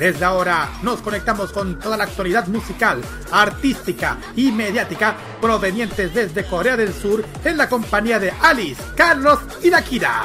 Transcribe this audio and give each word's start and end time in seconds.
Desde 0.00 0.24
ahora 0.24 0.66
nos 0.80 1.02
conectamos 1.02 1.52
con 1.52 1.78
toda 1.78 1.94
la 1.94 2.04
actualidad 2.04 2.46
musical, 2.46 3.02
artística 3.30 4.16
y 4.34 4.50
mediática 4.50 5.14
provenientes 5.42 6.14
desde 6.14 6.46
Corea 6.46 6.74
del 6.74 6.94
Sur 6.94 7.22
en 7.44 7.58
la 7.58 7.68
compañía 7.68 8.18
de 8.18 8.32
Alice, 8.40 8.82
Carlos 8.96 9.40
y 9.62 9.68
Nakira. 9.68 10.22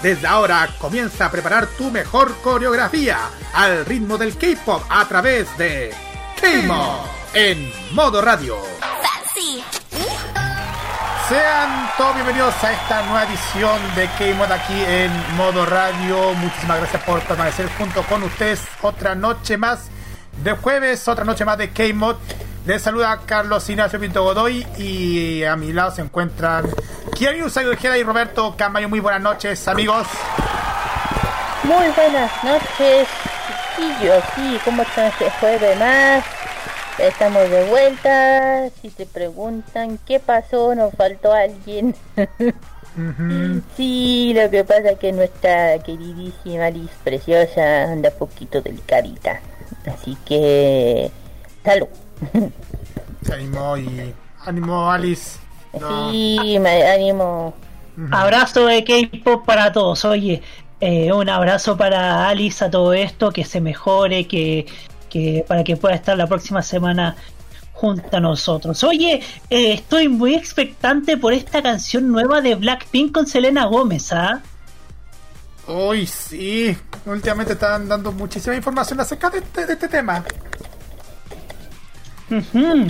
Desde 0.00 0.28
ahora 0.28 0.68
comienza 0.78 1.26
a 1.26 1.30
preparar 1.32 1.66
tu 1.76 1.90
mejor 1.90 2.36
coreografía 2.40 3.18
al 3.52 3.84
ritmo 3.84 4.16
del 4.16 4.36
K-pop 4.36 4.84
a 4.88 5.08
través 5.08 5.58
de 5.58 5.92
K-Mod 6.40 7.00
en 7.34 7.68
modo 7.92 8.22
radio. 8.22 8.58
Sean 11.30 11.88
todos 11.96 12.16
bienvenidos 12.16 12.52
a 12.64 12.72
esta 12.72 13.02
nueva 13.02 13.22
edición 13.22 13.78
de 13.94 14.06
K-Mod 14.18 14.50
aquí 14.50 14.82
en 14.84 15.12
modo 15.36 15.64
radio. 15.64 16.34
Muchísimas 16.34 16.78
gracias 16.78 17.04
por 17.04 17.20
permanecer 17.20 17.70
junto 17.78 18.02
con 18.02 18.24
ustedes 18.24 18.60
otra 18.82 19.14
noche 19.14 19.56
más 19.56 19.90
de 20.42 20.50
jueves, 20.54 21.06
otra 21.06 21.24
noche 21.24 21.44
más 21.44 21.56
de 21.56 21.70
K-Mod. 21.70 22.16
Les 22.66 22.82
saluda 22.82 23.20
Carlos 23.26 23.70
Ignacio 23.70 24.00
Pinto 24.00 24.24
Godoy 24.24 24.66
y 24.76 25.44
a 25.44 25.54
mi 25.54 25.72
lado 25.72 25.92
se 25.92 26.02
encuentran 26.02 26.68
Kiari 27.14 27.44
Usagi 27.44 27.68
y 27.96 28.02
Roberto 28.02 28.56
Camayo. 28.58 28.88
Muy 28.88 28.98
buenas 28.98 29.22
noches, 29.22 29.68
amigos. 29.68 30.08
Muy 31.62 31.86
buenas 31.94 32.32
noches, 32.42 33.06
chiquillos. 33.76 34.24
Sí, 34.34 34.60
¿cómo 34.64 34.82
están 34.82 35.04
este 35.04 35.30
jueves 35.38 35.78
más? 35.78 36.39
Estamos 37.00 37.48
de 37.50 37.64
vuelta. 37.70 38.68
Si 38.80 38.90
se 38.90 39.06
preguntan 39.06 39.98
qué 40.06 40.20
pasó, 40.20 40.74
nos 40.74 40.94
faltó 40.94 41.32
alguien. 41.32 41.94
Sí, 43.76 44.32
lo 44.34 44.50
que 44.50 44.64
pasa 44.64 44.90
es 44.90 44.98
que 44.98 45.12
nuestra 45.12 45.78
queridísima 45.78 46.70
Liz 46.70 46.90
preciosa 47.04 47.84
anda 47.84 48.10
poquito 48.10 48.60
delicadita. 48.60 49.40
Así 49.86 50.16
que, 50.26 51.10
salud. 51.64 51.88
ánimo 53.32 53.76
y 53.78 54.14
ánimo 54.44 54.90
Alice. 54.90 55.38
Sí, 55.72 56.58
me 56.60 56.90
ánimo. 56.90 57.54
Abrazo 58.10 58.66
de 58.66 58.84
K-pop 58.84 59.46
para 59.46 59.72
todos. 59.72 60.04
Oye, 60.04 60.42
eh, 60.80 61.12
un 61.12 61.28
abrazo 61.28 61.76
para 61.76 62.28
Alice 62.28 62.64
a 62.64 62.70
todo 62.70 62.92
esto, 62.92 63.30
que 63.30 63.44
se 63.44 63.60
mejore, 63.60 64.26
que, 64.26 64.66
que 65.10 65.44
para 65.46 65.62
que 65.64 65.76
pueda 65.76 65.94
estar 65.94 66.16
la 66.16 66.26
próxima 66.26 66.62
semana 66.62 67.16
junto 67.72 68.16
a 68.16 68.20
nosotros. 68.20 68.84
Oye, 68.84 69.22
eh, 69.48 69.72
estoy 69.72 70.08
muy 70.08 70.34
expectante 70.34 71.16
por 71.16 71.32
esta 71.32 71.62
canción 71.62 72.10
nueva 72.10 72.40
de 72.40 72.54
Blackpink 72.54 73.12
con 73.12 73.26
Selena 73.26 73.64
Gómez, 73.66 74.12
¿ah? 74.12 74.42
Uy, 75.66 76.06
sí. 76.06 76.76
Últimamente 77.06 77.54
están 77.54 77.88
dando 77.88 78.12
muchísima 78.12 78.54
información 78.54 79.00
acerca 79.00 79.30
de 79.30 79.38
este, 79.38 79.66
de 79.66 79.72
este 79.72 79.88
tema. 79.88 80.24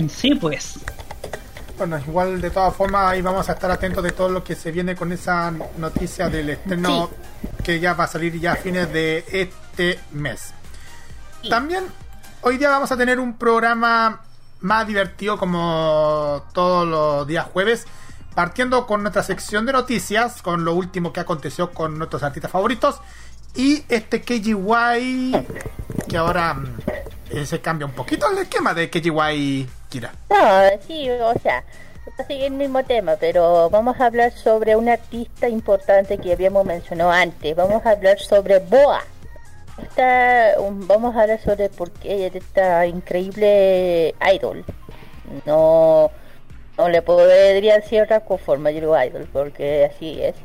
Sí, 0.09 0.35
pues. 0.35 0.79
Bueno, 1.77 1.97
igual 1.97 2.41
de 2.41 2.49
todas 2.51 2.75
formas 2.75 3.11
ahí 3.11 3.21
vamos 3.21 3.49
a 3.49 3.53
estar 3.53 3.71
atentos 3.71 4.03
de 4.03 4.11
todo 4.11 4.29
lo 4.29 4.43
que 4.43 4.55
se 4.55 4.71
viene 4.71 4.95
con 4.95 5.11
esa 5.11 5.51
noticia 5.77 6.29
del 6.29 6.49
estreno 6.51 7.09
que 7.63 7.79
ya 7.79 7.93
va 7.93 8.03
a 8.03 8.07
salir 8.07 8.39
ya 8.39 8.53
a 8.53 8.55
fines 8.55 8.91
de 8.91 9.23
este 9.31 9.99
mes. 10.11 10.53
También 11.49 11.85
hoy 12.41 12.57
día 12.57 12.69
vamos 12.69 12.91
a 12.91 12.97
tener 12.97 13.19
un 13.19 13.37
programa 13.37 14.21
más 14.61 14.87
divertido 14.87 15.37
como 15.37 16.43
todos 16.53 16.87
los 16.87 17.27
días 17.27 17.45
jueves, 17.45 17.85
partiendo 18.35 18.85
con 18.85 19.01
nuestra 19.01 19.23
sección 19.23 19.65
de 19.65 19.73
noticias, 19.73 20.41
con 20.41 20.65
lo 20.65 20.73
último 20.73 21.13
que 21.13 21.19
aconteció 21.19 21.71
con 21.71 21.97
nuestros 21.97 22.23
artistas 22.23 22.51
favoritos 22.51 23.01
y 23.55 23.83
este 23.89 24.21
KGY 24.21 25.47
que 26.07 26.17
ahora 26.17 26.53
mm, 26.53 26.77
eh, 27.31 27.45
se 27.45 27.59
cambia 27.59 27.85
un 27.85 27.93
poquito 27.93 28.29
el 28.29 28.37
esquema 28.37 28.73
de 28.73 28.89
KGY 28.89 29.69
Kira. 29.89 30.13
No, 30.29 30.37
sí, 30.87 31.09
o 31.09 31.33
sea, 31.41 31.63
sigue 32.27 32.47
el 32.47 32.53
mismo 32.53 32.83
tema, 32.83 33.15
pero 33.19 33.69
vamos 33.69 33.99
a 33.99 34.05
hablar 34.05 34.31
sobre 34.31 34.75
un 34.75 34.89
artista 34.89 35.47
importante 35.49 36.17
que 36.17 36.33
habíamos 36.33 36.65
mencionado 36.65 37.11
antes. 37.11 37.55
Vamos 37.55 37.85
a 37.85 37.91
hablar 37.91 38.19
sobre 38.19 38.59
Boa. 38.59 39.01
Esta, 39.81 40.55
vamos 40.59 41.15
a 41.15 41.21
hablar 41.21 41.41
sobre 41.41 41.69
por 41.69 41.91
qué 41.91 42.31
esta 42.33 42.85
increíble 42.85 44.15
idol. 44.33 44.65
No, 45.45 46.11
no 46.77 46.89
le 46.89 47.01
podría 47.01 47.75
decir 47.75 48.01
otra 48.01 48.21
forma, 48.21 48.71
yo 48.71 48.81
digo 48.81 49.03
idol, 49.03 49.27
porque 49.31 49.85
así 49.85 50.21
es. 50.21 50.35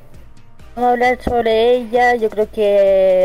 Vamos 0.74 0.88
a 0.88 0.92
hablar 0.92 1.22
sobre 1.22 1.72
ella, 1.72 2.14
yo 2.16 2.28
creo 2.28 2.50
que 2.50 3.24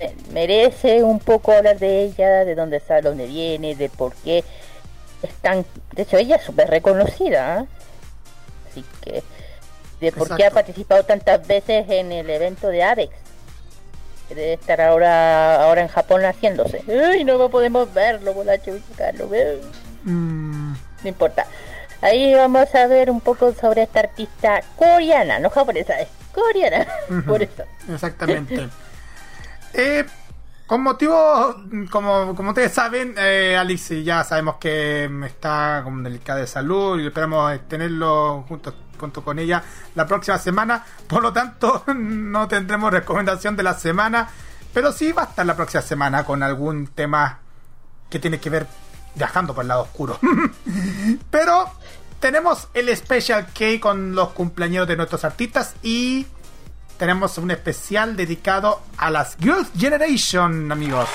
eh, 0.00 0.14
merece 0.32 1.02
un 1.02 1.18
poco 1.18 1.52
hablar 1.52 1.78
de 1.78 2.04
ella, 2.04 2.44
de 2.44 2.54
dónde 2.54 2.78
está, 2.78 3.00
dónde 3.00 3.26
viene, 3.26 3.74
de 3.74 3.88
por 3.88 4.14
qué 4.14 4.44
es 5.22 5.34
tan... 5.42 5.64
De 5.92 6.02
hecho, 6.02 6.16
ella 6.16 6.36
es 6.36 6.42
súper 6.42 6.68
reconocida, 6.68 7.60
¿eh? 7.60 7.66
así 8.70 8.84
que... 9.02 9.22
De 10.00 10.10
por 10.10 10.34
qué 10.36 10.46
ha 10.46 10.50
participado 10.50 11.04
tantas 11.04 11.46
veces 11.46 11.88
en 11.88 12.10
el 12.10 12.28
evento 12.28 12.66
de 12.68 12.82
Avex. 12.82 13.14
Debe 14.28 14.54
estar 14.54 14.80
ahora 14.80 15.62
ahora 15.62 15.82
en 15.82 15.88
Japón 15.88 16.24
haciéndose. 16.24 16.82
Uy, 16.86 17.24
no 17.24 17.48
podemos 17.50 17.92
verlo, 17.92 18.32
bolacho, 18.32 18.72
Carlos. 18.96 19.28
Mm, 20.04 20.72
No 20.72 21.08
importa. 21.08 21.46
Ahí 22.00 22.34
vamos 22.34 22.74
a 22.74 22.86
ver 22.88 23.10
un 23.10 23.20
poco 23.20 23.52
sobre 23.54 23.82
esta 23.82 24.00
artista 24.00 24.60
coreana, 24.76 25.38
no 25.38 25.50
japonesa, 25.50 26.00
es 26.00 26.08
coreana. 26.34 26.86
Ujú. 27.10 27.22
Por 27.24 27.42
eso. 27.42 27.64
Exactamente. 27.92 28.68
Eh, 29.74 30.04
con 30.66 30.82
motivo, 30.82 31.56
como, 31.90 32.34
como 32.34 32.50
ustedes 32.50 32.72
saben, 32.72 33.14
eh, 33.16 33.56
Alice 33.58 34.02
ya 34.04 34.22
sabemos 34.22 34.56
que 34.56 35.08
está 35.24 35.80
con 35.82 36.02
delicada 36.02 36.40
de 36.40 36.46
salud 36.46 37.00
y 37.00 37.06
esperamos 37.06 37.54
eh, 37.54 37.60
tenerlo 37.66 38.44
junto, 38.46 38.74
junto 39.02 39.24
con 39.24 39.40
ella 39.40 39.64
la 39.96 40.06
próxima 40.06 40.38
semana. 40.38 40.84
Por 41.08 41.22
lo 41.22 41.32
tanto, 41.32 41.82
no 41.96 42.46
tendremos 42.46 42.92
recomendación 42.92 43.56
de 43.56 43.64
la 43.64 43.74
semana, 43.74 44.28
pero 44.72 44.92
sí 44.92 45.10
va 45.10 45.22
a 45.22 45.24
estar 45.26 45.44
la 45.44 45.56
próxima 45.56 45.82
semana 45.82 46.24
con 46.24 46.40
algún 46.44 46.86
tema 46.86 47.40
que 48.08 48.20
tiene 48.20 48.38
que 48.38 48.48
ver 48.48 48.68
viajando 49.16 49.54
por 49.54 49.64
el 49.64 49.68
lado 49.68 49.82
oscuro. 49.82 50.20
pero 51.32 51.68
tenemos 52.20 52.68
el 52.74 52.96
Special 52.96 53.46
K 53.46 53.80
con 53.80 54.14
los 54.14 54.28
cumpleaños 54.28 54.86
de 54.86 54.96
nuestros 54.96 55.24
artistas 55.24 55.74
y 55.82 56.28
tenemos 56.96 57.38
un 57.38 57.50
especial 57.50 58.14
dedicado 58.14 58.82
a 58.98 59.10
las 59.10 59.36
Girls 59.38 59.68
Generation, 59.76 60.70
amigos. 60.70 61.08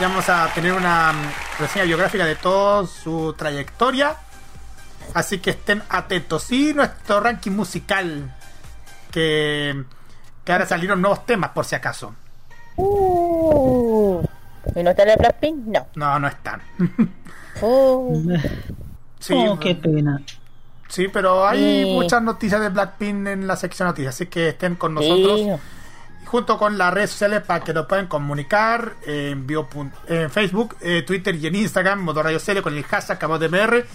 Vamos 0.00 0.28
a 0.28 0.48
tener 0.54 0.72
una 0.72 1.12
mm, 1.12 1.60
reseña 1.60 1.84
biográfica 1.86 2.26
de 2.26 2.36
toda 2.36 2.86
su 2.86 3.32
trayectoria. 3.36 4.16
Así 5.14 5.38
que 5.38 5.50
estén 5.50 5.82
atentos. 5.88 6.50
Y 6.52 6.74
nuestro 6.74 7.20
ranking 7.20 7.52
musical. 7.52 8.34
Que, 9.10 9.84
que 10.44 10.52
ahora 10.52 10.66
salieron 10.66 11.00
nuevos 11.00 11.24
temas, 11.24 11.50
por 11.50 11.64
si 11.64 11.74
acaso. 11.74 12.14
Uh, 12.76 14.22
¿Y 14.74 14.82
no 14.82 14.90
está 14.90 15.06
la 15.06 15.16
Blackpink? 15.16 15.66
No. 15.66 15.86
No, 15.94 16.18
no 16.18 16.28
están. 16.28 16.60
Uh, 17.62 18.36
Sí, 19.18 19.32
oh, 19.34 19.58
qué 19.58 19.74
pena. 19.74 20.20
sí, 20.88 21.08
pero 21.08 21.48
hay 21.48 21.84
Sí. 21.84 21.90
muchas 21.90 22.22
noticias 22.22 22.60
de 22.60 22.68
Blackpink 22.68 23.26
en 23.26 23.46
la 23.46 23.56
sección 23.56 23.88
noticias. 23.88 24.14
Así 24.14 24.26
que 24.26 24.50
estén 24.50 24.74
con 24.76 24.92
nosotros. 24.94 25.40
sí. 25.40 25.50
Junto 26.26 26.58
con 26.58 26.78
redes 26.78 27.10
sociales 27.10 27.42
para 27.42 27.64
que 27.64 27.72
nos 27.72 27.86
puedan 27.86 28.06
comunicar 28.06 28.96
en, 29.06 29.46
en 30.08 30.30
Facebook, 30.30 30.76
eh, 30.80 31.02
Twitter 31.06 31.34
y 31.36 31.46
en 31.46 31.56
Instagram, 31.56 32.02
Motorradio 32.02 32.38
CL 32.38 32.60
con 32.60 32.76
el 32.76 32.84
hashtag 32.84 33.18
MR 33.22 33.86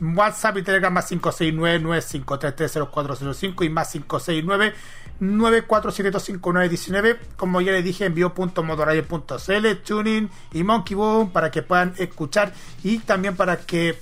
WhatsApp 0.00 0.56
y 0.58 0.62
Telegram 0.62 0.92
más 0.92 1.10
569-9533-0405 1.12 3.64
y 3.64 3.68
más 3.68 3.92
569 3.92 4.74
94725919 5.20 7.18
como 7.36 7.60
ya 7.60 7.70
les 7.70 7.84
dije 7.84 8.06
envío.motoradio.cl 8.06 9.76
tuning 9.84 10.28
y 10.52 10.64
monkey 10.64 10.96
boom 10.96 11.30
para 11.30 11.52
que 11.52 11.62
puedan 11.62 11.94
escuchar 11.98 12.52
y 12.82 12.98
también 12.98 13.36
para 13.36 13.58
que 13.58 13.96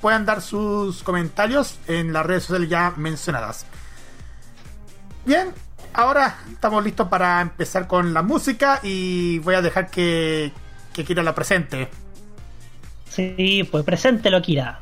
puedan 0.00 0.24
dar 0.24 0.40
sus 0.40 1.02
comentarios 1.02 1.78
en 1.86 2.14
las 2.14 2.24
redes 2.24 2.44
sociales 2.44 2.70
ya 2.70 2.94
mencionadas. 2.96 3.66
Bien 5.26 5.52
ahora 5.94 6.36
estamos 6.52 6.84
listos 6.84 7.08
para 7.08 7.40
empezar 7.40 7.86
con 7.86 8.12
la 8.12 8.22
música 8.22 8.80
y 8.82 9.38
voy 9.40 9.54
a 9.54 9.62
dejar 9.62 9.90
que, 9.90 10.52
que 10.92 11.04
Kira 11.04 11.22
la 11.22 11.34
presente 11.34 11.88
sí 13.08 13.66
pues 13.70 13.84
preséntelo 13.84 14.42
Kira 14.42 14.80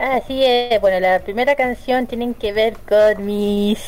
Así 0.00 0.42
es, 0.42 0.80
bueno, 0.80 0.98
la 0.98 1.18
primera 1.18 1.54
canción 1.56 2.06
tienen 2.06 2.32
que 2.32 2.54
ver 2.54 2.74
con 2.88 3.26
mis 3.26 3.78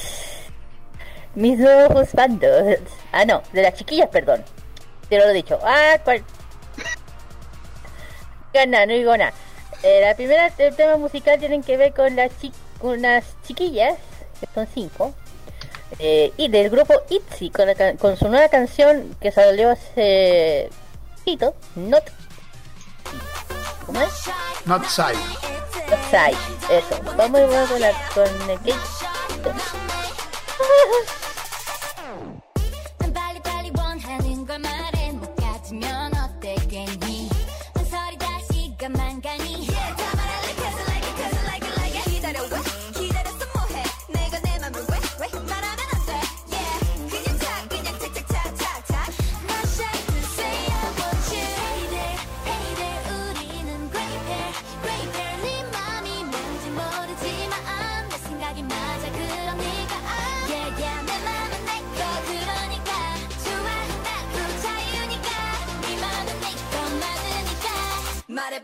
mis 1.35 1.59
nuevos 1.59 2.13
bandos. 2.13 2.51
Ah, 3.13 3.25
no, 3.25 3.43
de 3.53 3.63
las 3.63 3.75
chiquillas, 3.75 4.09
perdón. 4.11 4.45
Pero 5.09 5.25
lo 5.25 5.31
he 5.31 5.35
dicho. 5.35 5.59
Ah, 5.63 5.99
cuál. 6.05 6.23
Gana, 8.53 8.85
no 8.87 8.93
digo 8.93 9.17
nada. 9.17 9.33
Eh, 9.83 10.01
la 10.03 10.15
primera 10.15 10.53
el 10.59 10.77
tema 10.77 10.97
musical 10.97 11.39
tienen 11.39 11.63
que 11.63 11.77
ver 11.77 11.93
con 11.95 12.15
las 12.15 12.31
chi 12.39 12.53
unas 12.81 13.25
chiquillas, 13.45 13.97
que 14.41 14.47
son 14.55 14.67
cinco. 14.67 15.15
Eh, 15.99 16.33
y 16.37 16.49
del 16.49 16.71
grupo 16.71 16.95
ITZY, 17.09 17.51
con, 17.51 17.69
con 17.99 18.17
su 18.17 18.29
nueva 18.29 18.49
canción 18.49 19.17
que 19.21 19.31
salió 19.31 19.71
hace 19.71 20.71
poquito, 21.19 21.55
Not. 21.77 22.05
¿Cómo 23.87 24.01
es? 24.01 24.11
Not 24.65 24.85
Side. 24.87 25.19
Side, 26.11 26.37
eso. 26.71 27.01
Vamos 27.17 27.41
a 27.41 27.47
ver 27.47 27.69
con, 27.69 27.81
la, 27.81 27.93
con 28.15 28.51
el 28.51 28.59
해 34.95 35.02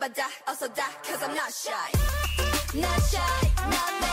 never 0.00 0.12
die, 0.14 0.22
also 0.46 0.68
die, 0.68 0.82
cause 1.02 1.22
I'm 1.22 1.34
not 1.34 1.52
shy. 1.52 2.78
Not 2.78 3.00
shy, 3.10 3.48
not 3.68 4.02
shy. 4.02 4.07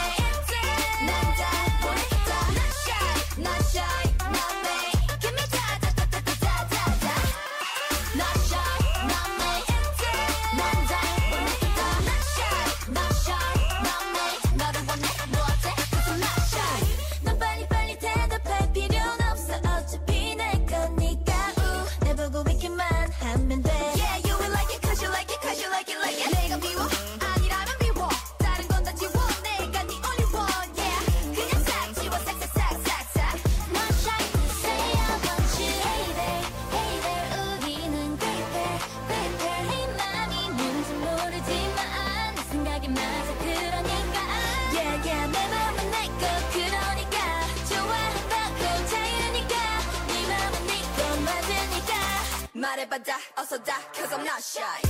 Not 54.35 54.43
shy 54.43 54.84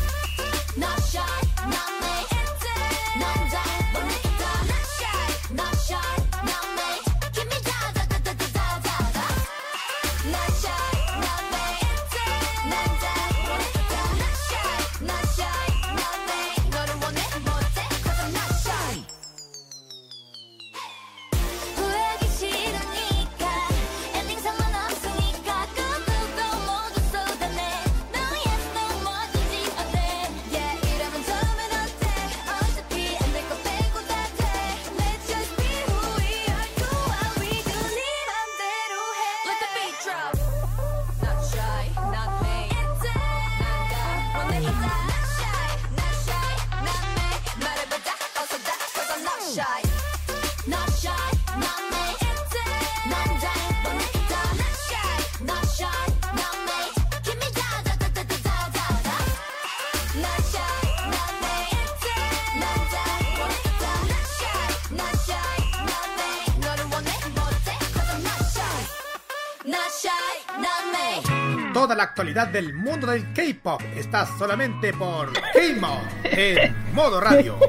actualidad 72.15 72.47
del 72.47 72.73
mundo 72.73 73.07
del 73.07 73.33
K-pop 73.33 73.81
está 73.93 74.25
solamente 74.37 74.93
por 74.93 75.33
K-Mod 75.33 75.99
en 76.23 76.73
modo 76.93 77.19
radio. 77.19 77.59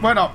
Bueno, 0.00 0.32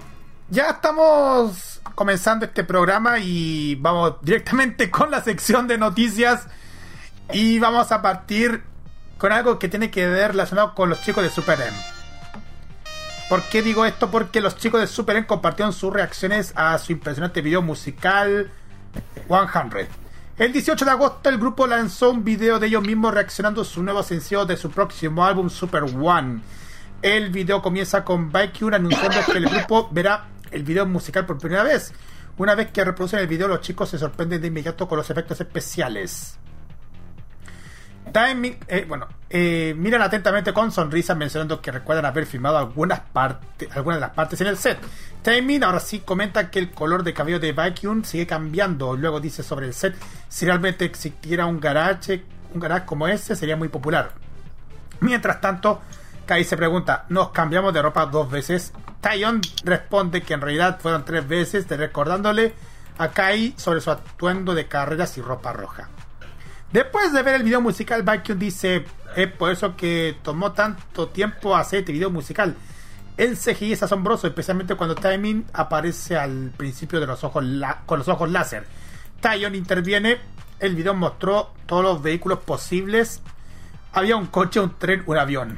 ya 0.49 0.69
estamos 0.69 1.81
comenzando 1.95 2.45
este 2.45 2.63
programa 2.63 3.19
y 3.19 3.75
vamos 3.75 4.21
directamente 4.21 4.89
con 4.89 5.11
la 5.11 5.21
sección 5.21 5.67
de 5.67 5.77
noticias 5.77 6.47
y 7.33 7.59
vamos 7.59 7.91
a 7.91 8.01
partir 8.01 8.63
con 9.17 9.33
algo 9.33 9.59
que 9.59 9.67
tiene 9.67 9.91
que 9.91 10.07
ver 10.07 10.31
relacionado 10.31 10.75
con 10.75 10.89
los 10.89 11.01
chicos 11.01 11.25
de 11.25 11.29
Super 11.29 11.59
M. 11.59 11.77
¿Por 13.27 13.43
qué 13.49 13.61
digo 13.61 13.85
esto? 13.85 14.09
Porque 14.09 14.39
los 14.39 14.55
chicos 14.55 14.79
de 14.79 14.87
Super 14.87 15.17
M 15.17 15.27
compartieron 15.27 15.73
sus 15.73 15.91
reacciones 15.91 16.53
a 16.55 16.77
su 16.77 16.93
impresionante 16.93 17.41
video 17.41 17.61
musical 17.61 18.49
100. 19.27 20.08
El 20.39 20.53
18 20.53 20.85
de 20.85 20.91
agosto 20.91 21.29
el 21.29 21.37
grupo 21.37 21.67
lanzó 21.67 22.11
un 22.11 22.23
video 22.23 22.59
de 22.59 22.67
ellos 22.67 22.81
mismos 22.81 23.13
reaccionando 23.13 23.61
a 23.61 23.65
su 23.65 23.83
nuevo 23.83 24.01
sencillo 24.03 24.45
de 24.45 24.55
su 24.55 24.71
próximo 24.71 25.25
álbum 25.25 25.49
Super 25.49 25.83
One. 25.83 26.39
El 27.01 27.29
video 27.29 27.61
comienza 27.61 28.05
con 28.05 28.31
Baekhyun 28.31 28.73
anunciando 28.73 29.17
que 29.25 29.37
el 29.37 29.49
grupo 29.49 29.89
verá 29.91 30.29
el 30.51 30.63
video 30.63 30.85
musical 30.85 31.25
por 31.25 31.39
primera 31.39 31.63
vez. 31.63 31.91
Una 32.37 32.55
vez 32.55 32.71
que 32.71 32.85
reproducen 32.85 33.19
el 33.19 33.27
video, 33.27 33.49
los 33.49 33.59
chicos 33.59 33.89
se 33.89 33.97
sorprenden 33.97 34.39
de 34.39 34.47
inmediato 34.47 34.87
con 34.87 34.97
los 34.97 35.09
efectos 35.09 35.41
especiales. 35.41 36.39
Timing, 38.11 38.57
eh, 38.67 38.85
bueno, 38.87 39.07
eh, 39.29 39.73
miran 39.77 40.01
atentamente 40.01 40.53
con 40.53 40.71
sonrisas 40.71 41.15
mencionando 41.15 41.61
que 41.61 41.71
recuerdan 41.71 42.05
haber 42.05 42.25
filmado 42.25 42.57
algunas 42.57 42.99
partes, 42.99 43.69
algunas 43.75 43.97
de 43.97 44.01
las 44.01 44.11
partes 44.11 44.41
en 44.41 44.47
el 44.47 44.57
set. 44.57 44.79
Timing 45.21 45.63
ahora 45.63 45.79
sí 45.79 45.99
comenta 45.99 46.49
que 46.49 46.59
el 46.59 46.71
color 46.71 47.03
de 47.03 47.13
cabello 47.13 47.39
de 47.39 47.51
Vacuum 47.51 48.03
sigue 48.03 48.25
cambiando. 48.25 48.95
Luego 48.95 49.19
dice 49.19 49.43
sobre 49.43 49.67
el 49.67 49.73
set, 49.73 49.95
si 50.27 50.45
realmente 50.45 50.85
existiera 50.85 51.45
un 51.45 51.59
garage, 51.59 52.23
un 52.53 52.59
garage 52.59 52.85
como 52.85 53.07
ese 53.07 53.35
sería 53.35 53.55
muy 53.55 53.67
popular. 53.67 54.11
Mientras 55.01 55.39
tanto, 55.39 55.81
Kai 56.25 56.43
se 56.43 56.57
pregunta, 56.57 57.05
¿nos 57.09 57.29
cambiamos 57.29 57.73
de 57.73 57.81
ropa 57.81 58.05
dos 58.05 58.29
veces? 58.29 58.73
Tyon 59.01 59.41
responde 59.63 60.21
que 60.21 60.33
en 60.33 60.41
realidad 60.41 60.79
fueron 60.79 61.05
tres 61.05 61.27
veces, 61.27 61.67
recordándole 61.67 62.53
a 62.97 63.09
Kai 63.09 63.53
sobre 63.57 63.81
su 63.81 63.91
atuendo 63.91 64.53
de 64.53 64.67
carreras 64.67 65.17
y 65.17 65.21
ropa 65.21 65.53
roja. 65.53 65.89
Después 66.71 67.11
de 67.13 67.23
ver 67.23 67.33
el 67.33 67.43
video 67.43 67.61
musical, 67.61 68.03
Vacuum 68.03 68.37
dice, 68.37 68.85
es 69.15 69.27
por 69.31 69.51
eso 69.51 69.75
que 69.75 70.17
tomó 70.21 70.51
tanto 70.51 71.07
tiempo 71.07 71.55
hacer 71.55 71.79
este 71.79 71.91
video 71.91 72.11
musical. 72.11 72.55
El 73.17 73.37
CGI 73.37 73.73
es 73.73 73.81
asombroso, 73.81 74.27
especialmente 74.27 74.75
cuando 74.75 74.93
Timing 74.93 75.47
aparece 75.51 76.15
al 76.15 76.51
principio 76.55 76.99
de 76.99 77.07
los 77.07 77.23
ojos 77.23 77.43
con 77.87 77.97
los 77.97 78.07
ojos 78.07 78.29
láser. 78.29 78.67
Tyon 79.19 79.55
interviene, 79.55 80.19
el 80.59 80.75
video 80.75 80.93
mostró 80.93 81.53
todos 81.65 81.83
los 81.83 82.03
vehículos 82.03 82.39
posibles. 82.39 83.19
Había 83.91 84.15
un 84.15 84.27
coche, 84.27 84.59
un 84.59 84.77
tren, 84.77 85.01
un 85.07 85.17
avión. 85.17 85.57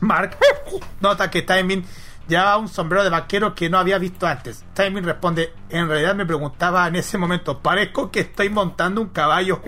Mark 0.00 0.36
nota 1.00 1.30
que 1.30 1.40
Timing 1.40 1.86
llevaba 2.28 2.58
un 2.58 2.68
sombrero 2.68 3.02
de 3.02 3.10
vaquero 3.10 3.54
que 3.54 3.70
no 3.70 3.78
había 3.78 3.96
visto 3.96 4.26
antes. 4.26 4.62
Timing 4.74 5.04
responde, 5.04 5.54
en 5.70 5.88
realidad 5.88 6.14
me 6.14 6.26
preguntaba 6.26 6.86
en 6.86 6.96
ese 6.96 7.16
momento, 7.16 7.60
parezco 7.60 8.10
que 8.10 8.20
estoy 8.20 8.50
montando 8.50 9.00
un 9.00 9.08
caballo. 9.08 9.62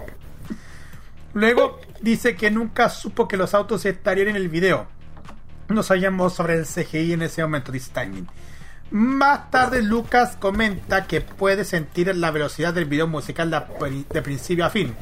Luego 1.35 1.81
dice 2.01 2.37
que 2.37 2.51
nunca 2.51 2.89
supo 2.89 3.29
que 3.29 3.37
los 3.37 3.55
autos 3.55 3.85
estarían 3.85 4.29
en 4.29 4.37
el 4.37 4.49
video. 4.49 4.87
No 5.69 5.83
sabíamos 5.83 6.35
sobre 6.35 6.55
el 6.55 6.67
CGI 6.67 7.15
en 7.15 7.23
ese 7.23 7.43
momento, 7.43 7.73
dice 7.73 7.91
Timing. 7.93 8.29
Más 8.91 9.51
tarde 9.51 9.83
Lucas 9.83 10.37
comenta 10.39 11.07
que 11.07 11.21
puede 11.21 11.65
sentir 11.65 12.15
la 12.15 12.31
velocidad 12.31 12.73
del 12.73 12.85
video 12.85 13.09
musical 13.09 13.51
de, 13.51 14.23
principio 14.23 14.65
a 14.65 14.71
fin. 14.71 14.95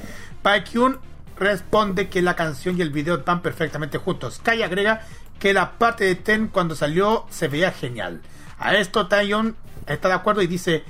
Paikun 0.43 0.99
responde 1.37 2.09
que 2.09 2.23
la 2.23 2.37
canción 2.37 2.79
y 2.79 2.83
el 2.83 2.91
video 2.91 3.23
van 3.25 3.43
perfectamente 3.43 3.99
juntos. 3.99 4.41
Kai 4.43 4.63
agrega 4.63 5.03
que 5.39 5.53
la 5.53 5.73
parte 5.73 6.05
de 6.05 6.15
Ten 6.15 6.49
cuando 6.49 6.75
salió 6.75 7.27
se 7.29 7.49
veía 7.49 7.73
genial. 7.73 8.23
A 8.59 8.77
esto 8.77 9.09
Tayon 9.09 9.57
está 9.87 10.09
de 10.09 10.15
acuerdo 10.15 10.41
y 10.41 10.47
dice 10.47 10.85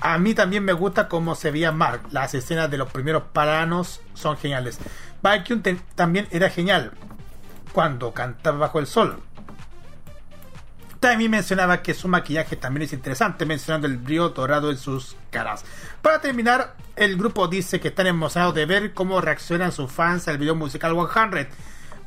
a 0.00 0.18
mí 0.18 0.34
también 0.34 0.64
me 0.64 0.72
gusta 0.72 1.08
cómo 1.08 1.34
se 1.34 1.50
veía 1.50 1.72
Mark. 1.72 2.02
Las 2.10 2.34
escenas 2.34 2.70
de 2.70 2.78
los 2.78 2.90
primeros 2.90 3.24
paranos 3.32 4.00
son 4.14 4.36
geniales. 4.36 4.78
Vacuum 5.22 5.62
también 5.94 6.28
era 6.30 6.50
genial 6.50 6.92
cuando 7.72 8.12
cantaba 8.12 8.58
bajo 8.58 8.78
el 8.78 8.86
sol. 8.86 9.22
También 11.00 11.30
mencionaba 11.30 11.82
que 11.82 11.94
su 11.94 12.08
maquillaje 12.08 12.56
también 12.56 12.82
es 12.84 12.92
interesante, 12.92 13.44
mencionando 13.44 13.86
el 13.86 13.98
brillo 13.98 14.30
dorado 14.30 14.70
en 14.70 14.78
sus 14.78 15.16
caras. 15.30 15.64
Para 16.02 16.20
terminar, 16.20 16.74
el 16.96 17.16
grupo 17.16 17.48
dice 17.48 17.80
que 17.80 17.88
están 17.88 18.06
emocionados 18.06 18.54
de 18.54 18.66
ver 18.66 18.94
cómo 18.94 19.20
reaccionan 19.20 19.72
sus 19.72 19.92
fans 19.92 20.26
al 20.28 20.38
video 20.38 20.54
musical 20.54 20.94
100 20.94 21.48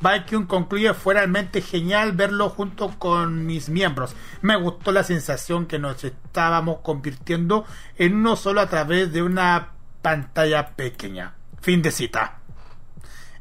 Vacuum 0.00 0.46
concluye 0.46 0.94
fue 0.94 1.14
realmente 1.14 1.60
genial 1.60 2.12
verlo 2.12 2.48
junto 2.48 2.88
con 2.98 3.44
mis 3.44 3.68
miembros. 3.68 4.14
Me 4.40 4.56
gustó 4.56 4.92
la 4.92 5.04
sensación 5.04 5.66
que 5.66 5.78
nos 5.78 6.02
estábamos 6.04 6.78
convirtiendo 6.80 7.66
en 7.98 8.16
uno 8.16 8.36
solo 8.36 8.62
a 8.62 8.68
través 8.68 9.12
de 9.12 9.22
una 9.22 9.72
pantalla 10.00 10.70
pequeña. 10.70 11.34
Fin 11.60 11.82
de 11.82 11.90
cita. 11.90 12.38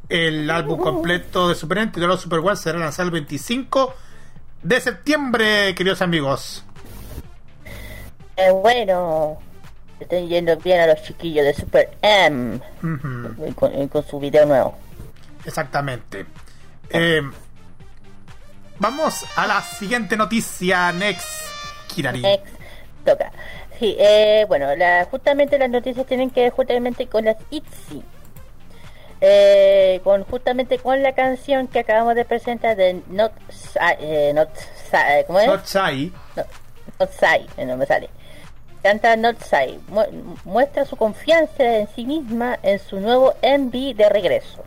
El 0.10 0.50
álbum 0.50 0.80
completo 0.80 1.48
de 1.48 1.56
Super 1.56 1.78
Nintendo 1.78 2.18
Super 2.18 2.40
One 2.40 2.56
será 2.56 2.80
lanzado 2.80 3.08
el 3.08 3.14
25 3.14 3.94
de 4.64 4.82
septiembre, 4.82 5.74
queridos 5.76 6.02
amigos. 6.02 6.66
Eh, 8.36 8.52
bueno, 8.52 9.38
están 10.00 10.28
yendo 10.28 10.58
bien 10.58 10.82
a 10.82 10.88
los 10.88 11.04
chiquillos 11.04 11.46
de 11.46 11.54
Super 11.54 11.98
M 12.02 12.60
con, 13.56 13.88
con 13.88 14.04
su 14.04 14.20
video 14.20 14.46
nuevo. 14.46 14.78
Exactamente. 15.46 16.26
Eh, 16.90 17.22
vamos 18.80 19.26
a 19.36 19.48
la 19.48 19.62
siguiente 19.62 20.18
noticia, 20.18 20.92
Next, 20.92 21.28
Kirari. 21.88 22.22
Next, 22.22 22.48
toca. 23.06 23.32
Sí, 23.80 23.96
eh, 23.98 24.46
bueno, 24.48 24.76
la, 24.76 25.08
justamente 25.10 25.58
las 25.58 25.70
noticias 25.70 26.06
tienen 26.06 26.30
que 26.32 26.42
ver 26.42 26.52
justamente 26.52 27.08
con 27.08 27.26
las 27.26 27.38
ITZY. 27.50 28.04
Eh, 29.22 30.00
con 30.04 30.24
justamente 30.24 30.80
con 30.80 31.04
la 31.04 31.14
canción 31.14 31.68
que 31.68 31.80
acabamos 31.80 32.16
de 32.16 32.24
presentar 32.24 32.78
de 32.78 33.02
Not, 33.10 33.34
eh, 34.00 34.32
not 34.34 34.50
¿cómo 35.28 35.40
es? 35.40 35.48
Not 35.48 35.66
Sai. 35.66 36.12
No, 36.36 36.44
not 37.00 37.12
Sai, 37.12 37.48
no 37.66 37.78
me 37.78 37.86
sale. 37.86 38.10
Canta 38.82 39.16
Not 39.18 39.42
Sai. 39.42 39.80
muestra 40.46 40.86
su 40.86 40.96
confianza 40.96 41.64
en 41.64 41.88
sí 41.96 42.06
misma 42.06 42.60
en 42.64 42.80
su 42.80 43.00
nuevo 43.00 43.34
MV 43.44 43.96
de 43.96 44.10
regreso. 44.10 44.64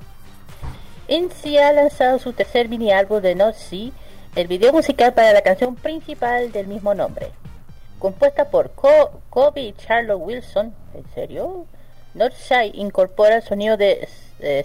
INSI 1.09 1.59
ha 1.59 1.73
lanzado 1.73 2.21
su 2.21 2.32
tercer 2.32 2.68
mini 2.68 2.92
álbum 2.92 3.21
de 3.21 3.35
Not 3.35 3.56
See, 3.56 3.92
el 4.37 4.47
video 4.47 4.73
musical 4.73 5.12
para 5.12 5.32
la 5.32 5.42
canción 5.42 5.75
principal 5.75 6.52
del 6.52 6.68
mismo 6.68 6.94
nombre. 6.94 7.32
Compuesta 7.99 8.50
por 8.50 8.71
Kobe 8.73 9.61
y 9.61 9.73
Charlotte 9.73 10.21
Wilson, 10.21 10.73
¿en 10.94 11.04
serio? 11.12 11.66
Not 12.14 12.35
Shy 12.35 12.71
incorpora 12.75 13.37
el 13.37 13.42
sonido 13.42 13.76
de 13.76 14.09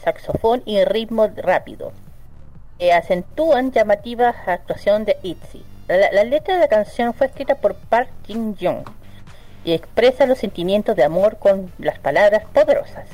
saxofón 0.03 0.61
y 0.65 0.83
ritmo 0.83 1.27
rápido, 1.35 1.91
que 2.77 2.93
acentúan 2.93 3.71
llamativa 3.71 4.29
actuación 4.29 5.05
de 5.05 5.17
ITZY. 5.23 5.65
La, 5.87 6.11
la, 6.11 6.23
letra 6.23 6.55
de 6.55 6.61
la 6.61 6.67
canción 6.67 7.13
fue 7.15 7.27
escrita 7.27 7.55
por 7.55 7.73
Park 7.75 8.09
Jin 8.27 8.55
Young 8.57 8.83
y 9.63 9.73
expresa 9.73 10.27
los 10.27 10.37
sentimientos 10.37 10.95
de 10.95 11.03
amor 11.03 11.37
con 11.37 11.71
las 11.79 11.97
palabras 11.97 12.43
poderosas. 12.53 13.07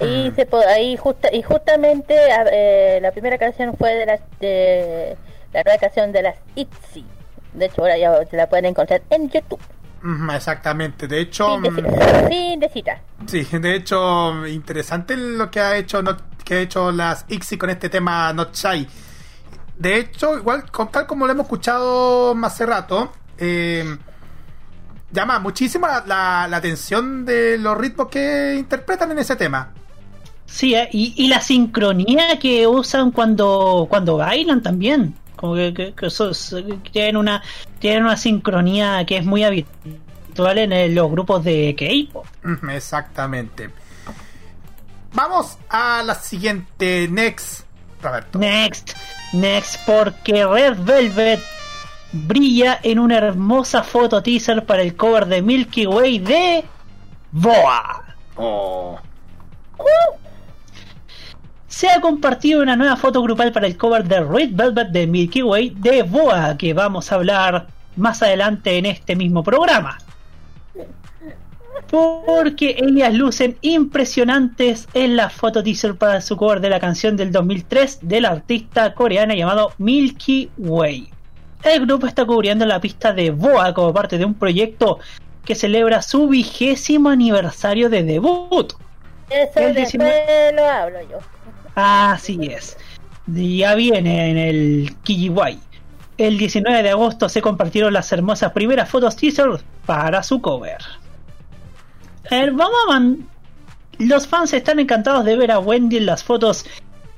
Y 0.00 0.32
se 0.32 0.48
ahí 0.68 0.96
justa, 0.96 1.28
y 1.32 1.42
justamente 1.42 2.14
eh, 2.52 2.98
la 3.00 3.12
primera 3.12 3.38
canción 3.38 3.76
fue 3.76 3.94
de, 3.94 4.06
las 4.06 4.20
de 4.40 5.16
la 5.52 5.62
nueva 5.62 5.78
canción 5.78 6.12
de 6.12 6.22
las 6.22 6.36
ITZY. 6.56 7.04
De 7.52 7.66
hecho, 7.66 7.82
ahora 7.82 7.98
ya 7.98 8.24
se 8.26 8.36
la 8.36 8.48
pueden 8.48 8.66
encontrar 8.66 9.02
en 9.10 9.30
YouTube. 9.30 9.60
Exactamente, 10.34 11.06
de 11.06 11.20
hecho. 11.20 11.60
Fin 12.28 12.58
de, 12.58 12.68
cita. 12.68 13.00
Sí, 13.26 13.44
de 13.44 13.74
hecho, 13.76 14.46
interesante 14.46 15.16
lo 15.16 15.50
que 15.50 15.60
ha 15.60 15.76
hecho 15.76 16.02
que 16.44 16.54
ha 16.54 16.60
hecho 16.60 16.90
las 16.90 17.26
ITZY 17.28 17.58
con 17.58 17.70
este 17.70 17.88
tema 17.88 18.32
Not 18.32 18.54
Shy. 18.54 18.88
De 19.76 19.96
hecho, 19.98 20.36
igual, 20.36 20.64
tal 20.90 21.06
como 21.06 21.26
lo 21.26 21.32
hemos 21.32 21.44
escuchado 21.44 22.34
más 22.34 22.54
hace 22.54 22.66
rato, 22.66 23.12
eh, 23.38 23.84
llama 25.12 25.38
muchísimo 25.38 25.86
la, 26.06 26.44
atención 26.44 27.24
de 27.24 27.58
los 27.58 27.76
ritmos 27.76 28.08
que 28.08 28.56
interpretan 28.58 29.10
en 29.12 29.18
ese 29.18 29.36
tema. 29.36 29.72
Sí, 30.46 30.74
eh, 30.74 30.88
y, 30.92 31.28
la 31.28 31.40
sincronía 31.40 32.38
que 32.38 32.66
usan 32.66 33.12
cuando, 33.12 33.86
cuando 33.88 34.16
bailan 34.16 34.62
también. 34.62 35.14
Como 35.36 35.54
que, 35.54 35.94
tienen, 36.92 37.16
una, 37.16 37.42
tienen 37.78 38.04
una 38.04 38.16
sincronía 38.16 39.06
que 39.06 39.16
es 39.16 39.24
muy 39.24 39.42
habitual 39.44 40.58
en 40.58 40.94
los 40.94 41.10
grupos 41.10 41.44
de 41.44 41.74
K-pop. 41.78 42.26
Exactamente. 42.70 43.70
Vamos 45.12 45.58
a 45.68 46.02
la 46.04 46.14
siguiente, 46.14 47.08
Next, 47.10 47.64
Roberto. 48.02 48.38
Next, 48.38 48.92
Next, 49.32 49.80
porque 49.86 50.46
Red 50.46 50.78
Velvet 50.84 51.40
brilla 52.12 52.80
en 52.82 52.98
una 52.98 53.18
hermosa 53.18 53.82
foto 53.82 54.22
teaser 54.22 54.64
para 54.64 54.82
el 54.82 54.96
cover 54.96 55.26
de 55.26 55.42
Milky 55.42 55.86
Way 55.86 56.18
de 56.18 56.64
Boa. 57.32 58.04
Oh. 58.36 58.98
Se 61.68 61.88
ha 61.88 62.00
compartido 62.00 62.62
una 62.62 62.76
nueva 62.76 62.96
foto 62.96 63.22
grupal 63.22 63.52
para 63.52 63.66
el 63.66 63.76
cover 63.76 64.04
de 64.04 64.20
Red 64.20 64.50
Velvet 64.52 64.88
de 64.88 65.06
Milky 65.06 65.42
Way 65.42 65.70
de 65.76 66.02
Boa, 66.02 66.56
que 66.58 66.74
vamos 66.74 67.10
a 67.10 67.14
hablar 67.14 67.68
más 67.96 68.22
adelante 68.22 68.76
en 68.76 68.86
este 68.86 69.16
mismo 69.16 69.42
programa. 69.42 69.98
Porque 71.90 72.76
ellas 72.78 73.14
lucen 73.14 73.56
impresionantes 73.62 74.88
en 74.94 75.16
la 75.16 75.30
foto 75.30 75.62
teaser 75.62 75.96
para 75.96 76.20
su 76.20 76.36
cover 76.36 76.60
de 76.60 76.70
la 76.70 76.80
canción 76.80 77.16
del 77.16 77.32
2003 77.32 78.00
de 78.02 78.20
la 78.20 78.30
artista 78.30 78.94
coreana 78.94 79.34
llamado 79.34 79.72
Milky 79.78 80.50
Way 80.58 81.10
el 81.62 81.86
grupo 81.86 82.06
está 82.06 82.24
cubriendo 82.24 82.64
la 82.66 82.80
pista 82.80 83.12
de 83.12 83.30
Boa 83.30 83.74
como 83.74 83.92
parte 83.92 84.18
de 84.18 84.24
un 84.24 84.34
proyecto 84.34 84.98
que 85.44 85.54
celebra 85.54 86.02
su 86.02 86.28
vigésimo 86.28 87.08
aniversario 87.08 87.88
de 87.90 88.02
debut. 88.02 88.72
Eso 89.28 89.60
el 89.60 90.56
lo 90.56 90.64
hablo 90.68 90.98
yo. 91.10 91.18
Así 91.74 92.38
es. 92.46 92.76
Ya 93.26 93.74
viene 93.74 94.30
en 94.30 94.38
el 94.38 94.96
Kijiwai. 95.02 95.58
El 96.18 96.36
19 96.36 96.82
de 96.82 96.90
agosto 96.90 97.28
se 97.28 97.40
compartieron 97.40 97.92
las 97.92 98.12
hermosas 98.12 98.52
primeras 98.52 98.88
fotos 98.88 99.16
teaser 99.16 99.62
para 99.86 100.22
su 100.22 100.40
cover. 100.40 100.78
vamos 102.30 102.78
a 102.90 103.00
los 103.98 104.26
fans 104.26 104.52
están 104.52 104.80
encantados 104.80 105.24
de 105.24 105.36
ver 105.36 105.50
a 105.50 105.58
Wendy 105.58 105.98
en 105.98 106.06
las 106.06 106.24
fotos, 106.24 106.64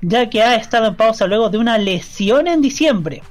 ya 0.01 0.29
que 0.29 0.43
ha 0.43 0.57
estado 0.57 0.87
en 0.87 0.97
pausa 0.97 1.27
luego 1.27 1.49
de 1.49 1.59
una 1.59 1.79
lesión 1.79 2.49
en 2.49 2.61
diciembre. 2.61 3.23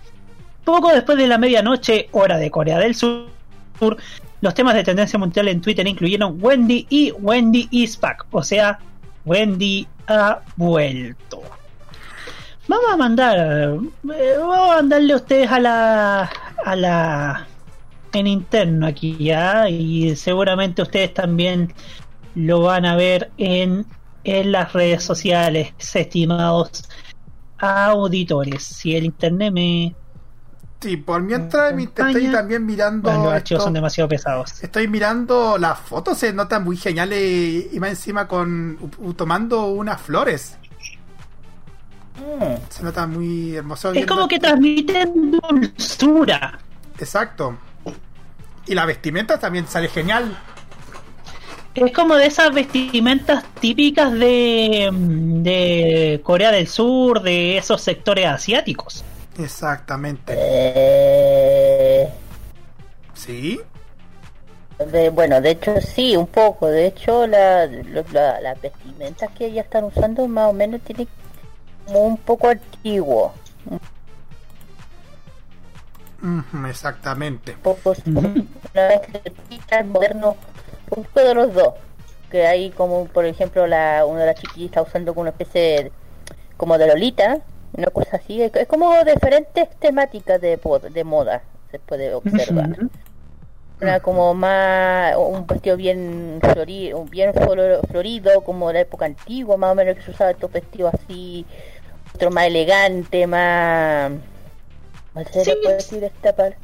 Poco 0.63 0.91
después 0.93 1.17
de 1.17 1.27
la 1.27 1.37
medianoche, 1.37 2.07
hora 2.11 2.37
de 2.37 2.51
Corea 2.51 2.77
del 2.79 2.95
Sur, 2.95 3.27
los 4.41 4.53
temas 4.53 4.75
de 4.75 4.83
tendencia 4.83 5.17
mundial 5.19 5.47
en 5.47 5.61
Twitter 5.61 5.87
incluyeron 5.87 6.37
Wendy 6.39 6.85
y 6.89 7.11
Wendy 7.11 7.67
is 7.71 7.99
back, 7.99 8.25
o 8.31 8.43
sea, 8.43 8.79
Wendy 9.25 9.87
ha 10.07 10.41
vuelto. 10.55 11.41
Vamos 12.67 12.91
a 12.91 12.97
mandar, 12.97 13.37
eh, 13.37 14.35
vamos 14.37 14.71
a 14.71 14.75
mandarle 14.75 15.13
a 15.13 15.15
ustedes 15.15 15.51
a 15.51 15.59
la, 15.59 16.31
a 16.65 16.75
la, 16.75 17.47
en 18.13 18.27
interno 18.27 18.87
aquí 18.87 19.17
ya, 19.17 19.69
y 19.69 20.15
seguramente 20.15 20.81
ustedes 20.81 21.13
también 21.13 21.73
lo 22.35 22.61
van 22.61 22.85
a 22.85 22.95
ver 22.95 23.31
en, 23.37 23.85
en 24.23 24.51
las 24.51 24.73
redes 24.73 25.03
sociales, 25.03 25.73
estimados 25.93 26.87
auditores. 27.57 28.63
Si 28.63 28.95
el 28.95 29.05
internet 29.05 29.51
me 29.51 29.95
Sí, 30.81 30.97
por 30.97 31.21
mientras 31.21 31.73
mi- 31.75 31.83
estoy 31.83 32.27
también 32.31 32.65
mirando. 32.65 33.09
Bueno, 33.09 33.25
los 33.25 33.33
archivos 33.33 33.59
esto- 33.59 33.65
son 33.65 33.73
demasiado 33.73 34.09
pesados. 34.09 34.63
Estoy 34.63 34.87
mirando 34.87 35.57
las 35.59 35.77
fotos, 35.79 36.17
se 36.17 36.33
notan 36.33 36.63
muy 36.63 36.75
geniales 36.75 37.67
y, 37.71 37.79
más 37.79 37.91
encima 37.91 38.27
con 38.27 38.77
u- 38.97 39.13
tomando 39.13 39.67
unas 39.67 40.01
flores. 40.01 40.57
Mm. 42.17 42.55
Se 42.69 42.83
nota 42.83 43.05
muy 43.07 43.55
hermoso. 43.55 43.93
Es 43.93 44.05
como 44.05 44.27
que 44.27 44.39
transmiten 44.39 45.31
dulzura. 45.31 46.59
Exacto. 46.99 47.57
Y 48.67 48.73
la 48.75 48.85
vestimenta 48.85 49.39
también 49.39 49.67
sale 49.67 49.87
genial. 49.87 50.37
Es 51.73 51.93
como 51.93 52.15
de 52.15 52.25
esas 52.25 52.53
vestimentas 52.53 53.45
típicas 53.59 54.11
de, 54.11 54.89
de 54.91 56.21
Corea 56.23 56.51
del 56.51 56.67
Sur, 56.67 57.21
de 57.21 57.57
esos 57.57 57.81
sectores 57.81 58.27
asiáticos. 58.27 59.05
Exactamente. 59.37 60.33
Eh, 60.35 62.09
Sí. 63.13 63.59
de- 64.91 65.09
bueno, 65.09 65.39
de 65.41 65.51
hecho 65.51 65.79
sí, 65.81 66.15
un 66.17 66.27
poco. 66.27 66.67
De 66.67 66.87
hecho, 66.87 67.27
la, 67.27 67.65
las 67.67 68.61
vestimentas 68.61 69.29
que 69.37 69.45
ellas 69.47 69.65
están 69.65 69.83
usando 69.85 70.27
más 70.27 70.49
o 70.49 70.53
menos 70.53 70.81
tienen 70.81 71.07
como 71.85 71.99
un 72.05 72.17
poco 72.17 72.47
antiguo. 72.49 73.33
Exactamente. 76.67 77.53
Un 77.53 77.59
poco 77.61 77.91
Ujú. 77.91 78.09
una 78.73 78.87
vez 78.87 79.01
que 79.67 79.83
moderno, 79.83 80.35
un 80.95 81.03
poco 81.03 81.19
de 81.27 81.33
los 81.33 81.53
dos. 81.53 81.73
Que 82.29 82.45
hay 82.47 82.69
como, 82.71 83.05
por 83.05 83.25
ejemplo, 83.25 83.67
la 83.67 84.05
una 84.05 84.21
de 84.21 84.25
las 84.27 84.35
chiquillas 84.35 84.67
está 84.69 84.81
usando 84.83 85.13
como 85.13 85.21
una 85.21 85.31
especie 85.31 85.61
de, 85.61 85.91
como 86.57 86.77
de 86.77 86.87
Lolita, 86.87 87.39
una 87.73 87.87
cosa 87.87 88.17
así. 88.17 88.41
Es, 88.41 88.53
es 88.55 88.67
como 88.67 88.91
diferentes 89.03 89.69
temáticas 89.79 90.39
de, 90.41 90.59
de 90.91 91.03
moda, 91.03 91.41
se 91.71 91.79
puede 91.79 92.13
observar. 92.13 92.77
Una 93.81 93.99
como 93.99 94.35
más, 94.35 95.15
un 95.17 95.47
vestido 95.47 95.75
bien 95.75 96.39
florido, 96.41 97.03
bien 97.05 97.33
flor- 97.33 97.81
florido, 97.89 98.41
como 98.41 98.67
de 98.67 98.73
la 98.75 98.79
época 98.81 99.05
antigua, 99.05 99.57
más 99.57 99.71
o 99.71 99.75
menos 99.75 99.95
que 99.95 100.03
se 100.03 100.11
usaba 100.11 100.29
estos 100.31 100.51
vestidos 100.51 100.93
así, 100.93 101.45
otro 102.13 102.29
más 102.29 102.45
elegante, 102.45 103.25
más... 103.25 104.11
¿Cómo 105.13 105.25
se 105.25 105.43
Sí. 105.43 105.49
le 105.49 105.55
puede 105.57 105.75
decir 105.77 106.03
esta 106.03 106.33
palabra? 106.33 106.57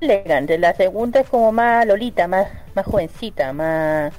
Elegante. 0.00 0.58
La 0.58 0.74
segunda 0.74 1.20
es 1.20 1.28
como 1.28 1.52
más 1.52 1.86
lolita, 1.86 2.26
más, 2.26 2.48
más 2.74 2.86
jovencita, 2.86 3.52
más... 3.52 4.12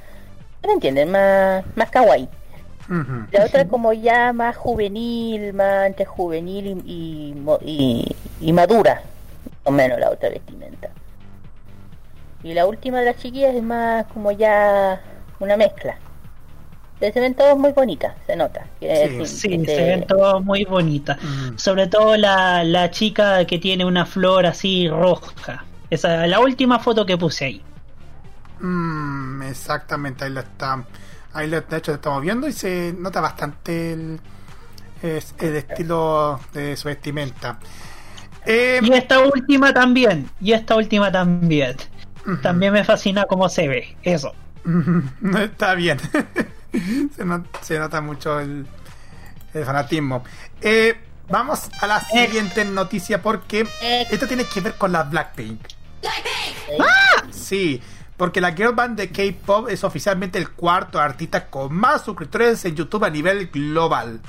¿No 0.63 0.71
entienden? 0.71 1.11
Más, 1.11 1.65
más 1.75 1.89
kawaii. 1.89 2.29
La 3.31 3.45
otra 3.45 3.67
como 3.67 3.91
ya 3.93 4.31
más 4.33 4.55
juvenil, 4.55 5.53
más 5.53 5.87
entre 5.87 6.05
juvenil 6.05 6.81
y, 6.85 7.31
y, 7.31 7.33
mo- 7.35 7.59
y, 7.61 8.15
y 8.39 8.53
madura, 8.53 9.01
o 9.63 9.71
menos 9.71 9.99
la 9.99 10.09
otra 10.09 10.29
vestimenta. 10.29 10.89
Y 12.43 12.53
la 12.53 12.65
última 12.65 12.99
de 12.99 13.05
las 13.07 13.17
chiquillas 13.17 13.55
es 13.55 13.63
más 13.63 14.05
como 14.07 14.31
ya 14.31 15.01
una 15.39 15.57
mezcla. 15.57 15.97
Pero 16.99 17.13
se 17.13 17.19
ven 17.19 17.35
todas 17.35 17.57
muy 17.57 17.73
bonitas, 17.73 18.15
se 18.25 18.35
nota. 18.35 18.65
Sí, 18.79 19.65
se 19.65 19.83
ven 19.83 20.07
todas 20.07 20.41
muy 20.43 20.63
bonitas. 20.65 21.17
Mm. 21.21 21.57
Sobre 21.57 21.87
todo 21.87 22.15
la, 22.17 22.63
la 22.63 22.89
chica 22.89 23.45
que 23.45 23.59
tiene 23.59 23.85
una 23.85 24.05
flor 24.05 24.45
así 24.45 24.87
roja. 24.89 25.63
Esa 25.89 26.25
la 26.25 26.39
última 26.39 26.79
foto 26.79 27.05
que 27.05 27.17
puse 27.17 27.45
ahí. 27.45 27.61
Mm, 28.59 29.43
exactamente, 29.43 30.25
ahí 30.25 30.31
lo 30.31 30.39
está. 30.39 30.83
Ahí 31.37 31.49
de 31.49 31.63
hecho 31.77 31.91
lo 31.91 31.95
estamos 31.95 32.21
viendo 32.23 32.47
y 32.47 32.51
se 32.53 32.95
nota 32.97 33.21
bastante 33.21 33.93
el, 33.93 34.19
es- 35.03 35.35
el 35.37 35.55
estilo 35.57 36.39
de 36.53 36.75
su 36.75 36.87
vestimenta. 36.87 37.59
Eh, 38.45 38.79
Y 38.81 38.91
esta 38.93 39.19
última 39.19 39.73
también. 39.73 40.29
Y 40.41 40.53
esta 40.53 40.75
última 40.75 41.11
también. 41.11 41.75
También 42.41 42.73
me 42.73 42.83
fascina 42.83 43.25
cómo 43.25 43.49
se 43.49 43.67
ve. 43.67 43.95
Eso. 44.03 44.33
No 45.21 45.37
está 45.37 45.75
bien. 45.75 45.99
se, 47.15 47.23
no- 47.23 47.45
se 47.61 47.77
nota 47.77 48.01
mucho 48.01 48.39
el, 48.39 48.65
el 49.53 49.63
fanatismo. 49.65 50.23
Eh, 50.61 50.97
vamos 51.29 51.69
a 51.79 51.87
la 51.87 52.01
siguiente 52.01 52.65
noticia 52.65 53.21
porque 53.21 53.67
Eh. 53.81 54.07
esto 54.09 54.27
tiene 54.27 54.43
que 54.45 54.61
ver 54.61 54.73
con 54.73 54.91
la 54.91 55.03
Blackpink. 55.03 55.61
¿eh? 56.01 56.83
Sí, 57.31 57.81
porque 58.17 58.41
la 58.41 58.51
girl 58.53 58.73
band 58.73 58.97
de 58.97 59.09
K-pop 59.11 59.69
es 59.69 59.83
oficialmente 59.83 60.39
el 60.39 60.49
cuarto 60.49 60.99
artista 60.99 61.45
con 61.47 61.73
más 61.73 62.03
suscriptores 62.03 62.65
en 62.65 62.75
YouTube 62.75 63.03
a 63.05 63.09
nivel 63.09 63.47
global. 63.47 64.19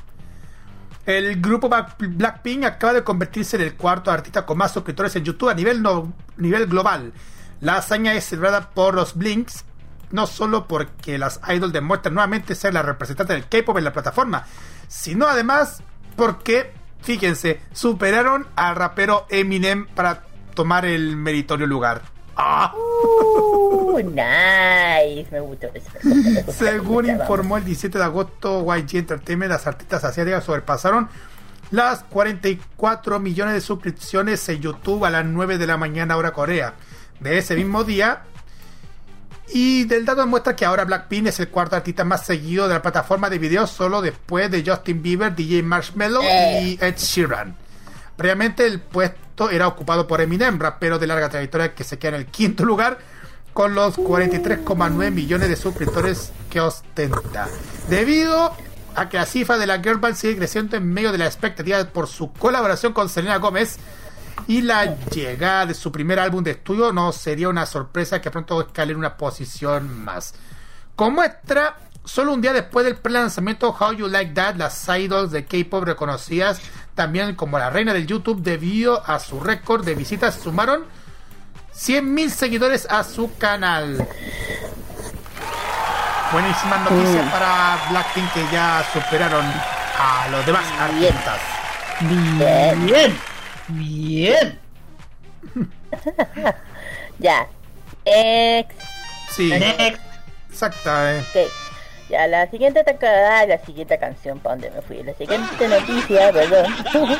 El 1.06 1.40
grupo 1.40 1.68
Black- 1.70 1.96
Blackpink 1.98 2.64
acaba 2.64 2.92
de 2.92 3.02
convertirse 3.04 3.56
en 3.56 3.62
el 3.62 3.74
cuarto 3.76 4.10
artista 4.10 4.44
con 4.44 4.58
más 4.58 4.72
suscriptores 4.72 5.16
en 5.16 5.24
YouTube 5.24 5.48
a 5.48 5.54
nivel, 5.54 5.80
no- 5.82 6.12
nivel 6.36 6.66
global. 6.66 7.12
La 7.60 7.76
hazaña 7.76 8.12
es 8.14 8.24
celebrada 8.26 8.70
por 8.70 8.94
los 8.94 9.16
Blinks, 9.16 9.64
no 10.10 10.26
solo 10.26 10.68
porque 10.68 11.16
las 11.18 11.40
idols 11.48 11.72
demuestran 11.72 12.14
nuevamente 12.14 12.54
ser 12.54 12.74
la 12.74 12.82
representante 12.82 13.32
del 13.32 13.48
K-pop 13.48 13.78
en 13.78 13.84
la 13.84 13.92
plataforma, 13.92 14.44
sino 14.86 15.26
además 15.26 15.82
porque, 16.14 16.72
fíjense, 17.00 17.60
superaron 17.72 18.46
al 18.54 18.76
rapero 18.76 19.26
Eminem 19.30 19.86
para 19.86 20.24
tomar 20.54 20.84
el 20.84 21.16
meritorio 21.16 21.66
lugar. 21.66 22.02
¡Ah! 22.40 22.72
Uh, 22.72 23.98
nice, 23.98 25.28
me 25.32 25.40
gustó 25.40 25.66
eso. 25.74 25.90
me 26.04 26.42
gustó, 26.42 26.52
Según 26.52 27.06
me 27.06 27.12
informó 27.12 27.56
el 27.56 27.64
17 27.64 27.98
de 27.98 28.04
agosto 28.04 28.64
YG 28.64 28.98
Entertainment, 28.98 29.50
las 29.50 29.66
artistas 29.66 30.04
asiáticas 30.04 30.44
sobrepasaron 30.44 31.08
las 31.72 32.04
44 32.04 33.18
millones 33.18 33.54
de 33.54 33.60
suscripciones 33.60 34.48
en 34.48 34.60
YouTube 34.60 35.04
a 35.04 35.10
las 35.10 35.24
9 35.24 35.58
de 35.58 35.66
la 35.66 35.76
mañana 35.76 36.16
hora 36.16 36.30
Corea. 36.32 36.74
De 37.18 37.38
ese 37.38 37.56
mismo 37.56 37.82
día, 37.82 38.22
y 39.52 39.84
del 39.84 40.04
dato 40.04 40.26
muestra 40.26 40.54
que 40.54 40.64
ahora 40.64 40.84
Blackpink 40.84 41.26
es 41.26 41.40
el 41.40 41.48
cuarto 41.48 41.74
artista 41.74 42.04
más 42.04 42.24
seguido 42.24 42.68
de 42.68 42.74
la 42.74 42.82
plataforma 42.82 43.28
de 43.28 43.38
videos 43.38 43.70
solo 43.70 44.00
después 44.00 44.50
de 44.50 44.62
Justin 44.64 45.02
Bieber, 45.02 45.34
DJ 45.34 45.62
Marshmello 45.64 46.20
y 46.22 46.78
Ed 46.80 46.96
Sheeran. 46.96 47.56
Previamente 48.16 48.66
el 48.66 48.80
puesto 48.80 49.27
era 49.50 49.68
ocupado 49.68 50.06
por 50.06 50.20
Eminem, 50.20 50.58
rapero 50.58 50.98
de 50.98 51.06
larga 51.06 51.28
trayectoria 51.28 51.74
que 51.74 51.84
se 51.84 51.98
queda 51.98 52.16
en 52.16 52.22
el 52.22 52.26
quinto 52.26 52.64
lugar 52.64 52.98
con 53.52 53.74
los 53.74 53.96
43,9 53.96 55.10
millones 55.10 55.48
de 55.48 55.56
suscriptores 55.56 56.32
que 56.50 56.60
ostenta. 56.60 57.48
Debido 57.88 58.52
a 58.94 59.08
que 59.08 59.16
la 59.16 59.26
cifra 59.26 59.58
de 59.58 59.66
la 59.66 59.80
girl 59.80 59.98
band 59.98 60.16
sigue 60.16 60.36
creciendo 60.36 60.76
en 60.76 60.92
medio 60.92 61.12
de 61.12 61.18
la 61.18 61.26
expectativa 61.26 61.84
por 61.84 62.08
su 62.08 62.32
colaboración 62.32 62.92
con 62.92 63.08
Selena 63.08 63.38
Gómez 63.38 63.78
y 64.46 64.62
la 64.62 64.96
llegada 65.10 65.66
de 65.66 65.74
su 65.74 65.90
primer 65.92 66.18
álbum 66.18 66.42
de 66.42 66.52
estudio, 66.52 66.92
no 66.92 67.12
sería 67.12 67.48
una 67.48 67.66
sorpresa 67.66 68.20
que 68.20 68.30
pronto 68.30 68.60
escale 68.60 68.92
en 68.92 68.98
una 68.98 69.16
posición 69.16 70.04
más. 70.04 70.34
Como 70.94 71.16
muestra, 71.16 71.76
solo 72.04 72.32
un 72.32 72.40
día 72.40 72.52
después 72.52 72.84
del 72.84 72.96
pre-lanzamiento 72.96 73.76
How 73.78 73.92
You 73.92 74.08
Like 74.08 74.32
That, 74.34 74.56
las 74.56 74.88
idols 74.88 75.30
de 75.30 75.44
K-pop 75.44 75.84
reconocidas 75.84 76.60
también 76.98 77.36
como 77.36 77.60
la 77.60 77.70
reina 77.70 77.94
del 77.94 78.08
YouTube 78.08 78.42
debido 78.42 79.08
a 79.08 79.20
su 79.20 79.38
récord 79.38 79.84
de 79.84 79.94
visitas 79.94 80.34
sumaron 80.34 80.84
100.000 81.72 82.28
seguidores 82.30 82.88
a 82.90 83.04
su 83.04 83.32
canal. 83.38 84.04
Buenísimas 86.32 86.90
noticias 86.90 87.24
Mm. 87.24 87.30
para 87.30 87.78
Blackpink 87.90 88.32
que 88.32 88.44
ya 88.52 88.84
superaron 88.92 89.44
a 89.46 90.26
los 90.32 90.44
demás 90.44 90.64
Bien. 90.98 91.14
artistas. 91.14 91.40
Bien. 92.80 93.18
Bien. 93.68 94.58
Ya. 97.20 97.46
Ex. 98.04 98.74
Sí, 99.34 99.50
Next. 99.50 100.00
exacto. 100.50 100.90
eh. 101.08 101.20
Ok. 101.20 101.67
Ya, 102.08 102.26
la 102.26 102.50
siguiente 102.50 102.82
tacada, 102.84 103.46
la 103.46 103.58
siguiente 103.58 103.98
canción, 103.98 104.38
¿para 104.38 104.56
dónde 104.56 104.70
me 104.70 104.80
fui? 104.80 105.02
La 105.02 105.12
siguiente 105.12 105.68
noticia, 105.68 106.32
perdón. 106.32 106.66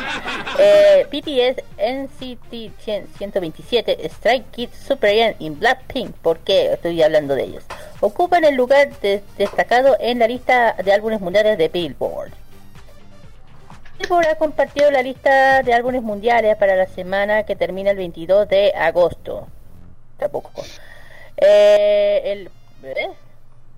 eh, 0.59 1.07
BTS 1.11 1.63
NCT 1.77 2.81
100 2.81 3.09
127 3.19 4.07
Strike 4.07 4.51
Kids 4.51 4.77
Super 4.79 5.37
in 5.39 5.59
Blackpink. 5.59 6.15
¿Por 6.17 6.39
qué 6.39 6.73
estoy 6.73 7.03
hablando 7.03 7.35
de 7.35 7.45
ellos? 7.45 7.65
ocupan 8.01 8.45
el 8.45 8.55
lugar 8.55 8.89
destacado 9.37 9.97
en 9.99 10.19
la 10.21 10.29
lista 10.29 10.75
de 10.75 10.93
álbumes 10.93 11.21
mundiales 11.21 11.59
de 11.59 11.69
Billboard. 11.69 12.31
Billboard 13.99 14.27
ha 14.27 14.35
compartido 14.37 14.91
la 14.91 15.03
lista 15.03 15.63
de 15.63 15.75
álbumes 15.75 16.03
mundiales 16.03 16.57
para 16.57 16.77
la 16.77 16.87
semana 16.87 17.43
que 17.43 17.57
termina 17.57 17.91
el 17.91 17.97
22 17.97 18.49
de 18.49 18.73
agosto. 18.75 19.49
Tampoco. 20.19 20.51
Eh, 21.37 22.23
el, 22.25 22.51
¿eh? 22.85 23.11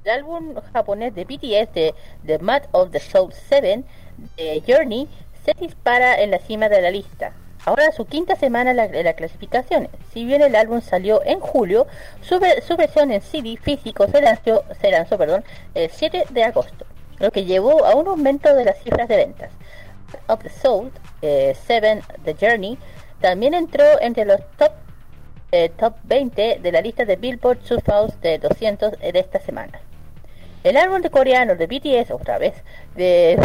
El 0.04 0.10
álbum 0.10 0.54
japonés 0.72 1.14
de 1.14 1.24
BTS 1.24 1.74
de 1.74 1.94
The 2.24 2.38
Mad 2.38 2.62
of 2.72 2.90
the 2.90 3.00
Soul 3.00 3.32
7 3.32 3.82
de 4.36 4.62
Journey 4.66 5.08
se 5.44 5.52
dispara 5.54 6.20
en 6.20 6.30
la 6.30 6.38
cima 6.38 6.68
de 6.68 6.80
la 6.80 6.90
lista. 6.90 7.32
Ahora 7.66 7.92
su 7.92 8.06
quinta 8.06 8.36
semana 8.36 8.70
en 8.70 9.04
la, 9.04 9.12
clasificación. 9.12 9.88
Si 10.12 10.24
bien 10.24 10.40
el 10.40 10.56
álbum 10.56 10.80
salió 10.80 11.22
en 11.24 11.40
julio, 11.40 11.86
su, 12.22 12.38
versión 12.40 13.12
en 13.12 13.20
CD 13.20 13.58
físico 13.58 14.06
se 14.08 14.22
lanzó, 14.22 14.64
se 14.80 14.90
lanzó 14.90 15.18
el 15.74 15.90
7 15.90 16.24
de 16.30 16.44
agosto, 16.44 16.86
lo 17.18 17.30
que 17.30 17.44
llevó 17.44 17.84
a 17.84 17.94
un 17.94 18.08
aumento 18.08 18.54
de 18.54 18.64
las 18.64 18.78
cifras 18.82 19.08
de 19.08 19.16
ventas. 19.16 19.50
Of 20.28 20.42
the 20.42 20.48
Soul 20.48 20.90
7 21.20 21.56
eh, 21.68 22.02
The 22.24 22.34
Journey 22.40 22.78
también 23.20 23.52
entró 23.52 23.84
entre 24.00 24.24
los 24.24 24.40
top 24.56 24.72
eh, 25.52 25.68
top 25.68 25.94
20 26.04 26.60
de 26.62 26.72
la 26.72 26.80
lista 26.80 27.04
de 27.04 27.16
Billboard 27.16 27.58
2000 27.68 28.20
de 28.22 28.38
200 28.38 28.92
de 28.92 29.18
esta 29.18 29.40
semana. 29.40 29.80
El 30.62 30.76
álbum 30.76 31.00
de 31.00 31.08
coreano 31.08 31.56
de 31.56 31.66
BTS, 31.66 32.10
otra 32.10 32.36
vez, 32.36 32.52
de 32.94 33.38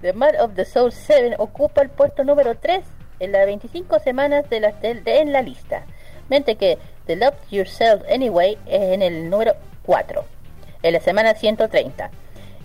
The 0.00 0.14
Mad 0.14 0.40
of 0.40 0.54
the 0.54 0.64
Soul 0.64 0.90
7 0.90 1.34
ocupa 1.36 1.82
el 1.82 1.90
puesto 1.90 2.24
número 2.24 2.56
3 2.56 2.82
en 3.20 3.32
las 3.32 3.44
25 3.44 3.98
semanas 3.98 4.48
de, 4.48 4.60
la, 4.60 4.72
de, 4.72 5.02
en 5.04 5.32
la 5.32 5.42
lista, 5.42 5.84
mientras 6.30 6.56
que 6.56 6.78
The 7.06 7.16
Love 7.16 7.34
Yourself 7.50 8.02
Anyway 8.10 8.56
es 8.64 8.80
en 8.80 9.02
el 9.02 9.28
número 9.28 9.52
4, 9.84 10.24
en 10.82 10.92
la 10.94 11.00
semana 11.00 11.34
130. 11.34 12.10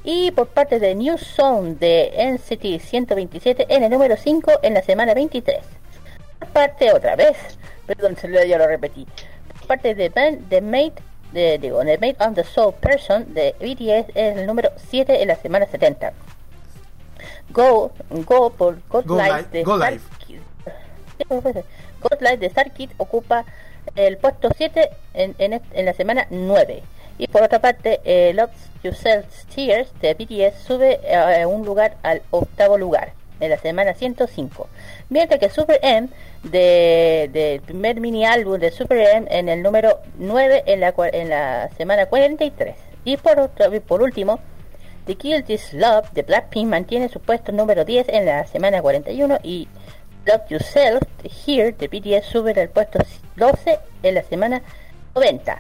Y 0.05 0.31
por 0.31 0.47
parte 0.47 0.79
de 0.79 0.95
New 0.95 1.17
Song 1.17 1.77
de 1.79 2.13
NCT 2.17 2.81
127 2.81 3.65
en 3.67 3.83
el 3.83 3.91
número 3.91 4.15
5 4.15 4.59
en 4.63 4.73
la 4.73 4.81
semana 4.81 5.13
23. 5.13 5.59
Por 6.39 6.47
parte 6.47 6.93
otra 6.93 7.17
vez, 7.17 7.35
perdón, 7.85 8.15
se 8.15 8.29
lo, 8.29 8.41
ya 8.41 8.57
lo 8.57 8.67
repetí. 8.67 9.05
Por 9.59 9.67
parte 9.67 9.95
de 9.95 10.09
The 10.09 10.61
Mate 10.61 11.08
de, 11.31 11.57
digo, 11.59 11.83
The 11.83 11.97
Mate 11.97 12.17
of 12.19 12.35
the 12.35 12.43
Soul 12.43 12.73
Person 12.73 13.33
de 13.33 13.55
BTS 13.59 14.09
es 14.15 14.37
el 14.37 14.45
número 14.45 14.71
7 14.89 15.21
en 15.21 15.27
la 15.27 15.35
semana 15.35 15.65
70. 15.67 16.13
Go, 17.49 17.91
Go 18.09 18.49
por 18.51 18.77
God, 18.89 19.05
Life 19.05 19.49
de 19.51 19.63
Go 19.63 19.77
Life. 19.77 20.05
God 21.29 22.21
Life 22.21 22.37
de 22.37 22.49
Starkid 22.49 22.91
ocupa 22.97 23.45
el 23.95 24.17
puesto 24.17 24.49
7 24.55 24.89
en, 25.13 25.35
en, 25.37 25.61
en, 25.73 25.85
la 25.85 25.93
semana 25.93 26.27
9. 26.29 26.83
Y 27.17 27.27
por 27.27 27.43
otra 27.43 27.59
parte, 27.59 27.99
eh, 28.05 28.33
Love 28.33 28.51
Yourself 28.83 29.25
Tears 29.53 29.89
de 29.99 30.13
BTS 30.13 30.63
sube 30.63 30.99
a 31.13 31.45
un 31.47 31.65
lugar 31.65 31.97
al 32.03 32.21
octavo 32.31 32.77
lugar 32.77 33.18
en 33.39 33.49
la 33.49 33.57
semana 33.57 33.93
105. 33.93 34.67
Mientras 35.09 35.39
que 35.39 35.49
Super 35.49 35.79
M 35.81 36.09
del 36.43 37.31
de 37.31 37.61
primer 37.65 37.99
mini 37.99 38.25
álbum 38.25 38.59
de 38.59 38.71
Super 38.71 38.97
M 39.15 39.27
en 39.29 39.49
el 39.49 39.61
número 39.61 39.99
9 40.17 40.63
en 40.65 40.79
la, 40.79 40.93
en 41.11 41.29
la 41.29 41.69
semana 41.77 42.05
43. 42.07 42.75
Y 43.05 43.17
por, 43.17 43.39
otro, 43.39 43.71
por 43.81 44.01
último, 44.01 44.39
The 45.05 45.15
Kill 45.15 45.43
This 45.43 45.73
Love 45.73 46.11
de 46.11 46.23
Blackpink 46.23 46.69
mantiene 46.69 47.09
su 47.09 47.19
puesto 47.19 47.51
número 47.51 47.85
10 47.85 48.09
en 48.09 48.25
la 48.25 48.45
semana 48.45 48.81
41 48.81 49.39
y 49.43 49.67
Love 50.25 50.49
Yourself 50.49 51.01
Here 51.23 51.71
de 51.71 51.87
BTS 51.87 52.27
sube 52.27 52.59
al 52.59 52.69
puesto 52.69 52.99
12 53.35 53.79
en 54.03 54.15
la 54.15 54.23
semana 54.23 54.61
90. 55.15 55.57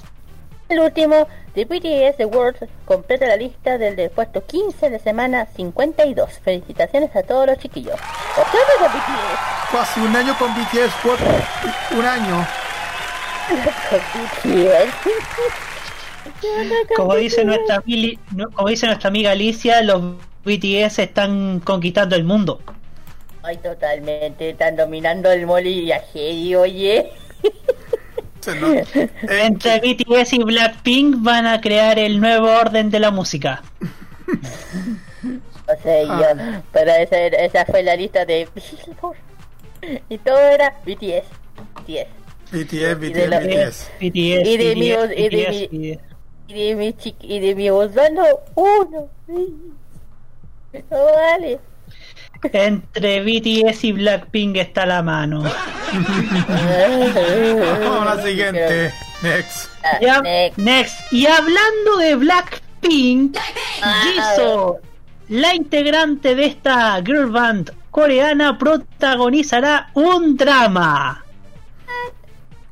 El 0.69 0.81
último, 0.81 1.27
The 1.59 1.65
BTS 1.65 2.15
The 2.15 2.25
World 2.25 2.69
completa 2.85 3.27
la 3.27 3.35
lista 3.35 3.77
del, 3.77 4.09
puesto 4.11 4.45
15 4.45 4.91
de 4.91 4.97
semana 4.97 5.45
52. 5.45 6.39
Felicitaciones 6.39 7.13
a 7.13 7.23
todos 7.23 7.47
los 7.47 7.57
chiquillos. 7.57 7.95
de 7.95 8.87
BTS? 8.87 9.69
Casi 9.69 9.99
un 9.99 10.15
año 10.15 10.37
con 10.39 10.55
BTS, 10.55 10.93
un 11.97 12.05
año. 12.05 12.47
Como 16.95 17.15
dice 17.15 17.43
nuestra 17.43 17.83
como 18.55 18.69
dice 18.69 18.85
nuestra 18.85 19.09
amiga 19.09 19.31
Alicia, 19.31 19.81
los 19.81 20.01
BTS 20.45 20.99
están 20.99 21.59
conquistando 21.59 22.15
el 22.15 22.23
mundo. 22.23 22.61
Ay, 23.43 23.57
totalmente, 23.57 24.51
están 24.51 24.77
dominando 24.77 25.29
el 25.29 25.45
molillaje, 25.45 26.55
oye. 26.55 27.11
Entre 28.47 29.79
BTS 29.79 30.33
y 30.33 30.43
Blackpink 30.43 31.17
van 31.19 31.47
a 31.47 31.61
crear 31.61 31.99
el 31.99 32.19
nuevo 32.19 32.47
orden 32.47 32.89
de 32.89 32.99
la 32.99 33.11
música. 33.11 33.61
O 35.67 35.81
sea, 35.83 36.03
ah. 36.07 36.61
pero 36.71 36.91
esa, 36.91 37.27
esa 37.27 37.65
fue 37.65 37.83
la 37.83 37.95
lista 37.95 38.25
de 38.25 38.47
y 40.09 40.17
todo 40.17 40.39
era 40.39 40.75
BTS, 40.85 41.25
BTS. 41.75 42.19
BTS, 42.51 42.99
BTS, 42.99 43.91
BTS. 43.99 44.01
Y 44.01 44.57
de 44.57 44.75
mi 44.75 44.87
y 44.87 45.29
de 45.29 45.49
mi 45.49 45.99
y 46.47 46.63
de 46.63 46.75
mi 46.75 46.95
y 47.21 47.39
de 47.39 47.55
mi 47.55 47.69
Osvaldo 47.69 48.23
uno. 48.55 49.09
No 50.89 51.03
vale. 51.15 51.59
Entre 52.43 53.21
BTS 53.21 53.83
y 53.83 53.91
Blackpink 53.91 54.57
está 54.57 54.85
la 54.85 55.03
mano. 55.03 55.43
Vamos 57.81 58.07
a 58.07 58.15
la 58.15 58.23
siguiente. 58.23 58.93
Next. 59.21 59.69
Ah, 59.83 60.21
next. 60.55 61.11
Y 61.11 61.25
hablando 61.25 61.97
de 61.97 62.15
Blackpink, 62.15 63.37
Jisoo, 64.03 64.79
la 65.27 65.53
integrante 65.55 66.35
de 66.35 66.45
esta 66.45 67.01
girl 67.05 67.29
band 67.29 67.73
coreana, 67.91 68.57
protagonizará 68.57 69.89
un 69.93 70.37
drama. 70.37 71.23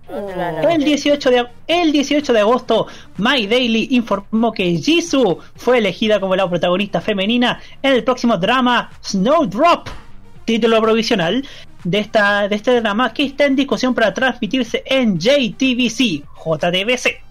El 0.09 0.83
18, 0.83 1.29
de, 1.29 1.47
el 1.67 1.91
18 1.91 2.31
de 2.31 2.39
agosto, 2.39 2.87
My 3.17 3.45
Daily 3.45 3.89
informó 3.91 4.53
que 4.53 4.77
Jisoo 4.77 5.39
fue 5.55 5.79
elegida 5.79 6.19
como 6.19 6.35
la 6.35 6.49
protagonista 6.49 7.01
femenina 7.01 7.59
en 7.81 7.93
el 7.93 8.03
próximo 8.03 8.37
drama 8.37 8.89
Snowdrop, 9.03 9.89
título 10.45 10.81
provisional 10.81 11.45
de, 11.83 11.99
esta, 11.99 12.47
de 12.47 12.55
este 12.55 12.79
drama 12.79 13.13
que 13.13 13.23
está 13.23 13.45
en 13.45 13.57
discusión 13.57 13.93
para 13.93 14.13
transmitirse 14.13 14.83
en 14.85 15.19
JTBC, 15.19 16.23
JTBC. 16.45 17.21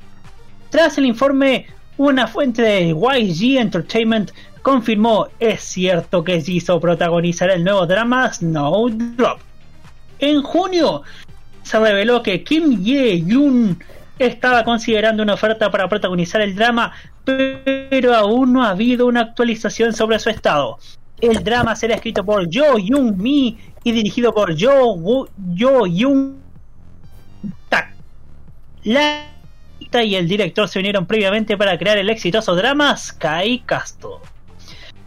Tras 0.68 0.98
el 0.98 1.06
informe, 1.06 1.66
una 1.96 2.26
fuente 2.26 2.60
de 2.60 2.88
YG 2.88 3.58
Entertainment 3.58 4.32
confirmó 4.60 5.28
es 5.38 5.62
cierto 5.62 6.22
que 6.22 6.42
Jisoo 6.42 6.78
protagonizará 6.78 7.54
el 7.54 7.64
nuevo 7.64 7.86
drama 7.86 8.30
Snowdrop. 8.32 9.40
En 10.18 10.42
junio, 10.42 11.02
se 11.66 11.80
reveló 11.80 12.22
que 12.22 12.44
Kim 12.44 12.80
Ye-yoon 12.80 13.76
estaba 14.20 14.62
considerando 14.62 15.24
una 15.24 15.34
oferta 15.34 15.68
para 15.68 15.88
protagonizar 15.88 16.40
el 16.40 16.54
drama, 16.54 16.92
pero 17.24 18.14
aún 18.14 18.52
no 18.52 18.62
ha 18.62 18.70
habido 18.70 19.06
una 19.06 19.22
actualización 19.22 19.92
sobre 19.92 20.20
su 20.20 20.30
estado. 20.30 20.78
El 21.20 21.42
drama 21.42 21.74
será 21.74 21.96
escrito 21.96 22.24
por 22.24 22.44
Jo 22.44 22.78
Young 22.78 23.16
Mi 23.16 23.58
y 23.82 23.90
dirigido 23.90 24.32
por 24.32 24.54
Jo, 24.56 24.96
jo 25.58 25.86
Young 25.86 26.34
Tak. 27.68 27.92
La 28.84 29.24
y 30.04 30.14
el 30.14 30.28
director 30.28 30.68
se 30.68 30.78
unieron 30.78 31.06
previamente 31.06 31.56
para 31.56 31.76
crear 31.78 31.98
el 31.98 32.10
exitoso 32.10 32.54
drama 32.54 32.96
Sky 32.96 33.62
Castle. 33.66 34.18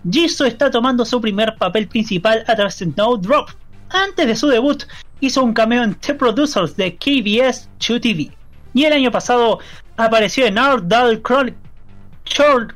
Jisoo 0.09 0.47
está 0.47 0.71
tomando 0.71 1.05
su 1.05 1.21
primer 1.21 1.55
papel 1.55 1.87
principal 1.87 2.43
a 2.47 2.55
través 2.55 2.79
de 2.79 2.85
Snowdrop. 2.85 3.49
Antes 3.89 4.27
de 4.27 4.35
su 4.35 4.47
debut, 4.47 4.83
hizo 5.19 5.43
un 5.43 5.53
cameo 5.53 5.83
en 5.83 5.95
The 5.95 6.13
Producers 6.13 6.75
de 6.75 6.95
KBS 6.95 7.69
2 7.87 8.01
TV. 8.01 8.31
Y 8.73 8.85
el 8.85 8.93
año 8.93 9.11
pasado 9.11 9.59
apareció 9.97 10.45
en 10.45 10.57
Our 10.57 10.87
Dull 10.87 11.21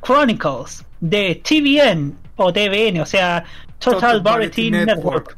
Chronicles 0.02 0.86
de 1.00 1.42
TVN 1.44 2.16
o 2.36 2.52
TVN, 2.52 3.02
o 3.02 3.06
sea, 3.06 3.44
Total, 3.80 4.22
Variety 4.22 4.72
Network. 4.72 5.38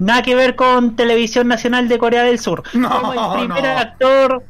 Nada 0.00 0.22
que 0.22 0.34
ver 0.34 0.54
con 0.54 0.96
Televisión 0.96 1.48
Nacional 1.48 1.88
de 1.88 1.98
Corea 1.98 2.24
del 2.24 2.38
Sur. 2.38 2.62
como 2.72 3.12
el 3.12 3.46
primer 3.46 3.66
actor, 3.66 4.44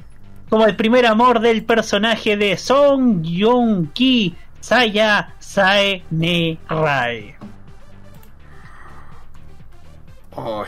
como 0.48 0.66
el 0.66 0.74
primer 0.74 1.06
amor 1.06 1.40
del 1.40 1.64
personaje 1.64 2.36
de 2.36 2.56
Song 2.56 3.24
Joong 3.24 3.92
Ki 3.92 4.34
Saya 4.60 5.34
Sae 5.38 6.02
Ne 6.10 6.58
Rai. 6.68 7.34
Oh, 10.34 10.64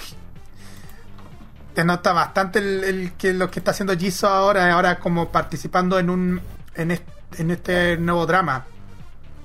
te 1.74 1.84
nota 1.84 2.12
bastante 2.12 2.58
el, 2.60 3.12
que 3.18 3.32
lo 3.32 3.50
que 3.50 3.58
está 3.58 3.72
haciendo 3.72 3.96
Jisoo 3.96 4.28
ahora, 4.28 4.72
ahora 4.72 4.98
como 4.98 5.30
participando 5.30 5.98
en 5.98 6.08
un 6.08 6.40
en 6.76 7.50
este, 7.50 7.96
nuevo 7.96 8.26
drama. 8.26 8.64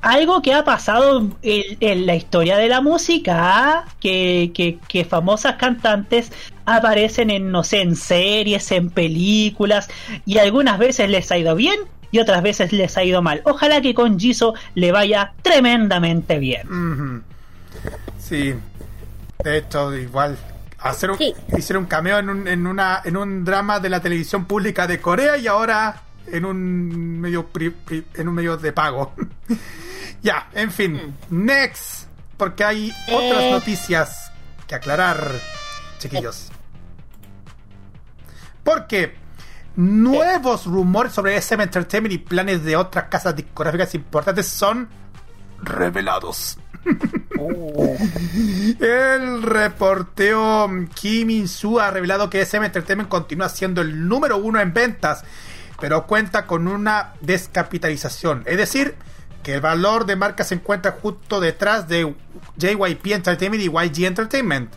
Algo 0.02 0.42
que 0.42 0.54
ha 0.54 0.64
pasado 0.64 1.28
en, 1.42 2.06
la 2.06 2.16
historia 2.16 2.56
de 2.58 2.70
la 2.70 2.80
música, 2.80 3.86
que, 4.00 4.52
que, 4.88 5.06
famosas 5.06 5.56
cantantes 5.56 6.32
aparecen 6.66 7.30
en, 7.30 7.52
no 7.52 7.64
sé, 7.64 7.82
en 7.82 7.98
series, 7.98 8.72
en 8.72 8.92
películas, 8.92 9.90
y 10.26 10.38
algunas 10.38 10.80
veces 10.80 11.10
les 11.10 11.30
ha 11.32 11.38
ido 11.38 11.54
bien 11.56 11.80
y 12.12 12.20
otras 12.20 12.42
veces 12.42 12.72
les 12.72 12.96
ha 12.96 13.04
ido 13.04 13.22
mal. 13.22 13.42
Ojalá 13.44 13.82
que 13.82 13.94
con 13.94 14.18
Jisoo 14.18 14.54
le 14.74 14.94
vaya 14.94 15.34
tremendamente 15.42 16.40
bien. 16.40 17.24
Sí. 18.18 18.56
De 19.44 19.58
hecho, 19.58 19.96
igual. 19.96 20.38
Hacer 20.80 21.12
un, 21.12 21.18
Sí. 21.18 21.34
Hicieron 21.58 21.84
un 21.84 21.90
cameo 21.90 22.20
en 22.20 22.30
un, 22.30 22.48
en, 22.48 22.68
una, 22.68 23.02
en 23.04 23.18
un 23.18 23.44
drama 23.46 23.80
de 23.80 23.90
la 23.90 24.02
televisión 24.02 24.46
pública 24.46 24.86
de 24.88 25.00
Corea 25.02 25.38
y 25.38 25.48
ahora 25.48 26.02
en 26.28 26.46
un 26.46 27.20
medio 27.20 27.48
pri- 27.48 27.72
pri- 27.72 28.06
en 28.16 28.28
un 28.28 28.36
medio 28.36 28.56
de 28.58 28.72
pago. 28.74 29.14
ya, 30.22 30.50
en 30.54 30.72
fin. 30.72 31.16
Next. 31.30 32.08
Porque 32.38 32.64
hay 32.64 32.94
otras 33.12 33.44
Eh. 33.44 33.52
noticias 33.52 34.32
que 34.68 34.76
aclarar, 34.76 35.22
chiquillos. 36.00 36.50
Porque 38.64 39.16
nuevos 39.76 40.66
rumores 40.66 41.12
sobre 41.14 41.36
SM 41.38 41.64
Entertainment 41.64 42.14
y 42.14 42.18
planes 42.20 42.64
de 42.64 42.76
otras 42.78 43.06
casas 43.06 43.36
discográficas 43.36 43.94
importantes 43.96 44.48
son 44.48 44.88
revelados. 45.62 46.58
El 48.80 49.44
reporteo 49.44 50.70
Kim 50.94 51.30
In-soo 51.30 51.80
ha 51.80 51.92
revelado 51.92 52.30
que 52.30 52.42
SM 52.42 52.66
Entertainment 52.66 53.10
continúa 53.10 53.50
siendo 53.50 53.82
el 53.82 54.08
número 54.08 54.38
uno 54.38 54.60
en 54.60 54.74
ventas, 54.74 55.24
pero 55.80 56.06
cuenta 56.08 56.46
con 56.46 56.68
una 56.68 57.14
descapitalización. 57.22 58.44
Es 58.46 58.58
decir, 58.58 58.96
que 59.44 59.56
el 59.56 59.62
valor 59.62 60.06
de 60.06 60.16
marca 60.16 60.44
se 60.44 60.56
encuentra 60.56 60.92
justo 61.02 61.40
detrás 61.40 61.88
de 61.88 62.14
JYP 62.58 63.08
Entertainment 63.08 63.64
y 63.64 63.68
YG 63.68 64.06
Entertainment. 64.06 64.74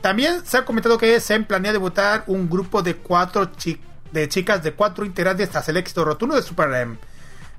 También 0.00 0.44
se 0.44 0.58
ha 0.58 0.64
comentado 0.64 0.98
que 0.98 1.14
SM 1.14 1.46
planea 1.46 1.72
debutar 1.72 2.24
un 2.26 2.50
grupo 2.50 2.82
de 2.82 2.96
cuatro 2.96 3.50
de 4.12 4.28
chicas 4.28 4.62
de 4.62 4.72
cuatro 4.72 5.04
integrantes 5.04 5.50
tras 5.50 5.68
el 5.68 5.76
éxito 5.76 6.04
rotundo 6.04 6.34
de 6.34 6.42
Super 6.42 6.72
M. 6.74 6.96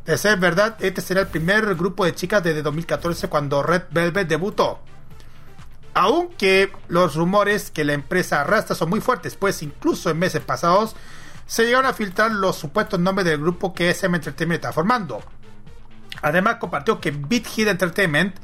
De 0.06 0.18
ser 0.18 0.38
verdad, 0.38 0.76
este 0.80 1.02
será 1.02 1.22
el 1.22 1.28
primer 1.28 1.76
grupo 1.76 2.04
de 2.04 2.14
chicas 2.14 2.44
desde 2.44 2.62
2014 2.62 3.30
cuando 3.30 3.64
Red 3.64 3.84
Velvet 3.92 4.28
debutó. 4.28 4.80
Aunque 5.94 6.74
los 6.90 7.16
rumores 7.16 7.72
que 7.72 7.86
la 7.86 7.94
empresa 7.94 8.42
arrastra 8.42 8.76
son 8.76 8.90
muy 8.90 9.00
fuertes, 9.00 9.36
pues 9.36 9.64
incluso 9.64 10.10
en 10.10 10.20
meses 10.20 10.42
pasados 10.42 10.96
se 11.46 11.66
llegaron 11.66 11.86
a 11.86 11.94
filtrar 11.94 12.32
los 12.32 12.58
supuestos 12.58 13.00
nombres 13.00 13.26
del 13.26 13.40
grupo 13.40 13.74
que 13.74 13.90
SM 13.94 14.16
Entertainment 14.16 14.62
está 14.62 14.74
formando. 14.74 15.22
Además 16.22 16.56
compartió 16.56 17.00
que 17.00 17.12
Beat 17.12 17.48
Hit 17.48 17.68
Entertainment 17.68 18.36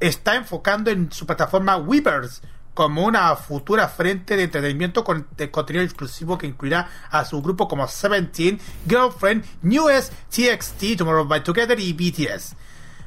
está 0.00 0.36
enfocando 0.36 0.90
en 0.90 1.10
su 1.12 1.26
plataforma 1.26 1.76
Weavers 1.76 2.42
como 2.74 3.04
una 3.04 3.34
futura 3.36 3.88
frente 3.88 4.36
de 4.36 4.44
entretenimiento 4.44 5.04
con 5.04 5.26
de 5.36 5.50
contenido 5.50 5.84
exclusivo 5.84 6.36
que 6.36 6.48
incluirá 6.48 6.88
a 7.10 7.24
su 7.24 7.40
grupo 7.40 7.68
como 7.68 7.88
Seventeen, 7.88 8.60
Girlfriend, 8.88 9.44
Newest, 9.62 10.12
TXT, 10.30 10.98
Tomorrow 10.98 11.26
by 11.26 11.42
Together 11.42 11.78
y 11.78 11.92
BTS. 11.92 12.56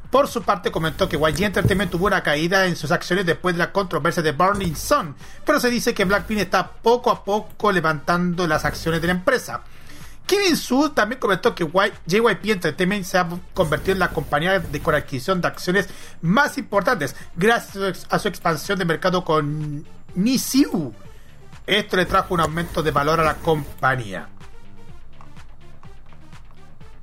Por 0.10 0.30
su 0.30 0.42
parte 0.42 0.72
comentó 0.72 1.10
que 1.10 1.18
YG 1.18 1.44
Entertainment 1.44 1.92
tuvo 1.92 2.08
una 2.08 2.24
caída 2.24 2.66
en 2.66 2.78
sus 2.78 2.92
acciones 2.92 3.26
después 3.26 3.56
de 3.56 3.60
la 3.60 3.74
controversia 3.74 4.24
de 4.24 4.32
Burning 4.32 4.76
Sun, 4.76 5.16
pero 5.46 5.60
se 5.60 5.70
dice 5.70 5.94
que 5.94 6.06
Blackpink 6.06 6.40
está 6.40 6.72
poco 6.72 7.12
a 7.12 7.26
poco 7.26 7.74
levantando 7.74 8.48
las 8.48 8.64
acciones 8.64 9.02
de 9.02 9.08
la 9.08 9.14
empresa. 9.14 9.64
Kim 10.28 10.42
In-soo 10.50 10.92
también 10.92 11.20
comentó 11.20 11.56
que 11.56 11.66
JYP 12.06 12.46
Entertainment 12.52 13.06
se 13.06 13.18
ha 13.18 13.28
convertido 13.54 13.94
en 13.94 14.00
la 14.00 14.10
compañía 14.10 14.60
de 14.60 14.80
con 14.82 14.94
adquisición 14.94 15.40
de 15.40 15.48
acciones 15.48 15.88
más 16.22 16.58
importantes 16.58 17.16
gracias 17.36 18.06
a 18.10 18.20
su 18.20 18.28
su 18.28 18.28
expansión 18.28 18.78
de 18.78 18.84
mercado 18.84 19.24
con 19.24 19.86
Nisiu. 20.16 20.94
Esto 21.66 21.96
le 21.96 22.06
trajo 22.06 22.34
un 22.34 22.42
aumento 22.42 22.84
de 22.84 22.92
valor 22.92 23.22
a 23.22 23.24
la 23.24 23.36
compañía. 23.36 24.28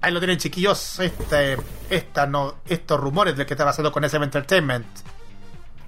Ahí 0.02 0.12
lo 0.12 0.20
tienen 0.20 0.36
chiquillos, 0.36 1.00
este, 1.00 1.56
esta 1.88 2.26
no, 2.26 2.56
estos 2.68 3.00
rumores 3.00 3.34
de 3.36 3.44
lo 3.44 3.46
que 3.46 3.54
está 3.54 3.64
pasando 3.64 3.90
con 3.90 4.04
SM 4.04 4.22
Entertainment. 4.22 4.86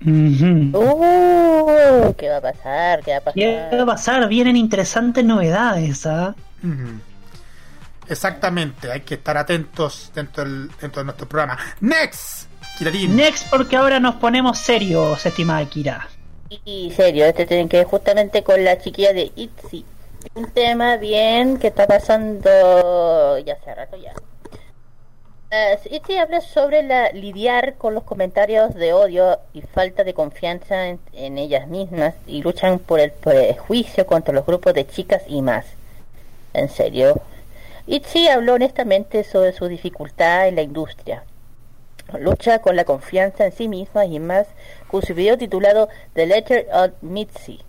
Uh, 0.06 0.72
¿Qué 2.16 2.30
va 2.30 2.38
a 2.38 2.40
pasar? 2.40 3.02
¿Qué 3.02 3.10
va 3.12 3.18
a 3.18 3.20
pasar? 3.20 3.34
¿Qué 3.34 3.76
va 3.76 3.82
a 3.82 3.86
pasar? 3.86 4.26
Vienen 4.28 4.56
interesantes 4.56 5.22
novedades, 5.22 6.06
¿ah? 6.06 6.34
Exactamente, 8.08 8.90
hay 8.90 9.00
que 9.00 9.14
estar 9.14 9.36
atentos 9.36 10.10
dentro, 10.14 10.44
del- 10.44 10.70
dentro 10.80 11.00
de 11.00 11.04
nuestro 11.06 11.28
programa. 11.28 11.58
Next, 11.80 12.48
Kirarin. 12.78 13.16
Next, 13.16 13.48
porque 13.50 13.76
ahora 13.76 13.98
nos 14.00 14.16
ponemos 14.16 14.58
serios, 14.58 15.24
estimada 15.26 15.64
Kira. 15.66 16.08
Y 16.64 16.92
serio, 16.92 17.24
este 17.26 17.46
tiene 17.46 17.68
que 17.68 17.78
ver 17.78 17.86
justamente 17.86 18.44
con 18.44 18.62
la 18.62 18.78
chiquilla 18.78 19.12
de 19.12 19.32
ITZY. 19.34 19.84
Un 20.34 20.50
tema 20.50 20.96
bien 20.96 21.58
que 21.58 21.68
está 21.68 21.86
pasando 21.86 23.38
ya 23.38 23.54
hace 23.54 23.74
rato 23.74 23.96
ya. 23.96 24.12
ITZY 25.90 26.18
habla 26.18 26.40
sobre 26.40 26.82
la, 26.82 27.10
lidiar 27.12 27.74
con 27.76 27.94
los 27.94 28.02
comentarios 28.04 28.74
de 28.74 28.92
odio 28.92 29.38
y 29.54 29.62
falta 29.62 30.04
de 30.04 30.12
confianza 30.14 30.88
en, 30.88 31.00
en 31.12 31.38
ellas 31.38 31.66
mismas 31.68 32.14
y 32.26 32.42
luchan 32.42 32.78
por 32.78 33.00
el 33.00 33.10
prejuicio 33.12 34.06
contra 34.06 34.34
los 34.34 34.44
grupos 34.44 34.74
de 34.74 34.86
chicas 34.86 35.22
y 35.26 35.42
más. 35.42 35.64
En 36.52 36.68
serio. 36.68 37.20
ITZY 37.86 38.28
habló 38.28 38.54
honestamente 38.54 39.22
sobre 39.24 39.52
su 39.52 39.68
dificultad 39.68 40.48
en 40.48 40.56
la 40.56 40.62
industria 40.62 41.24
lucha 42.20 42.60
con 42.60 42.76
la 42.76 42.84
confianza 42.84 43.46
en 43.46 43.52
sí 43.52 43.66
misma 43.68 44.06
y 44.06 44.20
más 44.20 44.46
con 44.88 45.02
su 45.02 45.12
video 45.14 45.36
titulado 45.38 45.88
The 46.14 46.26
Letter 46.26 46.68
of 46.72 46.90
Mitzi 47.00 47.60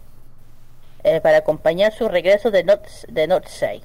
eh, 1.04 1.22
para 1.22 1.38
acompañar 1.38 1.92
su 1.94 2.08
regreso 2.08 2.52
de 2.52 2.64
Not, 2.64 2.86
de 3.08 3.42
Say. 3.48 3.82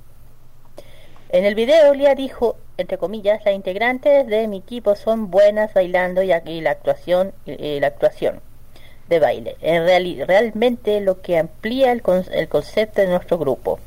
En 1.30 1.44
el 1.46 1.54
video 1.54 1.94
Lia 1.94 2.14
dijo, 2.14 2.56
entre 2.76 2.98
comillas, 2.98 3.42
las 3.46 3.54
integrantes 3.54 4.26
de 4.26 4.46
mi 4.48 4.58
equipo 4.58 4.94
son 4.96 5.30
buenas 5.30 5.72
bailando 5.72 6.22
y 6.22 6.32
aquí 6.32 6.60
la 6.60 6.72
actuación, 6.72 7.32
eh, 7.46 7.78
la 7.80 7.86
actuación 7.86 8.40
de 9.08 9.18
baile. 9.20 9.56
En 9.62 9.84
reali- 9.86 10.22
realmente 10.26 11.00
lo 11.00 11.22
que 11.22 11.38
amplía 11.38 11.92
el, 11.92 12.02
con- 12.02 12.26
el 12.32 12.48
concepto 12.48 13.00
de 13.00 13.06
nuestro 13.08 13.38
grupo. 13.38 13.78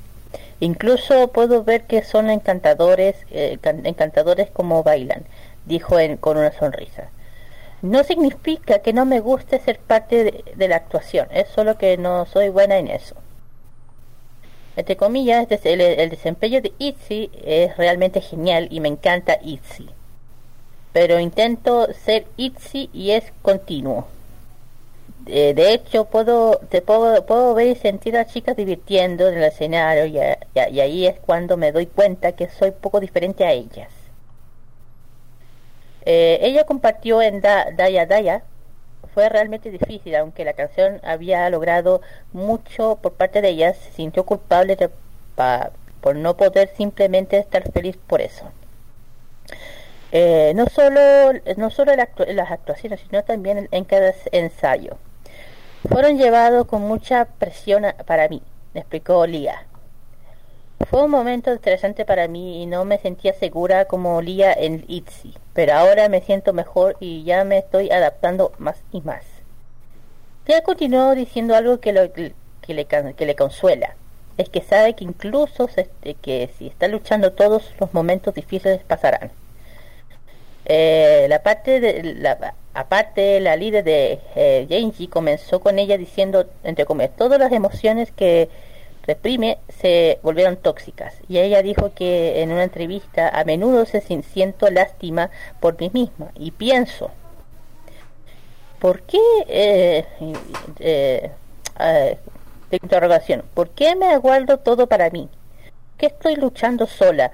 Incluso 0.60 1.30
puedo 1.30 1.64
ver 1.64 1.84
que 1.84 2.04
son 2.04 2.30
encantadores, 2.30 3.16
eh, 3.32 3.58
can- 3.62 3.86
encantadores 3.86 4.50
como 4.52 4.84
bailan, 4.84 5.26
dijo 5.66 6.00
en- 6.00 6.18
con 6.18 6.38
una 6.38 6.52
sonrisa. 6.52 7.10
No 7.82 8.04
significa 8.04 8.80
que 8.80 8.94
no 8.94 9.06
me 9.06 9.20
guste 9.20 9.60
ser 9.60 9.80
parte 9.80 10.44
de, 10.56 10.68
la 10.68 10.78
actuación, 10.78 11.28
es 11.32 11.48
solo 11.50 11.78
que 11.78 11.98
no 11.98 12.26
soy 12.26 12.50
buena 12.50 12.78
en 12.78 12.88
eso. 12.88 13.16
Entre 14.76 14.98
comillas, 14.98 15.48
el, 15.64 15.82
el 15.82 16.10
desempeño 16.10 16.62
de 16.62 16.74
Itzy 16.80 17.30
es 17.44 17.78
realmente 17.78 18.22
genial 18.22 18.68
y 18.72 18.80
me 18.80 18.90
encanta 18.90 19.40
Itzy. 19.42 19.88
Pero 20.94 21.20
intento 21.20 21.88
ser 21.94 22.26
Itzy 22.38 22.90
y 22.92 23.12
es 23.12 23.32
continuo. 23.42 24.08
Eh, 25.28 25.54
de 25.56 25.74
hecho, 25.74 26.06
puedo, 26.06 26.60
te 26.70 26.82
puedo, 26.82 27.26
puedo 27.26 27.54
ver 27.56 27.68
y 27.68 27.76
sentir 27.76 28.16
a 28.18 28.26
chicas 28.28 28.56
divirtiendo 28.56 29.28
en 29.28 29.38
el 29.38 29.44
escenario 29.44 30.06
y, 30.06 30.20
ahí 30.80 31.08
es 31.08 31.20
cuando 31.20 31.58
me 31.58 31.72
doy 31.72 31.88
cuenta 31.88 32.34
que 32.34 32.48
soy 32.50 32.72
poco 32.72 33.00
diferente 33.00 33.44
a 33.44 33.52
ellas. 33.52 33.90
Eh, 36.06 36.40
ella 36.42 36.66
compartió 36.66 37.22
en 37.22 37.42
da 37.42 37.72
Daya 37.72 38.06
Daya. 38.06 38.44
Fue 39.14 39.30
realmente 39.30 39.72
difícil, 39.72 40.16
aunque 40.16 40.46
la 40.46 40.54
canción 40.54 41.00
había 41.04 41.50
logrado 41.50 42.02
mucho 42.34 42.98
por 43.02 43.14
parte 43.14 43.42
de 43.42 43.50
ellas, 43.50 43.78
se 43.78 43.92
sintió 43.94 44.26
culpable 44.26 44.78
por 46.02 46.16
no 46.16 46.38
poder 46.38 46.70
simplemente 46.76 47.38
estar 47.38 47.72
feliz 47.72 47.98
por 48.08 48.22
eso. 48.22 48.46
Eh, 50.12 50.54
no 50.56 50.68
solo, 50.68 51.02
no 51.58 51.70
solo 51.72 51.94
las 51.96 52.52
actuaciones, 52.52 53.02
sino 53.02 53.24
también 53.24 53.68
en 53.72 53.84
cada 53.86 54.14
ensayo. 54.32 54.98
Fueron 55.90 56.18
llevados 56.18 56.66
con 56.68 56.82
mucha 56.82 57.26
presión 57.26 57.86
para 58.06 58.28
mí, 58.28 58.42
explicó 58.74 59.26
Lia. 59.26 59.66
Fue 60.90 61.04
un 61.04 61.12
momento 61.12 61.52
estresante 61.52 62.06
para 62.06 62.28
mí 62.28 62.62
y 62.62 62.66
no 62.66 62.86
me 62.86 62.98
sentía 62.98 63.34
segura 63.34 63.86
como 63.86 64.22
Lia 64.22 64.54
en 64.54 64.84
ITZY, 64.88 65.34
pero 65.54 65.74
ahora 65.74 66.10
me 66.10 66.22
siento 66.22 66.54
mejor 66.54 66.98
y 67.00 67.24
ya 67.24 67.44
me 67.44 67.58
estoy 67.60 67.90
adaptando 67.92 68.52
más 68.58 68.78
y 68.92 69.02
más. 69.02 69.24
Lia 70.48 70.62
continuó 70.64 71.16
diciendo 71.16 71.56
algo 71.56 71.80
que, 71.80 71.94
lo- 71.94 72.12
que, 72.12 72.34
le, 72.68 72.86
que 72.86 73.26
le 73.26 73.36
consuela. 73.36 73.96
Es 74.38 74.50
que 74.50 74.62
sabe 74.62 74.94
que 74.96 75.06
incluso 75.06 75.68
se- 75.70 75.90
que 76.22 76.50
si 76.58 76.68
está 76.68 76.88
luchando 76.88 77.32
todos 77.34 77.74
los 77.80 77.94
momentos 77.94 78.34
difíciles 78.34 78.82
pasarán. 78.84 79.32
Eh, 80.68 81.28
la 81.30 81.44
parte 81.44 81.80
de 81.80 82.16
la, 82.16 82.56
aparte 82.74 83.40
la 83.40 83.56
líder 83.56 83.84
de 83.84 84.20
eh, 84.36 84.66
Genji 84.68 85.08
comenzó 85.08 85.60
con 85.60 85.78
ella 85.78 85.96
diciendo 85.98 86.48
entre 86.64 86.86
comillas 86.86 87.16
todas 87.16 87.40
las 87.40 87.52
emociones 87.52 88.12
que 88.12 88.50
reprime 89.06 89.60
se 89.80 90.20
volvieron 90.24 90.58
tóxicas 90.58 91.14
y 91.30 91.38
ella 91.38 91.62
dijo 91.62 91.94
que 91.94 92.42
en 92.42 92.52
una 92.52 92.64
entrevista 92.64 93.30
a 93.30 93.44
menudo 93.44 93.86
se 93.86 94.02
siento 94.02 94.72
lástima 94.72 95.30
por 95.60 95.80
mí 95.80 95.92
misma 95.94 96.32
y 96.34 96.50
pienso 96.50 97.12
¿por 98.80 99.04
qué 99.04 99.20
eh, 99.48 100.06
eh, 100.80 101.30
de 102.72 102.80
interrogación 102.82 103.44
¿por 103.54 103.70
qué 103.70 103.96
me 103.96 104.08
aguardo 104.08 104.58
todo 104.58 104.88
para 104.88 105.12
mí? 105.12 105.30
¿qué 106.00 106.08
estoy 106.08 106.36
luchando 106.36 106.88
sola? 106.88 107.32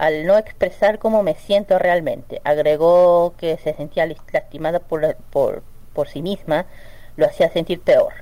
Al 0.00 0.24
no 0.24 0.38
expresar 0.38 0.98
cómo 0.98 1.22
me 1.22 1.34
siento 1.34 1.78
realmente. 1.78 2.40
Agregó 2.42 3.34
que 3.36 3.58
se 3.58 3.74
sentía 3.74 4.08
lastimada 4.32 4.78
por, 4.78 5.14
por, 5.28 5.62
por 5.92 6.08
sí 6.08 6.22
misma, 6.22 6.64
lo 7.16 7.26
hacía 7.26 7.50
sentir 7.50 7.82
peor. 7.82 8.14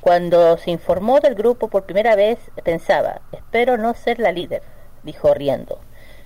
Cuando 0.00 0.58
se 0.58 0.72
informó 0.72 1.20
del 1.20 1.36
grupo 1.36 1.68
por 1.68 1.84
primera 1.84 2.16
vez, 2.16 2.40
pensaba, 2.64 3.20
espero 3.30 3.78
no 3.78 3.94
ser 3.94 4.18
la 4.18 4.32
líder, 4.32 4.62
dijo 5.04 5.32
riendo. 5.34 5.78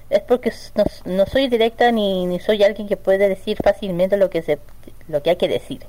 Es 0.09 0.23
porque 0.23 0.55
no, 0.75 0.85
no 1.05 1.27
soy 1.27 1.49
directa 1.49 1.93
ni, 1.93 2.25
ni, 2.25 2.41
soy 2.41 2.65
alguien 2.65 2.89
que 2.89 2.97
puede 2.97 3.29
decir 3.29 3.59
fácilmente 3.63 4.17
lo 4.17 4.31
que, 4.31 4.41
se, 4.41 4.59
lo 5.07 5.23
que 5.23 5.31
hay 5.31 5.37
que 5.37 5.49
decir. 5.49 5.85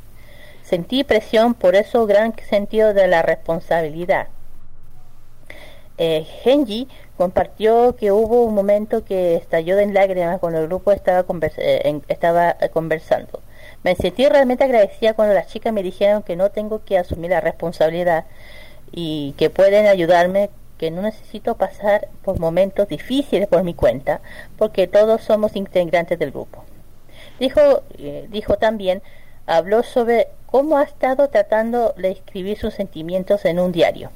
Sentí 0.62 1.06
presión, 1.06 1.54
por 1.54 1.76
eso 1.76 2.06
gran 2.06 2.36
sentido 2.50 2.94
de 2.94 3.08
la 3.08 3.22
responsabilidad. 3.22 4.28
Eh, 6.02 6.26
Genji 6.44 6.88
compartió 7.18 7.98
que 7.98 8.14
hubo 8.14 8.44
un 8.44 8.56
momento 8.56 9.04
que 9.04 9.36
estalló 9.36 9.78
en 9.80 9.94
lágrimas 9.94 10.40
cuando 10.40 10.60
el 10.60 10.68
grupo 10.68 10.94
estaba, 10.94 11.26
eh, 11.58 12.02
estaba 12.08 12.56
eh, 12.62 12.70
conversando. 12.70 13.42
Me 13.84 13.96
sentí 13.96 14.26
realmente 14.26 14.64
agradecida 14.64 15.14
cuando 15.14 15.34
las 15.34 15.48
chicas 15.48 15.74
me 15.74 15.84
dijeron 15.84 16.24
que 16.24 16.38
no 16.38 16.52
tengo 16.52 16.86
que 16.86 16.98
asumir 16.98 17.32
la 17.32 17.42
responsabilidad 17.42 18.24
y 18.94 19.34
que 19.38 19.50
pueden 19.50 19.88
ayudarme, 19.88 20.50
que 20.78 20.90
no 20.90 21.02
necesito 21.02 21.56
pasar 21.56 22.08
por 22.24 22.40
momentos 22.40 22.88
difíciles 22.88 23.50
por 23.50 23.64
mi 23.64 23.74
cuenta, 23.74 24.22
porque 24.58 24.88
todos 24.88 25.22
somos 25.22 25.58
integrantes 25.58 26.18
del 26.18 26.32
grupo. 26.32 26.64
Dijo, 27.42 27.84
dijo 28.30 28.58
también, 28.58 29.02
habló 29.46 29.84
sobre 29.84 30.30
cómo 30.46 30.78
ha 30.78 30.84
estado 30.84 31.28
tratando 31.28 31.94
de 31.98 32.12
escribir 32.12 32.58
sus 32.58 32.74
sentimientos 32.74 33.44
en 33.44 33.60
un 33.60 33.74
diario. 33.74 34.12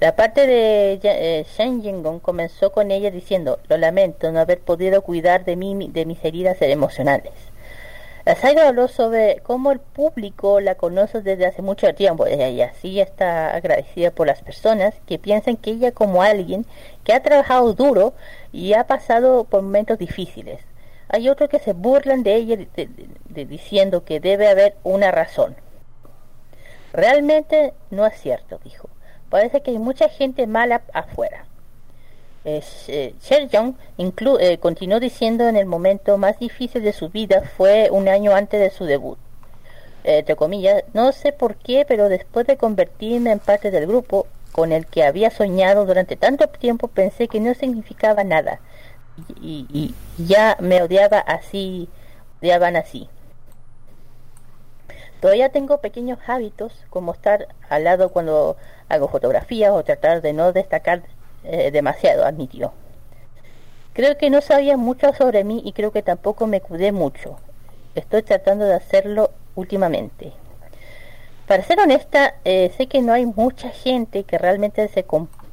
La 0.00 0.14
parte 0.14 0.46
de 0.46 1.00
eh, 1.02 1.46
Shen 1.56 1.82
Jinggong 1.82 2.20
comenzó 2.20 2.70
con 2.70 2.90
ella 2.90 3.10
diciendo, 3.10 3.58
lo 3.68 3.76
lamento 3.76 4.30
no 4.30 4.40
haber 4.40 4.60
podido 4.60 5.02
cuidar 5.02 5.44
de, 5.44 5.56
mí, 5.56 5.88
de 5.90 6.06
mis 6.06 6.24
heridas 6.24 6.60
emocionales. 6.60 7.32
La 8.28 8.36
saga 8.36 8.68
habló 8.68 8.88
sobre 8.88 9.40
cómo 9.42 9.72
el 9.72 9.80
público 9.80 10.60
la 10.60 10.74
conoce 10.74 11.22
desde 11.22 11.46
hace 11.46 11.62
mucho 11.62 11.94
tiempo 11.94 12.26
y 12.28 12.60
así 12.60 13.00
está 13.00 13.54
agradecida 13.54 14.10
por 14.10 14.26
las 14.26 14.42
personas 14.42 14.94
que 15.06 15.18
piensan 15.18 15.56
que 15.56 15.70
ella 15.70 15.92
como 15.92 16.22
alguien 16.22 16.66
que 17.04 17.14
ha 17.14 17.22
trabajado 17.22 17.72
duro 17.72 18.12
y 18.52 18.74
ha 18.74 18.86
pasado 18.86 19.44
por 19.44 19.62
momentos 19.62 19.98
difíciles. 19.98 20.60
Hay 21.08 21.30
otros 21.30 21.48
que 21.48 21.58
se 21.58 21.72
burlan 21.72 22.22
de 22.22 22.34
ella 22.34 22.58
diciendo 23.34 24.04
que 24.04 24.20
debe 24.20 24.48
haber 24.48 24.76
una 24.84 25.10
razón. 25.10 25.56
Realmente 26.92 27.74
no 27.90 28.06
es 28.06 28.18
cierto, 28.20 28.60
dijo. 28.64 28.88
Parece 29.30 29.60
que 29.60 29.72
hay 29.72 29.78
mucha 29.78 30.08
gente 30.08 30.46
mala 30.46 30.82
afuera. 30.92 31.44
Eh, 32.44 33.14
Young 33.50 33.74
eh, 34.40 34.58
continuó 34.58 35.00
diciendo 35.00 35.48
en 35.48 35.56
el 35.56 35.66
momento 35.66 36.16
más 36.16 36.38
difícil 36.38 36.82
de 36.82 36.94
su 36.94 37.10
vida 37.10 37.42
fue 37.56 37.90
un 37.90 38.08
año 38.08 38.34
antes 38.34 38.60
de 38.60 38.70
su 38.70 38.84
debut. 38.84 39.18
Eh, 40.04 40.20
entre 40.20 40.36
comillas, 40.36 40.84
no 40.94 41.12
sé 41.12 41.32
por 41.32 41.56
qué, 41.56 41.84
pero 41.86 42.08
después 42.08 42.46
de 42.46 42.56
convertirme 42.56 43.32
en 43.32 43.38
parte 43.38 43.70
del 43.70 43.86
grupo 43.86 44.26
con 44.52 44.72
el 44.72 44.86
que 44.86 45.04
había 45.04 45.30
soñado 45.30 45.84
durante 45.84 46.16
tanto 46.16 46.48
tiempo 46.48 46.88
pensé 46.88 47.28
que 47.28 47.38
no 47.40 47.52
significaba 47.54 48.24
nada 48.24 48.60
y, 49.42 49.66
y 49.70 49.94
ya 50.16 50.56
me 50.60 50.82
odiaba 50.82 51.18
así, 51.18 51.88
odiaban 52.40 52.76
así. 52.76 53.08
Todavía 55.20 55.48
tengo 55.48 55.78
pequeños 55.78 56.18
hábitos 56.26 56.72
como 56.90 57.12
estar 57.12 57.48
al 57.68 57.84
lado 57.84 58.10
cuando 58.10 58.56
hago 58.88 59.08
fotografías 59.08 59.72
o 59.72 59.82
tratar 59.82 60.22
de 60.22 60.32
no 60.32 60.52
destacar 60.52 61.02
eh, 61.44 61.70
demasiado, 61.72 62.24
admitió. 62.24 62.72
Creo 63.94 64.16
que 64.16 64.30
no 64.30 64.40
sabía 64.40 64.76
mucho 64.76 65.12
sobre 65.12 65.42
mí 65.42 65.60
y 65.64 65.72
creo 65.72 65.90
que 65.90 66.02
tampoco 66.02 66.46
me 66.46 66.60
cuidé 66.60 66.92
mucho. 66.92 67.36
Estoy 67.96 68.22
tratando 68.22 68.64
de 68.64 68.74
hacerlo 68.74 69.32
últimamente. 69.56 70.32
Para 71.48 71.64
ser 71.64 71.80
honesta, 71.80 72.36
eh, 72.44 72.70
sé 72.76 72.86
que 72.86 73.02
no 73.02 73.12
hay 73.12 73.26
mucha 73.26 73.70
gente 73.70 74.22
que 74.22 74.38
realmente 74.38 74.86
se, 74.86 75.04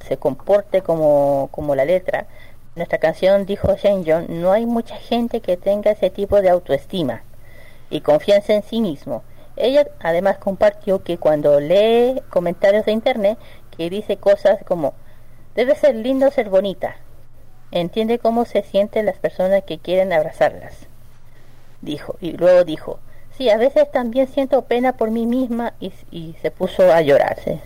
se 0.07 0.17
comporte 0.17 0.83
como, 0.83 1.49
como 1.51 1.73
la 1.73 1.85
letra. 1.85 2.27
Nuestra 2.75 2.99
canción 2.99 3.47
dijo 3.47 3.75
Shane 3.75 4.03
John, 4.05 4.25
no 4.29 4.51
hay 4.51 4.67
mucha 4.67 4.97
gente 4.97 5.41
que 5.41 5.57
tenga 5.57 5.91
ese 5.91 6.11
tipo 6.11 6.41
de 6.43 6.49
autoestima 6.49 7.23
y 7.89 8.01
confianza 8.01 8.53
en 8.53 8.61
sí 8.61 8.79
mismo 8.79 9.23
ella 9.57 9.87
además 9.99 10.37
compartió 10.37 11.03
que 11.03 11.17
cuando 11.17 11.59
lee 11.59 12.21
comentarios 12.29 12.85
de 12.85 12.91
internet 12.91 13.37
que 13.77 13.89
dice 13.89 14.17
cosas 14.17 14.63
como 14.65 14.93
debe 15.55 15.75
ser 15.75 15.95
lindo 15.95 16.29
ser 16.31 16.49
bonita. 16.49 16.97
Entiende 17.71 18.19
cómo 18.19 18.45
se 18.45 18.63
sienten 18.63 19.05
las 19.05 19.17
personas 19.17 19.63
que 19.63 19.79
quieren 19.79 20.13
abrazarlas. 20.13 20.87
Dijo 21.81 22.15
y 22.21 22.33
luego 22.33 22.63
dijo, 22.63 22.99
sí, 23.37 23.49
a 23.49 23.57
veces 23.57 23.91
también 23.91 24.27
siento 24.27 24.63
pena 24.63 24.93
por 24.93 25.11
mí 25.11 25.25
misma 25.25 25.73
y, 25.79 26.35
se 26.41 26.51
puso 26.51 26.91
a 26.91 27.01
llorarse. 27.01 27.59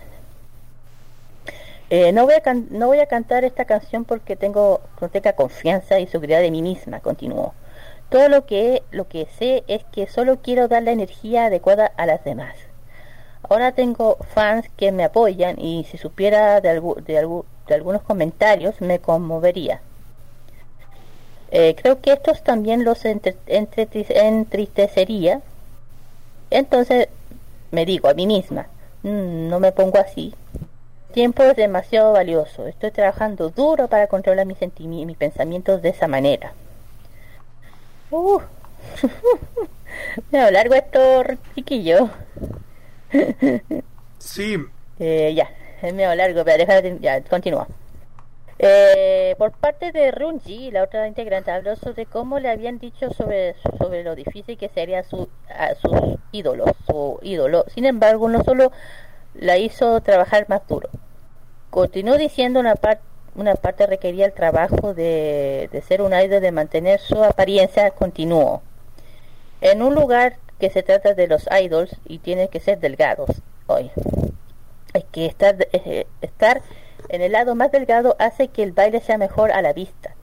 Eh, 1.90 2.12
no, 2.12 2.24
voy 2.24 2.34
a 2.34 2.54
no 2.54 2.86
voy 2.86 3.00
a 3.00 3.06
cantar 3.06 3.44
esta 3.44 3.64
canción 3.64 4.04
porque 4.04 4.36
tengo 4.36 4.80
no 5.00 5.08
tenga 5.08 5.32
confianza 5.32 5.98
y 5.98 6.06
seguridad 6.06 6.40
de 6.40 6.52
mí 6.52 6.62
misma, 6.62 7.00
continuó. 7.00 7.52
Todo 8.10 8.28
lo 8.28 8.44
que, 8.44 8.82
lo 8.90 9.08
que 9.08 9.26
sé 9.38 9.62
es 9.68 9.84
que 9.92 10.06
solo 10.08 10.40
quiero 10.42 10.68
dar 10.68 10.82
la 10.82 10.90
energía 10.90 11.46
adecuada 11.46 11.86
a 11.96 12.04
las 12.06 12.24
demás. 12.24 12.56
Ahora 13.48 13.72
tengo 13.72 14.16
fans 14.34 14.66
que 14.76 14.92
me 14.92 15.04
apoyan 15.04 15.58
y 15.60 15.84
si 15.84 15.96
supiera 15.96 16.60
de, 16.60 16.80
de, 16.80 17.42
de 17.66 17.74
algunos 17.74 18.02
comentarios 18.02 18.80
me 18.80 18.98
conmovería. 18.98 19.80
Eh, 21.52 21.74
creo 21.80 22.00
que 22.00 22.12
estos 22.12 22.42
también 22.42 22.84
los 22.84 23.04
entristecería. 23.04 25.40
Entonces 26.50 27.08
me 27.70 27.86
digo 27.86 28.08
a 28.08 28.14
mí 28.14 28.26
misma, 28.26 28.66
mm, 29.02 29.48
no 29.48 29.60
me 29.60 29.72
pongo 29.72 29.98
así. 29.98 30.34
tiempo 31.12 31.42
es 31.44 31.56
demasiado 31.56 32.12
valioso. 32.12 32.66
Estoy 32.66 32.90
trabajando 32.90 33.50
duro 33.50 33.88
para 33.88 34.06
controlar 34.08 34.46
mis, 34.46 34.58
mis 34.78 35.16
pensamientos 35.16 35.82
de 35.82 35.90
esa 35.90 36.08
manera. 36.08 36.52
Uh. 38.10 38.40
Me 40.30 40.50
largo 40.50 40.74
esto, 40.82 41.22
chiquillo. 41.54 42.10
sí. 44.18 44.56
Eh, 44.98 45.32
ya, 45.34 45.50
es 45.80 45.94
medio 45.94 46.14
largo, 46.14 46.44
pero 46.44 46.58
déjame, 46.58 46.98
ya, 47.00 47.22
continúa. 47.22 47.66
Eh, 48.58 49.34
por 49.38 49.52
parte 49.52 49.90
de 49.92 50.10
Runji, 50.10 50.70
la 50.70 50.82
otra 50.82 51.08
integrante, 51.08 51.50
habló 51.50 51.76
sobre 51.76 52.04
cómo 52.04 52.38
le 52.40 52.50
habían 52.50 52.78
dicho 52.78 53.10
sobre, 53.12 53.54
sobre 53.78 54.02
lo 54.04 54.14
difícil 54.14 54.58
que 54.58 54.68
sería 54.68 55.02
su, 55.02 55.28
a 55.48 55.74
sus 55.76 56.18
ídolos, 56.32 56.70
su 56.86 57.18
ídolo. 57.22 57.64
Sin 57.68 57.86
embargo, 57.86 58.28
no 58.28 58.44
solo 58.44 58.72
la 59.34 59.56
hizo 59.56 60.00
trabajar 60.02 60.46
más 60.48 60.66
duro. 60.68 60.90
Continuó 61.70 62.18
diciendo 62.18 62.60
una 62.60 62.74
parte 62.74 63.09
una 63.34 63.54
parte 63.54 63.86
requería 63.86 64.26
el 64.26 64.32
trabajo 64.32 64.94
de, 64.94 65.68
de 65.72 65.82
ser 65.82 66.02
un 66.02 66.12
idol, 66.12 66.40
de 66.40 66.52
mantener 66.52 67.00
su 67.00 67.22
apariencia 67.22 67.90
continuo. 67.90 68.62
En 69.60 69.82
un 69.82 69.94
lugar 69.94 70.36
que 70.58 70.70
se 70.70 70.82
trata 70.82 71.14
de 71.14 71.26
los 71.26 71.48
idols 71.50 71.96
y 72.06 72.18
tiene 72.18 72.48
que 72.48 72.60
ser 72.60 72.78
delgados 72.78 73.30
hoy. 73.66 73.90
Hay 74.92 75.04
que 75.10 75.26
estar, 75.26 75.56
eh, 75.72 76.06
estar 76.20 76.62
en 77.08 77.22
el 77.22 77.32
lado 77.32 77.54
más 77.54 77.72
delgado 77.72 78.14
hace 78.18 78.48
que 78.48 78.62
el 78.62 78.72
baile 78.72 79.00
sea 79.00 79.18
mejor 79.18 79.52
a 79.52 79.62
la 79.62 79.72
vista. 79.72 80.14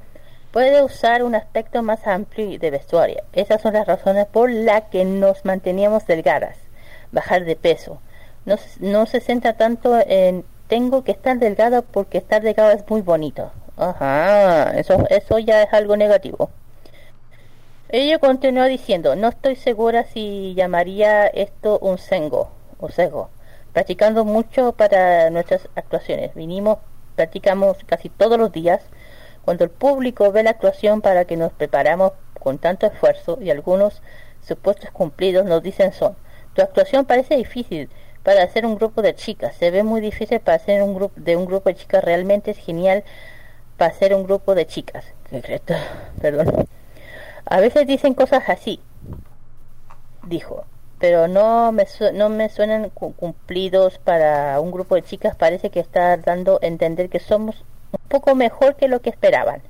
Puede 0.51 0.83
usar 0.83 1.23
un 1.23 1.35
aspecto 1.35 1.83
más 1.83 2.07
amplio 2.07 2.57
de 2.57 2.71
vestuario. 2.71 3.21
Esas 3.33 3.61
son 3.61 3.73
las 3.73 3.87
razones 3.87 4.25
por 4.27 4.49
las 4.49 4.83
que 4.83 5.03
nos 5.05 5.43
manteníamos 5.43 6.05
delgadas. 6.05 6.57
Bajar 7.11 7.45
de 7.45 7.55
peso. 7.55 8.01
No, 8.45 8.55
no 8.79 9.05
se 9.05 9.19
centra 9.19 9.53
tanto 9.53 9.97
en 10.07 10.45
tengo 10.67 11.03
que 11.03 11.11
estar 11.11 11.39
delgado 11.39 11.81
porque 11.83 12.17
estar 12.17 12.41
delgado 12.41 12.71
es 12.71 12.83
muy 12.89 13.01
bonito. 13.01 13.51
Ajá, 13.77 14.71
eso, 14.77 15.05
eso 15.09 15.39
ya 15.39 15.63
es 15.63 15.73
algo 15.73 15.97
negativo. 15.97 16.49
Ella 17.89 18.19
continuó 18.19 18.65
diciendo, 18.65 19.15
no 19.15 19.29
estoy 19.29 19.55
segura 19.55 20.03
si 20.05 20.53
llamaría 20.55 21.27
esto 21.27 21.79
un 21.79 21.97
sengo 21.97 22.51
o 22.79 22.89
sego. 22.89 23.29
Practicando 23.71 24.25
mucho 24.25 24.73
para 24.73 25.29
nuestras 25.29 25.69
actuaciones. 25.75 26.33
Vinimos, 26.35 26.79
practicamos 27.15 27.77
casi 27.85 28.09
todos 28.09 28.37
los 28.37 28.51
días. 28.51 28.81
Cuando 29.45 29.63
el 29.63 29.69
público 29.69 30.31
ve 30.31 30.43
la 30.43 30.49
actuación 30.49 31.01
para 31.01 31.25
que 31.25 31.37
nos 31.37 31.53
preparamos 31.53 32.11
con 32.39 32.57
tanto 32.57 32.87
esfuerzo 32.87 33.37
y 33.41 33.51
algunos 33.51 34.01
supuestos 34.45 34.89
cumplidos 34.91 35.45
nos 35.45 35.63
dicen 35.63 35.93
son, 35.93 36.15
tu 36.53 36.61
actuación 36.61 37.05
parece 37.05 37.37
difícil, 37.37 37.89
para 38.27 38.43
hacer 38.43 38.65
un 38.65 38.75
grupo 38.75 39.01
de 39.01 39.15
chicas. 39.15 39.55
Se 39.55 39.71
ve 39.71 39.83
muy 39.83 40.01
difícil 40.01 40.41
para 40.41 40.57
hacer 40.57 40.83
un 40.83 40.93
grupo 40.93 41.13
de 41.15 41.37
un 41.37 41.45
grupo 41.45 41.69
de 41.69 41.75
chicas. 41.75 42.03
Realmente 42.03 42.51
es 42.51 42.57
genial 42.57 43.05
para 43.77 43.91
hacer 43.91 44.13
un 44.13 44.25
grupo 44.25 44.53
de 44.53 44.67
chicas. 44.67 45.05
Perdón. 46.21 46.67
A 47.45 47.61
veces 47.61 47.87
dicen 47.87 48.13
cosas 48.13 48.49
así, 48.49 48.81
dijo, 50.25 50.65
pero 50.99 51.29
no 51.29 51.71
me, 51.71 51.87
no 52.15 52.27
me 52.27 52.49
suenan 52.49 52.89
cumplidos 52.89 53.97
para 53.99 54.59
un 54.59 54.71
grupo 54.71 54.95
de 54.95 55.03
chicas. 55.03 55.37
Parece 55.37 55.69
que 55.69 55.79
está 55.79 56.17
dando 56.17 56.59
a 56.61 56.65
entender 56.65 57.07
que 57.07 57.21
somos 57.21 57.63
poco 58.09 58.35
mejor 58.35 58.75
que 58.75 58.89
lo 58.89 58.99
que 58.99 59.09
esperaban. 59.09 59.61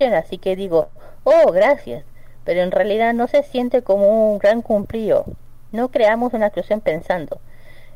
Así 0.00 0.38
que 0.38 0.56
digo, 0.56 0.88
oh, 1.22 1.52
gracias, 1.52 2.04
pero 2.42 2.62
en 2.62 2.72
realidad 2.72 3.14
no 3.14 3.28
se 3.28 3.44
siente 3.44 3.82
como 3.82 4.32
un 4.32 4.38
gran 4.38 4.62
cumplido. 4.62 5.26
No 5.74 5.90
creamos 5.90 6.32
una 6.34 6.46
actuación 6.46 6.80
pensando. 6.80 7.40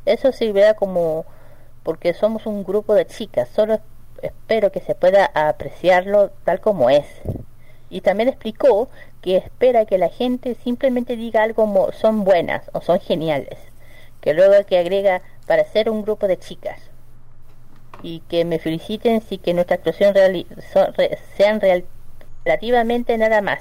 Eso 0.05 0.33
sirve 0.33 0.75
como 0.75 1.25
porque 1.85 2.13
somos 2.13 2.45
un 2.45 2.65
grupo 2.65 2.93
de 2.93 3.07
chicas, 3.07 3.49
solo 3.51 3.79
espero 4.21 4.73
que 4.73 4.81
se 4.81 4.97
pueda 4.97 5.31
apreciarlo 5.33 6.33
tal 6.43 6.61
como 6.61 6.91
es. 6.91 7.07
Y 7.89 8.01
también 8.01 8.29
explicó 8.29 8.89
que 9.23 9.37
espera 9.37 9.87
que 9.87 9.97
la 9.97 10.09
gente 10.09 10.57
simplemente 10.57 11.15
diga 11.15 11.45
algo 11.45 11.67
como 11.67 11.93
son 11.93 12.25
buenas 12.25 12.69
o 12.73 12.81
son 12.81 12.99
geniales, 12.99 13.61
que 14.21 14.35
luego 14.35 14.67
que 14.67 14.77
agrega 14.77 15.23
para 15.47 15.65
ser 15.65 15.89
un 15.89 16.03
grupo 16.03 16.27
de 16.27 16.37
chicas 16.37 16.81
y 18.03 18.25
que 18.29 18.45
me 18.45 18.59
feliciten 18.59 19.21
si 19.21 19.39
que 19.39 19.55
nuestra 19.55 19.77
actuación 19.77 20.15
sean 21.37 21.61
relativamente 22.45 23.17
nada 23.19 23.41
más. 23.41 23.61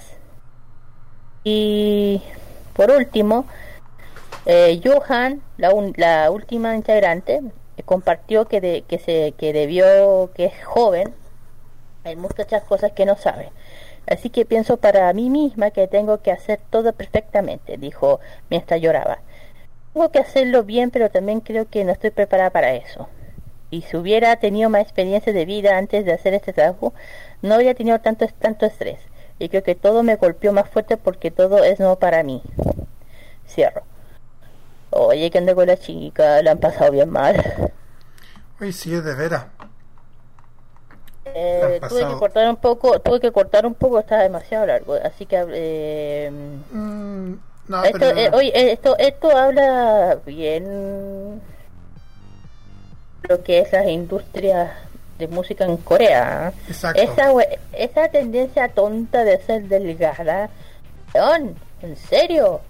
Y 1.43 2.23
por 2.73 2.89
último, 2.89 3.45
eh, 4.47 4.81
Johan, 4.83 5.41
la, 5.57 5.71
la 5.97 6.31
última 6.31 6.75
integrante, 6.75 7.41
compartió 7.85 8.45
que, 8.45 8.61
de, 8.61 8.83
que, 8.87 8.97
se, 8.97 9.33
que 9.37 9.53
debió, 9.53 10.31
que 10.33 10.45
es 10.45 10.65
joven, 10.65 11.13
hay 12.05 12.15
muchas 12.15 12.63
cosas 12.63 12.93
que 12.93 13.05
no 13.05 13.17
sabe. 13.17 13.51
Así 14.07 14.29
que 14.29 14.45
pienso 14.45 14.77
para 14.77 15.11
mí 15.11 15.29
misma 15.29 15.71
que 15.71 15.87
tengo 15.87 16.21
que 16.21 16.31
hacer 16.31 16.61
todo 16.69 16.93
perfectamente, 16.93 17.77
dijo 17.77 18.21
mientras 18.49 18.79
lloraba. 18.79 19.19
Tengo 19.93 20.11
que 20.11 20.19
hacerlo 20.19 20.63
bien, 20.63 20.91
pero 20.91 21.09
también 21.09 21.41
creo 21.41 21.67
que 21.69 21.83
no 21.83 21.91
estoy 21.91 22.11
preparada 22.11 22.49
para 22.51 22.73
eso. 22.73 23.09
Y 23.69 23.81
si 23.81 23.97
hubiera 23.97 24.37
tenido 24.37 24.69
más 24.69 24.83
experiencia 24.83 25.33
de 25.33 25.43
vida 25.43 25.77
antes 25.77 26.05
de 26.05 26.13
hacer 26.13 26.33
este 26.33 26.53
trabajo, 26.53 26.93
no 27.41 27.55
habría 27.55 27.73
tenido 27.75 27.99
tanto, 27.99 28.25
tanto 28.39 28.65
estrés. 28.65 28.99
Y 29.39 29.49
creo 29.49 29.63
que 29.63 29.75
todo 29.75 30.03
me 30.03 30.15
golpeó 30.15 30.53
más 30.53 30.69
fuerte 30.69 30.95
porque 30.95 31.31
todo 31.31 31.63
es 31.65 31.79
nuevo 31.79 31.97
para 31.97 32.23
mí. 32.23 32.41
Cierro. 33.45 33.83
Oye, 34.89 35.29
que 35.29 35.37
anda 35.37 35.53
con 35.53 35.67
la 35.67 35.77
chica, 35.77 36.41
la 36.41 36.51
han 36.51 36.59
pasado 36.59 36.91
bien 36.91 37.09
mal. 37.09 37.71
Uy, 38.59 38.73
sí, 38.73 38.93
es 38.93 39.03
de 39.03 39.13
veras. 39.13 39.45
Eh, 41.33 41.79
tuve 41.87 42.07
que 42.07 42.13
cortar 42.17 42.49
un 42.49 42.55
poco, 42.55 42.99
tuve 42.99 43.19
que 43.19 43.31
cortar 43.31 43.65
un 43.65 43.75
poco, 43.75 43.99
está 43.99 44.23
demasiado 44.23 44.65
largo, 44.65 44.95
así 45.03 45.25
que 45.25 45.45
eh, 45.49 46.31
mm, 46.71 47.33
no, 47.67 47.83
esto, 47.83 48.05
eh, 48.05 48.31
oye, 48.33 48.71
esto, 48.71 48.97
esto 48.97 49.35
habla 49.35 50.19
bien 50.25 51.41
lo 53.23 53.43
que 53.43 53.59
es 53.59 53.71
la 53.73 53.89
industria 53.89 54.73
de 55.19 55.27
música 55.27 55.65
en 55.65 55.77
Corea. 55.77 56.53
Exacto. 56.67 57.01
Esa, 57.01 57.31
esa 57.73 58.07
tendencia 58.07 58.69
tonta 58.69 59.23
de 59.23 59.41
ser 59.41 59.63
delgada, 59.63 60.49
¿en 61.81 61.95
serio? 61.97 62.61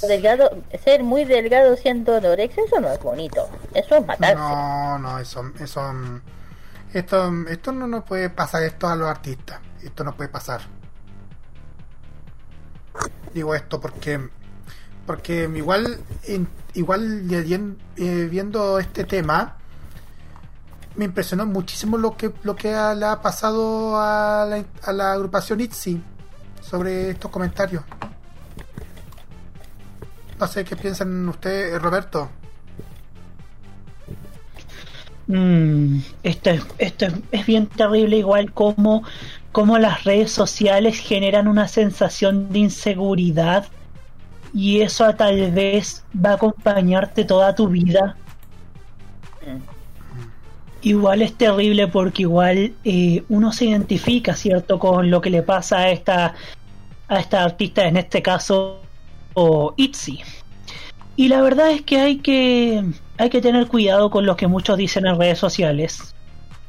Delgado, 0.00 0.50
ser 0.82 1.02
muy 1.02 1.24
delgado 1.24 1.76
siendo 1.76 2.16
anorexia, 2.16 2.64
eso 2.64 2.80
no 2.80 2.90
es 2.90 3.00
bonito. 3.00 3.48
Eso 3.74 3.96
es 3.96 4.06
matarse. 4.06 4.34
No, 4.34 4.98
no, 4.98 5.18
eso, 5.18 5.44
eso, 5.60 5.92
esto, 6.92 7.32
esto 7.48 7.72
no 7.72 7.86
nos 7.86 8.04
puede 8.04 8.30
pasar 8.30 8.62
esto 8.62 8.88
a 8.88 8.96
los 8.96 9.08
artistas. 9.08 9.60
Esto 9.82 10.04
no 10.04 10.14
puede 10.16 10.28
pasar. 10.28 10.60
Digo 13.34 13.54
esto 13.54 13.80
porque, 13.80 14.28
porque 15.06 15.50
igual, 15.54 15.98
igual 16.74 17.26
eh, 17.30 18.28
viendo 18.30 18.78
este 18.78 19.04
tema, 19.04 19.56
me 20.96 21.06
impresionó 21.06 21.46
muchísimo 21.46 21.96
lo 21.96 22.16
que, 22.16 22.32
lo 22.42 22.54
que 22.54 22.68
le 22.68 23.06
ha 23.06 23.20
pasado 23.22 23.98
a 23.98 24.46
la, 24.48 24.64
a 24.82 24.92
la 24.92 25.12
agrupación 25.12 25.60
ITZY 25.60 26.02
sobre 26.60 27.10
estos 27.10 27.30
comentarios. 27.30 27.82
No 30.42 30.48
sé 30.48 30.64
qué 30.64 30.74
piensan 30.74 31.28
ustedes, 31.28 31.80
Roberto. 31.80 32.28
Mm, 35.28 36.00
esto, 36.24 36.50
es, 36.50 36.66
esto 36.78 37.06
es 37.30 37.46
bien 37.46 37.68
terrible, 37.68 38.16
igual 38.16 38.50
como, 38.52 39.04
como 39.52 39.78
las 39.78 40.02
redes 40.02 40.32
sociales 40.32 40.98
generan 40.98 41.46
una 41.46 41.68
sensación 41.68 42.52
de 42.52 42.58
inseguridad 42.58 43.68
y 44.52 44.80
eso 44.80 45.14
tal 45.14 45.52
vez 45.52 46.02
va 46.12 46.30
a 46.30 46.34
acompañarte 46.34 47.24
toda 47.24 47.54
tu 47.54 47.68
vida. 47.68 48.16
Igual 50.80 51.22
es 51.22 51.34
terrible 51.34 51.86
porque 51.86 52.22
igual 52.22 52.72
eh, 52.82 53.22
uno 53.28 53.52
se 53.52 53.66
identifica, 53.66 54.34
¿cierto?, 54.34 54.80
con 54.80 55.08
lo 55.08 55.20
que 55.20 55.30
le 55.30 55.44
pasa 55.44 55.78
a 55.78 55.90
esta, 55.90 56.34
a 57.06 57.20
esta 57.20 57.44
artista, 57.44 57.86
en 57.86 57.96
este 57.96 58.22
caso 58.22 58.81
o 59.34 59.74
Itzy. 59.76 60.20
Y 61.16 61.28
la 61.28 61.42
verdad 61.42 61.70
es 61.70 61.82
que 61.82 62.00
hay 62.00 62.18
que 62.18 62.84
hay 63.18 63.30
que 63.30 63.40
tener 63.40 63.66
cuidado 63.68 64.10
con 64.10 64.26
lo 64.26 64.36
que 64.36 64.46
muchos 64.46 64.78
dicen 64.78 65.06
en 65.06 65.18
redes 65.18 65.38
sociales, 65.38 66.14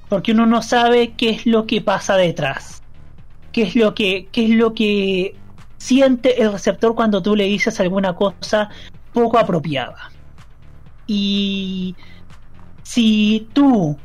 porque 0.09 0.33
uno 0.33 0.45
no 0.45 0.61
sabe 0.61 1.13
qué 1.13 1.29
es 1.29 1.45
lo 1.45 1.65
que 1.65 1.81
pasa 1.81 2.15
detrás. 2.15 2.81
Qué 3.51 3.63
es 3.63 3.75
lo 3.75 3.93
que 3.93 4.27
qué 4.31 4.45
es 4.45 4.49
lo 4.51 4.73
que 4.73 5.35
siente 5.77 6.41
el 6.41 6.51
receptor 6.51 6.95
cuando 6.95 7.21
tú 7.21 7.35
le 7.35 7.45
dices 7.45 7.79
alguna 7.79 8.15
cosa 8.15 8.69
poco 9.13 9.37
apropiada. 9.37 10.11
Y 11.07 11.95
si 12.83 13.47
tú 13.53 13.97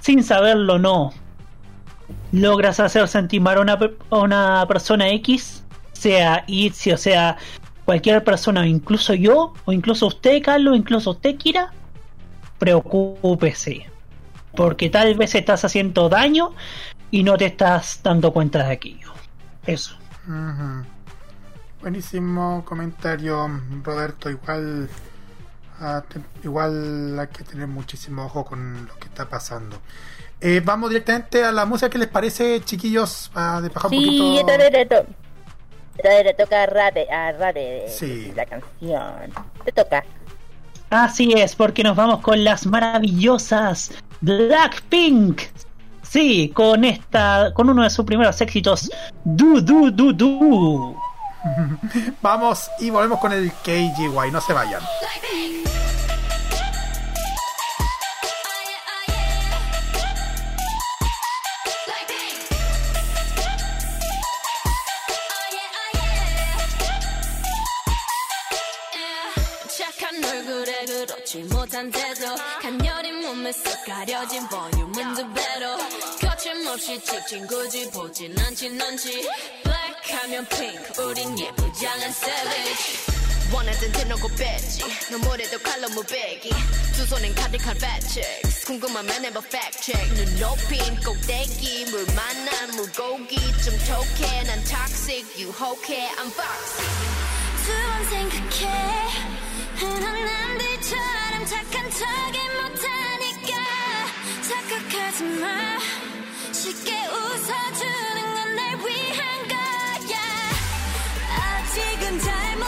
sin 0.00 0.22
saberlo 0.24 0.78
no 0.78 1.12
logras 2.32 2.80
hacer 2.80 3.08
sentir 3.08 3.40
mal 3.40 3.58
a 3.58 3.60
una, 3.60 3.78
a 4.10 4.18
una 4.18 4.64
persona 4.66 5.08
X, 5.10 5.59
sea 6.00 6.44
Itzy 6.46 6.92
o 6.92 6.96
sea 6.96 7.36
cualquier 7.90 8.22
persona, 8.22 8.64
incluso 8.68 9.14
yo, 9.14 9.52
o 9.64 9.72
incluso 9.72 10.06
usted, 10.06 10.40
Carlos, 10.44 10.76
incluso 10.76 11.10
usted, 11.10 11.36
Kira, 11.36 11.72
preocúpese. 12.56 13.90
Porque 14.54 14.90
tal 14.90 15.16
vez 15.16 15.34
estás 15.34 15.64
haciendo 15.64 16.08
daño 16.08 16.52
y 17.10 17.24
no 17.24 17.36
te 17.36 17.46
estás 17.46 18.00
dando 18.04 18.32
cuenta 18.32 18.64
de 18.64 18.72
aquello. 18.74 19.12
Eso. 19.66 19.96
Buenísimo 21.80 22.64
comentario, 22.64 23.50
Roberto. 23.82 24.30
Igual, 24.30 24.88
ah, 25.80 26.04
igual 26.44 27.18
hay 27.18 27.26
que 27.26 27.42
tener 27.42 27.66
muchísimo 27.66 28.26
ojo 28.26 28.44
con 28.44 28.86
lo 28.86 28.96
que 29.00 29.08
está 29.08 29.28
pasando. 29.28 29.80
Eh, 30.40 30.62
vamos 30.64 30.90
directamente 30.90 31.42
a 31.42 31.50
la 31.50 31.64
música. 31.66 31.90
¿Qué 31.90 31.98
les 31.98 32.08
parece, 32.08 32.60
chiquillos? 32.64 33.32
de 33.34 33.66
un 33.66 33.72
poquito. 33.72 35.06
Le 36.02 36.34
toca 36.34 36.62
a 36.62 36.66
Rade, 36.66 37.10
a 37.10 37.32
Rade 37.32 37.86
sí. 37.88 38.32
la 38.34 38.46
canción. 38.46 39.32
Te 39.64 39.72
toca. 39.72 40.04
Así 40.90 41.32
es, 41.32 41.54
porque 41.54 41.82
nos 41.84 41.96
vamos 41.96 42.20
con 42.20 42.42
las 42.42 42.66
maravillosas 42.66 43.92
Blackpink. 44.20 45.42
Sí, 46.02 46.50
con 46.54 46.84
esta, 46.84 47.52
con 47.54 47.70
uno 47.70 47.84
de 47.84 47.90
sus 47.90 48.04
primeros 48.04 48.40
éxitos, 48.40 48.90
Du 49.24 49.60
Du 49.60 49.90
Du 49.90 50.12
Du. 50.12 50.96
vamos 52.22 52.68
y 52.80 52.90
volvemos 52.90 53.20
con 53.20 53.32
el 53.32 53.52
KGY, 53.52 54.30
no 54.32 54.40
se 54.40 54.52
vayan. 54.52 54.82
지 71.30 71.38
못한 71.44 71.88
태도. 71.92 72.34
간녀린 72.60 73.20
몸에 73.20 73.52
쏙 73.52 73.84
가려진 73.86 74.48
볼륨은 74.48 75.14
두 75.14 75.32
배로. 75.32 75.78
거침없이 76.20 77.00
찍힌 77.04 77.46
굳이 77.46 77.88
보진 77.92 78.36
않지 78.36 78.70
넌지. 78.70 79.28
블랙하면 79.62 80.44
핑크 80.48 81.00
우린 81.04 81.38
예쁘장한 81.38 82.10
savage. 82.10 83.14
원하던 83.54 83.92
대놓고 83.92 84.26
뺐지. 84.26 84.82
너무래도 85.12 85.56
칼로 85.60 85.88
무배기. 85.90 86.50
두 86.96 87.06
손엔 87.06 87.32
가득한 87.36 87.78
checks 87.78 88.66
궁금하면 88.66 89.24
해봐 89.26 89.40
check. 89.80 90.12
눈 90.16 90.40
높인 90.40 90.96
꼭대기 91.04 91.92
물 91.92 92.06
만난 92.06 92.74
물고기. 92.74 93.36
좀 93.62 93.78
톡해 93.86 94.42
난 94.48 94.64
toxic 94.64 95.24
유혹해 95.38 96.10
I'm 96.10 96.26
foxy. 96.26 97.30
두번 97.62 98.10
생각해 98.10 99.39
넌 99.80 100.24
남들처럼 100.24 101.46
착한 101.46 101.90
척이 101.90 102.38
못하니까 102.56 103.52
착각하지 104.42 105.24
마. 105.24 105.78
쉽게 106.52 106.92
웃어주는 107.06 108.34
건 108.34 108.56
날 108.56 108.76
위한 108.78 109.48
거야. 109.48 110.18
아직은 111.38 112.18
잘모 112.20 112.64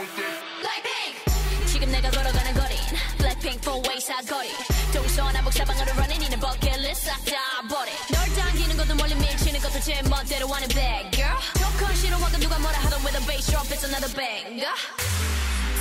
Blackpink 0.00 1.68
지금 1.70 1.92
내가 1.92 2.10
걸어가는 2.10 2.54
거린 2.54 2.78
Blackpink 3.18 3.60
4-way 3.60 4.00
사거리 4.00 4.48
동선 4.94 5.36
한복 5.36 5.52
사방으로 5.52 5.92
running 5.92 6.24
이는 6.24 6.40
bucket 6.40 6.80
list. 6.80 7.04
싹다 7.04 7.68
버리 7.68 7.90
널 8.08 8.34
당기는 8.34 8.76
것도 8.78 8.94
멀리 8.94 9.14
밀치는 9.14 9.60
것도 9.60 9.78
제 9.80 10.00
멋대로 10.08 10.48
하는 10.48 10.66
bad 10.68 11.10
girl. 11.14 11.36
조건 11.58 11.94
싫어하고 11.94 12.38
누가 12.38 12.58
뭐라 12.58 12.78
하던 12.78 13.04
with 13.04 13.18
a 13.20 13.26
bass 13.26 13.50
drop 13.50 13.68
it's 13.68 13.84
another 13.84 14.08
banger. 14.16 14.72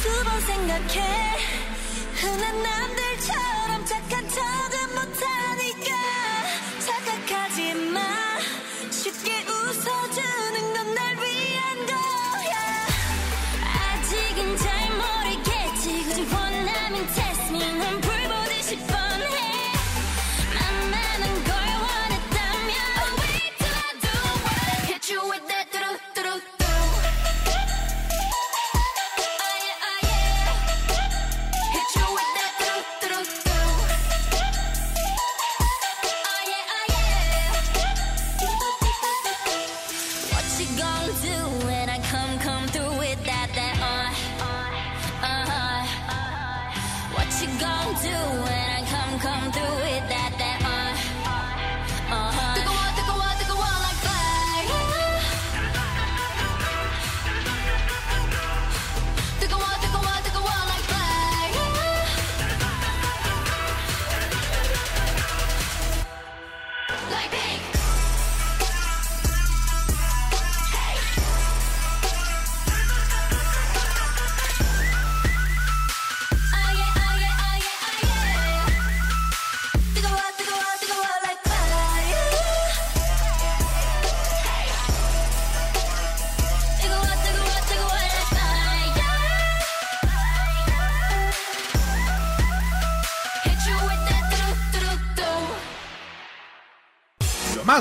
두번 0.03 0.41
생각해. 0.41 1.37
흔한 2.15 2.61
남들처럼 2.61 3.85
착한 3.85 4.18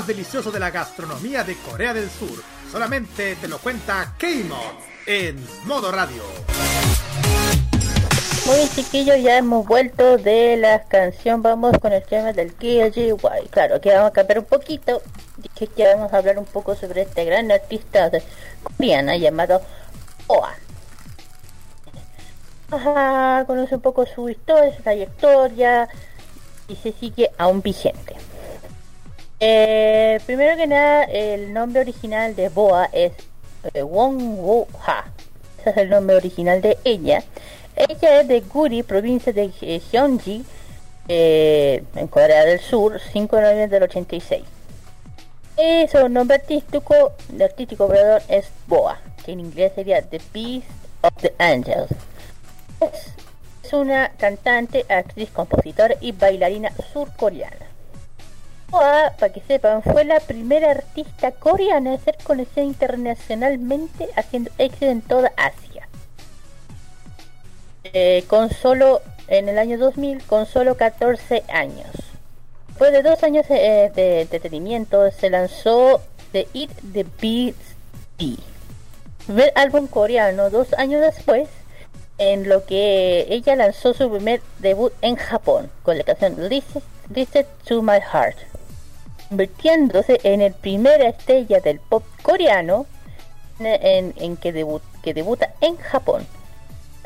delicioso 0.09 0.49
de 0.51 0.59
la 0.59 0.71
gastronomía 0.71 1.43
de 1.43 1.55
Corea 1.57 1.93
del 1.93 2.09
Sur. 2.09 2.43
Solamente 2.71 3.35
te 3.35 3.47
lo 3.47 3.59
cuenta 3.59 4.15
K-Mod 4.17 4.81
en 5.05 5.37
modo 5.65 5.91
radio. 5.91 6.23
Muy 8.47 8.55
bien, 8.55 8.69
chiquillos, 8.69 9.21
ya 9.21 9.37
hemos 9.37 9.67
vuelto 9.67 10.17
de 10.17 10.57
la 10.57 10.81
canción. 10.85 11.43
Vamos 11.43 11.77
con 11.79 11.93
el 11.93 12.01
tema 12.01 12.33
del 12.33 12.55
KGY. 12.55 13.17
Claro, 13.51 13.75
aquí 13.75 13.89
vamos 13.89 14.09
a 14.09 14.11
cambiar 14.11 14.39
un 14.39 14.45
poquito. 14.45 14.99
Dije 15.37 15.67
que 15.67 15.83
vamos 15.85 16.11
a 16.11 16.17
hablar 16.17 16.39
un 16.39 16.45
poco 16.45 16.75
sobre 16.75 17.03
este 17.03 17.25
gran 17.25 17.51
artista 17.51 18.09
coreana 18.63 19.15
llamado 19.15 19.61
OA. 20.25 20.55
Ajá, 22.71 23.45
conoce 23.45 23.75
un 23.75 23.81
poco 23.81 24.07
su 24.07 24.27
historia, 24.27 24.75
su 24.75 24.81
trayectoria 24.81 25.87
y 26.67 26.75
se 26.77 26.93
sigue 26.93 27.29
aún 27.37 27.61
vigente. 27.61 28.15
Eh, 29.41 30.19
primero 30.25 30.57
que 30.57 30.67
nada, 30.67 31.03
el 31.05 31.53
nombre 31.53 31.79
original 31.79 32.35
de 32.35 32.49
Boa 32.49 32.89
es 32.91 33.13
eh, 33.73 33.81
Wong 33.81 34.37
Woo 34.37 34.67
Ha. 34.85 35.05
Ese 35.59 35.69
es 35.69 35.77
el 35.77 35.89
nombre 35.89 36.17
original 36.17 36.61
de 36.61 36.77
ella. 36.83 37.23
Ella 37.75 38.19
es 38.19 38.27
de 38.27 38.41
Guri, 38.41 38.83
provincia 38.83 39.31
de 39.31 39.49
eh, 39.61 39.81
Gyeonggi, 39.91 40.43
eh, 41.07 41.83
en 41.95 42.07
Corea 42.07 42.43
del 42.43 42.59
Sur, 42.59 42.99
5 42.99 43.35
de 43.37 43.41
noviembre 43.41 43.79
del 43.79 43.83
86. 43.83 44.43
Y 45.57 45.87
su 45.87 46.09
nombre 46.09 46.35
artístico, 46.35 47.13
de 47.29 47.45
artístico 47.45 47.87
perdón, 47.87 48.21
es 48.27 48.49
Boa, 48.67 48.99
que 49.25 49.31
en 49.31 49.39
inglés 49.39 49.71
sería 49.73 50.01
The 50.01 50.19
Beast 50.33 50.67
of 51.01 51.13
the 51.21 51.33
Angels. 51.37 51.91
Es 53.63 53.73
una 53.73 54.09
cantante, 54.17 54.85
actriz, 54.89 55.29
compositora 55.29 55.95
y 56.01 56.11
bailarina 56.11 56.71
surcoreana. 56.91 57.78
Para 58.71 59.33
que 59.33 59.41
sepan, 59.41 59.81
fue 59.81 60.05
la 60.05 60.19
primera 60.19 60.71
artista 60.71 61.31
coreana 61.31 61.93
en 61.93 61.99
ser 61.99 62.17
conocida 62.23 62.63
internacionalmente 62.63 64.07
haciendo 64.15 64.51
éxito 64.57 64.85
en 64.85 65.01
toda 65.01 65.31
Asia. 65.37 65.87
Eh, 67.83 68.23
con 68.27 68.51
solo, 68.51 69.01
en 69.27 69.49
el 69.49 69.57
año 69.57 69.77
2000, 69.79 70.23
con 70.25 70.45
solo 70.45 70.77
14 70.77 71.43
años. 71.49 71.89
Después 72.67 72.91
de 72.91 73.01
dos 73.01 73.23
años 73.23 73.45
eh, 73.49 73.91
de 73.95 74.21
entretenimiento, 74.21 75.09
se 75.11 75.29
lanzó 75.29 76.01
The 76.31 76.47
Eat 76.53 76.69
the 76.93 77.05
Beast 77.19 77.57
D, 78.19 78.35
primer 79.25 79.51
álbum 79.55 79.87
coreano 79.87 80.49
dos 80.49 80.73
años 80.73 81.01
después, 81.01 81.49
en 82.19 82.47
lo 82.47 82.65
que 82.65 83.25
ella 83.29 83.55
lanzó 83.55 83.93
su 83.93 84.09
primer 84.11 84.41
debut 84.59 84.93
en 85.01 85.15
Japón, 85.15 85.71
con 85.83 85.97
la 85.97 86.03
canción 86.03 86.35
Listen, 86.47 86.83
Listen 87.09 87.45
to 87.65 87.81
My 87.81 87.99
Heart 87.99 88.37
convirtiéndose 89.29 90.19
en 90.23 90.41
el 90.41 90.53
primer 90.53 91.01
estrella 91.01 91.59
del 91.59 91.79
pop 91.79 92.03
coreano 92.21 92.85
en, 93.59 94.37
que, 94.37 94.53
debut- 94.53 94.81
que 95.03 95.13
debuta 95.13 95.53
en 95.61 95.77
Japón. 95.77 96.25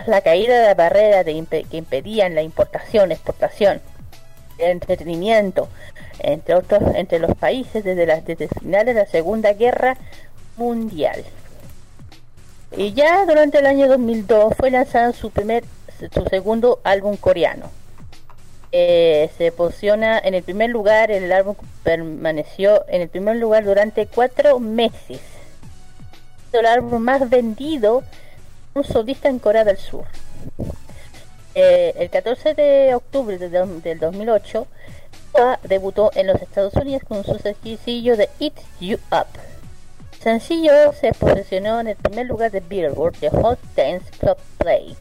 La 0.07 0.21
caída 0.21 0.59
de 0.59 0.67
la 0.67 0.73
barrera 0.73 1.23
de 1.23 1.45
que 1.69 1.77
impedían 1.77 2.33
la 2.35 2.41
importación, 2.41 3.11
exportación, 3.11 3.81
entretenimiento, 4.57 5.67
entre 6.19 6.55
otros, 6.55 6.81
entre 6.95 7.19
los 7.19 7.35
países 7.35 7.83
desde, 7.83 8.05
las 8.05 8.25
desde 8.25 8.47
finales 8.47 8.95
de 8.95 9.01
la 9.01 9.07
Segunda 9.07 9.53
Guerra 9.53 9.97
Mundial. 10.57 11.23
Y 12.75 12.93
ya 12.93 13.25
durante 13.25 13.59
el 13.59 13.67
año 13.67 13.87
2002 13.87 14.53
fue 14.57 14.71
lanzado 14.71 15.13
su 15.13 15.29
primer, 15.29 15.63
su 16.11 16.25
segundo 16.25 16.79
álbum 16.83 17.17
coreano, 17.17 17.69
eh, 18.75 19.29
se 19.37 19.51
posiciona 19.53 20.19
en 20.19 20.33
el 20.33 20.43
primer 20.43 20.69
lugar. 20.71 21.11
El 21.11 21.31
álbum 21.31 21.55
permaneció 21.83 22.83
en 22.89 23.01
el 23.01 23.07
primer 23.07 23.37
lugar 23.37 23.63
durante 23.63 24.07
cuatro 24.07 24.59
meses. 24.59 25.21
El 26.51 26.65
álbum 26.65 27.01
más 27.01 27.29
vendido 27.29 28.03
un 28.73 28.83
solista 28.83 29.29
en 29.29 29.39
Corea 29.39 29.63
del 29.63 29.77
Sur. 29.77 30.05
Eh, 31.55 31.93
el 31.99 32.09
14 32.09 32.55
de 32.55 32.95
octubre 32.95 33.37
de 33.37 33.49
do- 33.49 33.67
del 33.67 33.99
2008 33.99 34.65
Boa 35.33 35.59
debutó 35.63 36.09
en 36.15 36.25
los 36.27 36.41
Estados 36.41 36.73
Unidos 36.73 37.03
con 37.07 37.23
su 37.23 37.37
sencillo 37.37 38.17
de 38.17 38.27
Eat 38.39 38.53
You 38.79 38.97
Up. 39.11 39.27
Sencillo 40.19 40.93
se 40.93 41.11
posicionó 41.13 41.79
en 41.79 41.87
el 41.89 41.95
primer 41.95 42.25
lugar 42.27 42.49
de 42.51 42.59
Billboard 42.59 43.17
de 43.19 43.29
Hot 43.29 43.59
Dance 43.75 44.09
Club 44.19 44.37
Play. 44.57 44.95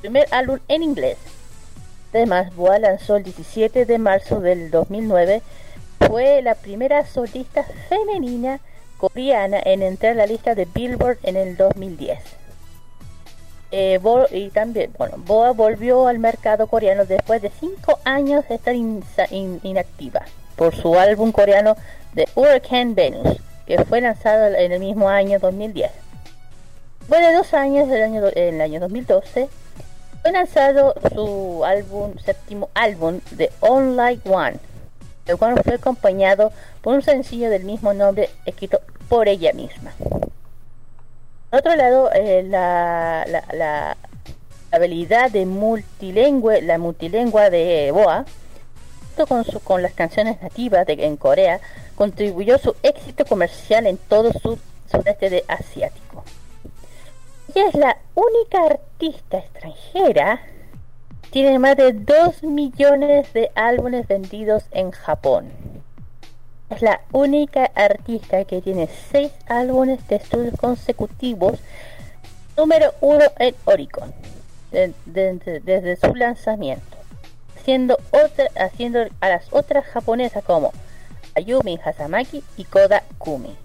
Primer 0.00 0.26
álbum 0.30 0.58
en 0.68 0.82
inglés. 0.84 1.16
Además, 2.12 2.54
Boa 2.54 2.78
lanzó 2.78 3.16
el 3.16 3.24
17 3.24 3.84
de 3.84 3.98
marzo 3.98 4.40
del 4.40 4.70
2009. 4.70 5.42
Fue 6.06 6.40
la 6.42 6.54
primera 6.54 7.04
solista 7.06 7.64
femenina 7.88 8.60
coreana 8.96 9.60
en 9.64 9.82
entrar 9.82 10.12
a 10.12 10.16
la 10.16 10.26
lista 10.26 10.54
de 10.54 10.66
Billboard 10.66 11.18
en 11.22 11.36
el 11.36 11.56
2010. 11.56 12.18
Eh, 13.72 14.00
y 14.30 14.48
también, 14.50 14.92
bueno, 14.96 15.16
Boa 15.18 15.50
volvió 15.52 16.06
al 16.06 16.18
mercado 16.18 16.66
coreano 16.66 17.04
después 17.04 17.42
de 17.42 17.50
cinco 17.50 17.98
años 18.04 18.48
de 18.48 18.54
estar 18.54 18.74
inactiva 18.74 20.22
por 20.56 20.74
su 20.74 20.98
álbum 20.98 21.32
coreano 21.32 21.76
The 22.14 22.28
Hurricane 22.34 22.94
Venus, 22.94 23.38
que 23.66 23.84
fue 23.84 24.00
lanzado 24.00 24.46
en 24.54 24.72
el 24.72 24.80
mismo 24.80 25.08
año 25.08 25.38
2010. 25.38 25.90
Después 27.00 27.20
de 27.20 27.34
dos 27.34 27.54
años, 27.54 27.88
del 27.88 28.02
año, 28.02 28.22
en 28.34 28.54
el 28.54 28.60
año 28.60 28.80
2012, 28.80 29.48
fue 30.26 30.32
lanzado 30.32 30.92
su 31.14 31.64
álbum, 31.64 32.14
séptimo 32.18 32.68
álbum 32.74 33.20
de 33.30 33.52
On 33.60 33.94
Like 33.94 34.28
One, 34.28 34.56
el 35.24 35.36
cual 35.36 35.62
fue 35.62 35.74
acompañado 35.74 36.50
por 36.82 36.94
un 36.94 37.02
sencillo 37.02 37.48
del 37.48 37.62
mismo 37.62 37.94
nombre 37.94 38.28
escrito 38.44 38.80
por 39.08 39.28
ella 39.28 39.52
misma. 39.52 39.92
Por 41.48 41.60
otro 41.60 41.76
lado, 41.76 42.10
eh, 42.12 42.42
la, 42.42 43.24
la, 43.52 43.96
habilidad 44.72 45.30
de 45.30 45.46
multilingüe, 45.46 46.60
la 46.60 46.76
multilingüe 46.78 47.48
de 47.48 47.92
Boa, 47.92 48.24
junto 49.10 49.26
con, 49.28 49.44
su- 49.44 49.60
con 49.60 49.80
las 49.80 49.92
canciones 49.92 50.42
nativas 50.42 50.88
de, 50.88 50.94
en 51.06 51.16
Corea, 51.16 51.60
contribuyó 51.94 52.58
su 52.58 52.74
éxito 52.82 53.24
comercial 53.26 53.86
en 53.86 53.96
todo 53.96 54.32
su 54.32 54.58
sudeste 54.90 55.30
de 55.30 55.44
asiático. 55.46 56.24
Es 57.56 57.74
la 57.74 57.96
única 58.14 58.64
artista 58.66 59.38
extranjera 59.38 60.40
tiene 61.30 61.58
más 61.58 61.74
de 61.76 61.92
2 61.94 62.42
millones 62.42 63.32
de 63.32 63.50
álbumes 63.54 64.06
vendidos 64.06 64.64
en 64.72 64.90
Japón. 64.90 65.50
Es 66.68 66.82
la 66.82 67.00
única 67.12 67.70
artista 67.74 68.44
que 68.44 68.60
tiene 68.60 68.90
6 69.10 69.32
álbumes 69.46 70.06
de 70.08 70.16
estudio 70.16 70.52
consecutivos, 70.52 71.58
número 72.58 72.92
1 73.00 73.24
en 73.38 73.54
Oricon, 73.64 74.12
de- 74.70 74.92
de- 75.06 75.34
de- 75.38 75.60
desde 75.60 75.96
su 75.96 76.14
lanzamiento, 76.14 76.98
haciendo, 77.56 77.96
otra, 78.10 78.48
haciendo 78.56 79.06
a 79.22 79.28
las 79.30 79.50
otras 79.50 79.86
japonesas 79.86 80.44
como 80.44 80.72
Ayumi 81.34 81.80
Hasamaki 81.82 82.44
y 82.58 82.64
Koda 82.64 83.02
Kumi. 83.16 83.56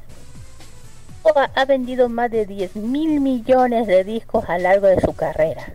Ha 1.23 1.65
vendido 1.65 2.09
más 2.09 2.31
de 2.31 2.45
10 2.45 2.75
mil 2.77 3.19
millones 3.19 3.87
de 3.87 4.03
discos 4.03 4.43
a 4.47 4.57
lo 4.57 4.63
largo 4.63 4.87
de 4.87 4.99
su 4.99 5.13
carrera, 5.13 5.71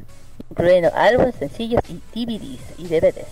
incluyendo 0.50 0.90
álbumes 0.94 1.36
sencillos 1.36 1.80
y 1.88 2.00
DVDs 2.14 2.60
y 2.78 2.88
DVDs. 2.88 3.28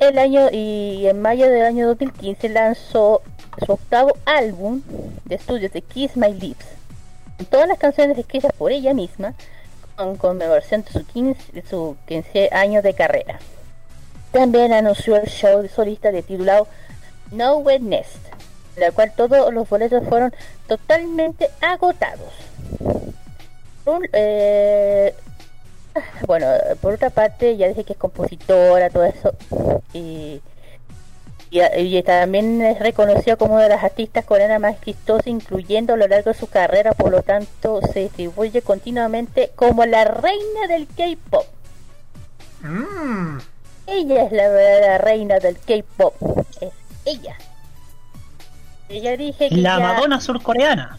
El 0.00 0.18
año 0.18 0.48
y 0.50 1.06
en 1.06 1.20
mayo 1.20 1.48
del 1.50 1.64
año 1.64 1.88
2015 1.88 2.48
lanzó 2.48 3.20
su 3.64 3.72
octavo 3.72 4.16
álbum 4.24 4.82
de 5.24 5.34
estudio 5.34 5.68
de 5.68 5.82
Kiss 5.82 6.16
My 6.16 6.32
Lips, 6.32 6.66
todas 7.50 7.68
las 7.68 7.78
canciones 7.78 8.16
escritas 8.16 8.52
por 8.52 8.72
ella 8.72 8.94
misma, 8.94 9.34
con 9.96 10.16
conmemoración 10.16 10.82
de 10.82 10.92
su 10.92 11.04
15, 11.04 11.52
de 11.52 11.62
su 11.62 11.96
15 12.06 12.48
años 12.52 12.82
de 12.82 12.94
carrera. 12.94 13.38
También 14.30 14.72
anunció 14.72 15.16
el 15.16 15.28
show 15.28 15.66
solista 15.68 16.10
de 16.10 16.22
titulado 16.22 16.66
Nowhere 17.32 17.80
Nest, 17.80 18.16
la 18.76 18.90
cual 18.92 19.12
todos 19.16 19.52
los 19.52 19.68
boletos 19.68 20.02
fueron 20.08 20.34
totalmente 20.66 21.50
agotados. 21.60 22.32
Un- 23.84 24.08
eh, 24.12 25.14
bueno, 26.26 26.46
por 26.80 26.94
otra 26.94 27.10
parte, 27.10 27.56
ya 27.56 27.68
dije 27.68 27.84
que 27.84 27.92
es 27.92 27.98
compositora, 27.98 28.88
todo 28.90 29.04
eso, 29.04 29.34
y, 29.92 30.40
y, 31.50 31.60
y 31.60 32.02
también 32.02 32.62
es 32.62 32.78
reconocida 32.78 33.36
como 33.36 33.54
una 33.54 33.64
de 33.64 33.68
las 33.70 33.84
artistas 33.84 34.24
coreanas 34.24 34.60
más 34.60 34.74
exitosas, 34.74 35.26
incluyendo 35.26 35.92
a 35.94 35.96
lo 35.96 36.06
largo 36.06 36.30
de 36.32 36.38
su 36.38 36.46
carrera, 36.46 36.92
por 36.92 37.10
lo 37.10 37.22
tanto, 37.22 37.80
se 37.92 38.00
distribuye 38.00 38.62
continuamente 38.62 39.50
como 39.54 39.84
la 39.84 40.04
reina 40.04 40.66
del 40.68 40.86
K-pop. 40.86 41.44
Mm, 42.62 43.38
Ella 43.88 44.22
es 44.24 44.32
la 44.32 44.48
verdadera 44.48 44.98
reina 44.98 45.38
del 45.40 45.58
K-pop. 45.58 46.14
Es 46.60 46.70
ella. 47.04 47.36
Dije 49.00 49.48
que 49.48 49.56
La 49.56 49.78
ya- 49.78 49.80
Madonna 49.80 50.20
surcoreana. 50.20 50.98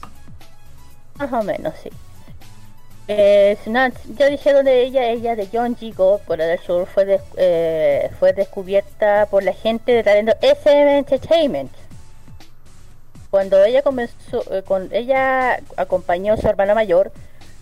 Más 1.19 1.31
o 1.31 1.43
menos, 1.43 1.73
sí. 1.81 1.89
Eh, 3.07 3.57
yo 4.17 4.29
dije 4.29 4.53
donde 4.53 4.81
ella, 4.83 5.05
ella 5.09 5.35
de 5.35 5.47
John 5.51 5.77
Go 5.95 6.19
Corea 6.25 6.47
del 6.47 6.59
Sur, 6.59 6.87
fue, 6.87 7.05
des- 7.05 7.21
eh, 7.37 8.09
fue 8.19 8.33
descubierta 8.33 9.27
por 9.29 9.43
la 9.43 9.53
gente 9.53 9.91
de 9.91 10.03
talento 10.03 10.33
SM 10.41 10.97
Entertainment. 10.97 11.71
Cuando 13.29 13.63
ella 13.63 13.81
comenzó, 13.81 14.43
eh, 14.51 14.63
con 14.63 14.89
ella 14.93 15.59
acompañó 15.75 16.33
a 16.33 16.37
su 16.37 16.47
hermano 16.47 16.75
mayor, 16.75 17.11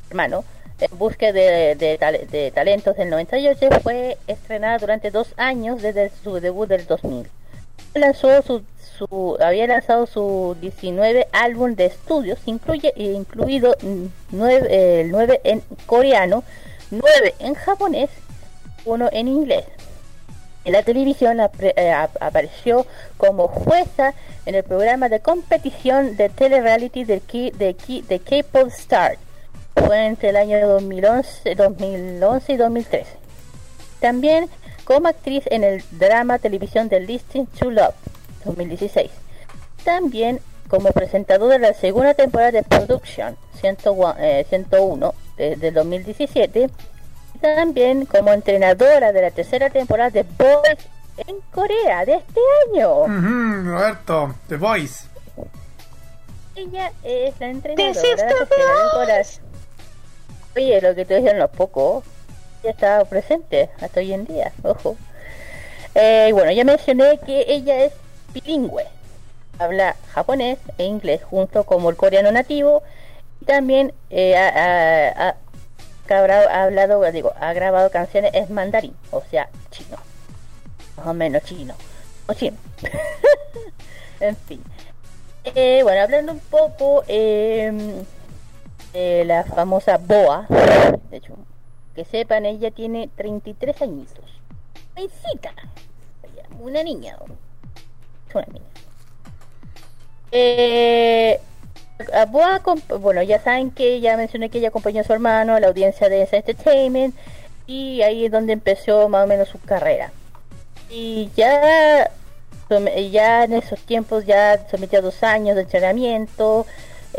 hermano, 0.09 0.43
en 0.79 0.97
busca 0.97 1.31
de, 1.31 1.75
de, 1.75 1.97
tal- 1.97 2.27
de 2.29 2.51
talentos 2.51 2.95
del 2.97 3.09
98, 3.09 3.69
fue 3.81 4.17
estrenada 4.27 4.77
durante 4.77 5.11
dos 5.11 5.33
años 5.37 5.81
desde 5.81 6.11
su 6.23 6.39
debut 6.39 6.67
del 6.69 6.85
2000 6.85 7.27
lanzó 7.93 8.41
su, 8.41 8.63
su 8.97 9.37
había 9.41 9.67
lanzado 9.67 10.05
su 10.05 10.55
19 10.61 11.27
álbum 11.31 11.75
de 11.75 11.85
estudios, 11.85 12.39
incluye 12.45 12.93
incluido 12.95 13.75
9, 14.31 15.01
el 15.01 15.11
9 15.11 15.41
en 15.43 15.63
coreano, 15.85 16.43
9 16.91 17.35
en 17.39 17.53
japonés, 17.55 18.09
uno 18.85 19.09
en 19.11 19.27
inglés. 19.27 19.65
En 20.63 20.73
la 20.73 20.83
televisión 20.83 21.39
eh, 21.59 21.91
ap- 21.91 22.17
apareció 22.21 22.85
como 23.17 23.47
jueza 23.47 24.13
en 24.45 24.53
el 24.55 24.63
programa 24.63 25.09
de 25.09 25.19
competición 25.19 26.15
de 26.17 26.29
telereality 26.29 27.03
de, 27.03 27.19
Ki- 27.21 27.51
de 27.51 28.19
K-Pop 28.19 28.67
Star. 28.67 29.17
Fue 29.75 30.05
entre 30.05 30.29
el 30.29 30.35
año 30.35 30.67
2011, 30.67 31.55
2011 31.55 32.53
y 32.53 32.57
2013. 32.57 33.07
También 33.99 34.49
como 34.83 35.07
actriz 35.07 35.43
en 35.49 35.63
el 35.63 35.83
drama 35.91 36.37
televisión 36.37 36.89
de 36.89 36.99
Listing 36.99 37.45
to 37.47 37.71
Love 37.71 37.95
2016. 38.45 39.09
También 39.83 40.39
como 40.69 40.91
presentadora 40.91 41.53
de 41.57 41.67
la 41.67 41.73
segunda 41.73 42.13
temporada 42.13 42.51
de 42.51 42.63
Production 42.63 43.35
101, 43.59 44.15
eh, 44.19 44.45
101 44.47 45.13
de- 45.37 45.55
del 45.57 45.73
2017. 45.73 46.69
Y 47.35 47.39
también 47.39 48.05
como 48.05 48.31
entrenadora 48.33 49.11
de 49.11 49.21
la 49.21 49.31
tercera 49.31 49.69
temporada 49.69 50.09
de 50.11 50.23
Boys 50.23 50.77
en 51.27 51.35
Corea 51.51 52.05
de 52.05 52.15
este 52.15 52.39
año. 52.73 53.05
Roberto, 53.65 54.35
The 54.47 54.55
Voice. 54.57 55.05
Ella 56.55 56.91
es 57.03 57.33
la 57.39 57.47
entrenadora 57.49 57.87
de 57.87 57.93
la 57.93 58.01
the 58.01 58.07
tercera 58.15 58.45
temporada. 58.45 59.23
Oye, 60.55 60.81
lo 60.81 60.95
que 60.95 61.05
te 61.05 61.15
dijeron 61.15 61.39
los 61.39 61.49
pocos, 61.51 62.03
ya 62.63 62.71
estaba 62.71 63.05
presente 63.05 63.69
hasta 63.81 63.99
hoy 64.01 64.13
en 64.13 64.25
día, 64.25 64.51
ojo. 64.63 64.97
Eh, 65.95 66.27
y 66.29 66.31
bueno, 66.33 66.51
ya 66.51 66.63
mencioné 66.65 67.19
que 67.25 67.45
ella 67.47 67.83
es 67.85 67.93
bilingüe. 68.33 68.85
Habla 69.59 69.95
japonés 70.13 70.59
e 70.77 70.85
inglés 70.85 71.23
junto 71.23 71.63
como 71.63 71.89
el 71.89 71.95
coreano 71.95 72.31
nativo. 72.31 72.83
Y 73.41 73.45
también 73.45 73.93
eh, 74.09 74.35
ha, 74.37 75.35
hablado, 76.09 77.11
digo, 77.11 77.33
ha 77.39 77.53
grabado 77.53 77.89
canciones 77.89 78.33
en 78.33 78.53
mandarín, 78.53 78.95
o 79.11 79.21
sea, 79.29 79.49
chino. 79.71 79.97
Más 80.97 81.07
o 81.07 81.13
menos 81.13 81.43
chino. 81.43 81.73
O 82.27 82.33
chino. 82.33 82.57
en 84.19 84.35
fin. 84.35 84.63
Eh, 85.43 85.79
bueno, 85.83 86.01
hablando 86.01 86.33
un 86.33 86.39
poco 86.39 87.03
eh, 87.07 88.03
de 88.93 89.25
la 89.25 89.43
famosa 89.43 89.97
Boa, 89.97 90.45
de 91.09 91.17
hecho, 91.17 91.35
que 91.95 92.05
sepan, 92.05 92.45
ella 92.45 92.69
tiene 92.71 93.09
33 93.15 93.81
añitos. 93.81 94.25
Ella, 94.95 95.53
Una 96.59 96.83
niña. 96.83 97.15
Es 97.15 97.50
una 98.35 98.47
niña. 98.47 98.65
Eh, 100.31 101.39
Boa, 102.29 102.61
bueno, 102.99 103.21
ya 103.21 103.39
saben 103.39 103.71
que 103.71 103.99
ya 103.99 104.17
mencioné 104.17 104.49
que 104.49 104.57
ella 104.57 104.69
acompañó 104.69 105.01
a 105.01 105.03
su 105.03 105.13
hermano 105.13 105.53
a 105.53 105.59
la 105.59 105.67
audiencia 105.67 106.09
de 106.09 106.23
ese 106.23 106.37
Entertainment 106.37 107.15
y 107.67 108.01
ahí 108.01 108.25
es 108.25 108.31
donde 108.31 108.53
empezó 108.53 109.07
más 109.07 109.25
o 109.25 109.27
menos 109.27 109.49
su 109.49 109.59
carrera. 109.59 110.11
Y 110.89 111.29
ya 111.35 112.09
ya 113.11 113.43
en 113.43 113.53
esos 113.53 113.79
tiempos 113.81 114.25
ya 114.25 114.65
sometió 114.69 114.99
a 114.99 115.01
dos 115.01 115.23
años 115.23 115.55
de 115.55 115.63
entrenamiento, 115.63 116.65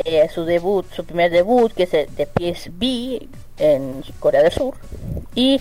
eh, 0.04 0.28
su 0.32 0.44
debut, 0.44 0.86
su 0.92 1.04
primer 1.04 1.30
debut, 1.30 1.72
que 1.72 1.82
es 1.82 1.90
de 1.90 2.26
PSB 2.26 3.28
en 3.58 4.02
Corea 4.18 4.42
del 4.42 4.52
Sur. 4.52 4.74
Y 5.34 5.60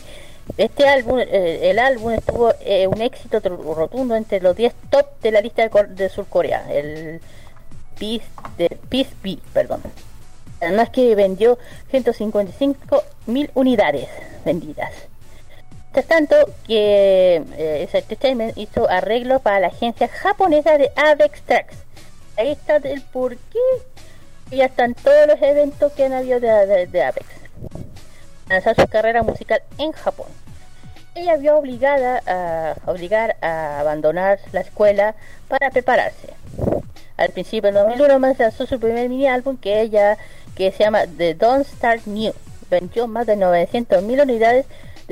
este 0.58 0.88
álbum, 0.88 1.20
eh, 1.20 1.70
el 1.70 1.80
álbum 1.80 2.12
estuvo 2.12 2.54
eh, 2.62 2.88
un 2.88 3.02
éxito 3.02 3.40
rotundo 3.40 4.16
entre 4.16 4.42
los 4.42 4.56
10 4.56 4.74
top 4.90 5.06
de 5.22 5.32
la 5.32 5.42
lista 5.42 5.68
de, 5.68 5.84
de 5.86 6.10
Sur 6.10 6.26
Corea, 6.28 6.66
el 6.72 7.22
Peace, 7.98 8.26
de 8.58 8.78
PSB, 8.90 9.40
perdón. 9.54 9.82
Además 10.60 10.90
que 10.90 11.16
vendió 11.16 11.58
155 11.90 13.04
mil 13.28 13.50
unidades 13.56 14.08
vendidas. 14.46 14.92
Mientras 15.94 16.06
tanto, 16.06 16.36
que 16.66 17.44
eh, 17.58 17.90
Entertainment 17.92 18.58
hizo 18.58 18.90
arreglos 18.90 19.42
para 19.42 19.60
la 19.60 19.68
agencia 19.68 20.08
japonesa 20.08 20.78
de 20.78 20.92
Avex 20.96 21.42
Trax. 21.42 21.76
Ahí 22.38 22.52
está 22.52 22.78
el 22.78 23.02
por 23.02 23.36
qué 23.36 23.60
ya 24.56 24.66
están 24.66 24.94
todos 24.94 25.28
los 25.28 25.42
eventos 25.42 25.92
que 25.94 26.06
han 26.06 26.14
habido 26.14 26.40
de, 26.40 26.48
de, 26.48 26.88
de 26.88 27.04
Avex. 27.04 27.26
Lanzar 28.48 28.76
su 28.76 28.88
carrera 28.88 29.24
musical 29.24 29.62
en 29.78 29.92
Japón. 29.92 30.28
Ella 31.14 31.38
vio 31.38 31.58
obligada 31.58 32.22
a 32.26 32.76
obligar 32.90 33.36
a 33.42 33.80
abandonar 33.80 34.40
la 34.52 34.62
escuela 34.62 35.16
para 35.48 35.70
prepararse. 35.70 36.34
Al 37.18 37.30
principio 37.30 37.72
del 37.72 37.84
2001 37.84 38.20
más 38.20 38.40
lanzó 38.40 38.66
su 38.66 38.80
primer 38.80 39.10
mini 39.10 39.28
álbum 39.28 39.58
que 39.58 39.82
ella 39.82 40.18
que 40.56 40.72
se 40.72 40.84
llama 40.84 41.02
The 41.18 41.34
Don't 41.36 41.66
Start 41.66 42.06
New. 42.06 42.34
Vendió 42.70 43.08
más 43.08 43.28
de 43.28 43.36
900.000 43.36 44.24
unidades 44.24 44.66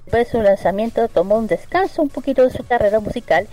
Después 0.06 0.26
de 0.26 0.32
su 0.32 0.42
lanzamiento 0.42 1.08
tomó 1.10 1.36
un 1.36 1.48
descanso 1.48 2.02
un 2.02 2.10
poquito 2.10 2.44
de 2.44 2.52
su 2.52 2.64
carrera 2.64 3.00
musical 3.00 3.48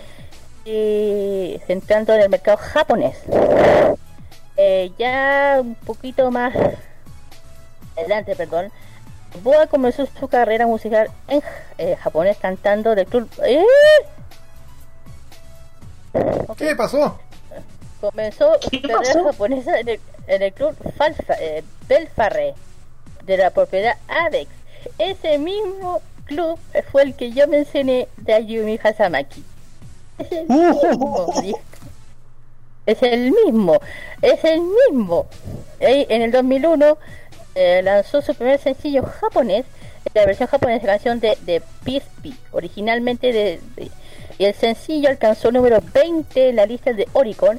y 0.64 1.60
centrando 1.66 2.14
en 2.14 2.22
el 2.22 2.28
mercado 2.28 2.56
japonés. 2.56 3.16
Eh, 4.56 4.92
ya 4.96 5.58
un 5.60 5.74
poquito 5.74 6.30
más 6.30 6.54
adelante, 7.96 8.36
perdón, 8.36 8.70
Boa 9.42 9.66
comenzó 9.66 10.06
su 10.18 10.28
carrera 10.28 10.66
musical 10.66 11.10
en 11.28 11.42
eh, 11.78 11.96
japonés 11.96 12.36
cantando 12.38 12.94
del 12.94 13.06
club. 13.06 13.28
¿Eh? 13.44 13.64
¿Qué 16.56 16.74
pasó? 16.74 17.18
Comenzó 18.00 18.54
su 18.62 18.70
¿Qué 18.70 18.82
carrera 18.82 19.02
pasó? 19.14 19.24
japonesa 19.24 19.78
en 19.80 19.88
el, 19.88 20.00
en 20.26 20.42
el 20.42 20.52
club 20.52 20.74
Falfa, 20.96 21.34
eh, 21.40 21.62
Belfarre 21.88 22.54
de 23.24 23.36
la 23.36 23.50
propiedad 23.50 23.96
Avex. 24.08 24.50
Ese 24.98 25.38
mismo 25.38 26.00
club 26.24 26.58
fue 26.92 27.02
el 27.02 27.14
que 27.14 27.32
yo 27.32 27.46
mencioné 27.48 28.08
de 28.16 28.34
Ayumi 28.34 28.78
Hasamaki. 28.82 29.44
Es 30.18 30.32
el 30.32 30.48
mismo, 30.48 31.26
dijo. 31.42 31.60
Es 32.86 33.02
el 33.02 33.32
mismo, 33.32 33.80
es 34.22 34.44
el 34.44 34.60
mismo. 34.60 35.26
Eh, 35.80 36.06
En 36.08 36.22
el 36.22 36.30
2001 36.30 36.96
eh, 37.56 37.80
lanzó 37.82 38.22
su 38.22 38.34
primer 38.34 38.60
sencillo 38.60 39.02
japonés, 39.02 39.64
la 40.14 40.24
versión 40.24 40.48
japonesa 40.48 40.82
de 40.82 40.86
la 40.86 40.92
canción 40.92 41.18
de, 41.20 41.36
de 41.42 41.60
PSP, 41.84 42.32
originalmente 42.52 43.32
de, 43.32 43.60
y 44.38 44.44
el 44.44 44.54
sencillo 44.54 45.08
alcanzó 45.08 45.48
el 45.48 45.54
número 45.54 45.80
20 45.92 46.50
en 46.50 46.56
la 46.56 46.66
lista 46.66 46.92
de 46.92 47.08
Oricon 47.12 47.58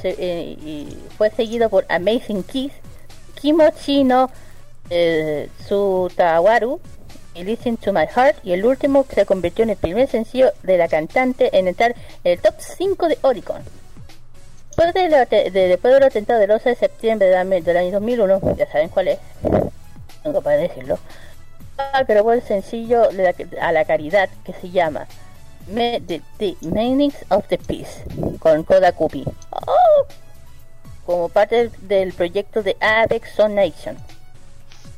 se- 0.00 0.16
eh, 0.18 0.56
y 0.64 0.96
fue 1.18 1.30
seguido 1.30 1.68
por 1.68 1.84
Amazing 1.88 2.42
Kiss, 2.44 2.72
Kimochi 3.40 4.04
no 4.04 4.30
eh, 4.90 5.48
Tsutawaru 5.64 6.80
y 7.34 7.42
Listen 7.44 7.76
to 7.76 7.92
My 7.92 8.06
Heart 8.06 8.38
y 8.44 8.52
el 8.52 8.64
último 8.64 9.04
se 9.12 9.26
convirtió 9.26 9.64
en 9.64 9.70
el 9.70 9.76
primer 9.76 10.08
sencillo 10.08 10.52
de 10.62 10.78
la 10.78 10.88
cantante 10.88 11.56
en 11.58 11.66
entrar 11.68 11.94
en 12.22 12.32
el 12.32 12.38
top 12.40 12.54
5 12.58 13.08
de 13.08 13.18
Oricon. 13.22 13.62
Después, 14.76 14.92
de 14.94 15.08
la- 15.08 15.24
de- 15.26 15.50
después 15.68 15.94
del 15.94 16.02
atentado 16.02 16.40
del 16.40 16.50
11 16.50 16.70
de 16.70 16.74
septiembre 16.76 17.28
del 17.28 17.36
año, 17.38 17.62
del 17.62 17.76
año 17.76 17.90
2001, 17.92 18.40
ya 18.56 18.66
saben 18.70 18.88
cuál 18.88 19.06
es, 19.08 19.18
tengo 20.24 20.42
para 20.42 20.56
decirlo, 20.56 20.98
ah, 21.78 22.02
grabó 22.02 22.32
el 22.32 22.42
sencillo 22.42 23.02
a 23.60 23.72
la 23.72 23.84
caridad 23.84 24.28
que 24.44 24.52
se 24.54 24.70
llama 24.70 25.06
Me- 25.68 26.00
The, 26.00 26.20
The 26.38 26.56
Meanings 26.62 27.14
of 27.28 27.46
the 27.48 27.58
Peace 27.58 28.02
con 28.40 28.64
Kodakubi 28.64 29.24
¡Oh! 29.50 30.06
como 31.06 31.28
parte 31.28 31.70
del 31.82 32.12
proyecto 32.12 32.62
de 32.64 32.76
Avex 32.80 33.38
Nation. 33.50 33.96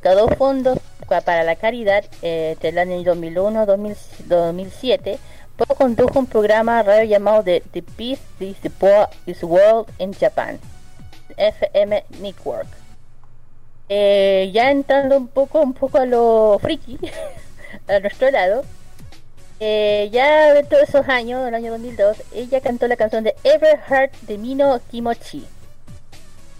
Recaudó 0.01 0.27
fondos 0.35 0.79
pa- 1.07 1.21
para 1.21 1.43
la 1.43 1.55
caridad 1.55 2.03
eh, 2.23 2.51
entre 2.53 2.69
el 2.69 2.79
año 2.79 2.97
2001-2007. 3.03 5.19
Luego 5.57 5.73
condujo 5.75 6.19
un 6.19 6.27
programa 6.27 6.83
radio 6.83 7.03
llamado 7.03 7.43
The, 7.43 7.63
The 7.71 7.81
Peace 7.81 8.21
is 8.39 8.57
the 8.61 8.69
Poor 8.69 9.09
is 9.25 9.41
World 9.41 9.87
in 9.97 10.13
Japan, 10.13 10.59
FM 11.35 12.03
Network. 12.21 12.67
Eh, 13.89 14.51
ya 14.53 14.69
entrando 14.69 15.17
un 15.17 15.27
poco, 15.27 15.59
un 15.61 15.73
poco 15.73 15.97
a 15.97 16.05
lo 16.05 16.59
friki, 16.61 16.99
a 17.87 17.99
nuestro 17.99 18.29
lado, 18.29 18.65
eh, 19.59 20.09
ya 20.11 20.53
de 20.53 20.61
todos 20.63 20.83
esos 20.83 21.09
años, 21.09 21.41
en 21.41 21.47
el 21.47 21.55
año 21.55 21.71
2002, 21.71 22.17
ella 22.35 22.61
cantó 22.61 22.87
la 22.87 22.95
canción 22.95 23.23
de 23.23 23.35
Everheart 23.43 24.13
de 24.21 24.37
Mino 24.37 24.79
Kimochi. 24.91 25.43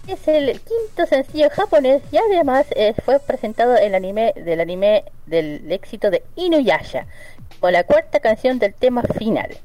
Es 0.08 0.26
el 0.26 0.60
quinto 0.60 1.06
sencillo 1.06 1.50
japonés 1.50 2.02
y 2.10 2.16
además 2.16 2.66
eh, 2.70 2.94
fue 3.04 3.20
presentado 3.20 3.76
en 3.76 3.84
el 3.84 3.94
anime 3.94 4.32
del 4.34 4.58
anime 4.58 5.04
del 5.26 5.70
éxito 5.70 6.10
de 6.10 6.24
Inuyasha, 6.34 7.06
con 7.60 7.72
la 7.72 7.84
cuarta 7.84 8.20
canción 8.20 8.58
del 8.58 8.74
tema 8.74 9.02
final. 9.02 9.56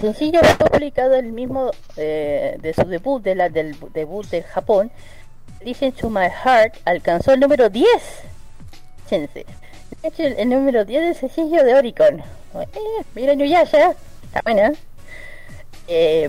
Sencillo 0.00 0.40
fue 0.42 0.68
publicado 0.70 1.14
el 1.14 1.32
mismo 1.32 1.70
eh, 1.96 2.56
de 2.60 2.72
su 2.72 2.84
debut, 2.84 3.22
de 3.22 3.34
la, 3.34 3.48
del 3.50 3.76
debut 3.92 4.26
de 4.30 4.42
Japón. 4.42 4.90
Listen 5.62 5.92
to 5.92 6.08
My 6.08 6.28
Heart 6.30 6.76
alcanzó 6.86 7.32
el 7.32 7.40
número 7.40 7.68
10. 7.68 7.86
Fíjense. 9.04 9.44
De 10.02 10.08
hecho, 10.08 10.22
el, 10.22 10.48
número 10.48 10.84
10 10.86 11.02
del 11.02 11.14
sencillo 11.14 11.62
de 11.64 11.74
Oricon. 11.74 12.20
Eh, 12.20 13.04
mira 13.14 13.34
Inuyasha, 13.34 13.90
está 14.24 14.40
buena. 14.42 14.72
Eh, 15.86 16.28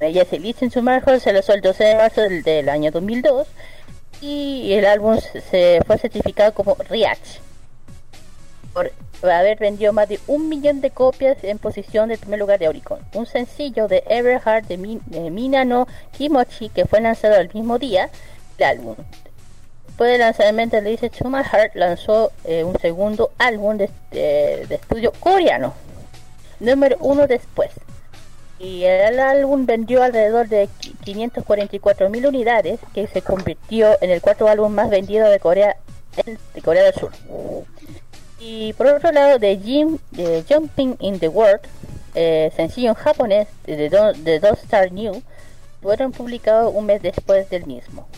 ella 0.00 0.24
se 0.24 0.38
Listen 0.38 0.70
to 0.70 0.80
My 0.80 1.00
Heart 1.00 1.20
se 1.20 1.32
lanzó 1.34 1.52
el 1.52 1.60
12 1.60 1.84
de 1.84 1.94
marzo 1.96 2.20
del, 2.22 2.42
del 2.42 2.68
año 2.70 2.90
2002 2.90 3.46
y 4.22 4.72
el 4.72 4.86
álbum 4.86 5.18
se- 5.50 5.80
fue 5.86 5.98
certificado 5.98 6.54
como 6.54 6.74
Reach 6.88 7.40
por 8.72 8.90
haber 9.22 9.58
vendido 9.58 9.92
más 9.92 10.08
de 10.08 10.18
un 10.26 10.48
millón 10.48 10.80
de 10.80 10.90
copias 10.90 11.36
en 11.42 11.58
posición 11.58 12.08
del 12.08 12.18
primer 12.18 12.38
lugar 12.40 12.58
de 12.58 12.68
Oricon. 12.68 13.00
Un 13.14 13.26
sencillo 13.26 13.88
de 13.88 14.02
Everheart 14.08 14.66
de, 14.66 14.76
de 15.06 15.30
Mina 15.30 15.64
no 15.64 15.86
Kimochi 16.16 16.68
que 16.70 16.86
fue 16.86 17.00
lanzado 17.00 17.36
el 17.36 17.50
mismo 17.52 17.78
día 17.78 18.08
del 18.58 18.68
álbum. 18.68 18.96
Después 19.86 20.10
del 20.12 20.20
lanzamiento 20.20 20.76
de 20.80 20.82
Listen 20.90 21.10
to 21.10 21.28
My 21.28 21.42
Heart 21.44 21.74
lanzó 21.74 22.32
eh, 22.44 22.64
un 22.64 22.78
segundo 22.78 23.30
álbum 23.38 23.76
de, 23.76 23.90
de- 24.10 24.74
estudio 24.74 25.12
coreano, 25.20 25.74
número 26.58 26.96
uno 27.00 27.26
después. 27.26 27.70
Y 28.58 28.84
el 28.84 29.18
álbum 29.20 29.64
vendió 29.66 30.02
alrededor 30.02 30.48
de 30.48 30.68
544 31.04 32.08
mil 32.10 32.26
unidades, 32.26 32.78
que 32.94 33.06
se 33.06 33.22
convirtió 33.22 33.96
en 34.02 34.10
el 34.10 34.20
cuarto 34.20 34.48
álbum 34.48 34.72
más 34.72 34.90
vendido 34.90 35.28
de 35.28 35.40
Corea, 35.40 35.76
de 36.54 36.62
Corea 36.62 36.84
del 36.84 36.94
Sur. 36.94 37.10
Y 38.40 38.72
por 38.72 38.86
otro 38.86 39.12
lado, 39.12 39.38
de 39.38 39.58
Jim 39.58 39.98
Jumping 40.48 40.96
in 41.00 41.18
the 41.18 41.28
World, 41.28 41.60
eh, 42.14 42.50
sencillo 42.56 42.88
en 42.88 42.94
japonés 42.94 43.48
de, 43.64 43.88
Do- 43.90 44.12
de 44.14 44.36
Star 44.62 44.90
New, 44.92 45.22
fueron 45.82 46.12
publicados 46.12 46.72
un 46.74 46.86
mes 46.86 47.02
después 47.02 47.48
del 47.50 47.66
mismo. 47.66 48.08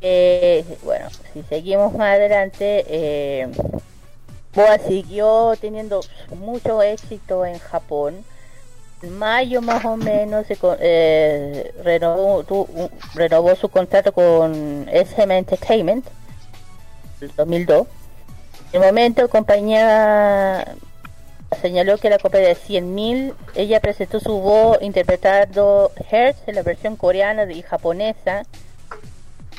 Eh, 0.00 0.64
bueno, 0.82 1.08
si 1.32 1.42
seguimos 1.42 1.92
más 1.92 2.14
adelante, 2.16 2.84
eh, 2.88 3.48
Boa 4.54 4.78
siguió 4.78 5.52
teniendo 5.60 6.00
mucho 6.36 6.82
éxito 6.82 7.44
en 7.46 7.58
Japón. 7.58 8.24
En 9.02 9.16
mayo 9.16 9.62
más 9.62 9.84
o 9.84 9.96
menos 9.96 10.44
eh, 10.80 11.72
renovó, 11.84 12.44
renovó 13.14 13.54
su 13.54 13.68
contrato 13.68 14.12
con 14.12 14.88
SM 14.92 15.36
Entertainment 15.38 16.04
el 17.20 17.30
2002. 17.36 17.86
El 18.72 18.80
momento, 18.80 19.28
compañía 19.28 20.74
señaló 21.60 21.98
que 21.98 22.08
la 22.10 22.18
copia 22.18 22.40
de 22.40 22.54
100.000, 22.56 23.34
ella 23.56 23.80
presentó 23.80 24.20
su 24.20 24.38
voz 24.40 24.78
interpretando 24.80 25.90
Hertz 26.10 26.38
en 26.46 26.54
la 26.54 26.62
versión 26.62 26.94
coreana 26.96 27.50
y 27.50 27.62
japonesa 27.62 28.42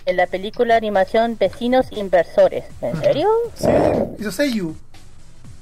en 0.05 0.15
la 0.17 0.27
película 0.27 0.77
animación 0.77 1.37
Vecinos 1.37 1.87
Inversores. 1.91 2.63
¿En 2.81 2.99
serio? 3.01 3.27
Sí, 3.55 3.67
hizo 4.19 4.31
Seiyu. 4.31 4.75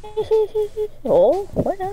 Sí, 0.02 0.24
sí, 0.28 0.36
sí, 0.54 0.60
sí. 0.76 0.82
Oh, 1.06 1.45
bueno. 1.54 1.91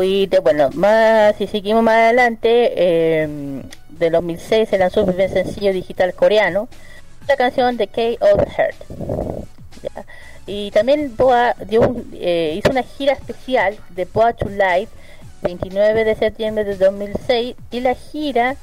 Y 0.00 0.26
de- 0.26 0.38
bueno, 0.40 0.70
más 0.74 1.36
si 1.36 1.46
seguimos 1.46 1.82
más 1.82 1.96
adelante, 1.96 2.72
eh, 2.76 3.62
de 3.90 4.10
2006 4.10 4.68
se 4.70 4.78
lanzó 4.78 5.00
el 5.00 5.06
primer 5.06 5.30
sencillo 5.30 5.72
digital 5.72 6.14
coreano, 6.14 6.68
la 7.26 7.36
canción 7.36 7.76
de 7.76 7.88
K 7.88 8.00
of 8.24 8.42
Heart. 8.56 8.76
Ya. 9.82 10.04
Y 10.48 10.70
también 10.70 11.14
Boa 11.16 11.54
dio 11.66 11.82
un- 11.82 12.10
eh, 12.14 12.54
hizo 12.56 12.70
una 12.70 12.82
gira 12.82 13.12
especial 13.12 13.76
de 13.90 14.04
Boa 14.06 14.32
to 14.32 14.48
Life 14.48 14.88
29 15.42 16.04
de 16.04 16.14
septiembre 16.16 16.64
de 16.64 16.74
2006 16.76 17.54
y 17.70 17.80
la 17.80 17.94
gira 17.94 18.56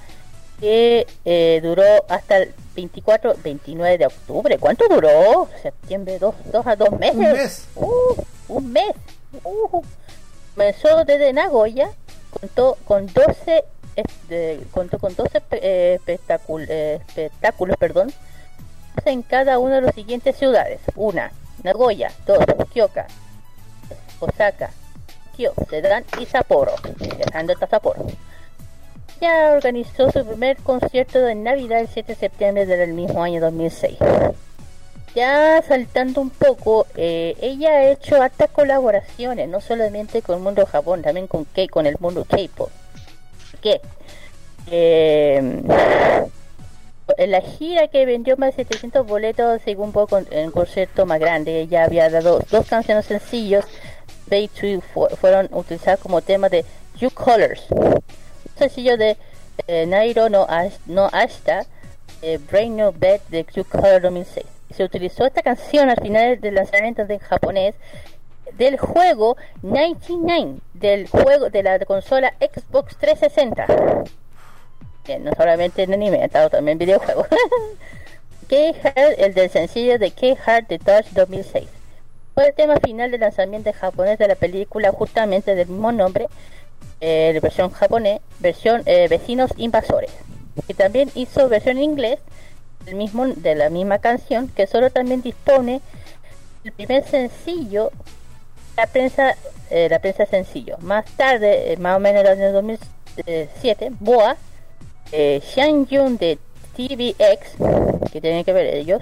que 0.60 1.06
eh, 1.26 1.60
duró 1.64 1.84
hasta 2.10 2.38
el 2.38 2.54
24, 2.76 3.36
29 3.44 3.98
de 4.00 4.06
octubre. 4.08 4.58
¿Cuánto 4.58 4.88
duró? 4.90 5.48
Septiembre, 5.62 6.18
dos, 6.20 6.34
dos 6.52 6.66
a 6.68 6.76
dos 6.76 6.92
meses. 7.00 7.16
Un 7.16 7.32
mes. 7.34 7.68
Uh, 7.76 8.24
un 8.50 8.72
mes. 8.74 8.92
Uh. 9.44 9.82
Comenzó 10.56 11.04
desde 11.06 11.34
Nagoya, 11.34 11.92
contó 12.40 12.78
con 12.86 13.08
12, 13.08 13.64
este, 13.96 14.62
contó 14.72 14.98
con 15.00 15.14
12 15.16 15.42
eh, 15.52 15.94
espectáculos, 16.00 16.70
espectáculos, 16.70 17.76
perdón, 17.78 18.12
en 19.06 19.22
cada 19.22 19.60
una 19.60 19.76
de 19.76 19.82
las 19.82 19.96
siguientes 19.96 20.38
ciudades. 20.38 20.80
Una, 20.96 21.32
Nagoya. 21.66 22.12
Dos, 22.28 22.46
Kyoka. 22.72 23.08
Osaka. 24.20 24.70
Kyo, 25.36 25.52
Sedan 25.70 26.06
y 26.22 26.26
Sapporo. 26.28 26.74
Dejando 27.18 27.54
hasta 27.54 27.68
Sapporo. 27.68 28.06
Ya 29.20 29.52
organizó 29.52 30.12
su 30.12 30.26
primer 30.26 30.58
concierto 30.58 31.20
de 31.20 31.34
Navidad 31.34 31.80
el 31.80 31.88
7 31.88 32.14
de 32.14 32.20
septiembre 32.20 32.66
del 32.68 32.94
mismo 32.94 33.24
año 33.24 33.42
2006. 33.42 33.98
Ya 35.16 35.62
saltando 35.68 36.22
un 36.22 36.30
poco, 36.30 36.86
eh, 36.96 37.36
ella 37.42 37.70
ha 37.72 37.92
hecho 37.92 38.22
hartas 38.22 38.50
colaboraciones, 38.52 39.50
no 39.50 39.60
solamente 39.60 40.22
con 40.22 40.36
el 40.36 40.42
mundo 40.44 40.66
Japón, 40.66 41.02
también 41.02 41.28
con 41.28 41.46
K, 41.46 41.68
con 41.72 41.86
el 41.86 41.96
mundo 42.00 42.26
K-pop. 42.26 42.70
¿Por 43.52 43.60
qué? 43.62 43.82
Eh, 44.70 45.62
la 47.28 47.42
gira 47.42 47.88
que 47.88 48.06
vendió 48.06 48.36
más 48.38 48.56
de 48.56 48.64
700 48.64 49.06
boletos, 49.06 49.62
según 49.64 49.92
poco 49.92 50.18
en 50.18 50.46
un 50.46 50.52
concierto 50.52 51.06
más 51.06 51.20
grande, 51.20 51.62
ella 51.62 51.84
había 51.84 52.10
dado 52.10 52.40
dos 52.50 52.66
canciones 52.68 53.06
sencillos, 53.06 53.66
2 54.28 54.50
fu- 54.94 55.08
fueron 55.16 55.48
utilizadas 55.52 56.00
como 56.00 56.22
tema 56.22 56.50
de 56.50 56.66
You 57.00 57.12
Colors, 57.12 57.66
sencillo 58.58 58.98
de 58.98 59.18
eh, 59.68 59.86
Nairo 59.86 60.30
no, 60.30 60.46
Ash- 60.48 60.80
no 60.88 61.10
eh, 62.22 62.40
Brain 62.52 62.76
No 62.78 62.92
Bed 62.92 63.22
de 63.30 63.46
You 63.54 63.64
Color 63.66 64.02
2006. 64.02 64.46
Se 64.76 64.84
utilizó 64.84 65.26
esta 65.26 65.42
canción 65.42 65.90
al 65.90 66.02
final 66.02 66.42
del 66.42 66.56
lanzamiento 66.56 67.04
en 67.04 67.20
japonés 67.20 67.76
del 68.58 68.78
juego 68.78 69.38
99 69.62 70.56
del 70.74 71.08
juego 71.08 71.50
de 71.50 71.64
la 71.64 71.80
consola 71.80 72.34
Xbox 72.40 72.96
360. 72.98 73.66
No 75.20 75.32
solamente 75.36 75.84
en 75.84 75.94
anime, 75.94 76.24
estado 76.24 76.50
también 76.50 76.76
en 76.76 76.80
videojuegos. 76.80 77.28
K-Heart, 78.50 79.20
el 79.20 79.34
del 79.34 79.50
sencillo 79.50 79.98
de 79.98 80.12
K-Heart 80.12 80.68
de 80.68 80.80
Touch 80.80 81.08
2006. 81.12 81.68
Fue 82.34 82.48
el 82.48 82.54
tema 82.54 82.78
final 82.78 83.12
del 83.12 83.22
lanzamiento 83.22 83.70
en 83.70 83.76
japonés 83.76 84.20
de 84.20 84.28
la 84.28 84.36
película 84.36 84.92
justamente 84.92 85.56
del 85.56 85.68
mismo 85.68 85.92
nombre, 85.92 86.28
eh, 87.02 87.40
versión 87.42 87.72
japonés, 87.72 88.22
versión 88.40 88.84
eh, 88.86 89.08
Vecinos 89.08 89.52
Invasores. 89.58 90.12
Y 90.68 90.74
también 90.74 91.10
hizo 91.16 91.48
versión 91.50 91.78
en 91.78 91.84
inglés 91.84 92.20
del 92.86 92.96
mismo, 92.96 93.28
de 93.28 93.56
la 93.56 93.70
misma 93.70 94.00
canción, 94.00 94.48
que 94.50 94.68
solo 94.68 94.90
también 94.90 95.22
dispone 95.22 95.82
el 96.64 96.72
primer 96.72 97.04
sencillo, 97.06 97.92
la 98.76 98.88
prensa, 98.88 99.36
eh, 99.70 99.88
la 99.90 100.00
prensa 100.00 100.26
sencillo. 100.26 100.78
Más 100.80 101.06
tarde, 101.12 101.74
eh, 101.74 101.78
más 101.78 101.98
o 101.98 102.00
menos 102.00 102.22
en 102.22 102.28
el 102.28 102.42
año 102.42 102.52
2007, 102.54 103.92
Boa, 104.00 104.38
eh, 105.18 105.42
Yun 105.90 106.18
de 106.18 106.38
TVX, 106.76 108.12
que 108.12 108.22
tienen 108.22 108.44
que 108.44 108.52
ver 108.54 108.74
ellos, 108.76 109.02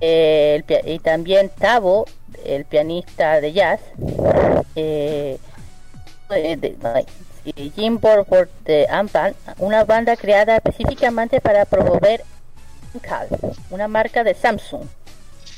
eh, 0.00 0.62
el 0.68 0.88
y 0.88 0.98
también 0.98 1.50
Tavo, 1.58 2.06
el 2.44 2.64
pianista 2.66 3.40
de 3.40 3.52
jazz, 3.52 3.80
eh, 4.74 5.38
eh, 6.30 6.56
de- 6.56 7.06
y 7.44 7.70
Jim 7.70 7.98
Borford 7.98 8.48
de 8.64 8.86
Ampan, 8.90 9.34
una 9.58 9.84
banda 9.84 10.16
creada 10.16 10.56
específicamente 10.56 11.40
para 11.40 11.64
promover 11.64 12.22
Cal, 13.00 13.28
una 13.70 13.88
marca 13.88 14.24
de 14.24 14.34
Samsung. 14.34 14.82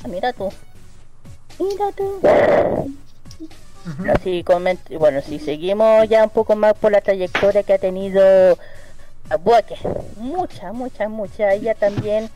Ah, 0.03 0.07
mira 0.07 0.31
tú. 0.33 0.53
Mira 1.59 1.91
tú. 1.95 2.19
Así 4.13 4.43
bueno, 4.97 5.21
si 5.21 5.39
seguimos 5.39 6.07
ya 6.07 6.23
un 6.23 6.29
poco 6.29 6.55
más 6.55 6.73
por 6.75 6.91
la 6.91 7.01
trayectoria 7.01 7.63
que 7.63 7.73
ha 7.73 7.77
tenido 7.79 8.57
Buake, 9.37 9.75
mucha, 10.17 10.71
mucha, 10.73 11.07
mucha. 11.09 11.53
Ella 11.53 11.75
también 11.75 12.29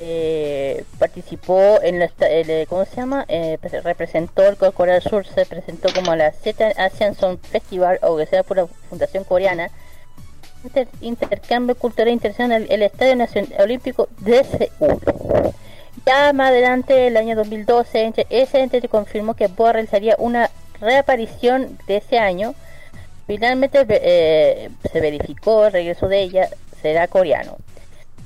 eh, 0.00 0.84
participó 0.98 1.80
en 1.82 1.98
la, 1.98 2.10
el, 2.20 2.50
eh, 2.50 2.66
¿cómo 2.68 2.84
se 2.84 2.96
llama? 2.96 3.24
Eh, 3.28 3.58
pre- 3.60 3.80
representó 3.82 4.42
el 4.48 4.56
Corea 4.56 4.94
del 4.94 5.02
Sur, 5.02 5.26
se 5.26 5.46
presentó 5.46 5.92
como 5.94 6.14
la 6.16 6.32
Z 6.32 6.72
Asian 6.76 7.14
Song 7.14 7.38
Festival, 7.40 7.98
o 8.02 8.16
que 8.16 8.26
sea 8.26 8.42
por 8.42 8.56
la 8.56 8.66
Fundación 8.88 9.24
Coreana. 9.24 9.70
Inter- 10.64 10.88
intercambio 11.00 11.74
cultural 11.76 12.12
internacional, 12.12 12.66
el 12.70 12.82
Estadio 12.82 13.16
Nacional 13.16 13.52
Olímpico 13.60 14.08
de 14.20 14.44
Seúl. 14.44 15.00
Ya 16.06 16.32
más 16.32 16.50
adelante, 16.50 17.06
el 17.08 17.16
año 17.16 17.36
2012, 17.36 18.04
ente- 18.06 18.26
ese 18.30 18.60
ente 18.60 18.80
confirmó 18.88 19.34
que 19.34 19.46
Boa 19.48 19.72
realizaría 19.72 20.14
una 20.18 20.50
reaparición 20.80 21.78
de 21.86 21.98
ese 21.98 22.18
año. 22.18 22.54
Finalmente 23.32 23.86
eh, 23.88 24.68
se 24.92 25.00
verificó 25.00 25.64
el 25.64 25.72
regreso 25.72 26.06
de 26.06 26.20
ella, 26.20 26.50
será 26.82 27.08
coreano. 27.08 27.56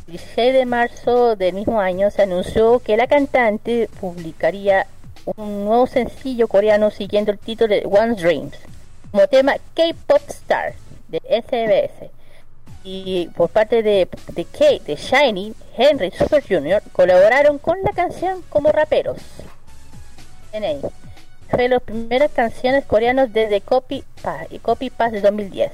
El 0.08 0.14
16 0.14 0.52
de 0.52 0.66
marzo 0.66 1.36
del 1.36 1.54
mismo 1.54 1.80
año 1.80 2.10
se 2.10 2.22
anunció 2.22 2.80
que 2.80 2.96
la 2.96 3.06
cantante 3.06 3.88
publicaría 4.00 4.88
un 5.36 5.64
nuevo 5.64 5.86
sencillo 5.86 6.48
coreano 6.48 6.90
siguiendo 6.90 7.30
el 7.30 7.38
título 7.38 7.72
de 7.72 7.86
One 7.86 8.16
Dreams, 8.16 8.56
como 9.12 9.28
tema 9.28 9.54
K-Pop 9.74 10.22
Star 10.26 10.74
de 11.06 11.18
SBS 11.18 12.10
y 12.82 13.28
por 13.36 13.48
parte 13.48 13.84
de, 13.84 14.08
de 14.32 14.44
Kate, 14.44 14.82
de 14.86 14.96
Shiny, 14.96 15.54
Henry 15.76 16.10
Super 16.10 16.42
Jr. 16.42 16.82
colaboraron 16.90 17.58
con 17.58 17.80
la 17.84 17.92
canción 17.92 18.42
como 18.48 18.72
raperos. 18.72 19.18
Fue 20.50 20.58
de 21.52 21.68
las 21.68 21.82
primeras 21.82 22.30
canciones 22.32 22.84
coreanas 22.84 23.32
desde 23.32 23.60
Copy 23.60 24.04
Pass 24.22 24.46
y 24.50 24.58
Copy 24.58 24.90
Pass 24.90 25.12
de 25.12 25.20
2010. 25.20 25.72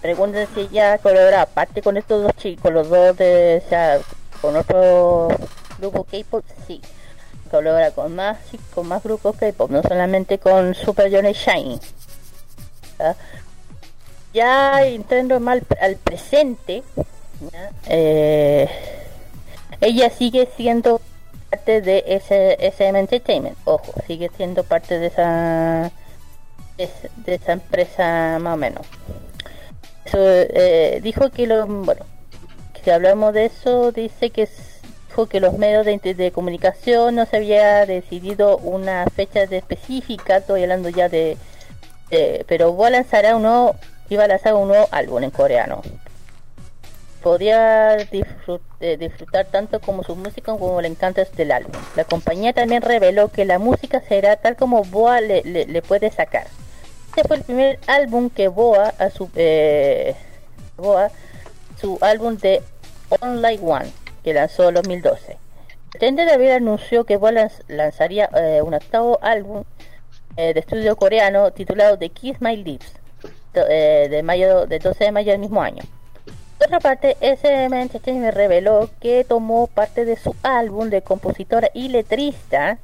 Pregunten 0.00 0.48
si 0.54 0.68
ya 0.68 0.98
colabora 0.98 1.42
aparte 1.42 1.80
con 1.80 1.96
estos 1.96 2.22
dos 2.22 2.32
chicos, 2.36 2.72
los 2.72 2.88
dos 2.88 3.16
de, 3.16 3.62
o 3.64 3.68
sea, 3.68 4.00
con 4.40 4.56
otro 4.56 5.28
grupo 5.78 6.04
K-pop, 6.04 6.44
sí. 6.66 6.80
Colabora 7.50 7.90
con 7.92 8.14
más, 8.14 8.38
con 8.74 8.88
más 8.88 9.02
grupos 9.02 9.36
K-pop, 9.36 9.70
no 9.70 9.82
solamente 9.82 10.38
con 10.38 10.74
Super 10.74 11.06
Junior 11.06 11.30
y 11.30 11.34
Shiny. 11.34 11.80
¿ya? 12.98 13.16
ya 14.34 14.86
entrando 14.86 15.38
más 15.40 15.60
al, 15.80 15.96
presente. 15.96 16.82
Eh, 17.86 18.68
ella 19.80 20.10
sigue 20.10 20.48
siendo 20.56 21.00
parte 21.52 21.82
de 21.82 22.02
ese 22.06 22.56
SM 22.66 22.98
Entertainment, 22.98 23.58
ojo, 23.66 23.92
sigue 24.06 24.30
siendo 24.38 24.64
parte 24.64 24.98
de 24.98 25.06
esa 25.08 25.92
de, 26.78 26.84
esa- 26.84 27.08
de 27.26 27.34
esa 27.34 27.52
empresa 27.52 28.38
más 28.40 28.54
o 28.54 28.56
menos. 28.56 28.86
Eh, 30.14 31.00
dijo 31.02 31.30
que 31.30 31.46
lo, 31.46 31.66
bueno, 31.66 32.06
si 32.82 32.90
hablamos 32.90 33.34
de 33.34 33.44
eso, 33.46 33.92
dice 33.92 34.30
que 34.30 34.48
dijo 35.08 35.26
que 35.26 35.40
los 35.40 35.58
medios 35.58 35.84
de, 35.84 35.98
de 36.14 36.32
comunicación 36.32 37.14
no 37.16 37.26
se 37.26 37.36
había 37.36 37.84
decidido 37.84 38.56
una 38.56 39.04
fecha 39.14 39.44
de 39.46 39.58
específica, 39.58 40.38
estoy 40.38 40.62
hablando 40.62 40.88
ya 40.88 41.10
de 41.10 41.36
eh, 42.10 42.44
pero 42.48 42.72
Boa 42.72 42.88
lanzará 42.90 43.36
un 43.36 43.42
nuevo, 43.42 43.76
iba 44.08 44.24
a 44.24 44.28
lanzar 44.28 44.54
un 44.54 44.68
nuevo 44.68 44.88
álbum 44.90 45.22
en 45.22 45.30
coreano. 45.30 45.82
Podía 47.22 47.96
eh, 47.98 48.96
disfrutar 48.98 49.46
tanto 49.46 49.80
como 49.80 50.02
su 50.02 50.16
música 50.16 50.52
como 50.56 50.80
le 50.80 50.88
encanta 50.88 51.24
del 51.36 51.52
álbum. 51.52 51.72
La 51.94 52.04
compañía 52.04 52.52
también 52.52 52.82
reveló 52.82 53.28
que 53.28 53.44
la 53.44 53.58
música 53.58 54.00
será 54.08 54.36
tal 54.36 54.56
como 54.56 54.82
Boa 54.84 55.20
le, 55.20 55.82
puede 55.82 56.10
sacar. 56.10 56.46
Este 57.08 57.22
fue 57.28 57.36
el 57.36 57.42
primer 57.42 57.78
álbum 57.86 58.28
que 58.30 58.48
Boa, 58.48 58.92
a 58.98 59.10
su, 59.10 59.30
eh, 59.36 60.16
su 61.80 61.98
álbum 62.00 62.36
de 62.38 62.62
Online 63.20 63.60
One, 63.62 63.92
que 64.24 64.34
lanzó 64.34 64.68
en 64.68 64.74
2012. 64.74 65.36
Tender 66.00 66.26
David 66.26 66.50
anunció 66.50 67.04
que 67.04 67.16
Boa 67.18 67.32
lanz- 67.32 67.62
lanzaría 67.68 68.28
eh, 68.34 68.62
un 68.62 68.74
octavo 68.74 69.18
álbum 69.22 69.64
eh, 70.36 70.54
de 70.54 70.60
estudio 70.60 70.96
coreano 70.96 71.50
titulado 71.52 71.98
The 71.98 72.08
Kiss 72.08 72.40
My 72.40 72.56
Lips 72.56 72.92
eh, 73.54 74.08
de 74.10 74.22
mayo 74.22 74.66
de 74.66 74.78
12 74.78 75.04
de 75.04 75.12
mayo 75.12 75.32
del 75.32 75.40
mismo 75.40 75.60
año. 75.62 75.82
Por 76.62 76.68
otra 76.68 76.90
parte, 76.94 77.16
SM 77.20 77.82
Entertainment 77.82 78.36
reveló 78.36 78.88
que 79.00 79.24
tomó 79.24 79.66
parte 79.66 80.04
de 80.04 80.16
su 80.16 80.36
álbum 80.44 80.90
de 80.90 81.02
compositora 81.02 81.68
y 81.74 81.88
letrista 81.88 82.78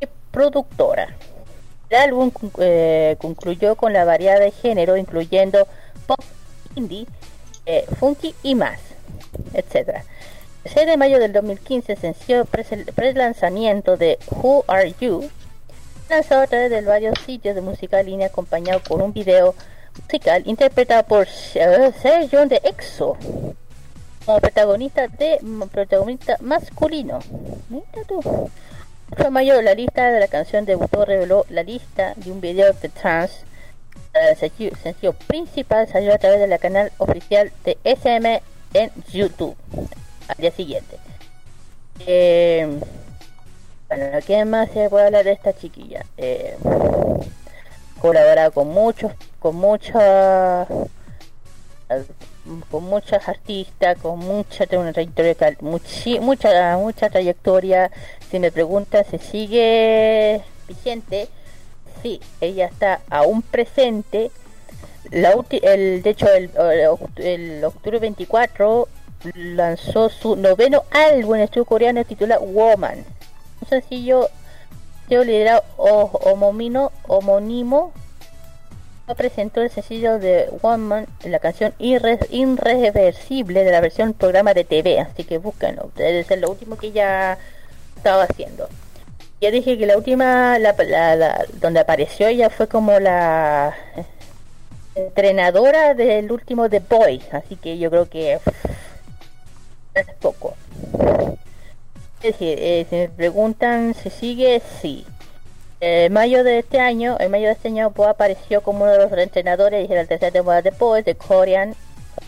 y 0.00 0.06
productora. 0.30 1.08
El 1.90 1.98
álbum 1.98 2.30
eh, 2.58 3.16
concluyó 3.18 3.74
con 3.74 3.92
la 3.92 4.04
variedad 4.04 4.38
de 4.38 4.52
género, 4.52 4.96
incluyendo 4.96 5.66
pop, 6.06 6.20
indie, 6.76 7.08
eh, 7.66 7.86
funky 7.98 8.36
y 8.44 8.54
más, 8.54 8.78
etcétera. 9.52 10.04
El 10.62 10.70
6 10.70 10.86
de 10.86 10.96
mayo 10.96 11.18
del 11.18 11.32
2015 11.32 11.96
se 11.96 12.06
inició 12.06 12.42
el 12.42 12.84
pre-lanzamiento 12.84 13.96
de 13.96 14.20
Who 14.30 14.64
Are 14.68 14.94
You, 15.00 15.28
lanzado 16.08 16.42
a 16.42 16.46
través 16.46 16.70
de 16.70 16.82
varios 16.82 17.18
sitios 17.26 17.56
de 17.56 17.62
música 17.62 17.98
en 17.98 18.06
línea 18.06 18.28
acompañado 18.28 18.78
por 18.78 19.02
un 19.02 19.12
video 19.12 19.56
musical 20.00 20.42
interpretado 20.46 21.02
por 21.04 21.26
eh, 21.54 21.92
Sejong 22.00 22.48
de 22.48 22.60
EXO 22.64 23.16
como 24.24 24.40
protagonista 24.40 25.08
de 25.08 25.34
m- 25.42 25.66
protagonista 25.66 26.36
masculino. 26.40 27.18
Mira 27.68 27.84
tú. 28.06 28.20
El 28.20 29.14
8 29.18 29.24
de 29.24 29.30
mayo 29.30 29.60
la 29.62 29.74
lista 29.74 30.10
de 30.10 30.20
la 30.20 30.28
canción 30.28 30.64
debutó 30.64 31.04
reveló 31.04 31.44
la 31.50 31.62
lista 31.62 32.14
de 32.16 32.30
un 32.30 32.40
video 32.40 32.72
de 32.72 32.88
trance. 32.88 33.44
El 34.14 34.36
sencillo, 34.36 35.12
principal 35.26 35.88
salió 35.88 36.14
a 36.14 36.18
través 36.18 36.38
de 36.40 36.46
la 36.46 36.58
canal 36.58 36.92
oficial 36.98 37.50
de 37.64 37.76
SM 37.84 38.42
en 38.74 38.90
YouTube 39.12 39.56
al 40.28 40.36
día 40.36 40.50
siguiente. 40.52 40.98
Eh, 42.06 42.78
bueno, 43.88 44.18
¿quién 44.26 44.48
más 44.50 44.70
se 44.70 44.88
puede 44.88 45.06
hablar 45.06 45.24
de 45.24 45.32
esta 45.32 45.52
chiquilla? 45.54 46.04
Eh, 46.16 46.56
colabora 48.00 48.50
con 48.50 48.68
muchos, 48.68 49.12
con 49.42 49.56
muchas, 49.56 50.68
con 52.70 52.84
muchas 52.84 53.28
artistas, 53.28 53.98
con 54.00 54.18
mucha 54.20 54.66
una 54.78 54.92
trayectoria, 54.92 55.34
muchi- 55.60 56.20
mucha, 56.20 56.76
mucha 56.76 57.10
trayectoria. 57.10 57.90
Si 58.30 58.38
me 58.38 58.50
preguntan 58.52 59.04
si 59.10 59.18
sigue 59.18 60.42
vigente, 60.68 61.28
sí, 62.02 62.20
ella 62.40 62.66
está 62.66 63.00
aún 63.10 63.42
presente. 63.42 64.30
La 65.10 65.34
el, 65.62 66.02
de 66.02 66.10
hecho, 66.10 66.28
el, 66.32 66.44
el 66.44 66.88
oct- 66.88 67.18
el 67.20 67.64
octubre 67.64 67.98
24 67.98 68.88
lanzó 69.34 70.08
su 70.08 70.36
noveno 70.36 70.84
álbum 70.90 71.34
en 71.36 71.40
estudio 71.42 71.64
coreano 71.64 72.04
titulado 72.04 72.42
Woman 72.42 73.04
un 73.60 73.68
sencillo 73.68 74.28
sencillo 75.08 75.22
liderado 75.22 75.62
homónimo 77.06 77.92
presentó 79.16 79.60
el 79.60 79.70
sencillo 79.70 80.18
de 80.18 80.48
Woman, 80.62 81.06
la 81.24 81.38
canción 81.38 81.74
Irre- 81.78 82.26
Irreversible 82.30 83.64
de 83.64 83.70
la 83.70 83.80
versión 83.80 84.14
programa 84.14 84.54
de 84.54 84.64
TV, 84.64 85.00
así 85.00 85.24
que 85.24 85.38
búsquenlo, 85.38 85.90
debe 85.96 86.24
ser 86.24 86.38
lo 86.38 86.50
último 86.50 86.76
que 86.76 86.86
ella 86.88 87.36
estaba 87.96 88.22
haciendo. 88.24 88.68
Ya 89.40 89.50
dije 89.50 89.76
que 89.76 89.86
la 89.86 89.96
última, 89.98 90.58
la, 90.58 90.74
la- 90.78 91.16
la- 91.16 91.44
donde 91.60 91.80
apareció 91.80 92.28
ella 92.28 92.48
fue 92.48 92.68
como 92.68 92.98
la 93.00 93.74
entrenadora 94.94 95.94
del 95.94 96.30
último 96.30 96.68
The 96.70 96.80
Boy, 96.80 97.22
así 97.32 97.56
que 97.56 97.78
yo 97.78 97.90
creo 97.90 98.08
que 98.08 98.34
es 99.94 100.06
poco. 100.20 100.54
Es 102.22 102.32
decir, 102.38 102.56
eh, 102.60 102.86
si 102.88 102.96
me 102.96 103.08
preguntan 103.08 103.94
si 103.94 104.08
sigue, 104.10 104.62
sí. 104.80 105.04
En 105.84 106.12
mayo 106.12 106.44
de 106.44 106.60
este 106.60 106.78
año, 106.78 107.16
en 107.18 107.28
mayo 107.32 107.46
de 107.48 107.54
este 107.54 107.66
año, 107.66 107.90
Boa 107.90 108.10
apareció 108.10 108.60
como 108.62 108.84
uno 108.84 108.92
de 108.92 108.98
los 108.98 109.12
entrenadores 109.18 109.88
de 109.88 109.96
la 109.96 110.04
tercera 110.04 110.30
temporada 110.30 110.62
de 110.62 110.70
Boy 110.70 111.02
de 111.02 111.16
Korean, 111.16 111.74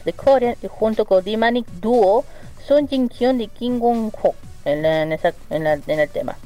de 0.05 0.13
Korean, 0.13 0.57
y 0.61 0.67
junto 0.67 1.05
con 1.05 1.23
Dimanic 1.23 1.65
Duo, 1.81 2.25
Sun 2.67 2.89
Jin 2.89 3.09
Hyun 3.09 3.41
y 3.41 3.47
Kim 3.47 3.81
Won 3.81 4.11
Ho 4.23 4.35
en, 4.65 4.83
la- 4.83 5.03
en, 5.03 5.65
la- 5.65 5.79
en 5.87 6.01
el 6.01 6.09
tema. 6.11 6.37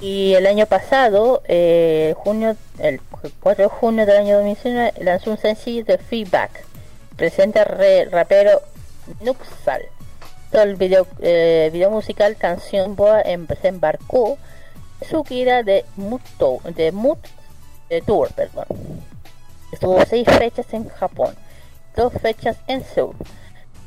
Y 0.00 0.34
el 0.34 0.48
año 0.48 0.66
pasado, 0.66 1.42
eh, 1.46 2.14
junio, 2.16 2.56
el 2.80 3.00
4 3.38 3.62
de 3.66 3.68
junio 3.70 4.06
del 4.06 4.16
año 4.16 4.34
2019, 4.38 4.92
lanzó 5.04 5.30
un 5.30 5.38
sencillo 5.38 5.84
de 5.84 5.98
Feedback. 5.98 6.64
Presenta 7.14 7.62
re- 7.62 8.06
rapero 8.06 8.60
Nuxal. 9.20 9.82
Todo 10.50 10.62
el 10.62 10.74
video, 10.74 11.06
eh, 11.20 11.70
video 11.72 11.92
musical 11.92 12.34
Canción 12.34 12.96
Boa 12.96 13.20
em- 13.22 13.46
se 13.62 13.68
embarcó 13.68 14.36
su 15.02 15.24
gira 15.24 15.62
de 15.62 15.84
Mood 15.96 16.20
Tour, 16.38 16.62
de 16.62 16.92
Mood 16.92 17.18
eh, 17.90 18.02
Tour. 18.04 18.30
Estuvo 19.72 20.04
seis 20.04 20.26
fechas 20.38 20.72
en 20.72 20.88
Japón, 20.88 21.34
dos 21.94 22.12
fechas 22.14 22.56
en 22.66 22.84
Seúl. 22.84 23.14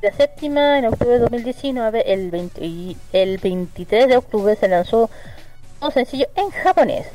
La 0.01 0.13
séptima 0.13 0.77
en 0.77 0.85
octubre 0.85 1.13
de 1.13 1.19
2019, 1.19 2.13
el, 2.13 2.31
20 2.31 2.65
y 2.65 2.97
el 3.11 3.37
23 3.37 4.07
de 4.07 4.17
octubre 4.17 4.55
se 4.55 4.69
lanzó 4.69 5.09
un 5.81 5.91
sencillo 5.91 6.27
en 6.35 6.49
japonés 6.51 7.07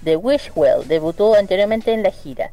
de 0.00 0.16
Wishwell, 0.16 0.88
debutó 0.88 1.34
anteriormente 1.34 1.92
en 1.92 2.02
la 2.02 2.10
gira. 2.10 2.50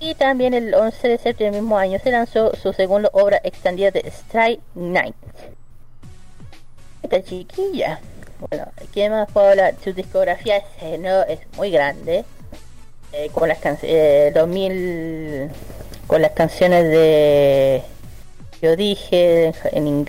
Y 0.00 0.14
también 0.14 0.52
el 0.52 0.74
11 0.74 1.08
de 1.08 1.18
septiembre 1.18 1.56
del 1.56 1.62
mismo 1.62 1.78
año 1.78 1.98
se 2.02 2.10
lanzó 2.10 2.54
su 2.56 2.72
segunda 2.72 3.08
obra 3.12 3.40
extendida 3.44 3.90
de 3.90 4.00
Strike 4.00 4.60
Night. 4.74 5.14
Esta 7.02 7.22
chiquilla, 7.22 8.00
bueno, 8.50 8.66
¿quién 8.92 9.12
más 9.12 9.30
puedo 9.30 9.48
hablar? 9.50 9.74
Su 9.82 9.92
discografía 9.92 10.56
es, 10.58 10.64
eh, 10.82 10.98
no, 10.98 11.22
es 11.22 11.40
muy 11.56 11.70
grande, 11.70 12.24
eh, 13.12 13.30
con 13.32 13.48
las 13.48 13.58
2000, 14.34 15.50
con 16.06 16.22
las 16.22 16.32
canciones 16.32 16.84
de, 16.88 17.82
yo 18.62 18.76
dije, 18.76 19.52
en, 19.72 20.04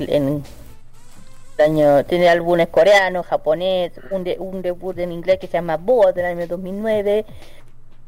el 1.57 1.63
año, 1.65 2.03
tiene 2.05 2.27
álbumes 2.29 2.67
coreanos, 2.67 3.25
japonés, 3.27 3.93
un, 4.11 4.23
de- 4.23 4.37
un 4.39 4.61
debut 4.61 4.97
en 4.99 5.11
inglés 5.11 5.39
que 5.39 5.47
se 5.47 5.53
llama 5.53 5.77
Boa 5.77 6.11
del 6.11 6.25
año 6.25 6.47
2009. 6.47 7.25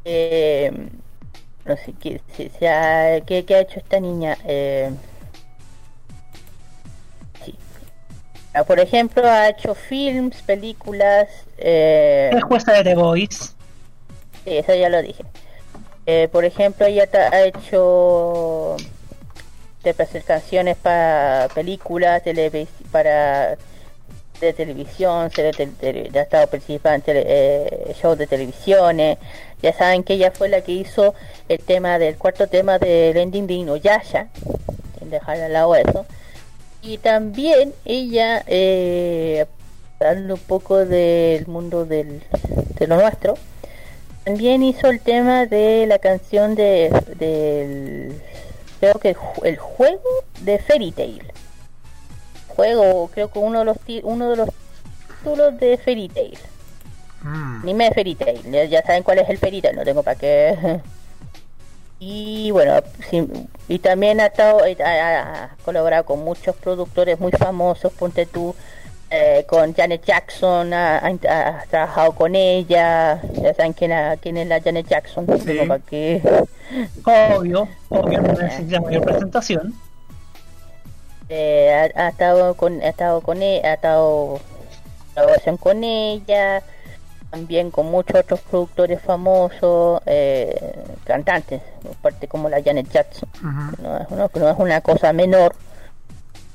Eh, 0.04 0.70
no 1.64 1.76
sé 1.76 1.94
qué, 2.00 2.20
si- 2.36 2.50
si 2.50 2.66
ha, 2.66 3.20
ha 3.54 3.60
hecho 3.60 3.78
esta 3.78 4.00
niña. 4.00 4.36
Eh, 4.44 4.90
Por 8.64 8.80
ejemplo, 8.80 9.28
ha 9.28 9.48
hecho 9.48 9.74
films, 9.74 10.42
películas. 10.42 11.28
Eh, 11.58 12.30
Es 12.34 12.42
jueza 12.44 12.72
de 12.72 12.84
The 12.84 12.94
Voice. 12.94 13.50
Sí, 14.44 14.56
eso 14.58 14.74
ya 14.74 14.88
lo 14.88 15.02
dije. 15.02 15.24
Eh, 16.06 16.28
por 16.32 16.44
ejemplo, 16.44 16.86
ella 16.86 17.06
ha 17.32 17.42
hecho 17.42 18.76
de 19.84 19.94
canciones 20.24 20.76
para 20.76 21.48
películas, 21.54 22.22
televis- 22.24 22.68
para 22.90 23.56
de 24.40 24.52
televisión, 24.52 25.30
se 25.32 25.50
te- 25.52 25.66
te- 25.66 26.16
ha 26.18 26.22
estado 26.22 26.46
participando 26.46 27.04
en 27.10 27.24
eh, 27.26 27.96
shows 28.00 28.16
de 28.16 28.26
televisiones. 28.28 29.18
Ya 29.62 29.72
saben 29.72 30.04
que 30.04 30.14
ella 30.14 30.30
fue 30.30 30.48
la 30.48 30.60
que 30.60 30.72
hizo 30.72 31.14
el 31.48 31.58
tema 31.58 31.98
del 31.98 32.16
cuarto 32.16 32.46
tema 32.46 32.78
del 32.78 33.16
ending 33.16 33.46
de 33.48 33.54
Inuyasha, 33.54 34.28
sin 34.98 35.10
dejar 35.10 35.40
al 35.40 35.52
lado 35.52 35.74
eso. 35.74 36.06
Y 36.82 36.98
también 36.98 37.72
ella, 37.84 38.42
eh, 38.46 39.46
hablando 40.00 40.34
un 40.34 40.40
poco 40.40 40.84
del 40.84 41.46
mundo 41.46 41.84
del, 41.84 42.22
de 42.78 42.86
lo 42.86 42.96
nuestro, 42.96 43.34
también 44.24 44.62
hizo 44.62 44.88
el 44.88 45.00
tema 45.00 45.46
de 45.46 45.86
la 45.86 45.98
canción 45.98 46.54
de 46.54 46.90
del 47.18 48.20
creo 48.78 48.94
que 49.00 49.08
el, 49.10 49.16
ju- 49.16 49.44
el 49.44 49.56
juego 49.58 50.02
de 50.42 50.58
Fairy 50.58 50.92
Tail. 50.92 51.22
Juego, 52.48 53.08
creo 53.12 53.30
que 53.30 53.38
uno 53.38 53.60
de 53.60 53.64
los 53.64 53.76
uno 54.04 54.30
de 54.30 54.36
los 54.36 54.48
títulos 55.18 55.58
de 55.58 55.78
Fairy 55.78 56.08
Tail. 56.08 56.38
Mm. 57.22 57.60
Anime 57.62 57.84
de 57.88 57.90
Fairy 57.94 58.14
Tail. 58.14 58.68
Ya 58.70 58.82
saben 58.82 59.02
cuál 59.02 59.18
es 59.18 59.28
el 59.28 59.38
Fairy 59.38 59.60
Tail, 59.62 59.74
no 59.76 59.84
tengo 59.84 60.02
para 60.02 60.18
qué. 60.18 60.80
Y 62.00 62.50
bueno, 62.52 62.74
y 63.68 63.78
también 63.80 64.20
ha, 64.20 64.26
estado, 64.26 64.64
eh, 64.64 64.76
ha, 64.82 65.44
ha 65.44 65.56
colaborado 65.64 66.04
con 66.04 66.20
muchos 66.24 66.54
productores 66.56 67.18
muy 67.18 67.32
famosos, 67.32 67.92
ponte 67.92 68.24
tú, 68.26 68.54
eh, 69.10 69.44
con 69.48 69.74
Janet 69.74 70.04
Jackson, 70.04 70.72
ha, 70.74 71.00
trabajado 71.70 72.12
con 72.12 72.34
ella, 72.36 73.20
ya 73.42 73.54
saben 73.54 73.72
quién, 73.72 73.92
ha- 73.92 74.16
quién 74.16 74.36
es 74.36 74.46
la 74.46 74.60
Janet 74.60 74.86
Jackson, 74.86 75.26
Sí. 75.44 75.58
Obvio, 77.36 77.66
obvio, 77.88 78.20
no 78.20 78.32
necesita 78.34 78.80
mayor 78.80 79.02
presentación. 79.04 79.74
Eh, 81.30 81.90
ha, 81.96 82.04
ha 82.06 82.08
estado 82.10 82.54
con 82.54 82.80
ha 82.80 82.88
estado 82.88 83.20
con 83.20 83.42
e- 83.42 83.60
ha 83.64 83.74
estado 83.74 84.40
colaboración 85.14 85.56
con 85.58 85.84
ella 85.84 86.62
también 87.30 87.70
con 87.70 87.90
muchos 87.90 88.20
otros 88.20 88.40
productores 88.40 89.00
famosos 89.02 90.00
eh, 90.06 90.74
cantantes 91.04 91.60
aparte 91.98 92.26
como 92.26 92.48
la 92.48 92.62
Janet 92.62 92.90
Jackson 92.90 93.28
no 93.82 93.98
es, 93.98 94.10
no, 94.10 94.30
no 94.34 94.50
es 94.50 94.58
una 94.58 94.80
cosa 94.80 95.12
menor. 95.12 95.54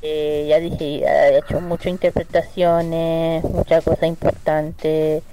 Eh, 0.02 0.48
ya 0.50 0.60
dije 0.60 1.08
ha 1.08 1.38
hecho 1.38 1.62
muchas 1.62 1.88
interpretaciones 1.88 3.42
muchas 3.46 3.84
cosas 3.86 4.04
importantes 4.04 5.24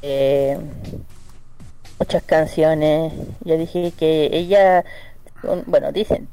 eh, 0.00 0.58
muchas 1.98 2.22
canciones. 2.22 3.12
Ya 3.44 3.56
dije 3.56 3.92
que 3.98 4.30
ella 4.32 4.84
bueno 5.66 5.92
dicen 5.92 6.28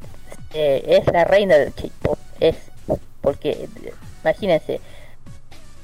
eh, 0.53 0.83
es 0.87 1.11
la 1.11 1.25
reina 1.25 1.57
del 1.57 1.73
K-pop 1.73 2.17
es 2.39 2.55
porque 3.21 3.67
imagínense 4.23 4.79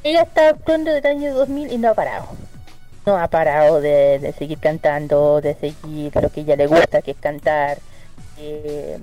ella 0.03 0.21
está 0.23 0.49
actuando 0.49 0.91
desde 0.91 1.11
el 1.11 1.17
año 1.17 1.33
2000 1.33 1.73
y 1.73 1.77
no 1.77 1.89
ha 1.89 1.93
parado 1.93 2.27
no 3.05 3.17
ha 3.17 3.27
parado 3.27 3.81
de, 3.81 4.19
de 4.19 4.33
seguir 4.33 4.59
cantando 4.59 5.41
de 5.41 5.55
seguir 5.55 6.15
lo 6.21 6.29
que 6.29 6.41
ella 6.41 6.55
le 6.55 6.67
gusta 6.67 7.01
que 7.01 7.11
es 7.11 7.17
cantar 7.17 7.79
eh, 8.37 8.99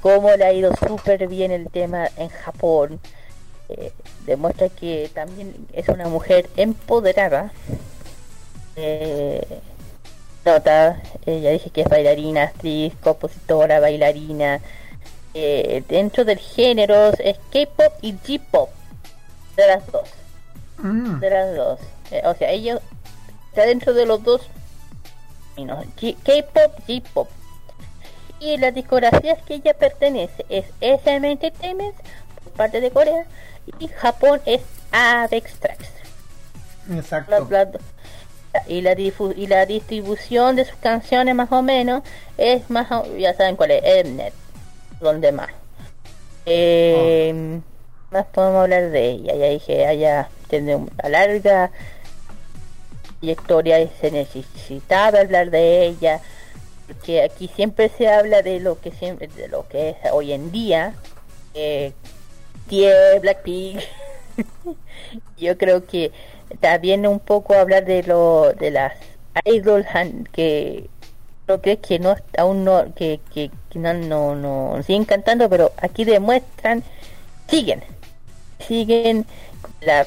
cómo 0.00 0.30
le 0.36 0.44
ha 0.44 0.52
ido 0.52 0.72
súper 0.86 1.26
bien 1.28 1.50
el 1.52 1.68
tema 1.70 2.08
en 2.16 2.28
Japón 2.28 3.00
eh, 3.68 3.92
demuestra 4.26 4.68
que 4.68 5.10
también 5.14 5.54
es 5.72 5.88
una 5.88 6.08
mujer 6.08 6.48
empoderada 6.56 7.52
eh, 8.76 9.44
nota, 10.44 11.02
ya 11.26 11.50
dije 11.50 11.70
que 11.70 11.82
es 11.82 11.88
bailarina, 11.88 12.44
actriz, 12.44 12.94
compositora, 13.02 13.80
bailarina. 13.80 14.60
Eh, 15.34 15.82
dentro 15.88 16.24
del 16.24 16.38
género 16.38 17.08
es 17.18 17.36
K-pop 17.52 17.92
y 18.00 18.12
J-pop. 18.12 18.70
De 19.56 19.66
las 19.66 19.86
dos, 19.92 20.08
Mm. 20.78 21.18
de 21.18 21.30
las 21.30 21.56
dos. 21.56 21.80
Eh, 22.12 22.22
o 22.24 22.34
sea, 22.34 22.50
ella 22.50 22.80
está 23.58 23.66
dentro 23.66 23.92
de 23.92 24.06
los 24.06 24.22
dos 24.22 24.42
K-pop, 25.56 26.72
J-pop. 26.86 27.28
Y 28.38 28.56
las 28.58 28.72
discografías 28.72 29.42
que 29.42 29.54
ella 29.54 29.74
pertenece 29.74 30.46
es 30.48 30.66
SM 30.80 31.28
Entertainment, 31.28 31.96
por 32.44 32.52
parte 32.52 32.80
de 32.80 32.92
Corea, 32.92 33.26
y 33.80 33.88
Japón 33.88 34.40
es 34.46 34.60
Avex 34.92 35.58
Tracks. 35.58 35.88
Exacto. 36.92 37.48
Y 38.68 38.80
la 38.80 38.92
y 38.92 39.46
la 39.46 39.66
distribución 39.66 40.54
de 40.54 40.64
sus 40.64 40.76
canciones 40.76 41.34
más 41.34 41.50
o 41.50 41.60
menos 41.60 42.02
es 42.38 42.70
más 42.70 42.88
ya 43.18 43.34
saben 43.34 43.56
cuál 43.56 43.72
es 43.72 44.06
Mnet 44.06 44.32
donde 45.00 45.32
más 45.32 45.50
Eh, 46.46 47.60
más 48.10 48.24
podemos 48.26 48.62
hablar 48.62 48.90
de 48.90 49.10
ella 49.10 49.34
ya 49.36 49.46
dije 49.46 49.92
ella 49.92 50.28
tiene 50.48 50.76
una 50.76 51.08
larga 51.08 51.70
trayectoria 53.20 53.80
y 53.80 53.90
se 54.00 54.10
necesitaba 54.10 55.20
hablar 55.20 55.50
de 55.50 55.86
ella 55.86 56.20
porque 56.86 57.22
aquí 57.22 57.50
siempre 57.54 57.90
se 57.90 58.08
habla 58.08 58.42
de 58.42 58.60
lo 58.60 58.80
que 58.80 58.90
siempre 58.92 59.28
de 59.28 59.48
lo 59.48 59.68
que 59.68 59.90
es 59.90 59.96
hoy 60.12 60.32
en 60.32 60.50
día 60.50 60.94
eh, 61.54 61.92
Blackpink. 63.20 63.80
Yo 65.38 65.58
creo 65.58 65.86
que 65.86 66.12
bien 66.80 67.06
un 67.06 67.20
poco 67.20 67.54
hablar 67.54 67.84
de 67.84 68.02
lo 68.02 68.52
de 68.52 68.70
las 68.70 68.94
idols 69.44 69.86
que 70.32 70.88
lo 71.46 71.60
que 71.60 71.78
que 71.78 71.98
no 71.98 72.16
aún 72.36 72.64
no 72.64 72.94
que, 72.94 73.20
que, 73.32 73.50
que 73.70 73.78
no, 73.78 73.94
no 73.94 74.34
no 74.34 74.82
siguen 74.82 75.04
cantando 75.04 75.48
pero 75.48 75.72
aquí 75.80 76.04
demuestran 76.04 76.82
siguen 77.48 77.82
siguen 78.66 79.26
la 79.80 80.06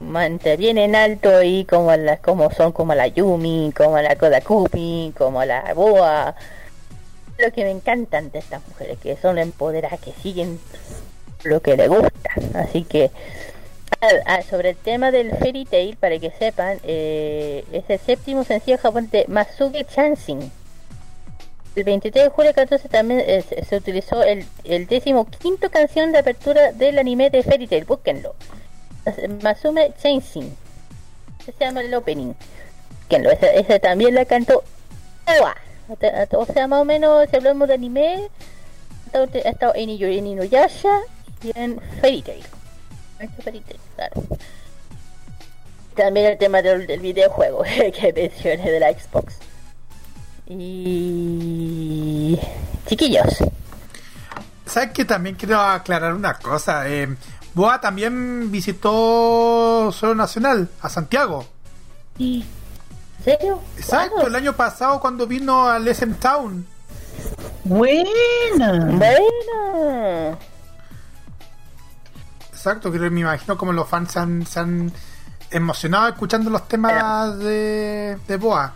mantienen 0.00 0.94
alto 0.94 1.42
y 1.42 1.64
como 1.64 1.94
las 1.96 2.20
como 2.20 2.50
son 2.50 2.72
como 2.72 2.94
la 2.94 3.06
Yumi 3.06 3.72
como 3.76 3.98
la 3.98 4.16
Kodakumi 4.16 5.12
como 5.16 5.44
la 5.44 5.72
Boa. 5.74 6.34
Lo 7.38 7.52
que 7.52 7.64
me 7.64 7.70
encantan 7.70 8.30
de 8.30 8.38
estas 8.38 8.66
mujeres 8.68 8.98
que 8.98 9.16
son 9.16 9.38
empoderadas 9.38 10.00
que 10.00 10.12
siguen 10.22 10.58
lo 11.44 11.60
que 11.60 11.76
les 11.76 11.88
gusta. 11.88 12.30
Así 12.54 12.84
que 12.84 13.10
ah, 14.00 14.08
ah, 14.26 14.42
sobre 14.42 14.70
el 14.70 14.76
tema 14.76 15.10
del 15.10 15.36
Fairy 15.36 15.64
Tail 15.64 15.96
para 15.96 16.18
que 16.18 16.30
sepan 16.30 16.78
eh, 16.82 17.64
es 17.72 17.84
el 17.88 17.98
séptimo 17.98 18.44
sencillo 18.44 18.78
japonés 18.78 19.10
de 19.10 19.24
Masuge 19.28 19.84
Chansing 19.84 20.50
el 21.76 21.84
23 21.84 22.24
de 22.24 22.30
julio 22.30 22.52
del 22.52 22.68
14 22.68 22.88
también 22.88 23.22
eh, 23.26 23.44
se 23.68 23.76
utilizó 23.76 24.22
el, 24.22 24.46
el 24.64 24.86
décimo 24.86 25.26
quinto 25.26 25.70
canción 25.70 26.10
de 26.10 26.18
apertura 26.18 26.72
del 26.72 26.98
anime 26.98 27.28
de 27.28 27.42
Fairy 27.42 27.66
Tail, 27.66 27.84
búsquenlo. 27.84 28.34
Masume 29.42 29.92
Chainsin. 30.02 30.54
Se 31.44 31.54
llama 31.60 31.80
el 31.80 31.94
opening. 31.94 32.32
Búsquenlo, 33.00 33.30
ese, 33.30 33.58
ese 33.60 33.78
también 33.78 34.14
la 34.14 34.24
cantó 34.24 34.64
Oa. 35.40 35.56
O 36.32 36.46
sea, 36.46 36.66
más 36.66 36.80
o 36.80 36.84
menos, 36.84 37.28
si 37.30 37.36
hablamos 37.36 37.68
de 37.68 37.74
anime, 37.74 38.28
ha 39.14 39.22
estado- 39.48 39.72
en 39.76 39.90
Inuyasha 39.90 41.00
y 41.42 41.52
en 41.58 41.80
Fairy 42.00 42.22
Tail. 42.22 42.44
Fairy 43.42 43.60
Tail, 43.60 43.80
claro. 43.94 44.22
También 45.94 46.26
el 46.26 46.38
tema 46.38 46.60
del, 46.62 46.86
del 46.86 47.00
videojuego 47.00 47.62
que 48.00 48.12
mencioné 48.14 48.70
de 48.70 48.80
la 48.80 48.92
Xbox. 48.92 49.34
Y 50.48 52.38
chiquillos, 52.86 53.38
¿Sabes 54.64 54.90
que 54.92 55.04
también 55.04 55.36
quiero 55.36 55.60
aclarar 55.60 56.12
una 56.14 56.34
cosa? 56.34 56.88
Eh, 56.88 57.06
Boa 57.56 57.80
también 57.80 58.50
visitó 58.52 59.90
Solo 59.90 60.14
Nacional, 60.14 60.68
a 60.82 60.90
Santiago. 60.90 61.46
¿en 62.18 62.44
serio? 63.24 63.58
Exacto, 63.78 64.10
¿Cuándo? 64.16 64.28
el 64.28 64.36
año 64.36 64.52
pasado 64.52 65.00
cuando 65.00 65.26
vino 65.26 65.66
al 65.66 65.88
SM 65.88 66.16
Town. 66.16 66.66
Buena. 67.64 68.90
Bueno, 68.92 70.38
Exacto, 72.52 72.92
que 72.92 72.98
me 72.98 73.20
imagino 73.20 73.56
como 73.56 73.72
los 73.72 73.88
fans 73.88 74.12
se 74.12 74.18
han, 74.18 74.44
se 74.44 74.60
han 74.60 74.92
emocionado 75.50 76.08
escuchando 76.08 76.50
los 76.50 76.68
temas 76.68 77.38
de, 77.38 78.18
de 78.28 78.36
Boa. 78.36 78.74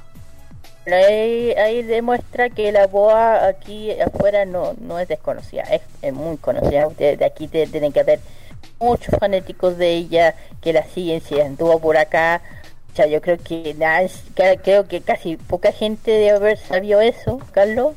ahí, 0.86 1.52
ahí 1.52 1.82
demuestra 1.82 2.48
que 2.48 2.72
la 2.72 2.86
boa 2.86 3.46
aquí 3.46 3.90
afuera 4.00 4.46
no, 4.46 4.74
no 4.80 4.98
es 4.98 5.06
desconocida, 5.06 5.64
es, 5.64 5.82
es 6.00 6.14
muy 6.14 6.38
conocida. 6.38 6.88
De, 6.96 7.18
de 7.18 7.24
aquí 7.26 7.46
te- 7.46 7.66
tienen 7.66 7.92
que 7.92 8.00
haber 8.00 8.20
muchos 8.80 9.14
fanáticos 9.20 9.76
de 9.78 9.94
ella 9.94 10.34
que 10.60 10.72
la 10.72 10.82
siguen, 10.84 11.20
si 11.20 11.38
anduvo 11.40 11.78
por 11.78 11.96
acá. 11.96 12.40
O 12.92 12.96
sea, 12.96 13.06
yo 13.06 13.20
creo 13.20 13.38
que, 13.38 13.74
nada, 13.78 14.08
creo 14.64 14.88
que 14.88 15.00
casi 15.00 15.36
poca 15.36 15.70
gente 15.72 16.10
debe 16.10 16.30
haber 16.32 16.58
sabido 16.58 17.00
eso, 17.00 17.38
Carlos, 17.52 17.94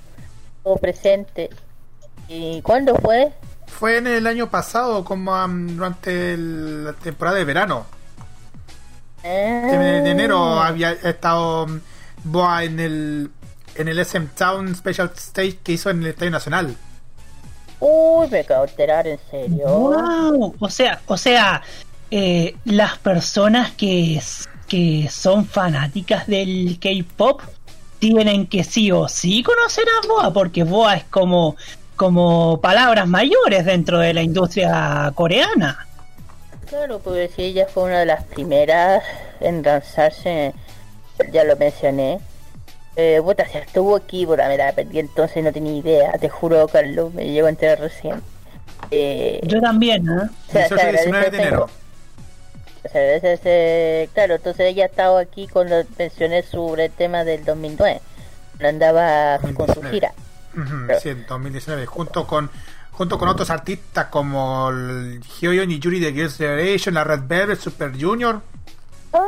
o 0.63 0.77
presente. 0.77 1.49
¿Y 2.27 2.61
cuándo 2.61 2.95
fue? 2.95 3.31
Fue 3.67 3.97
en 3.97 4.07
el 4.07 4.27
año 4.27 4.49
pasado, 4.51 5.03
como 5.03 5.34
am, 5.34 5.75
durante 5.75 6.34
el- 6.34 6.86
la 6.86 6.93
temporada 6.93 7.38
de 7.38 7.45
verano. 7.45 7.86
Ah. 9.23 9.67
De, 9.71 10.01
de 10.01 10.11
enero 10.11 10.59
había 10.59 10.91
estado 10.91 11.65
mm, 11.67 11.79
Boa 12.25 12.63
en 12.63 12.79
el 12.79 13.31
en 13.75 13.88
el 13.88 13.97
SM 13.99 14.27
Town 14.38 14.75
Special 14.75 15.11
Stage 15.15 15.57
que 15.63 15.71
hizo 15.73 15.89
en 15.89 16.01
el 16.01 16.07
Estadio 16.09 16.31
Nacional. 16.31 16.75
Uy, 17.86 18.29
me 18.29 18.39
acabo 18.39 18.65
de 18.65 18.71
enterar, 18.71 19.07
en 19.07 19.19
serio. 19.29 19.67
Wow. 19.67 20.55
O 20.57 20.69
sea, 20.69 21.01
o 21.05 21.17
sea, 21.17 21.61
eh, 22.09 22.55
las 22.63 22.97
personas 22.99 23.71
que, 23.71 24.21
que 24.69 25.09
son 25.09 25.45
fanáticas 25.45 26.25
del 26.27 26.79
K-pop 26.79 27.41
tienen 27.99 28.47
que 28.47 28.63
sí 28.63 28.89
o 28.89 29.09
sí 29.09 29.43
conocer 29.43 29.84
a 29.89 30.07
Boa, 30.07 30.31
porque 30.31 30.63
Boa 30.63 30.95
es 30.95 31.03
como, 31.03 31.57
como 31.97 32.61
palabras 32.61 33.05
mayores 33.05 33.65
dentro 33.65 33.99
de 33.99 34.13
la 34.13 34.21
industria 34.21 35.11
coreana. 35.13 35.86
Claro, 36.67 36.99
porque 36.99 37.29
si 37.36 37.41
ella 37.41 37.67
fue 37.67 37.84
una 37.84 37.99
de 37.99 38.05
las 38.05 38.23
primeras 38.23 39.03
en 39.41 39.61
lanzarse, 39.61 40.53
ya 41.34 41.43
lo 41.43 41.57
mencioné. 41.57 42.21
Eh, 42.96 43.20
puta, 43.24 43.48
si 43.48 43.58
estuvo 43.58 43.96
aquí, 43.96 44.26
puta, 44.26 44.48
me 44.48 44.58
la 44.58 44.72
perdí 44.72 45.00
entonces, 45.00 45.44
no 45.44 45.52
tenía 45.52 45.74
idea. 45.74 46.12
Te 46.20 46.30
juro, 46.30 46.68
Carlos, 46.68 47.14
me 47.14 47.26
llego 47.30 47.48
a 47.48 47.50
enterar 47.50 47.80
recién. 47.80 48.22
Eh, 48.91 49.39
Yo 49.44 49.60
también, 49.62 50.06
¿eh? 50.08 50.30
o 50.50 50.52
sea, 50.52 50.68
18 50.68 50.78
se 50.82 50.89
y 50.89 50.91
19 50.94 51.30
de 51.32 51.38
enero. 51.38 51.70
O 52.86 52.89
sea, 52.89 53.16
ese- 53.16 53.34
ese- 53.34 54.10
claro, 54.14 54.36
entonces 54.36 54.66
ella 54.68 54.84
ha 54.84 54.88
estado 54.88 55.18
aquí 55.18 55.48
cuando 55.48 55.84
mencioné 55.98 56.44
sobre 56.44 56.86
el 56.86 56.91
tema 56.91 57.24
del 57.24 57.44
2009. 57.46 58.02
cuando 58.60 58.86
Andaba 58.86 59.39
con 59.39 59.52
su 59.68 59.82
2019. 59.82 59.89
gira. 59.96 60.14
Ujú, 60.56 61.00
sí, 61.02 61.10
en 61.10 61.26
2019, 61.26 61.86
junto 61.88 62.28
con 62.28 62.52
junto 62.91 63.18
con 63.18 63.28
otros 63.28 63.50
artistas 63.50 64.06
como 64.08 64.70
el 64.70 65.20
Hyoyeon 65.41 65.72
y 65.72 65.80
Yuri 65.80 66.00
de 66.00 66.14
Girls' 66.14 66.38
Generation, 66.38 66.94
la 66.94 67.04
Red 67.04 67.22
Velvet, 67.26 67.60
Super 67.60 67.91
Junior, 68.00 68.39
¡Ah! 69.14 69.26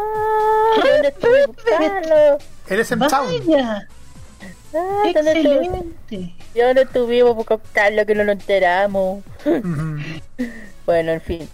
¿Dónde 2.67 2.81
estuve 2.81 2.99
buscando? 2.99 3.29
el 3.29 3.39
SM 3.39 3.41
Town. 3.41 3.47
Vaya, 3.47 3.87
Ah, 4.77 5.03
excelente. 5.05 6.35
Yo 6.53 6.73
no 6.73 6.81
estuvimos 6.81 7.45
por 7.45 7.61
Carlos 7.71 8.05
que 8.05 8.15
no 8.15 8.23
lo 8.23 8.31
enteramos. 8.33 9.23
Bueno, 10.85 11.13
en 11.13 11.21
fin. 11.21 11.49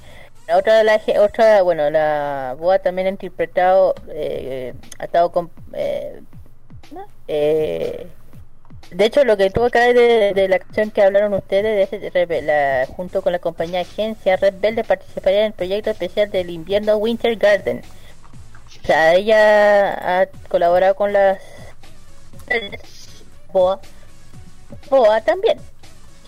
Otra 0.54 0.80
de 0.80 0.84
la 0.84 1.00
otra, 1.22 1.62
bueno, 1.62 1.90
la 1.90 2.56
Boa 2.60 2.80
también 2.80 3.08
ha 3.08 3.12
interpretado, 3.12 3.96
eh, 4.10 4.74
ha 5.00 5.06
estado 5.06 5.32
con, 5.32 5.50
eh. 5.72 6.20
Eh, 7.30 8.08
de 8.90 9.06
hecho, 9.06 9.24
lo 9.24 9.38
que 9.38 9.50
tuvo 9.50 9.66
acá 9.66 9.82
de, 9.94 10.34
de 10.34 10.48
la 10.50 10.60
canción 10.60 10.92
que 10.92 11.02
hablaron 11.02 11.34
ustedes, 11.34 11.90
de 11.92 12.42
la- 12.42 12.86
junto 12.94 13.22
con 13.22 13.32
la 13.32 13.40
compañía 13.40 13.80
agencia 13.82 14.36
Red 14.36 14.56
Velvet 14.60 14.86
participaría 14.86 15.40
en 15.42 15.46
el 15.48 15.54
proyecto 15.54 15.92
especial 15.92 16.30
del 16.30 16.50
invierno 16.50 16.98
Winter 16.98 17.38
Garden. 17.38 17.82
O 18.84 18.88
sea, 18.88 19.14
ella 19.16 20.22
ha 20.22 20.26
colaborado 20.50 20.96
con 20.96 21.14
las 21.14 21.40
Boa. 23.52 23.80
Boa 24.90 25.22
también. 25.22 25.58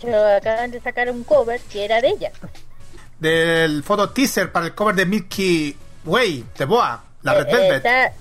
Yo 0.02 0.36
acaban 0.36 0.72
de 0.72 0.80
sacar 0.82 1.10
un 1.10 1.24
cover 1.24 1.60
que 1.62 1.86
era 1.86 2.02
de 2.02 2.10
ella. 2.10 2.32
Del 3.20 3.84
foto 3.84 4.10
teaser 4.10 4.52
para 4.52 4.66
el 4.68 4.76
cover 4.76 4.96
de 4.96 5.06
Milky 5.06 5.78
Way 6.06 6.46
de 6.58 6.66
Boa, 6.66 7.04
la 7.22 7.34
Red 7.36 7.48
Eh, 7.48 7.52
Velvet. 7.54 7.86
esa- 7.86 8.12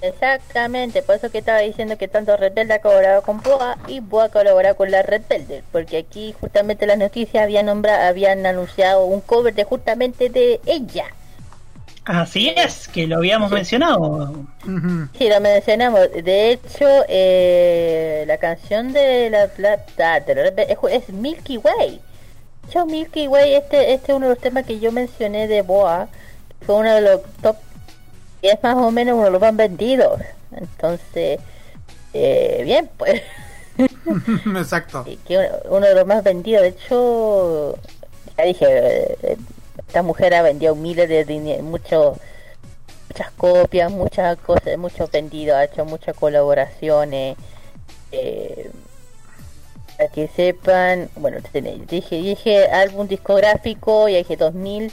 exactamente, 0.00 1.02
por 1.02 1.16
eso 1.16 1.30
que 1.30 1.38
estaba 1.38 1.58
diciendo 1.58 1.98
que 1.98 2.08
tanto 2.08 2.36
Red 2.36 2.54
Velvet 2.54 2.78
ha 2.78 2.80
colaborado 2.82 3.22
con 3.22 3.42
Boa 3.42 3.76
y 3.86 4.00
Boa 4.00 4.24
ha 4.24 4.28
colaborado 4.30 4.76
con 4.76 4.90
la 4.90 5.02
Red 5.02 5.22
Velvet, 5.28 5.64
porque 5.72 5.98
aquí 5.98 6.34
justamente 6.40 6.86
las 6.86 6.96
noticias 6.96 7.42
habían 7.44 7.66
nombrado, 7.66 8.06
habían 8.08 8.46
anunciado 8.46 9.04
un 9.04 9.20
cover 9.20 9.54
de 9.54 9.64
justamente 9.64 10.30
de 10.30 10.60
ella. 10.64 11.06
Así 12.06 12.52
es, 12.56 12.86
que 12.86 13.08
lo 13.08 13.16
habíamos 13.16 13.50
mencionado. 13.50 14.32
Sí, 15.18 15.28
lo 15.28 15.40
mencionamos. 15.40 16.02
De 16.12 16.52
hecho, 16.52 16.86
eh, 17.08 18.22
la 18.28 18.38
canción 18.38 18.92
de 18.92 19.28
la, 19.28 19.50
Velvet 20.24 20.70
es, 20.70 20.78
es 20.92 21.08
Milky 21.08 21.56
Way. 21.56 21.90
De 21.90 22.68
hecho, 22.68 22.86
Milky 22.86 23.26
Way, 23.26 23.54
este, 23.54 23.92
este 23.92 24.12
es 24.12 24.16
uno 24.16 24.28
de 24.28 24.34
los 24.34 24.40
temas 24.40 24.64
que 24.64 24.78
yo 24.78 24.92
mencioné 24.92 25.48
de 25.48 25.62
Boa, 25.62 26.08
fue 26.64 26.76
uno 26.76 26.94
de 26.94 27.00
los 27.00 27.22
top 27.42 27.56
y 28.40 28.48
es 28.48 28.62
más 28.62 28.76
o 28.76 28.92
menos 28.92 29.14
uno 29.14 29.24
de 29.24 29.30
los 29.32 29.40
más 29.40 29.56
vendidos. 29.56 30.20
Entonces, 30.52 31.40
eh, 32.14 32.62
bien, 32.64 32.88
pues. 32.96 33.20
Exacto. 34.56 35.04
que 35.26 35.38
uno, 35.38 35.48
uno 35.70 35.86
de 35.86 35.94
los 35.96 36.06
más 36.06 36.22
vendidos. 36.22 36.62
De 36.62 36.68
hecho, 36.68 37.76
ya 38.38 38.44
dije, 38.44 39.16
eh, 39.22 39.36
esta 39.78 40.02
mujer 40.02 40.34
ha 40.34 40.42
vendido 40.42 40.74
miles 40.74 41.08
de 41.08 41.24
dinero, 41.24 41.62
muchos 41.62 42.18
muchas 43.08 43.30
copias, 43.32 43.90
muchas 43.90 44.36
cosas, 44.38 44.76
muchos 44.76 45.10
vendidos, 45.10 45.56
ha 45.56 45.64
hecho 45.64 45.84
muchas 45.84 46.16
colaboraciones. 46.16 47.36
Eh, 48.12 48.70
para 49.96 50.10
que 50.10 50.28
sepan, 50.28 51.08
bueno, 51.16 51.38
dije, 51.88 52.16
dije 52.16 52.66
álbum 52.70 53.08
discográfico, 53.08 54.08
ya 54.08 54.18
dije 54.18 54.36
2000, 54.36 54.92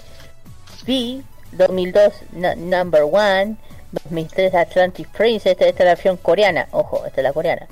V, 0.87 1.23
2002 1.51 2.13
nu- 2.31 2.55
Number 2.55 3.03
One, 3.03 3.57
2003 3.91 4.53
Atlantic 4.55 5.09
Prince, 5.09 5.51
esta, 5.51 5.65
esta 5.65 5.83
es 5.83 5.85
la 5.87 5.95
versión 5.95 6.15
coreana, 6.17 6.67
ojo, 6.71 7.05
esta 7.05 7.19
es 7.19 7.23
la 7.25 7.33
coreana. 7.33 7.67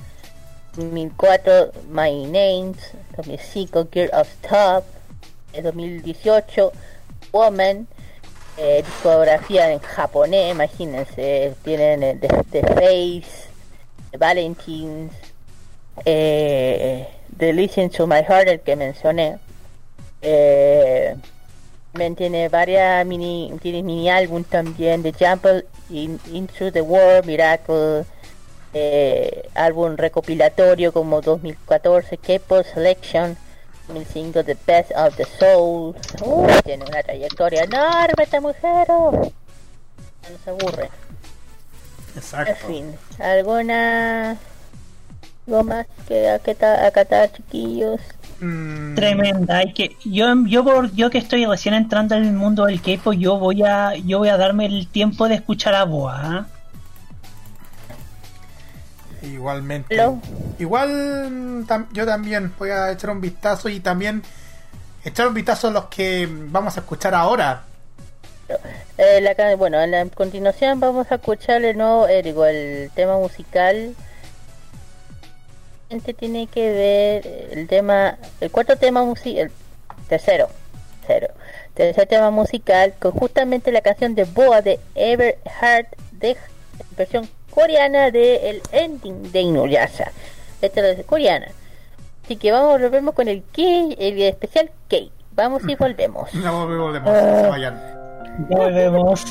2004 0.76 1.72
My 1.90 2.26
Names, 2.26 2.78
2005 3.16 3.88
Gear 3.92 4.10
of 4.14 4.28
Top, 4.42 4.84
eh, 5.54 5.62
2018 5.62 6.72
Woman, 7.32 7.88
eh, 8.58 8.84
discografía 8.86 9.72
en 9.72 9.80
japonés, 9.80 10.52
imagínense, 10.52 11.54
tienen 11.64 12.04
eh, 12.04 12.18
The, 12.20 12.62
The 12.62 12.74
Face, 12.74 13.50
The 14.12 14.18
Valentines, 14.18 15.14
eh, 16.06 17.08
de 17.30 17.54
Listen 17.54 17.90
to 17.90 18.08
My 18.08 18.24
Heart, 18.24 18.48
el 18.48 18.60
que 18.62 18.76
mencioné. 18.76 19.38
Eh, 20.22 21.16
tiene 22.16 22.48
varias 22.50 23.06
mini, 23.06 23.52
tiene 23.62 23.84
mini 23.84 24.10
álbum 24.10 24.44
también 24.44 25.04
de 25.04 25.12
Jump 25.14 25.46
in, 25.90 26.20
Into 26.32 26.72
the 26.72 26.82
World, 26.82 27.26
Miracle, 27.26 28.06
eh, 28.74 29.50
álbum 29.56 29.98
recopilatorio 29.98 30.94
como 30.94 31.22
2014, 31.22 32.18
K-Pop 32.18 32.66
Selection, 32.74 33.38
2005 33.96 34.44
The 34.44 34.58
Best 34.66 34.92
of 34.96 35.16
the 35.18 35.26
Soul. 35.40 35.96
Uh, 36.24 36.48
tiene 36.64 36.86
una 36.86 37.04
trayectoria 37.04 37.64
enorme 37.64 38.24
esta 38.24 38.40
mujer. 38.42 38.88
oh. 38.90 39.12
No 39.12 40.38
se 40.44 40.50
aburre. 40.50 40.90
En 42.14 42.18
Exacto. 42.18 42.68
fin, 42.68 42.96
¿alguna 43.20 44.38
algo 45.48 45.64
más 45.64 45.86
que 46.08 46.30
acata- 46.30 46.86
acatar, 46.86 47.32
chiquillos? 47.32 48.00
Mm, 48.42 48.96
Tremenda, 48.96 49.58
hay 49.58 49.74
que 49.74 49.96
yo 50.04 50.26
yo 50.48 50.64
por 50.64 50.92
yo 50.94 51.10
que 51.10 51.20
estoy 51.20 51.46
recién 51.46 51.74
entrando 51.76 52.16
en 52.16 52.26
el 52.26 52.34
mundo 52.34 52.66
del 52.66 52.82
K-pop, 52.82 53.14
yo 53.14 53.38
voy 53.38 53.64
a 53.64 53.96
yo 53.96 54.20
voy 54.20 54.30
a 54.30 54.38
darme 54.38 54.66
el 54.66 54.88
tiempo 54.88 55.28
de 55.28 55.36
escuchar 55.36 55.76
a 55.76 55.84
Boa. 55.86 56.20
¿ah? 56.24 56.46
Igualmente. 59.22 59.96
Igual 60.60 61.66
tam- 61.68 61.88
yo 61.94 62.06
también 62.06 62.54
voy 62.58 62.70
a 62.72 62.92
echar 62.92 63.10
un 63.12 63.22
vistazo 63.22 63.70
y 63.70 63.80
también 63.80 64.24
echar 65.04 65.28
un 65.28 65.34
vistazo 65.34 65.68
a 65.68 65.72
los 65.72 65.86
que 65.86 66.28
vamos 66.30 66.76
a 66.78 66.80
escuchar 66.82 67.14
ahora. 67.14 67.64
Eh, 68.98 69.22
la 69.22 69.56
bueno, 69.56 69.82
en 69.82 69.92
la 69.92 70.06
continuación 70.08 70.80
vamos 70.80 71.12
a 71.12 71.16
escuchar 71.16 71.64
el 71.64 71.78
nuevo 71.78 72.08
Erigo, 72.08 72.46
el 72.46 72.90
tema 72.94 73.18
musical. 73.18 73.96
Gente 75.90 76.14
tiene 76.14 76.48
que 76.48 76.72
ver 76.72 77.58
el 77.58 77.68
tema, 77.68 78.18
el 78.40 78.50
cuarto 78.52 78.76
tema 78.78 79.04
musical, 79.04 79.46
el 79.46 79.52
tercero, 80.08 80.50
cero, 81.06 81.28
tercer 81.74 82.08
tema 82.08 82.32
musical 82.32 82.94
con 83.00 83.12
justamente 83.12 83.72
la 83.72 83.82
canción 83.82 84.16
de 84.16 84.24
Boa 84.24 84.62
de 84.62 84.80
Everheart 84.96 85.88
de 86.12 86.38
versión 86.98 87.30
coreana 87.52 88.10
de 88.10 88.50
el 88.50 88.62
ending 88.72 89.32
de 89.32 89.42
Inuyasha. 89.42 90.12
Esta 90.62 90.90
es 90.90 91.06
coreana. 91.06 91.48
Así 92.24 92.38
que 92.38 92.52
vamos, 92.52 92.82
volvemos 92.82 93.14
con 93.14 93.28
el 93.28 93.44
K, 93.52 93.62
el 93.98 94.22
especial 94.22 94.72
K. 94.90 94.98
Vamos 95.34 95.62
y 95.68 95.76
volvemos. 95.76 96.34
No 96.36 96.66
volvemos, 96.66 97.02
no 97.02 97.42
se 97.42 97.48
vayan. 97.48 97.80
Ya 98.50 98.58
volvemos. 98.58 99.26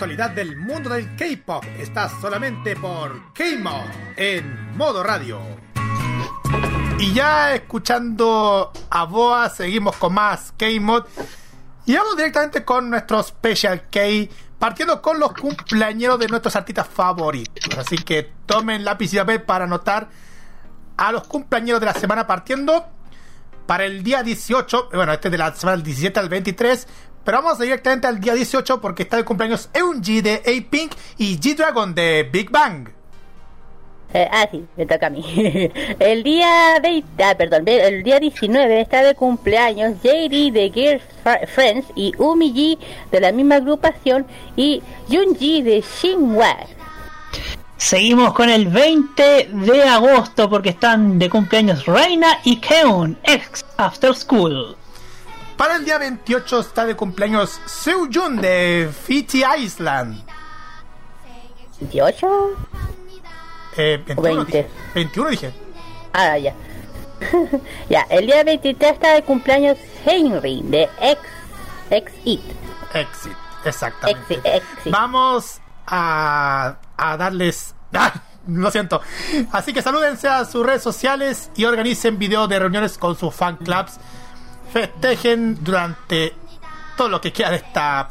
Actualidad 0.00 0.30
del 0.30 0.56
mundo 0.56 0.88
del 0.88 1.14
K-pop 1.14 1.62
está 1.78 2.08
solamente 2.22 2.74
por 2.74 3.34
K-Mod 3.34 3.84
en 4.16 4.74
modo 4.74 5.02
radio. 5.02 5.38
Y 6.98 7.12
ya 7.12 7.54
escuchando 7.54 8.72
a 8.88 9.04
Boa, 9.04 9.50
seguimos 9.50 9.96
con 9.96 10.14
más 10.14 10.54
K-Mod. 10.56 11.04
Y 11.84 11.96
vamos 11.96 12.16
directamente 12.16 12.64
con 12.64 12.88
nuestro 12.88 13.22
Special 13.22 13.90
K, 13.90 14.00
partiendo 14.58 15.02
con 15.02 15.20
los 15.20 15.34
cumpleaños 15.34 16.18
de 16.18 16.28
nuestros 16.28 16.56
artistas 16.56 16.88
favoritos. 16.88 17.76
Así 17.76 17.98
que 17.98 18.32
tomen 18.46 18.86
lápiz 18.86 19.12
y 19.12 19.18
papel 19.18 19.42
para 19.42 19.66
anotar 19.66 20.08
a 20.96 21.12
los 21.12 21.26
cumpleaños 21.26 21.78
de 21.78 21.84
la 21.84 21.92
semana 21.92 22.26
partiendo 22.26 22.86
para 23.66 23.84
el 23.84 24.02
día 24.02 24.22
18. 24.22 24.88
Bueno, 24.94 25.12
este 25.12 25.28
es 25.28 25.32
de 25.32 25.38
la 25.38 25.54
semana 25.54 25.76
del 25.76 25.84
17 25.84 26.18
al 26.18 26.30
23. 26.30 26.88
Pero 27.24 27.42
vamos 27.42 27.58
directamente 27.58 28.06
al 28.06 28.20
día 28.20 28.34
18 28.34 28.80
porque 28.80 29.02
está 29.02 29.16
de 29.16 29.24
cumpleaños 29.24 29.68
Eunji 29.74 30.20
de 30.20 30.34
A-Pink 30.36 30.92
y 31.18 31.38
G-Dragon 31.38 31.94
de 31.94 32.28
Big 32.32 32.50
Bang. 32.50 32.88
Eh, 34.12 34.28
ah, 34.32 34.48
sí, 34.50 34.64
me 34.76 34.86
toca 34.86 35.06
a 35.06 35.10
mí. 35.10 35.22
el 36.00 36.22
día 36.24 36.80
20, 36.82 37.22
ah, 37.22 37.34
perdón, 37.36 37.62
el 37.68 38.02
día 38.02 38.18
19 38.18 38.80
está 38.80 39.04
de 39.04 39.14
cumpleaños 39.14 39.94
JD 40.02 40.50
de 40.52 41.00
Fr- 41.24 41.46
Friends 41.46 41.86
y 41.94 42.12
Umi 42.18 42.52
G 42.52 42.78
de 43.12 43.20
la 43.20 43.30
misma 43.30 43.56
agrupación 43.56 44.26
y 44.56 44.82
Junji 45.08 45.62
de 45.62 45.82
Shinhwa. 45.82 46.56
Seguimos 47.76 48.34
con 48.34 48.50
el 48.50 48.66
20 48.66 49.50
de 49.52 49.82
agosto 49.84 50.50
porque 50.50 50.70
están 50.70 51.18
de 51.18 51.30
cumpleaños 51.30 51.86
Reina 51.86 52.38
y 52.44 52.56
Keun, 52.56 53.16
ex 53.22 53.64
After 53.76 54.14
School. 54.14 54.76
Para 55.60 55.76
el 55.76 55.84
día 55.84 55.98
28 55.98 56.60
está 56.60 56.86
de 56.86 56.96
cumpleaños 56.96 57.60
Seojun 57.66 58.40
de 58.40 58.90
Fiji 59.04 59.42
Island. 59.58 60.24
¿28? 61.82 62.56
Eh, 63.76 64.02
21, 64.06 64.22
20. 64.22 64.46
dije. 64.46 64.70
21 64.94 65.28
dije. 65.28 65.52
Ah, 66.14 66.38
ya. 66.38 66.54
ya, 67.90 68.06
el 68.08 68.24
día 68.24 68.42
23 68.42 68.90
está 68.90 69.12
de 69.12 69.22
cumpleaños 69.22 69.76
Henry 70.06 70.62
de 70.64 70.88
ex, 70.98 71.20
ex 71.90 72.10
It. 72.24 72.40
Exit, 72.94 73.36
exactamente. 73.66 74.36
Exit, 74.36 74.46
exit. 74.46 74.92
Vamos 74.94 75.60
a, 75.86 76.78
a 76.96 77.16
darles. 77.18 77.74
¡Ah! 77.92 78.14
Lo 78.46 78.70
siento. 78.70 79.02
Así 79.52 79.74
que 79.74 79.82
salúdense 79.82 80.26
a 80.26 80.46
sus 80.46 80.64
redes 80.64 80.82
sociales 80.82 81.50
y 81.54 81.66
organicen 81.66 82.18
videos 82.18 82.48
de 82.48 82.58
reuniones 82.58 82.96
con 82.96 83.14
sus 83.14 83.34
fan 83.34 83.56
clubs. 83.58 84.00
Festejen 84.72 85.62
durante 85.62 86.34
todo 86.96 87.08
lo 87.08 87.20
que 87.20 87.32
queda 87.32 87.50
de 87.50 87.56
esta 87.56 88.08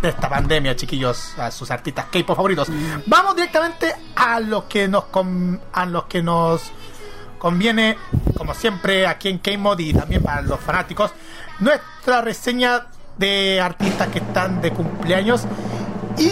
de 0.00 0.10
esta 0.10 0.28
pandemia, 0.28 0.76
chiquillos, 0.76 1.38
a 1.38 1.50
sus 1.50 1.70
artistas 1.70 2.06
K-pop 2.12 2.36
favoritos. 2.36 2.68
Vamos 3.06 3.34
directamente 3.34 3.94
a 4.14 4.40
lo 4.40 4.68
que 4.68 4.88
nos 4.88 5.04
a 5.72 5.86
los 5.86 6.04
que 6.04 6.22
nos 6.22 6.70
conviene, 7.38 7.96
como 8.36 8.54
siempre 8.54 9.06
aquí 9.06 9.28
en 9.28 9.38
K-Mod 9.38 9.78
y 9.78 9.94
también 9.94 10.22
para 10.22 10.42
los 10.42 10.60
fanáticos, 10.60 11.12
nuestra 11.60 12.20
reseña 12.20 12.86
de 13.16 13.60
artistas 13.60 14.08
que 14.08 14.18
están 14.18 14.60
de 14.60 14.70
cumpleaños 14.72 15.44
y 16.18 16.30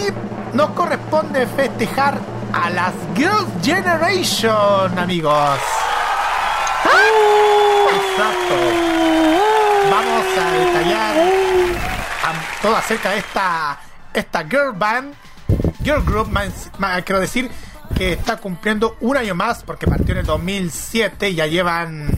nos 0.53 0.69
corresponde 0.71 1.47
festejar 1.47 2.19
a 2.53 2.69
las 2.69 2.93
Girls 3.15 3.47
Generation, 3.63 4.97
amigos. 4.97 5.59
Exacto. 7.95 8.84
A 10.97 12.33
todo 12.61 12.75
acerca 12.75 13.11
de 13.11 13.19
esta 13.19 13.79
esta 14.13 14.43
girl 14.43 14.73
band, 14.73 15.13
girl 15.83 16.01
group, 16.03 16.29
quiero 17.05 17.19
decir 17.19 17.51
que 17.95 18.13
está 18.13 18.37
cumpliendo 18.37 18.97
un 19.01 19.17
año 19.17 19.35
más 19.35 19.63
porque 19.63 19.87
partió 19.87 20.13
en 20.13 20.19
el 20.19 20.25
2007 20.25 21.29
y 21.29 21.35
ya 21.35 21.47
llevan 21.47 22.17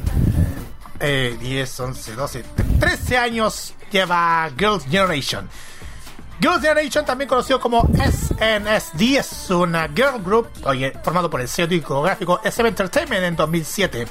eh, 0.99 1.37
10, 1.39 1.79
11, 1.79 2.13
12, 2.13 2.45
13 2.79 3.17
años 3.17 3.73
lleva 3.91 4.49
Girls 4.57 4.85
Generation. 4.85 5.49
Girls 6.39 6.61
Generation, 6.61 7.03
también 7.03 7.27
conocido 7.27 7.59
como 7.59 7.81
SNSD, 7.81 9.17
es 9.17 9.49
una 9.49 9.87
girl 9.89 10.21
group 10.23 10.49
oye, 10.63 10.93
formado 11.03 11.29
por 11.29 11.41
el 11.41 11.47
sello 11.47 11.67
discográfico 11.67 12.39
SM 12.43 12.69
Entertainment 12.69 13.23
en 13.23 13.35
2007. 13.35 14.07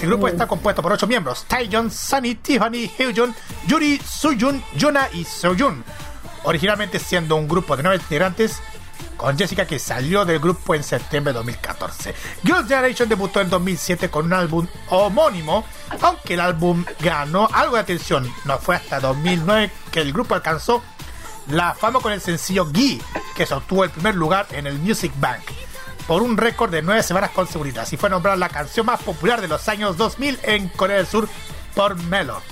El 0.00 0.08
grupo 0.08 0.28
está 0.28 0.46
compuesto 0.46 0.82
por 0.82 0.92
ocho 0.92 1.06
miembros: 1.06 1.44
Taeyeon, 1.46 1.90
Sunny, 1.90 2.36
Tiffany, 2.36 2.90
Hyojun, 2.98 3.34
Yuri, 3.66 4.00
Suyun, 4.04 4.62
Yuna 4.76 5.08
y 5.12 5.24
Seojun. 5.24 5.84
Originalmente 6.44 6.98
siendo 6.98 7.36
un 7.36 7.48
grupo 7.48 7.76
de 7.76 7.82
nueve 7.82 7.98
integrantes, 8.02 8.60
con 9.16 9.36
Jessica 9.36 9.66
que 9.66 9.78
salió 9.78 10.24
del 10.24 10.38
grupo 10.38 10.74
en 10.74 10.82
septiembre 10.82 11.32
de 11.32 11.38
2014. 11.38 12.14
Girls' 12.42 12.68
Generation 12.68 13.08
debutó 13.08 13.40
en 13.40 13.50
2007 13.50 14.08
con 14.08 14.26
un 14.26 14.32
álbum 14.32 14.66
homónimo, 14.88 15.64
aunque 16.00 16.34
el 16.34 16.40
álbum 16.40 16.84
ganó 17.00 17.48
algo 17.52 17.74
de 17.74 17.82
atención. 17.82 18.32
No 18.46 18.58
fue 18.58 18.76
hasta 18.76 19.00
2009 19.00 19.70
que 19.90 20.00
el 20.00 20.12
grupo 20.12 20.34
alcanzó 20.34 20.82
la 21.48 21.74
fama 21.74 22.00
con 22.00 22.12
el 22.12 22.20
sencillo 22.20 22.70
Gi, 22.72 23.00
que 23.36 23.44
sostuvo 23.44 23.84
el 23.84 23.90
primer 23.90 24.14
lugar 24.14 24.46
en 24.52 24.66
el 24.66 24.78
Music 24.78 25.12
Bank 25.16 25.42
por 26.10 26.22
un 26.22 26.36
récord 26.36 26.72
de 26.72 26.82
nueve 26.82 27.04
semanas 27.04 27.30
consecutivas 27.30 27.92
y 27.92 27.96
fue 27.96 28.10
nombrada 28.10 28.36
la 28.36 28.48
canción 28.48 28.84
más 28.84 29.00
popular 29.00 29.40
de 29.40 29.46
los 29.46 29.68
años 29.68 29.96
2000 29.96 30.40
en 30.42 30.66
Corea 30.70 30.96
del 30.96 31.06
Sur 31.06 31.28
por 31.76 31.94
Melo. 32.02 32.42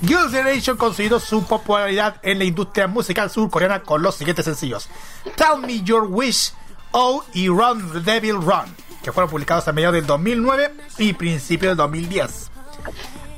Girls' 0.00 0.30
Generation 0.30 0.76
consiguió 0.76 1.18
su 1.18 1.42
popularidad 1.44 2.20
en 2.22 2.38
la 2.38 2.44
industria 2.44 2.86
musical 2.86 3.30
surcoreana 3.30 3.82
con 3.82 4.00
los 4.00 4.14
siguientes 4.14 4.44
sencillos: 4.44 4.88
Tell 5.34 5.60
Me 5.66 5.82
Your 5.82 6.04
Wish, 6.08 6.52
Oh 6.92 7.24
y 7.32 7.48
Run 7.48 7.90
the 7.92 7.98
Devil 7.98 8.34
Run, 8.36 8.72
que 9.02 9.10
fueron 9.10 9.28
publicados 9.28 9.66
a 9.66 9.72
mediados 9.72 9.94
del 9.96 10.06
2009 10.06 10.72
y 10.98 11.14
principios 11.14 11.70
del 11.70 11.78
2010. 11.78 12.48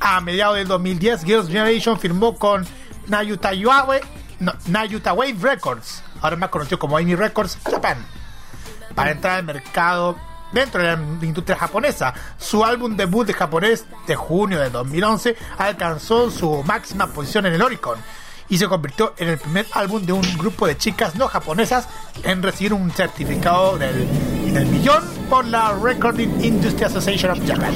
A 0.01 0.21
mediados 0.21 0.57
del 0.57 0.69
2010, 0.69 1.25
Girls' 1.25 1.49
Generation 1.49 1.99
firmó 1.99 2.37
con 2.37 2.67
Nayuta 3.07 3.55
Yuawe- 3.55 4.03
Nayuta 4.67 5.15
Wave 5.15 5.37
Records, 5.41 6.03
ahora 6.21 6.37
más 6.37 6.51
conocido 6.51 6.79
como 6.79 6.99
Amy 6.99 7.15
Records 7.15 7.57
Japan, 7.65 8.05
para 8.97 9.13
entrar 9.13 9.37
al 9.37 9.45
mercado 9.45 10.17
dentro 10.51 10.83
de 10.83 10.89
la 10.89 10.99
industria 11.23 11.57
japonesa. 11.57 12.15
Su 12.39 12.65
álbum 12.65 12.97
debut 12.97 13.27
de 13.27 13.35
japonés 13.35 13.85
de 14.09 14.17
junio 14.17 14.59
de 14.59 14.71
2011 14.71 15.37
alcanzó 15.59 16.31
su 16.31 16.65
máxima 16.65 17.07
posición 17.07 17.47
en 17.47 17.55
el 17.55 17.63
Oricon 17.63 17.99
y 18.49 18.59
se 18.59 18.67
convirtió 18.69 19.15
en 19.19 19.29
el 19.29 19.39
primer 19.39 19.67
álbum 19.73 20.05
de 20.05 20.13
un 20.13 20.23
grupo 20.39 20.67
de 20.67 20.77
chicas 20.77 21.15
no 21.17 21.29
japonesas 21.29 21.89
en 22.23 22.43
recibir 22.43 22.73
un 22.73 22.91
certificado 22.91 23.77
del, 23.77 24.09
del 24.53 24.67
millón 24.67 25.05
por 25.29 25.45
la 25.45 25.73
Recording 25.75 26.43
Industry 26.43 26.85
Association 26.85 27.33
of 27.33 27.47
Japan. 27.47 27.75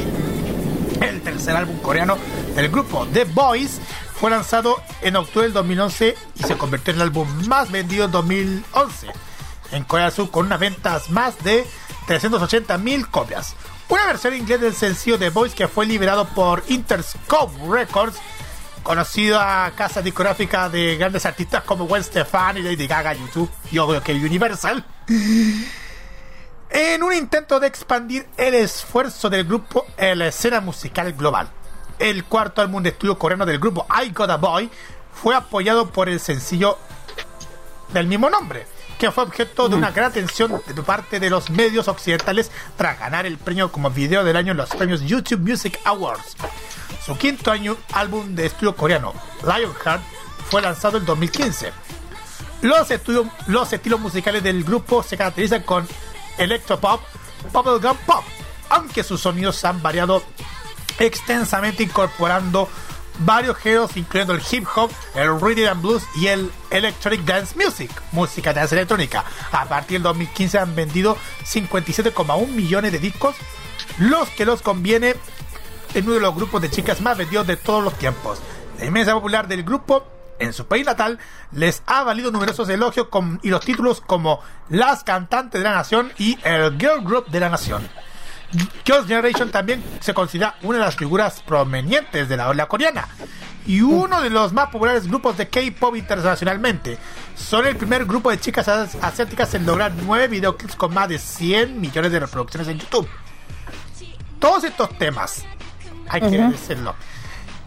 El 1.01 1.21
tercer 1.23 1.57
álbum 1.57 1.79
coreano 1.79 2.17
del 2.55 2.69
grupo 2.69 3.07
The 3.13 3.25
Boys 3.25 3.81
fue 4.15 4.31
lanzado 4.31 4.81
en 5.03 5.17
octubre 5.17 5.47
del 5.47 5.55
2011 5.55 6.15
y 6.37 6.43
se 6.45 6.57
convirtió 6.57 6.93
en 6.93 7.01
el 7.01 7.03
álbum 7.03 7.27
más 7.47 7.71
vendido 7.71 8.05
en 8.05 8.11
2011 8.13 9.09
en 9.73 9.85
Corea 9.85 10.07
del 10.07 10.15
Sur 10.15 10.31
con 10.31 10.47
unas 10.47 10.61
ventas 10.61 11.11
más 11.11 11.43
de 11.43 11.67
380.000 12.07 13.11
copias. 13.11 13.55
Una 13.89 14.07
versión 14.07 14.35
inglés 14.35 14.61
del 14.61 14.75
sencillo 14.75 15.19
The 15.19 15.31
Boys 15.31 15.55
que 15.55 15.69
fue 15.69 15.87
liberado 15.87 16.27
por 16.29 16.63
Interscope 16.69 17.53
Records, 17.69 18.17
conocida 18.83 19.73
casa 19.77 20.01
discográfica 20.01 20.69
de 20.69 20.97
grandes 20.97 21.27
artistas 21.27 21.65
como 21.65 21.87
Gwen 21.87 22.05
Stefani, 22.05 22.63
Lady 22.63 22.87
Gaga, 22.87 23.15
YouTube 23.15 23.51
y 23.71 23.79
obvio 23.79 24.03
que 24.03 24.13
Universal. 24.13 24.85
En 26.71 27.03
un 27.03 27.13
intento 27.13 27.59
de 27.59 27.67
expandir 27.67 28.29
el 28.37 28.55
esfuerzo 28.55 29.29
del 29.29 29.45
grupo 29.45 29.87
en 29.97 30.21
la 30.21 30.29
escena 30.29 30.61
musical 30.61 31.13
global. 31.15 31.51
El 31.99 32.25
cuarto 32.25 32.63
álbum 32.63 32.83
de 32.83 32.91
estudio 32.91 33.19
coreano 33.19 33.45
del 33.45 33.59
grupo 33.59 33.87
I 33.91 34.11
Got 34.11 34.31
a 34.31 34.37
Boy 34.37 34.71
fue 35.13 35.35
apoyado 35.35 35.91
por 35.91 36.09
el 36.09 36.21
sencillo 36.21 36.79
del 37.93 38.07
mismo 38.07 38.31
nombre, 38.31 38.67
que 39.01 39.10
fue 39.10 39.24
objeto 39.24 39.70
de 39.70 39.77
una 39.77 39.93
gran 39.93 40.10
atención 40.10 40.60
de 40.66 40.82
parte 40.82 41.18
de 41.18 41.31
los 41.31 41.48
medios 41.48 41.89
occidentales 41.89 42.51
tras 42.77 42.98
ganar 43.01 43.24
el 43.24 43.39
premio 43.39 43.72
como 43.72 43.89
video 43.89 44.22
del 44.24 44.36
año 44.36 44.51
en 44.51 44.59
los 44.59 44.68
premios 44.68 45.01
YouTube 45.01 45.40
Music 45.40 45.81
Awards. 45.86 46.36
Su 47.05 47.16
quinto 47.16 47.51
año 47.51 47.78
álbum 47.94 48.35
de 48.35 48.44
estudio 48.44 48.77
coreano, 48.77 49.14
Lionheart, 49.43 50.02
fue 50.51 50.60
lanzado 50.60 50.98
en 50.98 51.06
2015. 51.06 51.72
Los, 52.60 52.90
estudios, 52.90 53.27
los 53.47 53.72
estilos 53.72 54.01
musicales 54.01 54.43
del 54.43 54.64
grupo 54.64 55.02
se 55.02 55.16
caracterizan 55.16 55.62
con 55.62 55.89
electropop, 56.36 57.01
bubblegum 57.55 57.97
pop, 58.05 58.24
aunque 58.68 59.02
sus 59.02 59.22
sonidos 59.22 59.64
han 59.64 59.81
variado 59.81 60.22
extensamente 60.98 61.82
incorporando 61.82 62.68
varios 63.21 63.57
géneros 63.57 63.97
incluyendo 63.97 64.35
el 64.35 64.43
hip 64.51 64.67
hop, 64.75 64.91
el 65.15 65.41
rhythm 65.41 65.69
and 65.69 65.83
blues 65.83 66.03
y 66.17 66.27
el 66.27 66.51
electronic 66.71 67.23
dance 67.25 67.55
music, 67.57 67.91
música 68.13 68.53
dance 68.53 68.75
electrónica. 68.75 69.25
A 69.53 69.67
partir 69.67 69.97
del 69.97 70.03
2015 70.05 70.59
han 70.59 70.75
vendido 70.75 71.17
57,1 71.45 72.49
millones 72.49 72.93
de 72.93 72.99
discos, 72.99 73.37
los 73.99 74.29
que 74.31 74.45
los 74.45 74.63
conviene 74.63 75.15
en 75.95 76.05
uno 76.05 76.15
de 76.15 76.21
los 76.21 76.35
grupos 76.35 76.63
de 76.63 76.71
chicas 76.71 77.01
más 77.01 77.17
vendidos 77.17 77.47
de 77.47 77.57
todos 77.57 77.83
los 77.83 77.95
tiempos. 77.95 78.41
La 78.79 78.87
inmensa 78.87 79.13
popular 79.13 79.49
del 79.49 79.63
grupo 79.63 80.07
en 80.39 80.53
su 80.53 80.67
país 80.67 80.87
natal 80.87 81.19
les 81.53 81.83
ha 81.87 82.03
valido 82.03 82.31
numerosos 82.31 82.69
elogios 82.69 83.09
y 83.43 83.51
los 83.51 83.61
títulos 83.61 84.01
como 84.01 84.41
Las 84.69 85.05
Cantantes 85.05 85.61
de 85.61 85.69
la 85.69 85.75
Nación 85.75 86.13
y 86.19 86.39
el 86.45 86.79
Girl 86.79 87.05
Group 87.05 87.27
de 87.27 87.41
la 87.41 87.51
Nación. 87.51 87.87
Girls' 88.85 89.06
Generation 89.06 89.51
también 89.51 89.82
se 90.01 90.12
considera 90.14 90.56
una 90.62 90.78
de 90.78 90.85
las 90.85 90.97
figuras 90.97 91.40
provenientes 91.43 92.28
de 92.28 92.36
la 92.36 92.48
ola 92.48 92.66
coreana 92.66 93.06
y 93.66 93.81
uno 93.82 94.20
de 94.20 94.31
los 94.31 94.52
más 94.52 94.70
populares 94.70 95.06
grupos 95.06 95.36
de 95.36 95.48
K-pop 95.48 95.94
internacionalmente. 95.94 96.98
Son 97.36 97.66
el 97.66 97.77
primer 97.77 98.05
grupo 98.06 98.31
de 98.31 98.40
chicas 98.40 98.66
as- 98.68 98.97
asiáticas 99.01 99.55
en 99.55 99.66
lograr 99.66 99.93
nueve 100.05 100.27
videoclips 100.28 100.74
con 100.74 100.93
más 100.93 101.09
de 101.09 101.18
100 101.18 101.81
millones 101.81 102.10
de 102.10 102.20
reproducciones 102.20 102.68
en 102.68 102.78
YouTube. 102.78 103.09
Todos 104.39 104.64
estos 104.64 104.97
temas, 104.98 105.44
hay 106.09 106.20
que 106.22 106.27
decirlo, 106.51 106.94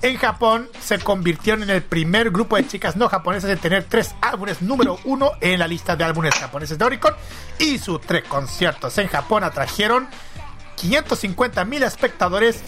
en 0.01 0.17
Japón 0.17 0.67
se 0.81 0.99
convirtieron 0.99 1.63
en 1.63 1.69
el 1.69 1.83
primer 1.83 2.29
grupo 2.31 2.57
de 2.57 2.67
chicas 2.67 2.95
no 2.97 3.07
japonesas 3.07 3.49
en 3.51 3.59
tener 3.59 3.83
tres 3.85 4.13
álbumes 4.21 4.61
número 4.61 4.99
uno 5.05 5.31
en 5.39 5.59
la 5.59 5.67
lista 5.67 5.95
de 5.95 6.03
álbumes 6.03 6.33
japoneses 6.35 6.77
de 6.77 6.83
Oricon 6.83 7.13
y 7.59 7.77
sus 7.77 8.01
tres 8.01 8.23
conciertos 8.25 8.97
en 8.97 9.07
Japón 9.07 9.43
atrajeron 9.45 10.09
550 10.75 11.65
mil 11.65 11.83
espectadores 11.83 12.61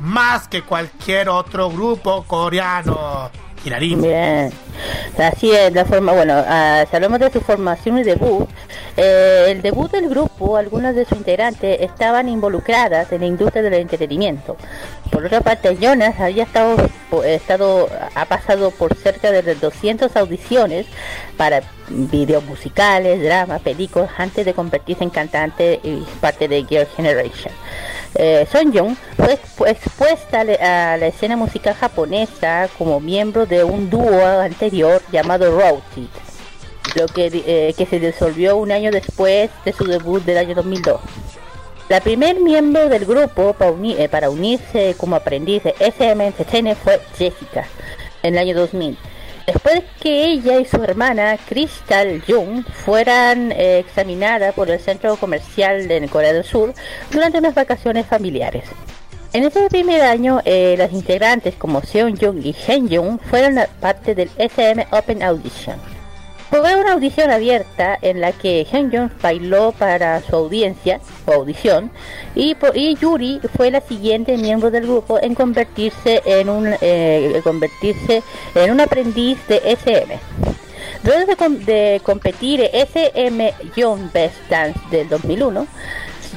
más 0.00 0.48
que 0.48 0.62
cualquier 0.62 1.28
otro 1.28 1.70
grupo 1.70 2.24
coreano. 2.26 3.30
Hilarín. 3.64 4.02
Bien, 4.02 4.52
así 5.18 5.52
es 5.52 5.72
la 5.72 5.84
forma, 5.84 6.12
bueno, 6.12 6.34
ah, 6.34 6.84
si 6.88 6.96
hablamos 6.96 7.20
de 7.20 7.30
su 7.30 7.40
formación 7.40 7.98
y 7.98 8.02
debut, 8.02 8.48
eh, 8.96 9.46
el 9.48 9.62
debut 9.62 9.90
del 9.90 10.08
grupo, 10.08 10.56
algunas 10.56 10.94
de 10.94 11.04
sus 11.04 11.18
integrantes 11.18 11.80
estaban 11.80 12.28
involucradas 12.28 13.12
en 13.12 13.20
la 13.20 13.26
industria 13.26 13.62
del 13.62 13.74
entretenimiento. 13.74 14.56
Por 15.10 15.24
otra 15.24 15.42
parte, 15.42 15.76
Jonas 15.80 16.18
había 16.18 16.42
estado, 16.42 16.76
estado 17.24 17.88
ha 18.14 18.24
pasado 18.24 18.70
por 18.72 18.96
cerca 18.96 19.30
de 19.30 19.54
200 19.54 20.16
audiciones 20.16 20.86
para 21.36 21.62
videos 22.10 22.44
musicales, 22.44 23.22
dramas, 23.22 23.60
películas, 23.62 24.10
antes 24.18 24.44
de 24.44 24.54
convertirse 24.54 25.04
en 25.04 25.10
cantante 25.10 25.80
y 25.82 26.04
parte 26.20 26.48
de 26.48 26.64
Girl 26.64 26.86
Generation. 26.96 27.52
Eh, 28.14 28.46
Son 28.50 28.72
Young 28.72 28.94
fue 29.16 29.38
expu- 29.38 29.68
expuesta 29.68 30.40
a 30.40 30.44
la- 30.44 30.92
a 30.92 30.96
la 30.96 31.06
escena 31.06 31.36
musical 31.36 31.74
japonesa 31.74 32.68
como 32.78 33.00
miembro 33.00 33.46
de 33.46 33.64
un 33.64 33.88
dúo 33.88 34.24
anterior 34.40 35.00
llamado 35.12 35.50
Rowdy, 35.50 36.08
lo 36.96 37.06
que, 37.06 37.30
eh, 37.46 37.74
que 37.76 37.86
se 37.86 37.98
disolvió 38.00 38.56
un 38.56 38.70
año 38.72 38.90
después 38.90 39.50
de 39.64 39.72
su 39.72 39.84
debut 39.84 40.22
del 40.24 40.38
año 40.38 40.54
2002. 40.54 41.00
La 41.88 42.00
primer 42.00 42.40
miembro 42.40 42.88
del 42.88 43.04
grupo 43.04 43.52
para, 43.54 43.70
uni- 43.70 43.96
eh, 43.98 44.08
para 44.08 44.30
unirse 44.30 44.94
como 44.98 45.16
aprendiz 45.16 45.62
de 45.64 45.74
SM 45.78 46.32
fue 46.74 47.00
Jessica 47.18 47.66
en 48.22 48.34
el 48.34 48.38
año 48.38 48.54
2000. 48.56 48.96
Después 49.46 49.74
de 49.76 49.84
que 50.00 50.24
ella 50.26 50.58
y 50.60 50.64
su 50.64 50.82
hermana 50.82 51.36
Crystal 51.48 52.22
Jung 52.26 52.64
fueran 52.64 53.52
eh, 53.52 53.78
examinadas 53.80 54.54
por 54.54 54.70
el 54.70 54.78
centro 54.78 55.16
comercial 55.16 55.88
de 55.88 56.08
Corea 56.08 56.32
del 56.32 56.44
Sur 56.44 56.74
durante 57.10 57.38
unas 57.38 57.54
vacaciones 57.54 58.06
familiares. 58.06 58.64
En 59.32 59.44
ese 59.44 59.68
primer 59.68 60.02
año, 60.02 60.40
eh, 60.44 60.74
las 60.76 60.92
integrantes 60.92 61.54
como 61.54 61.80
Seon 61.80 62.16
Jung 62.16 62.44
y 62.44 62.54
Hen 62.66 62.88
Jung 62.88 63.18
fueron 63.18 63.58
parte 63.80 64.14
del 64.14 64.30
SM 64.36 64.86
Open 64.92 65.22
Audition. 65.22 65.91
Fue 66.52 66.76
una 66.76 66.92
audición 66.92 67.30
abierta 67.30 67.98
en 68.02 68.20
la 68.20 68.32
que 68.32 68.66
Hyun 68.70 69.10
bailó 69.22 69.72
para 69.72 70.20
su 70.20 70.36
audiencia 70.36 71.00
o 71.24 71.32
audición 71.32 71.90
y, 72.34 72.54
Yuri 73.00 73.40
fue 73.56 73.70
la 73.70 73.80
siguiente 73.80 74.36
miembro 74.36 74.70
del 74.70 74.82
grupo 74.82 75.18
en 75.18 75.34
convertirse 75.34 76.20
en 76.26 76.50
un 76.50 76.74
eh, 76.82 77.40
convertirse 77.42 78.22
en 78.54 78.70
un 78.70 78.80
aprendiz 78.82 79.38
de 79.48 79.62
SM. 79.64 80.18
Luego 81.04 81.24
de, 81.24 81.36
com- 81.36 81.56
de 81.58 82.02
competir 82.04 82.60
SM 82.60 83.54
Young 83.74 84.12
Best 84.12 84.36
Dance 84.50 84.78
del 84.90 85.08
2001, 85.08 85.66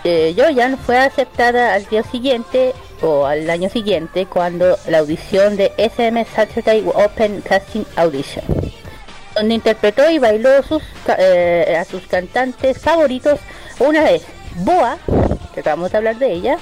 eh, 0.06 0.34
Joyan 0.38 0.78
fue 0.78 0.98
aceptada 0.98 1.74
al 1.74 1.86
día 1.88 2.04
siguiente 2.04 2.72
o 3.02 3.26
al 3.26 3.50
año 3.50 3.68
siguiente 3.68 4.28
cuando 4.28 4.78
la 4.88 5.00
audición 5.00 5.58
de 5.58 5.74
SM 5.78 6.24
Saturday 6.24 6.86
Open 6.88 7.42
Casting 7.42 7.84
Audition 7.98 8.46
donde 9.36 9.56
interpretó 9.56 10.10
y 10.10 10.20
bailó 10.20 10.64
sus, 10.64 10.84
eh, 11.18 11.78
a 11.80 11.86
sus 11.86 12.08
cantantes 12.08 12.80
favoritos 12.80 13.40
una 13.80 14.04
vez 14.04 14.26
Boa, 14.58 14.98
que 15.54 15.60
acabamos 15.60 15.92
de 15.92 15.98
hablar 15.98 16.18
de 16.18 16.32
ella, 16.32 16.58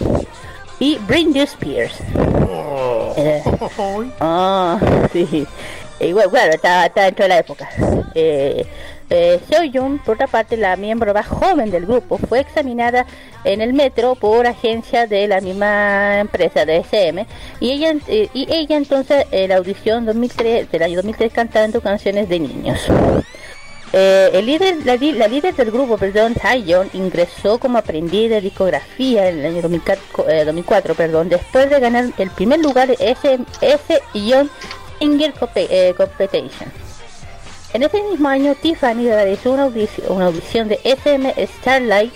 y 0.79 0.97
Britney 1.07 1.41
Spears. 1.41 1.93
Eh, 3.17 3.43
ah, 4.19 4.79
sí. 5.11 5.47
Y 5.99 6.11
bueno, 6.11 6.53
está 6.53 6.89
dentro 6.89 7.23
de 7.23 7.29
la 7.29 7.37
época. 7.37 7.69
Eh, 8.15 8.65
eh, 9.14 9.40
Seoyun, 9.48 9.99
por 9.99 10.15
otra 10.15 10.26
parte, 10.26 10.57
la 10.57 10.76
miembro 10.76 11.14
más 11.14 11.27
joven 11.27 11.69
del 11.69 11.85
grupo, 11.85 12.18
fue 12.18 12.40
examinada 12.40 13.06
en 13.44 13.61
el 13.61 13.73
metro 13.73 14.15
por 14.15 14.48
agencia 14.48 15.06
de 15.06 15.27
la 15.27 15.40
misma 15.40 16.19
empresa 16.19 16.65
de 16.65 16.77
SM 16.77 17.27
y 17.60 17.72
ella, 17.72 17.94
eh, 18.07 18.30
y 18.34 18.52
ella 18.52 18.76
entonces 18.76 19.27
en 19.30 19.49
la 19.49 19.57
audición 19.57 20.06
2003, 20.06 20.72
del 20.72 20.81
año 20.81 20.95
2003 20.95 21.31
cantando 21.31 21.80
canciones 21.80 22.27
de 22.27 22.40
niños. 22.40 22.90
Eh, 23.95 24.31
el 24.34 24.48
líder, 24.48 24.84
la, 24.84 24.95
líder 24.95 25.56
del 25.56 25.69
grupo, 25.69 25.99
perdón, 25.99 26.34
Taeyeon, 26.34 26.90
ingresó 26.94 27.60
como 27.60 27.77
aprendiz 27.77 28.31
de 28.31 28.41
discografía 28.41 29.30
en 29.30 29.40
el 29.41 29.45
año 29.45 29.61
2004, 29.61 30.30
eh, 30.30 30.45
2004, 30.45 30.95
perdón, 30.95 31.30
después 31.30 31.69
de 31.69 31.80
ganar 31.80 32.06
el 32.18 32.31
primer 32.31 32.60
lugar 32.60 32.90
S, 32.99 33.40
S 33.61 34.02
Young 34.15 34.49
Singer 34.98 35.34
eh, 35.56 35.94
Competition. 35.95 36.82
En 37.73 37.81
ese 37.81 38.03
mismo 38.03 38.29
año, 38.29 38.53
Tiffany 38.53 39.07
realizó 39.07 39.51
una 39.51 39.63
audición, 39.63 40.67
de 40.67 40.79
SM 40.83 41.33
Starlight 41.47 42.13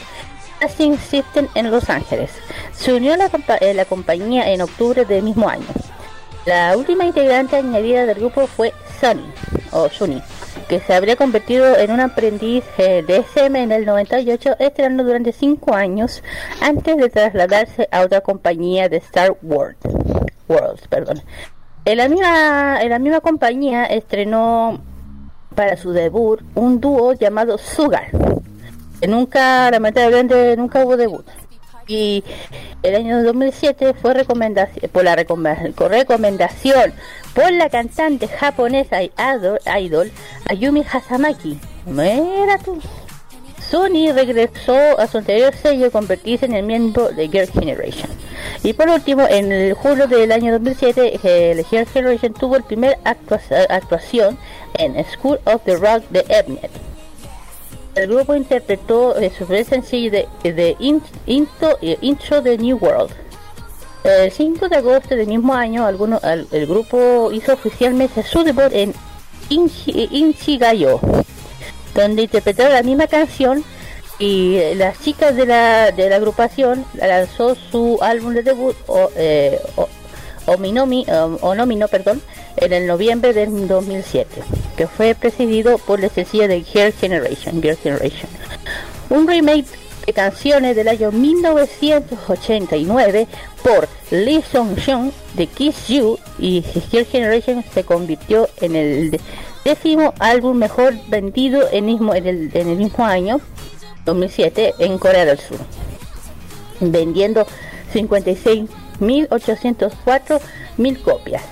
Casting 0.59 0.97
System 0.97 1.47
en 1.55 1.71
Los 1.71 1.89
Ángeles. 1.89 2.31
Se 2.73 2.93
unió 2.93 3.13
a 3.13 3.55
eh, 3.59 3.73
la 3.73 3.85
compañía 3.85 4.51
en 4.51 4.61
octubre 4.61 5.03
del 5.03 5.23
mismo 5.23 5.49
año. 5.49 5.65
La 6.45 6.77
última 6.77 7.05
integrante 7.05 7.55
añadida 7.55 8.05
del 8.05 8.19
grupo 8.19 8.45
fue 8.45 8.71
Sunny, 9.01 9.25
o 9.71 9.89
Sunny, 9.89 10.21
que 10.69 10.79
se 10.79 10.93
habría 10.93 11.15
convertido 11.15 11.75
en 11.75 11.89
un 11.89 12.01
aprendiz 12.01 12.63
eh, 12.77 13.03
de 13.05 13.17
SM 13.17 13.59
en 13.59 13.71
el 13.71 13.84
98, 13.84 14.57
estrenando 14.59 15.03
durante 15.05 15.31
5 15.31 15.73
años 15.73 16.21
antes 16.61 16.97
de 16.97 17.09
trasladarse 17.09 17.89
a 17.91 18.01
otra 18.01 18.21
compañía 18.21 18.89
de 18.89 18.97
Star 18.97 19.35
World. 19.41 19.77
Worlds, 20.47 20.88
perdón. 20.88 21.23
En 21.84 21.97
la 21.97 22.07
misma, 22.09 22.77
en 22.79 22.89
la 22.91 22.99
misma 22.99 23.21
compañía 23.21 23.85
estrenó 23.85 24.79
para 25.57 25.75
su 25.75 25.91
debut 25.91 26.39
un 26.53 26.79
dúo 26.79 27.13
llamado 27.13 27.57
Sugar. 27.57 28.11
Que 29.01 29.07
nunca, 29.07 29.71
lamentablemente, 29.71 30.55
nunca 30.55 30.85
hubo 30.85 30.95
debut. 30.97 31.25
Y 31.88 32.23
el 32.84 32.93
año 32.95 33.23
2007 33.23 33.95
fue 33.95 34.13
recomendación, 34.13 34.91
por 34.91 35.03
la 35.03 35.15
recomendación 35.15 36.93
por 37.34 37.51
la 37.51 37.69
cantante 37.69 38.27
japonesa 38.27 39.01
y 39.01 39.11
idol, 39.79 40.11
Ayumi 40.45 40.84
Hasamaki. 40.91 41.59
Mira 41.88 42.59
tú. 42.63 42.79
Sony 43.69 44.11
regresó 44.13 44.75
a 44.99 45.07
su 45.07 45.17
anterior 45.17 45.53
sello 45.53 45.91
convertirse 45.91 46.45
en 46.45 46.53
el 46.53 46.63
miembro 46.63 47.09
de 47.09 47.27
Girl 47.27 47.47
Generation. 47.51 48.09
Y 48.63 48.71
por 48.73 48.88
último, 48.89 49.25
en 49.29 49.51
el 49.51 49.73
julio 49.73 50.07
del 50.07 50.31
año 50.31 50.53
2007, 50.53 51.19
eh, 51.23 51.51
el 51.51 51.65
Girl 51.65 51.85
Generation 51.85 52.34
tuvo 52.34 52.55
el 52.55 52.63
primer 52.63 52.97
actua- 53.03 53.41
actuación 53.69 54.38
en 54.76 54.95
School 55.11 55.39
of 55.45 55.61
the 55.65 55.76
Rock 55.76 56.03
de 56.10 56.23
Mnet. 56.48 56.72
El 57.95 58.07
grupo 58.10 58.35
interpretó 58.35 59.18
eh, 59.18 59.31
su 59.35 59.45
primer 59.45 59.65
sencillo 59.65 60.11
de, 60.11 60.53
de 60.53 60.76
In- 60.80 61.02
Into- 61.26 61.77
eh, 61.81 61.98
Intro 62.02 62.41
de 62.41 62.57
New 62.57 62.77
World. 62.77 63.11
El 64.03 64.31
5 64.31 64.69
de 64.69 64.76
agosto 64.77 65.15
del 65.15 65.27
mismo 65.27 65.53
año, 65.53 65.85
alguno- 65.85 66.19
al- 66.22 66.48
el 66.52 66.68
grupo 66.68 67.31
hizo 67.34 67.53
oficialmente 67.53 68.23
su 68.23 68.44
debut 68.44 68.72
en 68.72 68.94
Inchi- 69.49 70.07
Inchigayo, 70.11 70.99
donde 71.95 72.22
interpretaron 72.23 72.73
la 72.73 72.84
misma 72.84 73.07
canción 73.07 73.64
y 74.19 74.56
eh, 74.57 74.76
las 74.76 74.99
chicas 75.02 75.35
de 75.35 75.45
la, 75.48 75.91
de 75.91 76.10
la 76.10 76.18
agrupación 76.18 76.85
lanzó 76.94 77.56
su 77.72 77.98
álbum 78.02 78.34
de 78.34 78.44
debut 78.44 78.76
o, 78.88 79.10
eh, 79.15 79.60
o- 79.76 79.89
Ominomi, 80.45 81.06
um, 81.10 81.38
Onomino, 81.41 81.88
perdón, 81.89 82.22
en 82.57 82.73
el 82.73 82.88
noviembre 82.88 83.31
del 83.34 83.67
2007, 83.67 84.41
que 84.75 84.88
fue 84.88 85.13
presidido 85.15 85.77
por 85.77 85.99
la 85.99 86.09
sencilla 86.09 86.47
de 86.47 86.63
Girl 86.63 86.91
Generation. 86.93 87.61
Un 89.09 89.27
remake 89.27 89.67
de 90.05 90.13
canciones 90.13 90.75
del 90.75 90.89
año 90.89 91.11
1989 91.11 93.27
por 93.63 93.88
Lee 94.11 94.43
Song 94.51 94.77
Hyun 94.77 95.11
de 95.35 95.47
Kiss 95.47 95.88
You 95.88 96.19
y 96.39 96.63
Girl 96.91 97.05
Generation 97.05 97.63
se 97.73 97.84
convirtió 97.84 98.47
en 98.61 98.75
el 98.75 99.19
décimo 99.63 100.13
álbum 100.19 100.57
mejor 100.57 100.93
vendido 101.07 101.67
en, 101.71 101.89
el, 101.89 102.51
en 102.53 102.69
el 102.69 102.77
mismo 102.77 103.05
año 103.05 103.41
2007 104.05 104.75
en 104.79 104.97
Corea 104.97 105.25
del 105.25 105.39
Sur 105.39 105.59
vendiendo 106.79 107.45
56.804 107.93 110.39
mil 110.77 110.99
copias. 111.01 111.43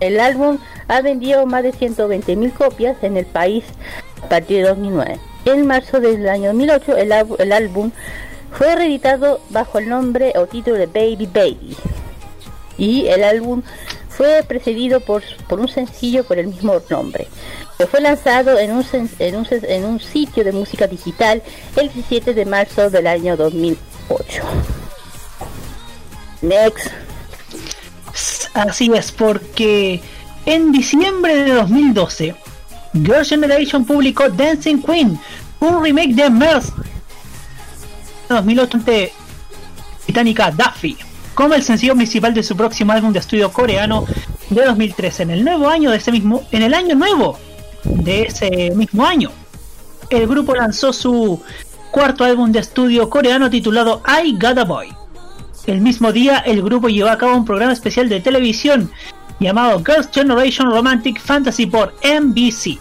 El 0.00 0.20
álbum 0.20 0.58
ha 0.86 1.00
vendido 1.00 1.46
más 1.46 1.62
de 1.62 1.72
120.000 1.72 2.52
copias 2.52 2.96
en 3.02 3.16
el 3.16 3.26
país 3.26 3.64
a 4.22 4.28
partir 4.28 4.58
de 4.58 4.68
2009. 4.68 5.18
En 5.44 5.66
marzo 5.66 6.00
del 6.00 6.28
año 6.28 6.48
2008 6.48 6.96
el, 6.96 7.12
el 7.38 7.52
álbum 7.52 7.90
fue 8.52 8.74
reeditado 8.74 9.40
bajo 9.50 9.78
el 9.78 9.88
nombre 9.88 10.32
o 10.36 10.46
título 10.46 10.76
de 10.76 10.86
Baby 10.86 11.26
Baby 11.26 11.76
y 12.78 13.06
el 13.08 13.24
álbum 13.24 13.62
fue 14.08 14.42
precedido 14.46 15.00
por, 15.00 15.22
por 15.48 15.60
un 15.60 15.68
sencillo 15.68 16.24
por 16.24 16.38
el 16.38 16.48
mismo 16.48 16.80
nombre, 16.88 17.28
que 17.76 17.86
fue 17.86 18.00
lanzado 18.00 18.58
en 18.58 18.72
un, 18.72 18.84
en, 19.18 19.36
un, 19.36 19.46
en 19.50 19.84
un 19.84 20.00
sitio 20.00 20.44
de 20.44 20.52
música 20.52 20.86
digital 20.86 21.42
el 21.76 21.92
17 21.92 22.34
de 22.34 22.44
marzo 22.44 22.90
del 22.90 23.06
año 23.06 23.36
2008. 23.36 24.42
Next. 26.42 27.07
Así 28.54 28.90
es, 28.94 29.12
porque 29.12 30.00
en 30.46 30.72
diciembre 30.72 31.44
de 31.44 31.52
2012, 31.52 32.34
Girl 32.94 33.24
Generation 33.24 33.84
publicó 33.84 34.28
Dancing 34.28 34.82
Queen, 34.82 35.18
un 35.60 35.82
remake 35.82 36.14
de 36.14 36.30
Mers 36.30 36.72
2008 38.28 38.76
ante 38.76 39.12
británica 40.04 40.50
Duffy, 40.50 40.96
como 41.34 41.54
el 41.54 41.62
sencillo 41.62 41.94
principal 41.94 42.34
de 42.34 42.42
su 42.42 42.56
próximo 42.56 42.92
álbum 42.92 43.12
de 43.12 43.18
estudio 43.20 43.52
coreano 43.52 44.04
de 44.50 44.64
2013. 44.64 45.24
En 45.24 45.30
el 45.30 45.44
nuevo 45.44 45.68
año 45.68 45.90
de 45.90 45.98
ese 45.98 46.12
mismo, 46.12 46.42
en 46.50 46.62
el 46.62 46.74
año 46.74 46.94
nuevo 46.94 47.38
de 47.84 48.22
ese 48.22 48.72
mismo 48.74 49.04
año, 49.04 49.30
el 50.10 50.26
grupo 50.26 50.54
lanzó 50.54 50.92
su 50.92 51.40
cuarto 51.90 52.24
álbum 52.24 52.52
de 52.52 52.60
estudio 52.60 53.08
coreano 53.08 53.50
titulado 53.50 54.02
I 54.22 54.32
Got 54.32 54.58
a 54.58 54.64
Boy. 54.64 54.88
El 55.68 55.82
mismo 55.82 56.12
día, 56.12 56.38
el 56.38 56.62
grupo 56.62 56.88
llevó 56.88 57.10
a 57.10 57.18
cabo 57.18 57.36
un 57.36 57.44
programa 57.44 57.74
especial 57.74 58.08
de 58.08 58.20
televisión 58.20 58.90
llamado 59.38 59.84
Girls' 59.84 60.08
Generation 60.10 60.70
Romantic 60.70 61.20
Fantasy 61.20 61.66
por 61.66 61.94
NBC. 62.02 62.78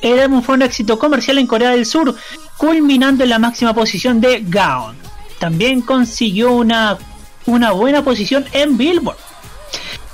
El 0.00 0.18
álbum 0.18 0.40
fue 0.40 0.54
un 0.54 0.62
éxito 0.62 0.98
comercial 0.98 1.36
en 1.36 1.46
Corea 1.46 1.72
del 1.72 1.84
Sur, 1.84 2.16
culminando 2.56 3.22
en 3.22 3.28
la 3.28 3.38
máxima 3.38 3.74
posición 3.74 4.18
de 4.18 4.42
Gaon. 4.48 4.96
También 5.38 5.82
consiguió 5.82 6.52
una, 6.52 6.96
una 7.44 7.72
buena 7.72 8.02
posición 8.02 8.46
en 8.52 8.78
Billboard. 8.78 9.18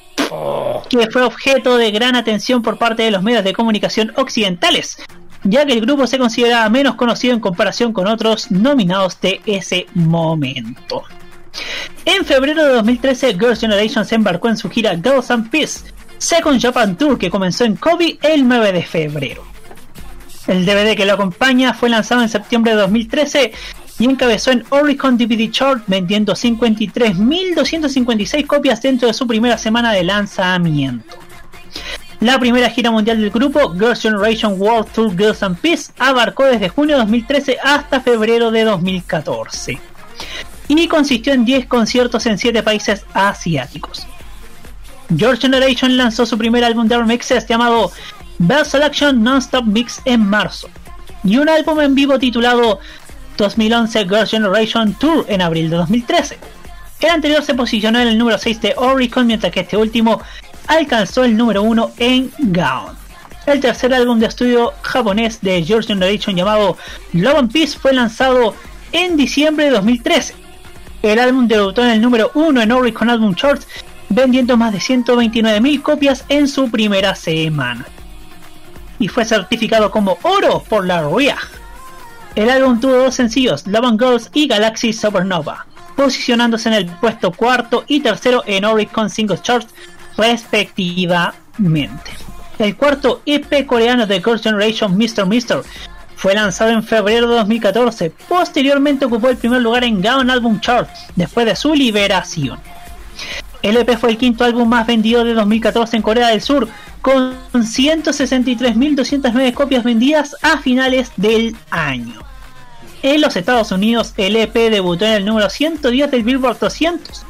que 0.89 1.11
fue 1.11 1.23
objeto 1.23 1.77
de 1.77 1.91
gran 1.91 2.17
atención 2.17 2.63
por 2.63 2.79
parte 2.79 3.03
de 3.03 3.11
los 3.11 3.23
medios 3.23 3.45
de 3.45 3.53
comunicación 3.53 4.13
occidentales, 4.17 4.99
ya 5.49 5.65
que 5.65 5.73
el 5.73 5.81
grupo 5.81 6.07
se 6.07 6.19
consideraba 6.19 6.69
menos 6.69 6.95
conocido 6.95 7.35
en 7.35 7.41
comparación 7.41 7.93
con 7.93 8.07
otros 8.07 8.51
nominados 8.51 9.21
de 9.21 9.41
ese 9.47 9.87
momento. 9.95 11.05
En 12.05 12.25
febrero 12.25 12.65
de 12.65 12.73
2013, 12.75 13.35
Girls' 13.35 13.61
Generation 13.61 14.05
se 14.05 14.15
embarcó 14.15 14.49
en 14.49 14.57
su 14.57 14.69
gira 14.69 14.95
Girls 14.95 15.31
and 15.31 15.51
Peace, 15.51 15.81
Second 16.19 16.61
Japan 16.61 16.97
Tour 16.97 17.19
que 17.19 17.31
comenzó 17.31 17.65
en 17.65 17.77
Kobe 17.77 18.19
el 18.23 18.47
9 18.47 18.73
de 18.73 18.83
febrero. 18.83 19.45
El 20.47 20.65
DVD 20.65 20.97
que 20.97 21.05
lo 21.05 21.15
acompaña 21.15 21.75
fue 21.75 21.89
lanzado 21.89 22.23
en 22.23 22.29
septiembre 22.29 22.73
de 22.73 22.79
2013 22.79 23.53
y 23.99 24.05
encabezó 24.05 24.53
en 24.53 24.65
Oricon 24.71 25.19
DVD 25.19 25.51
Chart 25.51 25.83
vendiendo 25.87 26.35
53.256 26.35 28.47
copias 28.47 28.83
dentro 28.83 29.09
de 29.09 29.15
su 29.15 29.27
primera 29.27 29.59
semana 29.59 29.93
de 29.93 30.05
lanzamiento. 30.05 31.17
La 32.21 32.39
primera 32.39 32.71
gira 32.71 32.91
mundial 32.91 33.21
del 33.21 33.31
grupo, 33.31 33.75
Girls' 33.75 34.01
Generation 34.01 34.55
World 34.59 34.91
Tour 34.93 35.17
Girls 35.17 35.43
and 35.43 35.59
Peace, 35.59 35.93
abarcó 35.99 36.45
desde 36.45 36.71
junio 36.71 36.97
de 36.97 37.03
2013 37.03 37.59
hasta 37.63 38.01
febrero 38.01 38.51
de 38.51 38.65
2014 38.65 39.79
y 40.69 40.89
consistió 40.89 41.33
en 41.33 41.45
10 41.45 41.67
conciertos 41.67 42.27
en 42.27 42.39
7 42.39 42.63
países 42.63 43.05
asiáticos. 43.15 44.07
George 45.17 45.43
Generation 45.43 45.97
lanzó 45.97 46.27
su 46.27 46.37
primer 46.37 46.65
álbum 46.65 46.89
de 46.89 46.97
remixes 46.97 47.47
llamado 47.47 47.93
Best 48.39 48.73
Selection 48.73 49.23
Non-Stop 49.23 49.65
Mix 49.65 50.01
en 50.05 50.29
marzo 50.29 50.69
y 51.23 51.37
un 51.37 51.49
álbum 51.49 51.81
en 51.81 51.95
vivo 51.95 52.19
titulado 52.19 52.81
2011 53.37 54.05
Girls' 54.05 54.31
Generation 54.31 54.95
Tour 54.95 55.25
en 55.29 55.43
abril 55.43 55.71
de 55.71 55.77
2013. 55.77 56.39
El 57.01 57.11
anterior 57.11 57.43
se 57.45 57.55
posicionó 57.55 58.01
en 58.01 58.09
el 58.09 58.19
número 58.19 58.39
6 58.39 58.61
de 58.63 58.75
Oricon 58.77 59.27
mientras 59.27 59.53
que 59.53 59.61
este 59.61 59.77
último 59.77 60.23
alcanzó 60.67 61.25
el 61.25 61.37
número 61.37 61.63
1 61.63 61.93
en 61.99 62.31
Gaon. 62.39 62.97
El 63.47 63.61
tercer 63.61 63.95
álbum 63.95 64.19
de 64.19 64.27
estudio 64.27 64.73
japonés 64.83 65.41
de 65.41 65.63
George 65.63 65.89
Generation 65.89 66.35
llamado 66.35 66.77
Love 67.13 67.39
and 67.39 67.53
Peace 67.53 67.79
fue 67.79 67.93
lanzado 67.93 68.55
en 68.93 69.17
diciembre 69.17 69.67
de 69.67 69.71
2013. 69.73 70.35
El 71.03 71.19
álbum 71.21 71.47
debutó 71.47 71.85
en 71.85 71.91
el 71.91 72.01
número 72.01 72.33
1 72.35 72.61
en 72.63 72.73
Oricon 72.73 73.09
Album 73.09 73.35
Charts, 73.37 73.69
vendiendo 74.09 74.57
más 74.57 74.73
de 74.73 74.79
129.000 74.79 75.83
copias 75.83 76.25
en 76.29 76.49
su 76.49 76.71
primera 76.71 77.15
semana. 77.15 77.87
Y 78.99 79.09
fue 79.09 79.25
certificado 79.25 79.91
como 79.91 80.19
oro 80.23 80.65
por 80.69 80.85
la 80.85 81.09
RIA. 81.09 81.37
El 82.35 82.51
álbum 82.51 82.81
tuvo 82.81 82.95
dos 82.95 83.15
sencillos, 83.15 83.67
Love 83.67 83.85
and 83.85 84.01
Girls 84.03 84.31
y 84.33 84.49
Galaxy 84.49 84.93
Supernova, 84.93 85.67
posicionándose 85.97 86.69
en 86.69 86.75
el 86.75 86.87
puesto 86.87 87.31
cuarto 87.31 87.85
y 87.87 88.01
tercero 88.01 88.43
en 88.47 88.65
Oricon 88.65 89.09
Singles 89.09 89.43
Charts 89.43 89.73
respectivamente. 90.17 92.13
El 92.59 92.77
cuarto 92.77 93.21
EP 93.27 93.67
coreano 93.67 94.07
de 94.07 94.23
Girls' 94.23 94.43
Generation 94.43 94.97
Mr. 94.97 95.27
Mister 95.27 95.63
fue 96.17 96.35
lanzado 96.35 96.71
en 96.71 96.83
febrero 96.83 97.29
de 97.29 97.37
2014. 97.37 98.11
Posteriormente 98.29 99.05
ocupó 99.05 99.29
el 99.29 99.37
primer 99.37 99.61
lugar 99.61 99.85
en 99.85 100.01
Gaon 100.01 100.31
Album 100.31 100.61
Chart 100.61 100.89
después 101.15 101.47
de 101.47 101.55
su 101.55 101.75
liberación. 101.75 102.59
El 103.63 103.77
EP 103.77 103.99
fue 103.99 104.11
el 104.11 104.19
quinto 104.19 104.45
álbum 104.45 104.69
más 104.69 104.87
vendido 104.87 105.25
de 105.25 105.35
2014 105.35 105.97
en 105.97 106.03
Corea 106.03 106.29
del 106.29 106.41
Sur, 106.41 106.69
con 107.03 107.35
163.209 107.53 109.53
copias 109.53 109.85
vendidas 109.85 110.35
a 110.43 110.59
finales 110.59 111.13
del 111.17 111.57
año. 111.71 112.23
En 113.03 113.21
los 113.21 113.37
Estados 113.37 113.71
Unidos, 113.71 114.15
el 114.17 114.37
EP 114.37 114.55
debutó 114.71 115.05
en 115.05 115.13
el 115.13 115.25
número 115.25 115.51
110 115.51 116.11
del 116.11 116.23
Billboard 116.23 116.59
200, 116.59 117.25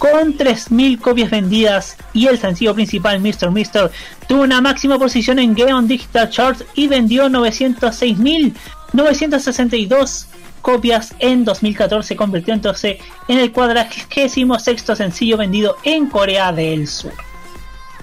con 0.00 0.36
3.000 0.36 0.98
copias 0.98 1.30
vendidas, 1.30 1.96
y 2.14 2.26
el 2.26 2.38
sencillo 2.38 2.74
principal, 2.74 3.20
Mr. 3.20 3.50
Mister, 3.50 3.90
tuvo 4.26 4.44
una 4.44 4.62
máxima 4.62 4.98
posición 4.98 5.38
en 5.38 5.54
Gaon 5.54 5.86
Digital 5.86 6.30
Charts 6.30 6.64
y 6.74 6.88
vendió 6.88 7.28
906.962 7.28 10.24
copias 10.62 11.14
en 11.18 11.44
2014, 11.44 12.16
convirtiéndose 12.16 12.98
en 13.28 13.38
el 13.38 13.52
cuadragésimo 13.52 14.58
sexto 14.58 14.96
sencillo 14.96 15.36
vendido 15.36 15.76
en 15.84 16.06
Corea 16.06 16.50
del 16.50 16.88
Sur. 16.88 17.12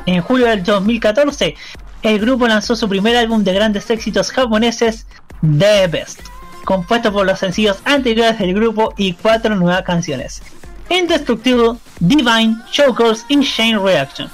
En 0.05 0.21
julio 0.21 0.45
del 0.45 0.63
2014, 0.63 1.55
el 2.03 2.19
grupo 2.19 2.47
lanzó 2.47 2.75
su 2.75 2.87
primer 2.87 3.17
álbum 3.17 3.43
de 3.43 3.53
grandes 3.53 3.89
éxitos 3.89 4.31
japoneses, 4.31 5.07
The 5.41 5.87
Best, 5.87 6.19
compuesto 6.63 7.11
por 7.11 7.25
los 7.25 7.39
sencillos 7.39 7.79
anteriores 7.85 8.37
del 8.37 8.53
grupo 8.53 8.93
y 8.97 9.13
cuatro 9.13 9.55
nuevas 9.55 9.81
canciones: 9.81 10.43
Indestructible, 10.89 11.77
Divine, 11.99 12.55
Showgirls 12.71 13.25
y 13.27 13.41
Shane 13.41 13.79
Reaction. 13.79 14.29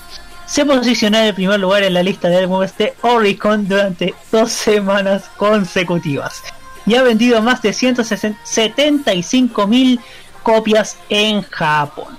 Se 0.46 0.66
posicionó 0.66 1.18
en 1.18 1.26
el 1.26 1.34
primer 1.34 1.60
lugar 1.60 1.84
en 1.84 1.94
la 1.94 2.04
lista 2.04 2.30
de 2.30 2.38
álbumes 2.38 2.78
de 2.78 2.94
Oricon 3.02 3.68
durante 3.68 4.14
dos 4.32 4.52
semanas 4.52 5.26
consecutivas 5.38 6.42
y 6.86 6.96
ha 6.96 7.04
vendido 7.04 7.42
más 7.42 7.62
de 7.62 7.72
175.000 7.72 10.00
copias 10.44 10.98
en 11.10 11.42
Japón. 11.44 12.18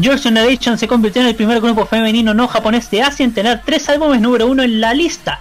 George 0.00 0.22
Generation 0.22 0.78
se 0.78 0.88
convirtió 0.88 1.20
en 1.22 1.28
el 1.28 1.34
primer 1.34 1.60
grupo 1.60 1.84
femenino 1.84 2.32
no 2.32 2.48
japonés 2.48 2.90
de 2.90 3.02
Asia 3.02 3.24
en 3.24 3.34
tener 3.34 3.62
tres 3.64 3.88
álbumes 3.88 4.20
número 4.20 4.46
uno 4.46 4.62
en 4.62 4.80
la 4.80 4.94
lista. 4.94 5.40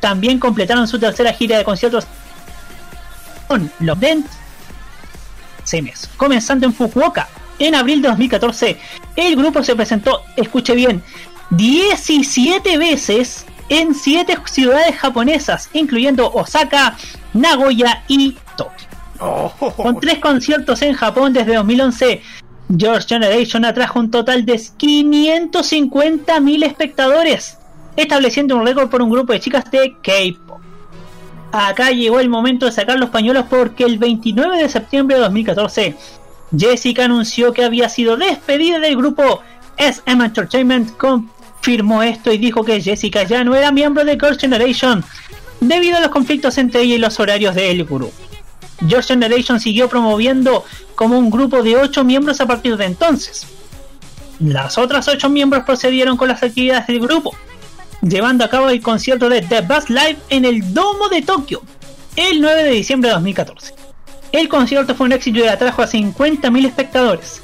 También 0.00 0.38
completaron 0.38 0.88
su 0.88 0.98
tercera 0.98 1.32
gira 1.32 1.58
de 1.58 1.64
conciertos 1.64 2.06
con 3.48 3.70
los 3.80 3.98
Dent 3.98 4.26
meses, 5.82 6.10
comenzando 6.16 6.66
en 6.66 6.74
Fukuoka. 6.74 7.28
En 7.58 7.74
abril 7.74 8.02
de 8.02 8.08
2014, 8.08 8.78
el 9.16 9.36
grupo 9.36 9.64
se 9.64 9.74
presentó, 9.74 10.22
escuche 10.36 10.74
bien, 10.74 11.02
17 11.50 12.78
veces 12.78 13.46
en 13.68 13.94
7 13.94 14.38
ciudades 14.46 14.96
japonesas, 14.96 15.68
incluyendo 15.72 16.30
Osaka, 16.32 16.96
Nagoya 17.34 18.04
y 18.08 18.36
Tokio. 18.56 18.88
Con 19.76 19.98
tres 19.98 20.18
conciertos 20.18 20.80
en 20.82 20.94
Japón 20.94 21.32
desde 21.32 21.56
2011, 21.56 22.22
George 22.76 23.08
Generation 23.08 23.64
atrajo 23.64 23.98
un 23.98 24.10
total 24.10 24.44
de 24.44 24.54
550.000 24.54 26.64
espectadores, 26.64 27.58
estableciendo 27.96 28.56
un 28.56 28.66
récord 28.66 28.88
por 28.88 29.02
un 29.02 29.10
grupo 29.10 29.32
de 29.32 29.40
chicas 29.40 29.70
de 29.70 29.96
K-pop. 30.02 30.60
Acá 31.52 31.90
llegó 31.90 32.20
el 32.20 32.28
momento 32.28 32.66
de 32.66 32.72
sacar 32.72 32.98
los 32.98 33.10
pañuelos 33.10 33.46
porque 33.48 33.84
el 33.84 33.98
29 33.98 34.58
de 34.58 34.68
septiembre 34.68 35.16
de 35.16 35.22
2014, 35.22 35.96
Jessica 36.56 37.04
anunció 37.04 37.52
que 37.52 37.64
había 37.64 37.88
sido 37.88 38.16
despedida 38.16 38.78
del 38.78 38.96
grupo 38.96 39.40
SM 39.76 40.24
Entertainment. 40.24 40.96
Confirmó 40.96 42.02
esto 42.02 42.32
y 42.32 42.38
dijo 42.38 42.64
que 42.64 42.80
Jessica 42.80 43.22
ya 43.24 43.44
no 43.44 43.54
era 43.54 43.72
miembro 43.72 44.04
de 44.04 44.12
Girls' 44.12 44.38
Generation 44.38 45.04
debido 45.60 45.96
a 45.96 46.00
los 46.00 46.10
conflictos 46.10 46.58
entre 46.58 46.82
ella 46.82 46.94
y 46.96 46.98
los 46.98 47.18
horarios 47.18 47.54
del 47.54 47.84
grupo. 47.84 48.12
Girls' 48.86 49.08
Generation 49.08 49.58
siguió 49.58 49.88
promoviendo 49.88 50.64
como 50.94 51.18
un 51.18 51.30
grupo 51.30 51.62
de 51.62 51.76
8 51.76 52.04
miembros 52.04 52.40
a 52.40 52.46
partir 52.46 52.76
de 52.76 52.84
entonces. 52.84 53.46
Las 54.38 54.78
otras 54.78 55.08
8 55.08 55.28
miembros 55.30 55.64
procedieron 55.64 56.16
con 56.16 56.28
las 56.28 56.42
actividades 56.42 56.86
del 56.86 57.00
grupo, 57.00 57.34
llevando 58.02 58.44
a 58.44 58.48
cabo 58.48 58.68
el 58.68 58.80
concierto 58.82 59.28
de 59.28 59.42
The 59.42 59.62
Best 59.62 59.90
Live 59.90 60.18
en 60.30 60.44
el 60.44 60.72
Domo 60.72 61.08
de 61.08 61.22
Tokio 61.22 61.62
el 62.18 62.40
9 62.40 62.64
de 62.64 62.70
diciembre 62.70 63.08
de 63.08 63.14
2014. 63.14 63.74
El 64.32 64.48
concierto 64.48 64.94
fue 64.94 65.06
un 65.06 65.12
éxito 65.12 65.38
y 65.38 65.46
atrajo 65.46 65.82
a 65.82 65.86
50.000 65.86 66.66
espectadores. 66.66 67.42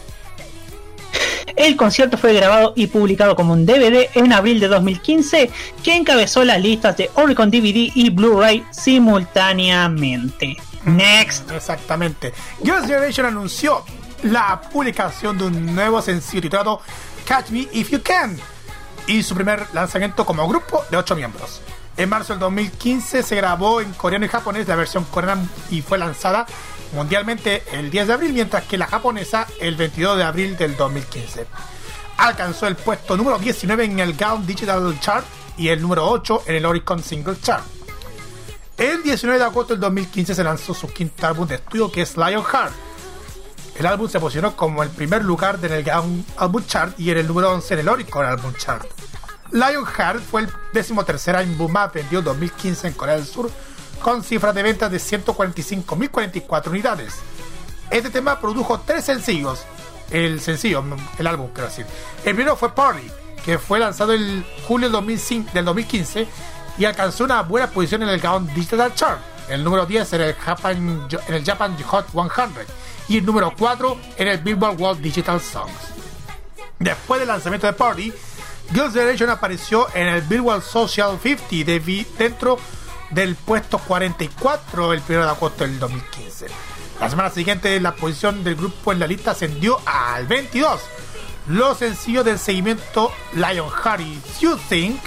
El 1.56 1.76
concierto 1.76 2.18
fue 2.18 2.32
grabado 2.32 2.72
y 2.74 2.88
publicado 2.88 3.36
como 3.36 3.52
un 3.52 3.64
DVD 3.64 4.08
en 4.14 4.32
abril 4.32 4.58
de 4.58 4.66
2015, 4.66 5.50
que 5.82 5.94
encabezó 5.94 6.44
las 6.44 6.60
listas 6.60 6.96
de 6.96 7.10
Oricon 7.14 7.50
DVD 7.50 7.92
y 7.94 8.10
Blu-ray 8.10 8.64
simultáneamente. 8.72 10.56
Next. 10.84 11.50
Exactamente. 11.52 12.34
Girls' 12.62 12.86
Generation 12.86 13.26
anunció 13.26 13.84
la 14.24 14.60
publicación 14.60 15.38
de 15.38 15.44
un 15.44 15.74
nuevo 15.74 16.02
sencillo 16.02 16.42
titulado 16.42 16.80
Catch 17.24 17.50
Me 17.50 17.68
If 17.72 17.90
You 17.90 18.02
Can 18.02 18.36
y 19.06 19.22
su 19.22 19.34
primer 19.34 19.66
lanzamiento 19.72 20.24
como 20.24 20.48
grupo 20.48 20.84
de 20.90 20.96
8 20.96 21.16
miembros. 21.16 21.60
En 21.96 22.08
marzo 22.08 22.32
del 22.32 22.40
2015 22.40 23.22
se 23.22 23.36
grabó 23.36 23.80
en 23.80 23.92
coreano 23.92 24.26
y 24.26 24.28
japonés 24.28 24.66
la 24.66 24.76
versión 24.76 25.04
coreana 25.04 25.46
y 25.70 25.82
fue 25.82 25.98
lanzada 25.98 26.46
mundialmente 26.92 27.62
el 27.72 27.90
10 27.90 28.08
de 28.08 28.12
abril, 28.12 28.32
mientras 28.32 28.64
que 28.64 28.78
la 28.78 28.86
japonesa 28.86 29.46
el 29.60 29.76
22 29.76 30.16
de 30.16 30.24
abril 30.24 30.56
del 30.56 30.76
2015. 30.76 31.46
Alcanzó 32.16 32.66
el 32.66 32.76
puesto 32.76 33.16
número 33.16 33.38
19 33.38 33.84
en 33.84 34.00
el 34.00 34.14
Gaon 34.14 34.46
Digital 34.46 34.98
Chart 35.00 35.24
y 35.56 35.68
el 35.68 35.80
número 35.80 36.08
8 36.08 36.44
en 36.46 36.56
el 36.56 36.66
Oricon 36.66 37.02
Single 37.02 37.36
Chart. 37.40 37.64
El 38.76 39.02
19 39.04 39.38
de 39.38 39.44
agosto 39.44 39.74
del 39.74 39.80
2015 39.80 40.34
se 40.34 40.42
lanzó 40.42 40.74
su 40.74 40.88
quinto 40.88 41.26
álbum 41.26 41.46
de 41.46 41.56
estudio 41.56 41.92
que 41.92 42.02
es 42.02 42.16
Lionheart. 42.16 42.72
El 43.76 43.86
álbum 43.86 44.08
se 44.08 44.20
posicionó 44.20 44.54
como 44.54 44.82
el 44.82 44.90
primer 44.90 45.24
lugar 45.24 45.58
en 45.62 45.72
el 45.72 45.90
Album 45.90 46.64
Chart 46.66 46.98
y 46.98 47.10
en 47.10 47.18
el 47.18 47.26
número 47.26 47.52
11 47.52 47.74
en 47.74 47.80
el 47.80 47.88
Oricon 47.88 48.24
Album 48.24 48.54
Chart. 48.56 48.86
Lionheart 49.50 50.20
fue 50.20 50.42
el 50.42 50.48
décimo 50.72 51.04
tercer 51.04 51.36
álbum 51.36 51.70
más 51.70 51.92
vendido 51.92 52.20
en 52.20 52.24
2015 52.24 52.88
en 52.88 52.94
Corea 52.94 53.16
del 53.16 53.26
Sur 53.26 53.50
con 54.00 54.22
cifras 54.22 54.54
de 54.54 54.62
ventas 54.62 54.90
de 54.90 54.98
145.044 54.98 56.68
unidades. 56.68 57.14
Este 57.90 58.10
tema 58.10 58.40
produjo 58.40 58.80
tres 58.80 59.04
sencillos. 59.04 59.64
El 60.10 60.40
sencillo, 60.40 60.84
el 61.18 61.26
álbum, 61.26 61.48
quiero 61.52 61.68
decir. 61.68 61.86
El 62.24 62.34
primero 62.34 62.56
fue 62.56 62.74
Party, 62.74 63.10
que 63.44 63.58
fue 63.58 63.78
lanzado 63.78 64.12
en 64.12 64.44
julio 64.68 64.88
del 64.88 64.92
2005 64.92 65.50
del 65.52 65.64
2015 65.64 66.28
y 66.78 66.84
alcanzó 66.84 67.24
una 67.24 67.42
buena 67.42 67.68
posición 67.68 68.02
en 68.02 68.08
el 68.10 68.20
Gaon 68.20 68.46
Digital 68.54 68.94
Chart. 68.94 69.20
El 69.48 69.62
número 69.62 69.86
10 69.86 70.12
en 70.14 70.20
el 70.22 70.34
Japan, 70.34 71.08
en 71.28 71.84
Hot 71.84 72.06
100 72.10 72.66
y 73.08 73.18
el 73.18 73.26
número 73.26 73.52
4 73.56 73.98
en 74.16 74.28
el 74.28 74.38
Billboard 74.38 74.80
World 74.80 75.02
Digital 75.02 75.40
Songs. 75.40 75.72
Después 76.78 77.20
del 77.20 77.28
lanzamiento 77.28 77.66
de 77.66 77.72
Party, 77.72 78.12
Girls' 78.72 78.94
Generation 78.94 79.30
apareció 79.30 79.86
en 79.94 80.08
el 80.08 80.22
Billboard 80.22 80.62
Social 80.62 81.18
50 81.22 81.70
de 81.70 82.06
dentro 82.18 82.58
del 83.10 83.36
puesto 83.36 83.78
44 83.78 84.92
el 84.92 85.02
1 85.08 85.18
de 85.18 85.28
agosto 85.28 85.64
del 85.64 85.78
2015. 85.78 86.46
La 87.00 87.10
semana 87.10 87.30
siguiente 87.30 87.80
la 87.80 87.94
posición 87.94 88.42
del 88.44 88.56
grupo 88.56 88.92
en 88.92 88.98
la 88.98 89.06
lista 89.06 89.32
ascendió 89.32 89.80
al 89.84 90.26
22. 90.26 90.80
Los 91.48 91.78
sencillos 91.78 92.24
del 92.24 92.38
seguimiento 92.38 93.12
Lionheart 93.34 94.00
y 94.00 94.20
You 94.40 94.58
Think 94.68 95.00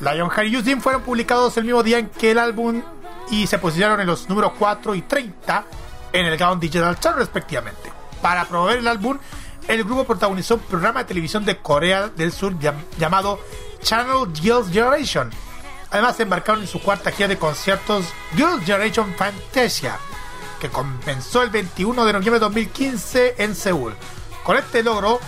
Lionheart 0.00 0.46
y 0.48 0.62
Think 0.62 0.80
fueron 0.80 1.02
publicados 1.02 1.56
el 1.56 1.64
mismo 1.64 1.82
día 1.82 1.98
en 1.98 2.08
que 2.08 2.30
el 2.30 2.38
álbum 2.38 2.82
y 3.30 3.46
se 3.46 3.58
posicionaron 3.58 4.00
en 4.00 4.06
los 4.06 4.28
números 4.28 4.52
4 4.58 4.94
y 4.94 5.02
30 5.02 5.64
en 6.12 6.26
el 6.26 6.36
Gaon 6.36 6.60
Digital 6.60 6.98
Chart 6.98 7.16
respectivamente. 7.16 7.92
Para 8.22 8.44
promover 8.46 8.78
el 8.78 8.88
álbum, 8.88 9.18
el 9.66 9.84
grupo 9.84 10.04
protagonizó 10.04 10.54
un 10.54 10.60
programa 10.62 11.00
de 11.00 11.06
televisión 11.06 11.44
de 11.44 11.58
Corea 11.58 12.08
del 12.08 12.32
Sur 12.32 12.54
llam- 12.58 12.82
llamado 12.98 13.38
Channel 13.82 14.32
Girls 14.34 14.70
Generation. 14.70 15.30
Además 15.90 16.18
embarcaron 16.20 16.62
en 16.62 16.68
su 16.68 16.80
cuarta 16.80 17.10
gira 17.10 17.28
de 17.28 17.38
conciertos 17.38 18.06
Girls 18.36 18.64
Generation 18.64 19.14
Fantasia, 19.16 19.98
que 20.60 20.68
comenzó 20.70 21.42
el 21.42 21.50
21 21.50 22.04
de 22.04 22.12
noviembre 22.12 22.34
de 22.40 22.44
2015 22.46 23.34
en 23.38 23.54
Seúl. 23.54 23.94
Con 24.44 24.56
este 24.56 24.82
logro, 24.82 25.20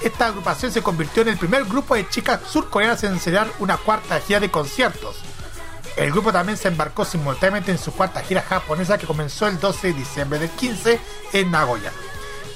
esta 0.00 0.26
agrupación 0.26 0.72
se 0.72 0.82
convirtió 0.82 1.22
en 1.22 1.28
el 1.28 1.38
primer 1.38 1.64
grupo 1.64 1.94
de 1.94 2.08
chicas 2.08 2.40
surcoreanas 2.48 3.02
en 3.04 3.12
enseñar 3.12 3.50
una 3.58 3.76
cuarta 3.76 4.20
gira 4.20 4.40
de 4.40 4.50
conciertos. 4.50 5.16
El 5.96 6.12
grupo 6.12 6.32
también 6.32 6.56
se 6.56 6.68
embarcó 6.68 7.04
simultáneamente 7.04 7.70
en 7.70 7.78
su 7.78 7.92
cuarta 7.92 8.22
gira 8.22 8.42
japonesa 8.42 8.96
que 8.96 9.06
comenzó 9.06 9.46
el 9.46 9.60
12 9.60 9.88
de 9.88 9.92
diciembre 9.94 10.38
del 10.38 10.50
15 10.50 11.00
en 11.32 11.50
Nagoya. 11.50 11.92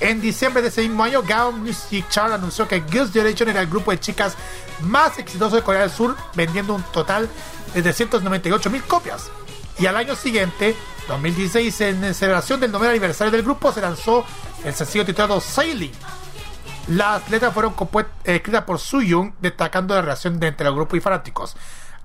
En 0.01 0.21
diciembre 0.21 0.63
de 0.63 0.69
ese 0.69 0.83
mismo 0.83 1.05
año, 1.05 1.23
Gaon 1.23 1.63
Music 1.63 2.07
Chart 2.09 2.33
anunció 2.33 2.67
que 2.67 2.83
Girls' 2.91 3.13
Generation 3.13 3.49
era 3.49 3.61
el 3.61 3.69
grupo 3.69 3.91
de 3.91 4.01
chicas 4.01 4.35
más 4.81 5.19
exitoso 5.19 5.57
de 5.57 5.63
Corea 5.63 5.83
del 5.83 5.91
Sur, 5.91 6.17
vendiendo 6.35 6.75
un 6.75 6.83
total 6.85 7.29
de 7.75 7.83
398 7.83 8.71
mil 8.71 8.83
copias. 8.85 9.31
Y 9.79 9.87
al 9.87 9.97
año 9.97 10.15
siguiente, 10.17 10.77
2016, 11.09 11.81
en 11.81 12.15
celebración 12.15 12.61
del 12.61 12.73
noveno 12.73 12.91
aniversario 12.91 13.31
del 13.31 13.43
grupo, 13.43 13.73
se 13.73 13.81
lanzó 13.81 14.25
el 14.65 14.75
sencillo 14.75 15.05
titulado 15.05 15.41
Sailing. 15.41 15.93
Las 16.89 17.31
letras 17.31 17.55
fueron 17.55 17.75
escritas 18.25 18.65
por 18.65 18.79
Suyun, 18.79 19.35
destacando 19.41 19.95
la 19.95 20.03
relación 20.03 20.39
de 20.39 20.49
entre 20.49 20.69
el 20.69 20.75
grupo 20.75 20.97
y 20.97 21.01
fanáticos. 21.01 21.57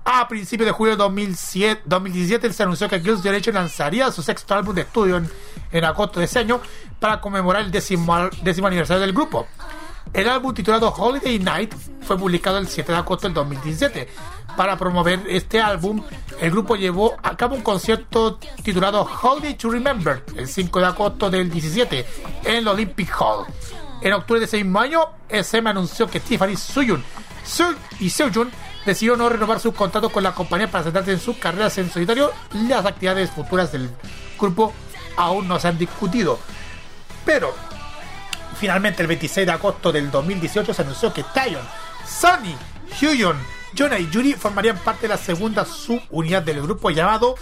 A 0.04 0.26
principios 0.26 0.66
de 0.66 0.72
julio 0.72 0.94
de 0.94 0.96
2007 0.96 1.82
2017 1.84 2.52
se 2.54 2.62
anunció 2.62 2.88
que 2.88 3.00
Girls' 3.00 3.22
Generation 3.22 3.54
lanzaría 3.54 4.10
su 4.10 4.22
sexto 4.22 4.54
álbum 4.54 4.74
de 4.74 4.80
estudio 4.82 5.22
en, 5.70 5.84
agosto 5.84 6.18
de 6.18 6.24
ese 6.24 6.38
año 6.38 6.62
para 6.98 7.20
conmemorar 7.20 7.62
el 7.62 7.70
décimo, 7.70 8.30
décimo 8.42 8.68
aniversario 8.68 9.02
del 9.02 9.12
grupo. 9.12 9.46
El 10.14 10.28
álbum 10.28 10.54
titulado 10.54 10.88
Holiday 10.88 11.38
Night 11.38 11.74
fue 12.00 12.16
publicado 12.16 12.56
el 12.56 12.66
7 12.66 12.90
de 12.90 12.98
agosto 12.98 13.28
del 13.28 13.34
2017. 13.34 14.08
Para 14.56 14.76
promover 14.78 15.20
este 15.28 15.60
álbum, 15.60 16.02
el 16.40 16.50
grupo 16.50 16.74
llevó 16.74 17.14
a 17.22 17.36
cabo 17.36 17.54
un 17.54 17.62
concierto 17.62 18.38
titulado 18.62 19.06
Holiday 19.22 19.54
to 19.54 19.70
Remember 19.70 20.24
el 20.34 20.48
5 20.48 20.80
de 20.80 20.86
agosto 20.86 21.30
del 21.30 21.50
17 21.50 22.06
en 22.44 22.56
el 22.56 22.66
Olympic 22.66 23.14
Hall. 23.20 23.44
En 24.02 24.12
octubre 24.12 24.40
de 24.40 24.46
ese 24.46 24.56
mismo 24.56 24.80
año, 24.80 25.00
SM 25.28 25.68
anunció 25.68 26.06
que 26.08 26.20
Tiffany 26.20 26.56
Suyun 26.56 27.04
y 27.98 28.10
Seojun 28.10 28.50
decidió 28.86 29.16
no 29.16 29.28
renovar 29.28 29.60
su 29.60 29.72
contrato 29.72 30.10
con 30.10 30.22
la 30.22 30.32
compañía 30.32 30.70
para 30.70 30.84
centrarse 30.84 31.12
en 31.12 31.20
sus 31.20 31.36
carreras 31.36 31.76
en 31.78 31.90
solitario. 31.90 32.32
Las 32.68 32.86
actividades 32.86 33.30
futuras 33.30 33.72
del 33.72 33.90
grupo 34.38 34.72
aún 35.16 35.48
no 35.48 35.58
se 35.58 35.68
han 35.68 35.78
discutido. 35.78 36.38
Pero 37.24 37.54
finalmente 38.58 39.02
el 39.02 39.08
26 39.08 39.46
de 39.46 39.52
agosto 39.52 39.92
del 39.92 40.10
2018 40.10 40.72
se 40.72 40.82
anunció 40.82 41.12
que 41.12 41.24
Taeyeon, 41.24 41.66
Sunny, 42.06 42.56
Hyun, 43.00 43.36
Jonah 43.76 43.98
y 43.98 44.08
Yuri 44.10 44.34
formarían 44.34 44.78
parte 44.78 45.02
de 45.02 45.08
la 45.08 45.16
segunda 45.16 45.64
subunidad 45.64 46.42
del 46.42 46.62
grupo 46.62 46.90
llamado 46.90 47.36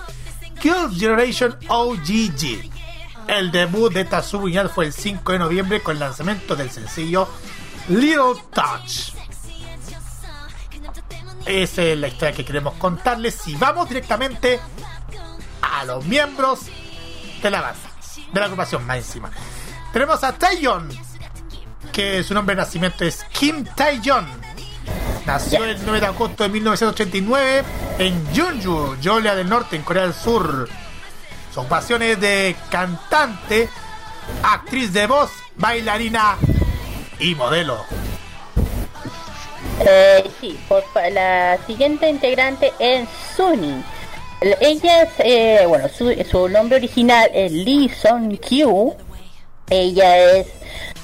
Girls' 0.61 0.99
Generation 0.99 1.57
OGG. 1.69 2.78
El 3.29 3.53
debut 3.53 3.93
de 3.93 4.01
esta 4.01 4.23
subunidad 4.23 4.71
fue 4.71 4.87
el 4.87 4.93
5 4.93 5.33
de 5.33 5.39
noviembre 5.39 5.83
con 5.83 5.95
el 5.95 6.01
lanzamiento 6.01 6.57
del 6.57 6.71
sencillo 6.71 7.29
Little 7.89 8.43
Touch. 8.53 9.13
Esa 11.45 11.83
es 11.83 11.99
la 11.99 12.09
historia 12.09 12.35
que 12.35 12.45
queremos 12.45 12.75
contarles 12.75 13.47
y 13.47 13.55
vamos 13.57 13.89
directamente 13.89 14.59
a 15.61 15.85
los 15.85 16.05
miembros 16.07 16.61
de 17.43 17.51
la 17.51 17.61
banda, 17.61 17.91
de 18.33 18.41
la 18.41 18.47
agrupación 18.47 18.87
más 18.87 18.97
encima. 18.97 19.31
Tenemos 19.93 20.25
a 20.25 20.33
Taeyeon, 20.33 20.89
que 21.93 22.23
su 22.25 22.33
nombre 22.33 22.57
de 22.57 22.63
nacimiento 22.63 23.05
es 23.05 23.25
Kim 23.25 23.65
Taeyeon. 23.65 24.27
Nació 25.27 25.65
el 25.65 25.79
9 25.85 26.01
de 26.01 26.07
agosto 26.07 26.45
de 26.45 26.49
1989 26.49 27.65
en 27.99 28.33
Jeonju, 28.33 28.97
Jeolla 29.03 29.35
del 29.35 29.49
Norte, 29.49 29.77
en 29.77 29.83
Corea 29.83 30.05
del 30.05 30.15
Sur. 30.15 30.67
Su 31.59 31.63
ocupación 31.63 32.03
es 32.03 32.21
de 32.21 32.55
cantante, 32.71 33.69
actriz 34.45 34.93
de 34.93 35.09
voz, 35.09 35.29
bailarina 35.57 36.37
y 37.19 37.35
modelo. 37.35 37.85
Eh, 39.85 40.31
sí, 40.41 40.57
la 41.11 41.59
siguiente 41.67 42.09
integrante 42.09 42.73
es 42.79 43.09
Sunny. 43.37 43.83
Ella 44.41 45.03
es, 45.03 45.11
eh, 45.19 45.65
bueno, 45.67 45.89
su, 45.89 46.15
su 46.31 46.49
nombre 46.49 46.77
original 46.77 47.29
es 47.35 47.51
Lee 47.51 47.89
Song 47.89 48.39
Kyu. 48.39 48.95
Ella 49.71 50.17
es 50.39 50.47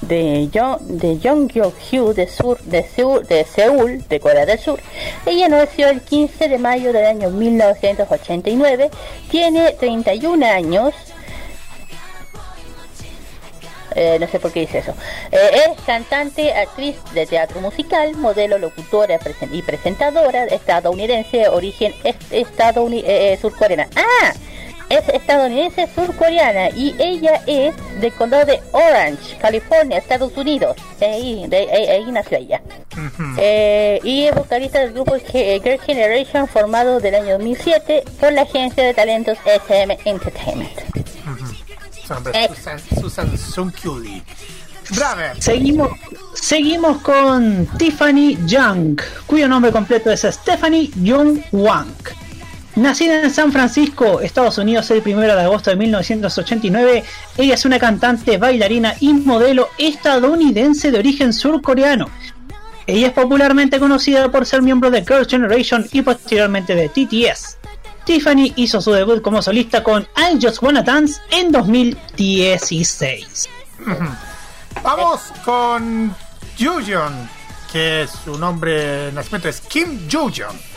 de, 0.01 0.49
Yo- 0.51 0.79
de 0.81 1.19
Jonghyun 1.23 2.15
de, 2.15 2.27
sur, 2.29 2.59
de, 2.61 2.83
Seúl, 2.83 3.27
de 3.27 3.45
Seúl, 3.45 4.07
de 4.09 4.21
Corea 4.21 4.47
del 4.47 4.59
Sur. 4.59 4.81
Ella 5.27 5.49
nació 5.49 5.89
el 5.89 6.01
15 6.03 6.49
de 6.49 6.59
mayo 6.59 6.93
del 6.93 7.05
año 7.07 7.31
1989. 7.31 8.91
Tiene 9.31 9.73
31 9.73 10.47
años. 10.47 10.95
Eh, 13.97 14.17
no 14.19 14.27
sé 14.27 14.41
por 14.41 14.51
qué 14.51 14.61
dice 14.61 14.79
eso. 14.79 14.93
Eh, 15.31 15.51
es 15.71 15.81
cantante, 15.83 16.53
actriz 16.53 16.97
de 17.13 17.27
teatro 17.27 17.61
musical, 17.61 18.17
modelo, 18.17 18.59
locutora 18.59 19.21
presen- 19.21 19.51
y 19.53 19.63
presentadora 19.63 20.47
estadounidense 20.47 21.37
de 21.39 21.49
origen 21.49 21.95
est- 22.03 22.33
estadouni- 22.33 23.05
eh, 23.07 23.35
eh, 23.35 23.39
surcoreana. 23.41 23.89
¡Ah! 23.95 24.33
Es 24.99 25.09
estadounidense 25.09 25.89
surcoreana 25.95 26.69
y 26.71 26.95
ella 26.99 27.43
es 27.47 27.75
del 28.01 28.13
condado 28.13 28.45
de 28.45 28.61
Orange, 28.73 29.37
California, 29.39 29.99
Estados 29.99 30.37
Unidos. 30.37 30.77
Ahí, 31.01 31.45
de- 31.49 31.69
ahí- 31.71 31.89
ahí 31.89 32.13
nació 32.13 32.39
ella. 32.39 32.61
Eh, 33.39 34.01
y 34.05 34.25
es 34.25 34.35
vocalista 34.35 34.81
del 34.81 34.93
grupo 34.93 35.15
Ge- 35.19 35.61
Girl 35.63 35.81
Generation 35.81 36.47
formado 36.49 37.01
del 37.01 37.15
año 37.17 37.33
2007 37.39 38.05
por 38.21 38.33
la 38.33 38.43
agencia 38.43 38.85
de 38.85 38.95
talentos 38.95 39.37
SM 39.45 39.99
Entertainment. 40.05 40.79
Es 42.35 42.51
Susan, 42.57 42.79
Susan. 43.01 43.39
Seguimos, 45.41 45.89
seguimos 46.35 46.99
con 47.01 47.67
Tiffany 47.79 48.37
Young, 48.47 49.01
cuyo 49.27 49.49
nombre 49.49 49.73
completo 49.73 50.11
es 50.11 50.21
Stephanie 50.23 50.91
Young 50.97 51.41
Wang. 51.53 51.89
Nacida 52.77 53.23
en 53.23 53.31
San 53.31 53.53
Francisco, 53.53 54.21
Estados 54.21 54.59
Unidos, 54.59 54.91
el 54.91 55.01
1 55.07 55.21
de 55.21 55.31
agosto 55.31 55.71
de 55.71 55.77
1989, 55.77 57.05
ella 57.37 57.55
es 57.55 57.65
una 57.65 57.79
cantante, 57.79 58.37
bailarina 58.37 58.95
y 58.99 59.13
modelo 59.13 59.69
estadounidense 59.79 60.91
de 60.91 60.99
origen 60.99 61.33
surcoreano. 61.33 62.11
Ella 62.87 63.07
es 63.09 63.13
popularmente 63.13 63.79
conocida 63.79 64.29
por 64.31 64.45
ser 64.45 64.61
miembro 64.61 64.91
de 64.91 65.05
Girls' 65.05 65.29
Generation 65.29 65.87
y 65.93 66.03
posteriormente 66.03 66.75
de 66.75 66.89
TTS. 66.89 67.59
Tiffany 68.05 68.53
hizo 68.57 68.81
su 68.81 68.91
debut 68.91 69.23
como 69.23 69.41
solista 69.41 69.85
con 69.85 70.03
I 70.17 70.39
Just 70.43 70.61
Wanna 70.61 70.83
Dance 70.83 71.21
en 71.31 71.53
2016. 71.53 73.49
Vamos 74.83 75.21
con 75.45 76.13
Jujeon, 76.59 77.31
que 77.73 78.07
su 78.25 78.37
nombre 78.37 78.73
de 78.73 79.13
nacimiento 79.13 79.49
es 79.49 79.61
Kim 79.61 80.09
Jujeon. 80.11 80.74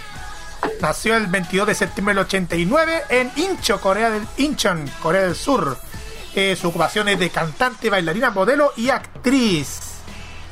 Nació 0.82 1.16
el 1.18 1.28
22 1.28 1.68
de 1.68 1.76
septiembre 1.76 2.14
del 2.16 2.24
89 2.26 3.04
en 3.10 3.32
Incho, 3.36 3.80
Corea 3.82 4.10
del 4.10 4.24
Incheon, 4.38 4.90
Corea 5.02 5.22
del 5.24 5.36
Sur. 5.36 5.78
Eh, 6.36 6.56
su 6.60 6.68
ocupación 6.70 7.08
es 7.10 7.20
de 7.20 7.30
cantante, 7.30 7.90
bailarina, 7.90 8.30
modelo 8.30 8.74
y 8.78 8.90
actriz. 8.90 9.80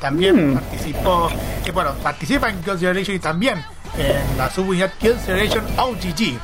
También 0.00 0.54
participó, 0.54 1.30
eh, 1.64 1.70
bueno, 1.70 1.94
participa 2.02 2.48
en 2.50 2.62
Girls' 2.64 2.80
Generation 2.80 3.16
y 3.16 3.20
también 3.20 3.64
en 3.96 4.36
la 4.38 4.50
subunidad 4.50 4.92
Girls' 5.00 5.24
Generation 5.24 5.64
OGG. 5.78 6.38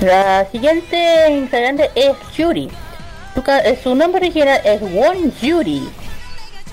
La 0.00 0.46
siguiente 0.50 1.30
integrante 1.30 1.90
es 1.94 2.12
Yuri. 2.36 2.70
Su, 3.34 3.42
eh, 3.50 3.78
su 3.82 3.94
nombre 3.94 4.20
original 4.20 4.60
es 4.64 4.80
Won 4.80 5.32
Yuri. 5.42 5.88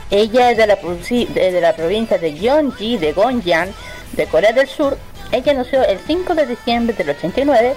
Ella 0.09 0.51
es 0.51 0.57
de 0.57 0.67
la, 0.67 0.79
provinci- 0.79 1.27
de, 1.27 1.51
de 1.51 1.61
la 1.61 1.75
provincia 1.75 2.17
de 2.17 2.33
Gyeonggi 2.33 2.97
de 2.97 3.13
Gongyang, 3.13 3.69
de 4.13 4.25
Corea 4.27 4.53
del 4.53 4.67
Sur. 4.67 4.97
Ella 5.31 5.53
nació 5.53 5.83
el 5.83 5.99
5 5.99 6.35
de 6.35 6.45
diciembre 6.45 6.95
del 6.95 7.09
89. 7.09 7.75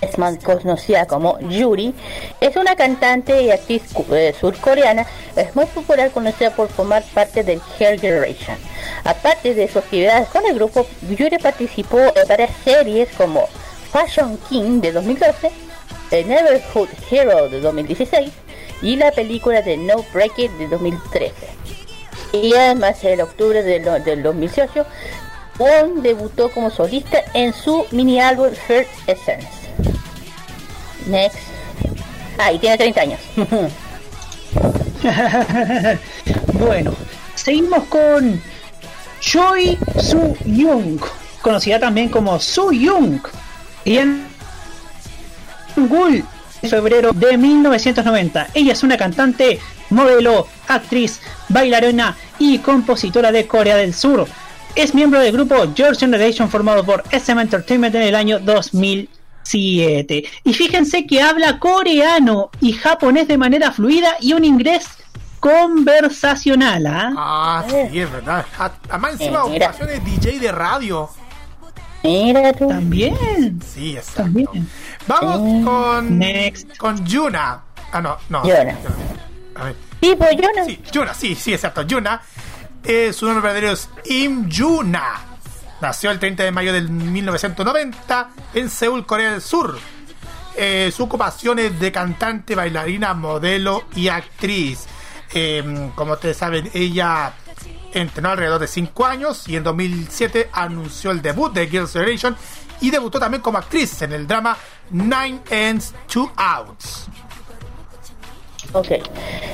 Es 0.00 0.16
más 0.16 0.38
conocida 0.38 1.06
como 1.06 1.38
Yuri. 1.40 1.92
Es 2.40 2.56
una 2.56 2.76
cantante 2.76 3.42
y 3.42 3.50
actriz 3.50 3.82
eh, 4.12 4.34
surcoreana. 4.38 5.06
Es 5.34 5.54
muy 5.56 5.66
popular 5.66 6.10
conocida 6.12 6.50
por 6.50 6.68
formar 6.68 7.02
parte 7.14 7.42
del 7.42 7.60
Hair 7.78 8.00
Generation. 8.00 8.56
Aparte 9.04 9.54
de 9.54 9.66
sus 9.66 9.78
actividades 9.78 10.28
con 10.28 10.46
el 10.46 10.54
grupo, 10.54 10.86
Yuri 11.08 11.38
participó 11.38 11.98
en 11.98 12.28
varias 12.28 12.50
series 12.64 13.08
como 13.16 13.48
Fashion 13.92 14.38
King 14.48 14.80
de 14.80 14.92
2012, 14.92 15.50
The 16.10 16.24
Neverhood 16.24 16.88
Hero 17.10 17.48
de 17.48 17.60
2016 17.60 18.30
y 18.82 18.96
la 18.96 19.10
película 19.10 19.62
de 19.62 19.76
No 19.76 20.04
Break 20.12 20.38
It 20.38 20.52
de 20.52 20.68
2013. 20.68 21.32
Y 22.32 22.54
además 22.54 23.02
en 23.04 23.20
octubre 23.22 23.62
del, 23.62 24.04
del 24.04 24.22
2018, 24.22 24.86
Won 25.58 26.02
debutó 26.02 26.50
como 26.50 26.70
solista 26.70 27.18
en 27.34 27.52
su 27.52 27.84
mini 27.90 28.20
álbum 28.20 28.50
First 28.66 28.90
Essence. 29.06 29.48
Next. 31.06 31.38
Ah, 32.38 32.52
y 32.52 32.58
tiene 32.58 32.78
30 32.78 33.00
años. 33.00 33.20
Bueno, 36.54 36.94
seguimos 37.34 37.84
con 37.84 38.40
Choi 39.20 39.78
Soo 40.00 40.36
Young, 40.44 41.00
conocida 41.40 41.78
también 41.78 42.08
como 42.08 42.38
Soo 42.40 42.72
Young. 42.72 43.20
Y 43.84 43.98
en 43.98 44.26
Gul, 45.76 46.24
febrero 46.68 47.12
de 47.12 47.36
1990. 47.36 48.48
Ella 48.54 48.72
es 48.72 48.82
una 48.82 48.96
cantante, 48.96 49.60
modelo, 49.90 50.48
actriz, 50.66 51.20
bailarina 51.48 52.16
y 52.38 52.58
compositora 52.58 53.30
de 53.30 53.46
Corea 53.46 53.76
del 53.76 53.94
Sur. 53.94 54.26
Es 54.78 54.94
miembro 54.94 55.18
del 55.18 55.32
grupo 55.32 55.56
George 55.74 55.98
Generation 55.98 56.48
formado 56.48 56.84
por 56.84 57.02
SM 57.10 57.42
Entertainment 57.42 57.92
en 57.96 58.02
el 58.02 58.14
año 58.14 58.38
2007. 58.38 60.24
Y 60.44 60.54
fíjense 60.54 61.04
que 61.04 61.20
habla 61.20 61.58
coreano 61.58 62.50
y 62.60 62.74
japonés 62.74 63.26
de 63.26 63.36
manera 63.38 63.72
fluida 63.72 64.14
y 64.20 64.34
un 64.34 64.44
inglés 64.44 64.86
conversacional. 65.40 66.86
¿ah? 66.86 67.12
Ah, 67.16 67.64
sí, 67.68 67.98
es 67.98 68.12
verdad. 68.12 68.46
A- 68.56 68.70
Además, 68.88 69.12
encima, 69.14 69.40
Eh, 69.46 69.50
mira. 69.50 69.66
ocupaciones 69.70 70.04
DJ 70.04 70.38
de 70.38 70.52
radio. 70.52 71.10
Mira 72.04 72.52
tú. 72.52 72.68
También. 72.68 73.60
Sí, 73.66 73.96
exacto. 73.96 74.22
También. 74.22 74.68
Vamos 75.08 75.64
con. 75.66 76.18
Next. 76.20 76.76
Con 76.76 77.04
Yuna. 77.04 77.62
Ah, 77.90 78.00
no, 78.00 78.16
no. 78.28 78.44
Yuna. 78.44 78.76
A 79.56 79.64
ver. 79.64 79.74
Sí, 80.00 80.14
pues. 80.16 80.30
Sí, 80.66 80.80
Yuna, 80.92 81.14
sí, 81.14 81.34
sí, 81.34 81.52
exacto. 81.52 81.82
Yuna. 81.82 82.22
Eh, 82.90 83.12
su 83.12 83.26
nombre 83.26 83.42
verdadero 83.42 83.72
es 83.72 83.86
Im 84.06 84.48
Yuna. 84.48 85.20
Nació 85.82 86.10
el 86.10 86.18
30 86.18 86.42
de 86.42 86.50
mayo 86.50 86.72
del 86.72 86.88
1990 86.88 88.30
en 88.54 88.70
Seúl, 88.70 89.04
Corea 89.04 89.32
del 89.32 89.42
Sur. 89.42 89.78
Eh, 90.56 90.90
su 90.96 91.04
ocupación 91.04 91.58
es 91.58 91.78
de 91.78 91.92
cantante, 91.92 92.54
bailarina, 92.54 93.12
modelo 93.12 93.84
y 93.94 94.08
actriz. 94.08 94.86
Eh, 95.34 95.90
como 95.94 96.14
ustedes 96.14 96.38
saben, 96.38 96.70
ella 96.72 97.34
entrenó 97.92 98.30
alrededor 98.30 98.58
de 98.58 98.66
5 98.66 99.04
años 99.04 99.46
y 99.46 99.56
en 99.56 99.64
2007 99.64 100.48
anunció 100.50 101.10
el 101.10 101.20
debut 101.20 101.52
de 101.52 101.68
Girls' 101.68 101.92
Generation 101.92 102.34
y 102.80 102.90
debutó 102.90 103.20
también 103.20 103.42
como 103.42 103.58
actriz 103.58 104.00
en 104.00 104.14
el 104.14 104.26
drama 104.26 104.56
Nine 104.88 105.40
Ends, 105.50 105.92
Two 106.10 106.32
Outs. 106.36 107.10
Ok. 108.72 108.88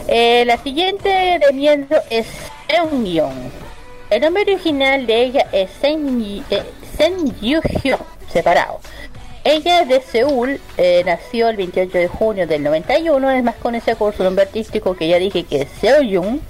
Eh, 0.08 0.44
la 0.46 0.58
siguiente 0.58 1.08
de 1.08 1.38
es 2.10 2.26
Seungyeon. 2.68 3.52
El 4.10 4.22
nombre 4.22 4.42
original 4.42 5.06
de 5.06 5.22
ella 5.22 5.46
es 5.52 5.70
eh, 6.50 6.62
Sen 6.96 7.40
Yu-hyun, 7.40 7.98
separado. 8.28 8.80
Ella 9.46 9.82
es 9.82 9.88
de 9.88 10.00
Seúl, 10.00 10.58
eh, 10.78 11.02
nació 11.04 11.50
el 11.50 11.58
28 11.58 11.98
de 11.98 12.08
junio 12.08 12.46
del 12.46 12.62
91, 12.62 13.30
es 13.30 13.44
más 13.44 13.56
conocida 13.56 13.94
por 13.94 14.16
su 14.16 14.24
nombre 14.24 14.44
artístico 14.44 14.96
que 14.96 15.06
ya 15.06 15.18
dije 15.18 15.44
que 15.44 15.60
es 15.62 15.68
Seoyun. 15.82 16.40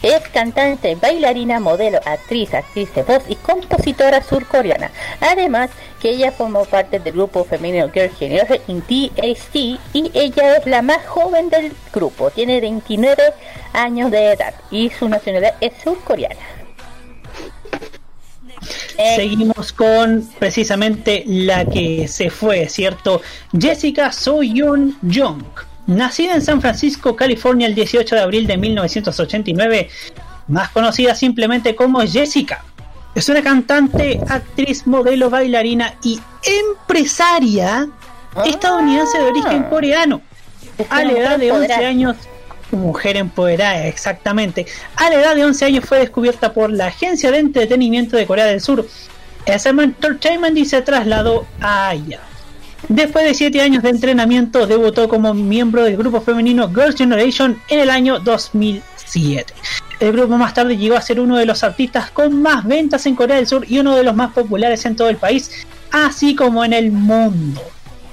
Es 0.00 0.20
cantante, 0.28 0.94
bailarina, 0.94 1.58
modelo, 1.58 1.98
actriz, 2.04 2.54
actriz 2.54 2.94
de 2.94 3.02
voz 3.02 3.24
y 3.28 3.34
compositora 3.34 4.22
surcoreana. 4.22 4.92
Además 5.20 5.70
que 6.00 6.10
ella 6.10 6.30
formó 6.30 6.64
parte 6.66 7.00
del 7.00 7.14
grupo 7.14 7.42
femenino 7.42 7.90
Girl 7.90 8.10
Generation 8.10 8.60
in 8.68 8.80
THT 8.82 9.54
y 9.92 10.12
ella 10.14 10.58
es 10.58 10.66
la 10.66 10.82
más 10.82 11.04
joven 11.04 11.48
del 11.48 11.72
grupo, 11.92 12.30
tiene 12.30 12.60
29 12.60 13.20
años 13.72 14.12
de 14.12 14.32
edad 14.32 14.54
y 14.70 14.90
su 14.90 15.08
nacionalidad 15.08 15.56
es 15.60 15.72
surcoreana. 15.82 16.36
Eh, 18.98 19.16
Seguimos 19.16 19.72
con 19.72 20.28
precisamente 20.38 21.24
la 21.26 21.64
que 21.64 22.08
se 22.08 22.30
fue, 22.30 22.68
¿cierto? 22.68 23.20
Jessica 23.58 24.12
Soyeon 24.12 24.96
Young. 25.02 25.42
Nacida 25.86 26.34
en 26.34 26.42
San 26.42 26.60
Francisco, 26.60 27.14
California, 27.14 27.66
el 27.68 27.74
18 27.74 28.16
de 28.16 28.20
abril 28.20 28.46
de 28.46 28.56
1989, 28.56 29.88
más 30.48 30.70
conocida 30.70 31.14
simplemente 31.14 31.76
como 31.76 32.00
Jessica. 32.00 32.64
Es 33.14 33.28
una 33.28 33.42
cantante, 33.42 34.20
actriz, 34.28 34.86
modelo, 34.86 35.30
bailarina 35.30 35.94
y 36.02 36.20
empresaria 36.44 37.88
estadounidense 38.44 39.18
de 39.18 39.24
origen 39.24 39.62
coreano. 39.64 40.20
A 40.90 41.02
la 41.02 41.12
edad 41.12 41.38
de 41.38 41.50
11 41.52 41.72
años, 41.72 42.16
mujer 42.70 43.16
empoderada, 43.16 43.86
exactamente. 43.86 44.66
A 44.96 45.10
la 45.10 45.16
edad 45.16 45.34
de 45.34 45.44
11 45.44 45.64
años 45.64 45.84
fue 45.84 45.98
descubierta 45.98 46.52
por 46.52 46.70
la 46.70 46.86
agencia 46.86 47.30
de 47.30 47.38
entretenimiento 47.38 48.16
de 48.16 48.26
Corea 48.26 48.46
del 48.46 48.60
Sur, 48.60 48.86
SM 49.46 49.82
Entertainment, 49.82 50.56
y 50.56 50.64
se 50.64 50.82
trasladó 50.82 51.46
a 51.60 51.94
ella. 51.94 52.20
Después 52.88 53.24
de 53.24 53.34
7 53.34 53.60
años 53.60 53.82
de 53.82 53.90
entrenamiento, 53.90 54.66
debutó 54.66 55.08
como 55.08 55.34
miembro 55.34 55.82
del 55.82 55.96
grupo 55.96 56.20
femenino 56.20 56.68
Girls' 56.68 56.96
Generation 56.96 57.60
en 57.68 57.80
el 57.80 57.90
año 57.90 58.20
2007. 58.20 59.52
El 59.98 60.12
grupo 60.12 60.36
más 60.36 60.52
tarde 60.52 60.76
llegó 60.76 60.96
a 60.96 61.00
ser 61.00 61.20
uno 61.20 61.36
de 61.36 61.46
los 61.46 61.64
artistas 61.64 62.10
con 62.10 62.42
más 62.42 62.64
ventas 62.64 63.06
en 63.06 63.16
Corea 63.16 63.36
del 63.36 63.46
Sur 63.46 63.64
y 63.68 63.78
uno 63.78 63.96
de 63.96 64.04
los 64.04 64.14
más 64.14 64.32
populares 64.32 64.84
en 64.84 64.94
todo 64.94 65.08
el 65.08 65.16
país, 65.16 65.66
así 65.90 66.34
como 66.34 66.64
en 66.64 66.74
el 66.74 66.92
mundo 66.92 67.62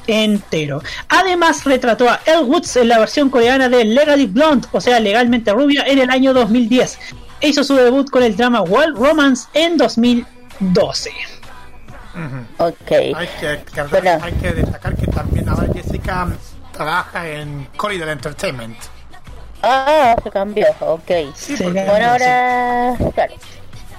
entero. 0.08 0.82
Además, 1.10 1.64
retrató 1.66 2.10
a 2.10 2.20
Elle 2.26 2.44
Woods 2.44 2.76
en 2.78 2.88
la 2.90 3.00
versión 3.00 3.30
coreana 3.30 3.70
de 3.70 3.84
Legally 3.86 4.26
Blonde, 4.28 4.68
o 4.72 4.82
sea, 4.82 5.00
legalmente 5.00 5.52
rubia, 5.54 5.84
en 5.88 6.00
el 6.00 6.10
año 6.10 6.34
2010. 6.34 7.00
E 7.42 7.50
hizo 7.50 7.64
su 7.64 7.76
debut 7.76 8.10
con 8.10 8.24
el 8.24 8.36
drama 8.38 8.62
Wild 8.62 8.98
Romance 8.98 9.48
en 9.54 9.78
2012. 9.78 11.12
Ok. 12.58 12.92
Hay 12.92 13.28
que, 13.40 13.64
que- 13.74 13.84
Bueno. 13.84 14.20
hay 14.22 14.34
que 14.34 14.52
destacar 14.52 14.96
que 14.96 15.08
también 15.08 15.50
ahora 15.50 15.68
Jessica 15.74 16.28
trabaja 16.72 17.28
en 17.28 17.68
Corridor 17.76 18.10
Entertainment. 18.10 18.78
Ah, 19.64 20.16
se 20.24 20.30
cambió, 20.30 20.68
ok. 20.82 21.10
Sí, 21.36 21.56
Bueno, 21.58 21.82
ahora, 21.92 22.96
claro. 23.16 23.34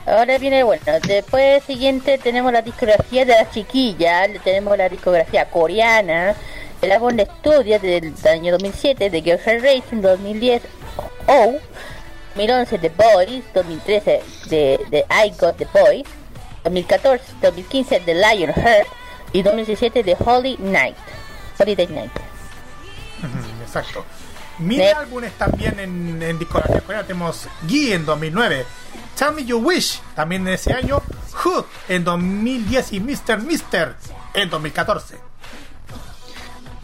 Ahora 0.06 0.36
viene 0.38 0.62
bueno. 0.62 0.82
Después 1.06 1.64
siguiente 1.64 2.18
tenemos 2.18 2.52
la 2.52 2.60
discografía 2.60 3.24
de 3.24 3.32
la 3.32 3.50
chiquilla, 3.50 4.26
tenemos 4.42 4.76
la 4.76 4.88
discografía 4.88 5.46
coreana, 5.46 6.34
el 6.82 6.92
álbum 6.92 7.16
de 7.16 7.22
estudio 7.22 7.78
del 7.78 8.12
año 8.30 8.52
2007 8.52 9.08
de 9.08 9.22
Girls' 9.22 9.62
Racing 9.62 10.02
2010 10.02 10.62
O, 11.26 11.54
2011 12.34 12.78
The 12.78 12.90
Boys, 12.90 13.44
2013 13.54 14.22
de, 14.46 14.80
de 14.90 15.06
I 15.08 15.32
Got 15.40 15.56
The 15.56 15.68
Boys, 15.72 16.04
2014, 16.64 17.24
2015 17.40 18.00
The 18.00 18.14
Lionheart 18.14 18.86
y 19.32 19.42
2017 19.42 20.04
The 20.04 20.16
Holy 20.22 20.58
Night, 20.58 20.96
Holiday 21.58 21.86
Night. 21.86 22.12
Exacto. 23.62 24.04
Mil 24.58 24.82
álbumes 24.82 25.32
también 25.32 25.80
en, 25.80 26.22
en 26.22 26.38
discografía 26.38 26.80
coreana. 26.80 27.06
Tenemos 27.06 27.48
Gee 27.66 27.94
en 27.94 28.04
2009. 28.04 28.66
Tell 29.16 29.32
Me 29.34 29.44
You 29.44 29.58
Wish 29.58 30.00
también 30.14 30.46
en 30.46 30.54
ese 30.54 30.72
año. 30.72 31.02
Hood 31.32 31.64
en 31.88 32.04
2010 32.04 32.92
y 32.92 33.00
Mr. 33.00 33.42
Mister 33.42 33.94
en 34.34 34.50
2014. 34.50 35.16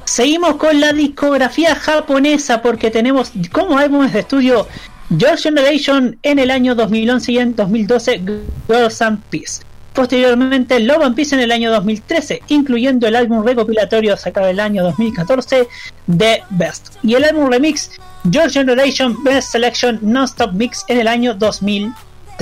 Seguimos 0.04 0.56
con 0.56 0.80
la 0.80 0.92
discografía 0.92 1.74
japonesa 1.76 2.62
porque 2.62 2.90
tenemos 2.90 3.32
como 3.52 3.78
álbumes 3.78 4.12
de 4.12 4.20
estudio 4.20 4.66
Your 5.10 5.38
Generation 5.38 6.18
en 6.22 6.38
el 6.38 6.50
año 6.50 6.74
2011 6.74 7.32
y 7.32 7.38
en 7.38 7.54
2012 7.54 8.22
Girls 8.68 9.02
and 9.02 9.22
Peace. 9.30 9.62
Posteriormente 9.92 10.80
Love 10.80 11.02
and 11.02 11.16
Peace 11.16 11.34
en 11.34 11.40
el 11.40 11.52
año 11.52 11.70
2013, 11.70 12.42
incluyendo 12.48 13.06
el 13.06 13.16
álbum 13.16 13.44
recopilatorio 13.44 14.16
sacado 14.16 14.48
el 14.48 14.60
año 14.60 14.82
2014 14.84 15.68
The 16.16 16.42
Best. 16.50 16.96
Y 17.02 17.14
el 17.14 17.24
álbum 17.24 17.50
remix 17.50 17.90
Your 18.24 18.50
Generation 18.50 19.22
Best 19.24 19.52
Selection 19.52 19.98
Non-Stop 20.02 20.52
Mix 20.52 20.84
en 20.88 20.98
el 20.98 21.08
año 21.08 21.34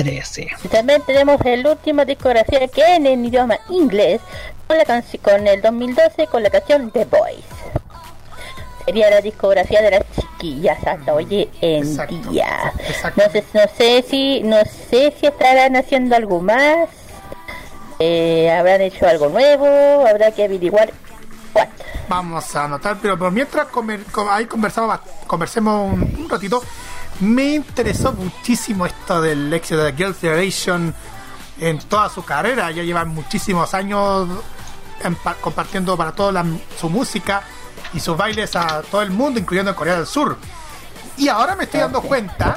2013. 0.03 0.49
Y 0.65 0.69
también 0.69 1.03
tenemos 1.07 1.41
el 1.45 1.67
último 1.67 2.05
discografía 2.05 2.67
que 2.69 2.83
en 2.97 3.07
el 3.07 3.25
idioma 3.25 3.59
inglés 3.69 4.21
con 4.67 4.79
la 4.79 4.85
con 5.23 5.47
el 5.47 5.61
2012 5.63 6.27
con 6.27 6.43
la 6.43 6.51
canción 6.51 6.91
The 6.91 7.05
Boys. 7.07 7.45
Sería 8.85 9.11
la 9.11 9.21
discografía 9.21 9.83
de 9.83 9.91
las 9.91 10.03
chiquillas 10.19 10.79
hasta 10.87 11.13
hoy 11.13 11.49
en 11.61 11.83
Exacto, 11.87 12.31
día. 12.31 12.73
exacto. 12.89 13.23
No 13.27 13.31
sé, 13.33 13.45
no 13.53 13.61
sé 13.77 14.05
si 14.09 14.41
no 14.43 14.57
sé 14.91 15.13
si 15.21 15.27
estarán 15.27 15.77
haciendo 15.77 16.17
algo 16.17 16.41
más. 16.41 16.89
Eh, 17.99 18.51
habrán 18.51 18.81
hecho 18.81 19.07
algo 19.07 19.29
nuevo, 19.29 19.67
habrá 20.07 20.31
que 20.31 20.45
averiguar 20.45 20.93
cuál. 21.53 21.69
Vamos 22.09 22.57
a 22.57 22.65
anotar, 22.65 22.97
pero 23.03 23.19
por 23.19 23.31
mientras 23.33 23.67
comer, 23.67 24.05
co- 24.05 24.31
ahí 24.31 24.47
conversamos, 24.47 24.99
conversemos 25.27 25.93
un, 25.93 26.01
un 26.21 26.29
ratito. 26.29 26.63
Me 27.21 27.55
interesó 27.57 28.13
muchísimo 28.13 28.87
esto 28.87 29.21
del 29.21 29.53
éxito 29.53 29.83
de 29.83 29.93
Girls' 29.93 30.19
Generation 30.21 30.95
en 31.61 31.79
toda 31.81 32.09
su 32.09 32.25
carrera. 32.25 32.71
Ya 32.71 32.83
llevan 32.85 33.09
muchísimos 33.09 33.75
años 33.75 34.29
en 35.03 35.15
pa- 35.17 35.35
compartiendo 35.35 35.97
para 35.97 36.13
toda 36.13 36.31
la- 36.33 36.47
su 36.79 36.89
música 36.89 37.43
y 37.93 38.01
sus 38.01 38.17
bailes 38.17 38.55
a 38.57 38.83
todo 38.83 39.03
el 39.03 39.11
mundo, 39.11 39.41
incluyendo 39.41 39.71
en 39.73 39.77
Corea 39.77 39.97
del 39.97 40.07
Sur. 40.07 40.37
Y 41.17 41.29
ahora 41.29 41.57
me 41.57 41.65
estoy 41.65 41.81
dando 41.81 42.01
cuenta 42.03 42.55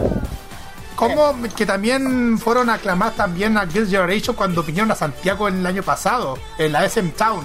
como 0.95 1.35
que 1.55 1.65
también 1.65 2.37
fueron 2.37 2.69
a 2.69 2.75
aclamar 2.75 3.13
también 3.13 3.57
a 3.57 3.65
Girls' 3.65 3.89
Generation 3.89 4.35
cuando 4.35 4.61
vinieron 4.61 4.91
a 4.91 4.95
Santiago 4.95 5.47
el 5.47 5.65
año 5.65 5.81
pasado, 5.81 6.37
en 6.59 6.71
la 6.73 6.85
SM 6.85 7.09
Town. 7.13 7.43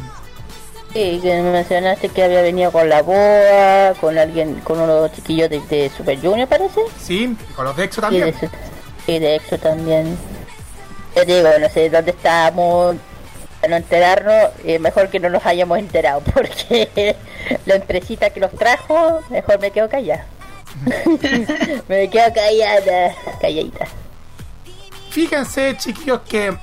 Sí, 0.97 1.21
que 1.23 1.43
mencionaste 1.43 2.09
que 2.09 2.25
había 2.25 2.41
venido 2.41 2.73
con 2.73 2.89
la 2.89 3.03
boa, 3.03 3.93
con 4.01 4.17
alguien, 4.17 4.61
con 4.61 4.81
unos 4.81 5.13
chiquillos 5.13 5.51
de, 5.51 5.61
de 5.61 5.91
Super 5.95 6.19
Junior 6.19 6.49
parece. 6.49 6.81
Sí, 6.99 7.37
y 7.39 7.53
con 7.53 7.67
los 7.67 7.77
de 7.77 7.85
EXO 7.85 8.01
también. 8.01 8.35
de, 9.07 9.15
y 9.15 9.19
de 9.19 9.35
EXO 9.35 9.59
también. 9.59 10.17
Yo 11.15 11.25
digo, 11.27 11.51
no 11.61 11.69
sé 11.69 11.91
dónde 11.91 12.13
estábamos, 12.13 12.97
para 13.61 13.73
no 13.73 13.77
enterarnos, 13.77 14.53
eh, 14.65 14.79
mejor 14.79 15.11
que 15.11 15.21
no 15.21 15.29
nos 15.29 15.45
hayamos 15.45 15.79
enterado, 15.79 16.23
porque 16.33 17.15
la 17.67 17.75
empresita 17.75 18.31
que 18.31 18.41
los 18.41 18.53
trajo, 18.53 19.21
mejor 19.29 19.61
me 19.61 19.71
quedo 19.73 19.91
callada. 19.91 20.25
me 21.89 22.09
quedo 22.09 22.33
callada, 22.33 23.15
calladita. 23.39 23.87
Fíjense, 25.11 25.77
chiquillos, 25.77 26.23
que 26.23 26.57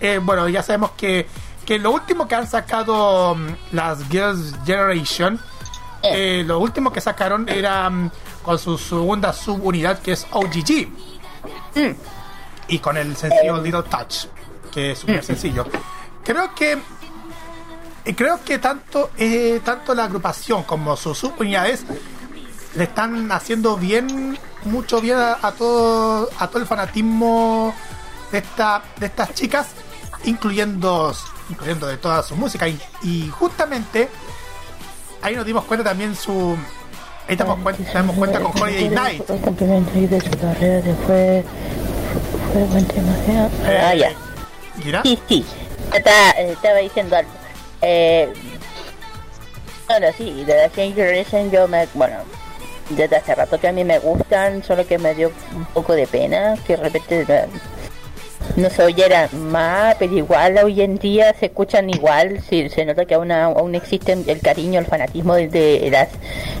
eh, 0.00 0.20
bueno, 0.22 0.48
ya 0.48 0.62
sabemos 0.62 0.92
que, 0.92 1.26
que 1.68 1.78
lo 1.78 1.90
último 1.90 2.26
que 2.26 2.34
han 2.34 2.46
sacado 2.46 3.34
mm, 3.34 3.48
las 3.72 4.02
Girls 4.08 4.54
Generation, 4.64 5.38
eh, 6.02 6.42
lo 6.46 6.60
último 6.60 6.90
que 6.90 7.02
sacaron 7.02 7.46
era 7.46 7.90
mm, 7.90 8.10
con 8.42 8.58
su 8.58 8.78
segunda 8.78 9.34
subunidad 9.34 9.98
que 9.98 10.12
es 10.12 10.26
OGG. 10.30 10.88
Y 12.68 12.78
con 12.78 12.96
el 12.96 13.14
sencillo 13.14 13.60
Little 13.60 13.82
Touch, 13.82 14.28
que 14.72 14.92
es 14.92 14.98
súper 14.98 15.22
sencillo. 15.22 15.66
Creo 16.24 16.54
que 16.54 16.78
eh, 18.06 18.14
creo 18.16 18.42
que 18.42 18.58
tanto 18.58 19.10
eh, 19.18 19.60
tanto 19.62 19.94
la 19.94 20.04
agrupación 20.04 20.62
como 20.62 20.96
sus 20.96 21.18
subunidades 21.18 21.84
le 22.76 22.84
están 22.84 23.30
haciendo 23.30 23.76
bien 23.76 24.38
mucho 24.64 25.02
bien 25.02 25.18
a, 25.18 25.36
a 25.42 25.52
todo 25.52 26.30
a 26.38 26.48
todo 26.48 26.62
el 26.62 26.66
fanatismo 26.66 27.74
de 28.32 28.38
esta 28.38 28.82
de 28.98 29.06
estas 29.06 29.34
chicas 29.34 29.68
incluyendo 30.24 31.12
incluyendo 31.48 31.86
de 31.86 31.96
toda 31.96 32.22
su 32.22 32.36
música 32.36 32.68
y, 32.68 32.80
y 33.02 33.28
justamente 33.30 34.08
ahí 35.22 35.34
nos 35.34 35.46
dimos 35.46 35.64
cuenta 35.64 35.84
también 35.84 36.14
su 36.14 36.56
ahí 37.28 37.36
damos 37.36 37.58
cuenta, 37.60 37.92
damos 37.92 38.16
cuenta 38.16 38.40
con 38.40 38.62
Holiday 38.62 38.88
Night 38.88 39.24
Fue 39.24 40.06
de 40.06 40.20
su 40.20 40.30
carrera 40.30 40.80
después 40.80 41.44
fue 42.52 42.64
buen 42.64 42.84
tema. 42.86 43.12
Ah, 43.66 43.94
ya. 43.94 44.12
¿Gira? 44.82 45.02
Sí, 45.02 45.18
sí. 45.28 45.44
Estaba, 45.94 46.30
estaba 46.30 46.78
diciendo 46.78 47.16
algo. 47.16 47.30
Eh, 47.82 48.32
bueno, 49.86 50.06
sí, 50.16 50.44
de 50.44 50.56
la 50.56 50.70
Change 50.70 50.94
Generation 50.94 51.50
yo 51.50 51.68
me... 51.68 51.86
Bueno, 51.94 52.16
desde 52.90 53.16
hace 53.16 53.34
rato 53.34 53.60
que 53.60 53.68
a 53.68 53.72
mí 53.72 53.84
me 53.84 53.98
gustan, 53.98 54.62
solo 54.62 54.86
que 54.86 54.98
me 54.98 55.14
dio 55.14 55.30
un 55.54 55.64
poco 55.66 55.94
de 55.94 56.06
pena 56.06 56.56
que 56.66 56.76
de 56.76 56.82
repente 56.82 57.26
eh, 57.28 57.46
no 58.56 58.70
se 58.70 58.82
oyeran 58.82 59.28
más, 59.50 59.96
pero 59.98 60.16
igual 60.16 60.58
hoy 60.58 60.80
en 60.82 60.98
día 60.98 61.34
se 61.38 61.46
escuchan 61.46 61.90
igual, 61.90 62.40
sí, 62.48 62.68
se 62.68 62.84
nota 62.84 63.04
que 63.04 63.14
aún, 63.14 63.30
aún 63.30 63.74
existe 63.74 64.12
el 64.12 64.40
cariño, 64.40 64.80
el 64.80 64.86
fanatismo 64.86 65.34
de, 65.34 65.48
de 65.48 65.90
las 65.90 66.08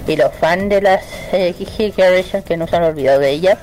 y 0.06 0.16
los 0.16 0.32
fans 0.34 0.68
de 0.68 0.80
las 0.80 1.04
eh, 1.32 1.54
Generation 1.94 2.42
que 2.42 2.56
no 2.56 2.66
se 2.66 2.76
han 2.76 2.84
olvidado 2.84 3.20
de 3.20 3.30
ellas. 3.30 3.58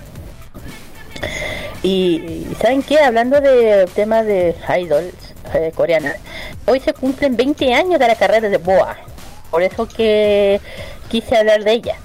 Y, 1.84 2.48
y 2.52 2.58
¿saben 2.60 2.82
qué? 2.84 3.00
Hablando 3.00 3.40
de 3.42 3.88
temas 3.94 4.26
de 4.26 4.56
idols 4.80 5.14
eh, 5.54 5.72
coreanas, 5.76 6.18
hoy 6.66 6.80
se 6.80 6.94
cumplen 6.94 7.38
20 7.38 7.74
años 7.74 8.00
de 8.00 8.08
la 8.08 8.16
carrera 8.16 8.50
de 8.50 8.58
Boa. 8.58 8.98
Por 9.52 9.62
eso 9.62 9.88
que 9.88 10.60
quise 11.10 11.38
hablar 11.38 11.64
de 11.64 11.74
ella. 11.74 11.96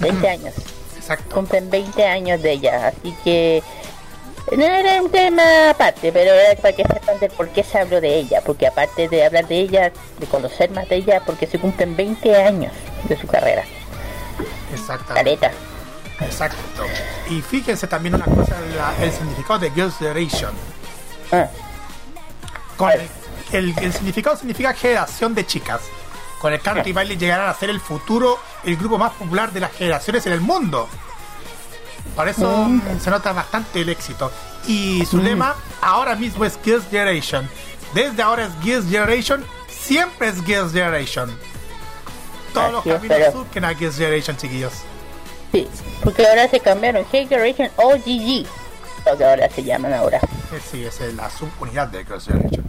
20 0.00 0.28
años. 0.28 0.54
exacto 0.96 1.34
Cumplen 1.34 1.70
20 1.70 2.04
años 2.04 2.42
de 2.42 2.52
ella. 2.52 2.88
Así 2.88 3.14
que 3.24 3.62
no 4.56 4.64
era 4.64 5.02
un 5.02 5.10
tema 5.10 5.70
aparte, 5.70 6.12
pero 6.12 6.32
era 6.32 6.60
para 6.60 6.74
que 6.74 6.82
sepan 6.84 7.18
de 7.20 7.28
por 7.28 7.48
qué 7.50 7.62
se 7.62 7.78
habló 7.78 8.00
de 8.00 8.14
ella. 8.16 8.40
Porque 8.44 8.66
aparte 8.66 9.08
de 9.08 9.24
hablar 9.26 9.46
de 9.46 9.58
ella, 9.60 9.92
de 10.18 10.26
conocer 10.26 10.70
más 10.70 10.88
de 10.88 10.96
ella, 10.96 11.22
porque 11.24 11.46
se 11.46 11.58
cumplen 11.58 11.96
20 11.96 12.34
años 12.42 12.72
de 13.08 13.16
su 13.18 13.26
carrera. 13.26 13.64
exacto 14.72 15.14
Caleta. 15.14 15.50
exacto 16.20 16.84
y 17.30 17.40
fíjense 17.42 17.86
también 17.86 18.14
una 18.14 18.24
cosa 18.26 18.56
la- 18.76 18.94
el 19.04 19.10
significado 19.12 19.58
de 19.60 19.70
Girls 19.70 19.96
Generation 19.98 20.50
Ah, 21.32 21.46
Con 22.76 22.90
el, 22.92 23.08
el- 23.52 23.78
el 23.78 23.92
significado 23.92 24.36
significa 24.36 24.72
generación 24.72 25.34
de 25.34 25.44
chicas. 25.46 25.80
Con 26.40 26.52
el 26.52 26.60
canto 26.60 26.88
y 26.88 26.92
baile 26.92 27.16
llegarán 27.16 27.48
a 27.48 27.54
ser 27.54 27.68
el 27.70 27.80
futuro, 27.80 28.38
el 28.64 28.76
grupo 28.76 28.96
más 28.98 29.12
popular 29.12 29.50
de 29.52 29.60
las 29.60 29.72
generaciones 29.72 30.24
en 30.26 30.32
el 30.32 30.40
mundo. 30.40 30.88
Por 32.18 32.26
eso 32.28 32.50
mm, 32.68 32.98
se 33.00 33.10
nota 33.10 33.32
bastante 33.32 33.80
el 33.80 33.88
éxito. 33.90 34.32
Y 34.66 35.06
su 35.06 35.18
lema 35.18 35.54
ahora 35.80 36.16
mismo 36.16 36.44
es 36.44 36.58
Girls 36.64 36.84
Generation. 36.90 37.48
Desde 37.94 38.20
ahora 38.20 38.46
es 38.46 38.50
Girls 38.60 38.90
Generation 38.90 39.44
siempre 39.68 40.26
es 40.26 40.44
Girls' 40.44 40.72
Generation. 40.72 41.30
Todos 42.52 42.72
los 42.72 42.80
Así 42.80 42.90
es, 42.90 42.94
caminos 42.96 43.18
pero- 43.18 43.32
surgen 43.32 43.64
a 43.64 43.74
Girls' 43.74 43.96
Generation, 43.96 44.36
chiquillos. 44.36 44.72
Sí, 45.52 45.68
porque 46.02 46.26
ahora 46.26 46.48
se 46.48 46.58
cambiaron. 46.58 47.04
Hate 47.06 47.28
Generation 47.28 47.70
OGG. 47.76 48.46
Lo 49.06 49.16
que 49.16 49.24
ahora 49.24 49.48
se 49.48 49.62
llaman 49.62 49.94
ahora. 49.94 50.18
Eh, 50.18 50.60
Sí, 50.70 50.84
es 50.84 51.00
la 51.14 51.30
subunidad 51.30 51.86
de 51.86 52.04
Girls' 52.04 52.24
Generation. 52.26 52.64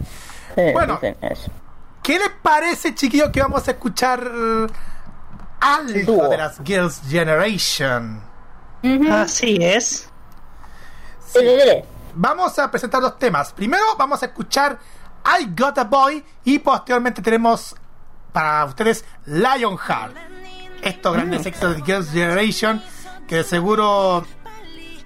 Sí, 0.54 0.62
Bueno. 0.72 1.00
¿Qué 2.04 2.18
les 2.20 2.30
parece, 2.40 2.94
chiquillos, 2.94 3.30
que 3.30 3.42
vamos 3.42 3.66
a 3.66 3.72
escuchar 3.72 4.20
algo 5.60 6.28
de 6.28 6.36
las 6.38 6.58
Girls' 6.64 7.00
Generation? 7.10 8.22
Así 9.10 9.58
es. 9.60 10.08
Dile, 11.34 11.56
dile. 11.56 11.84
Vamos 12.14 12.58
a 12.58 12.70
presentar 12.70 13.00
dos 13.00 13.18
temas. 13.18 13.52
Primero 13.52 13.84
vamos 13.96 14.22
a 14.22 14.26
escuchar 14.26 14.78
I 15.24 15.46
Got 15.56 15.78
a 15.78 15.84
Boy 15.84 16.24
y 16.44 16.58
posteriormente 16.58 17.22
tenemos 17.22 17.74
para 18.32 18.64
ustedes 18.64 19.04
Lionheart. 19.26 20.16
Estos 20.82 21.12
grandes 21.12 21.44
éxitos 21.44 21.76
de 21.76 21.82
Girls' 21.82 22.10
Generation 22.10 22.82
que 23.28 23.36
de 23.36 23.44
seguro 23.44 24.24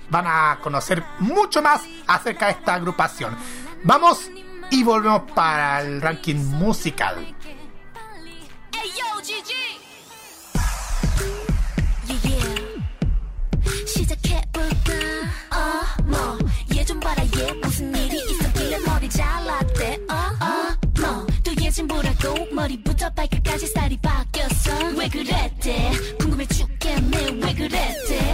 van 0.09 0.27
a 0.27 0.59
conocer 0.63 1.03
mucho 1.19 1.61
más 1.61 1.83
acerca 2.07 2.47
de 2.47 2.53
esta 2.53 2.75
agrupación. 2.75 3.37
Vamos 3.83 4.31
y 4.71 4.83
volvemos 4.83 5.31
para 5.33 5.83
el 5.83 6.01
ranking 6.01 6.37
musical. 6.37 7.35
GG. 9.25 9.64
어머, 15.55 16.39
얘좀 16.75 16.99
봐라, 17.01 17.23
얘 17.39 17.53
무슨 17.55 17.95
일이 17.97 18.17
있었길래 18.31 18.79
머리 18.87 19.09
잘랐대? 19.09 19.99
어, 20.11 20.15
어, 20.15 20.75
뭐, 21.01 21.27
또 21.45 21.53
예진보라고 21.63 22.47
머리부터 22.53 23.11
발끝까지 23.11 23.67
살이 23.69 23.97
바뀌었어. 23.99 24.71
왜 24.97 25.09
그랬대? 25.09 25.91
궁금해 26.19 26.47
죽겠네, 26.47 27.19
왜 27.43 27.55
그랬대? 27.55 28.34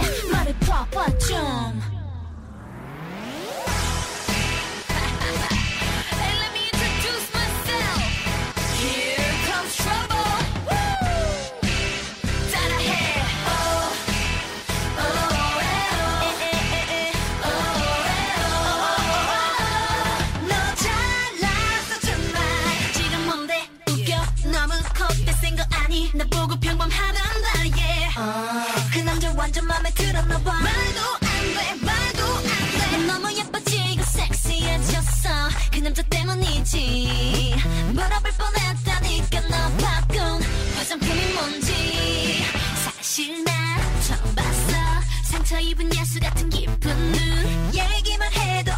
완전 29.51 29.67
맘에 29.67 29.91
들었나 29.91 30.37
봐. 30.43 30.53
말도 30.53 31.01
안 31.19 31.53
돼, 31.53 31.85
말도 31.85 32.25
안 32.25 32.43
돼. 32.43 32.91
넌 32.91 33.07
너무 33.07 33.37
예뻐지고 33.37 34.01
섹시해졌어. 34.01 35.29
그 35.73 35.79
남자 35.79 36.01
때문이지. 36.03 37.55
물어볼 37.91 38.31
뻔했다니까 38.31 39.41
너 39.49 39.77
바꾼 39.77 40.41
화장품이 40.77 41.33
뭔지. 41.33 42.45
사실 42.95 43.43
나 43.43 43.51
처음 44.07 44.35
봤어. 44.35 44.71
상처 45.25 45.59
입은 45.59 45.93
예수 45.95 46.21
같은 46.21 46.49
기쁜 46.49 47.11
눈. 47.11 47.73
얘기만 47.73 48.31
해도 48.31 48.71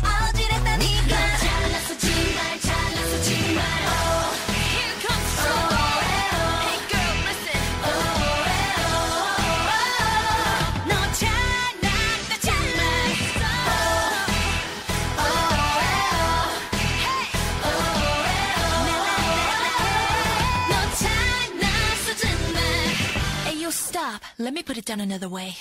Let 24.44 24.54
me 24.54 24.62
put 24.62 24.78
it 24.78 24.84
down 24.84 25.00
another 25.00 25.30
way. 25.30 25.56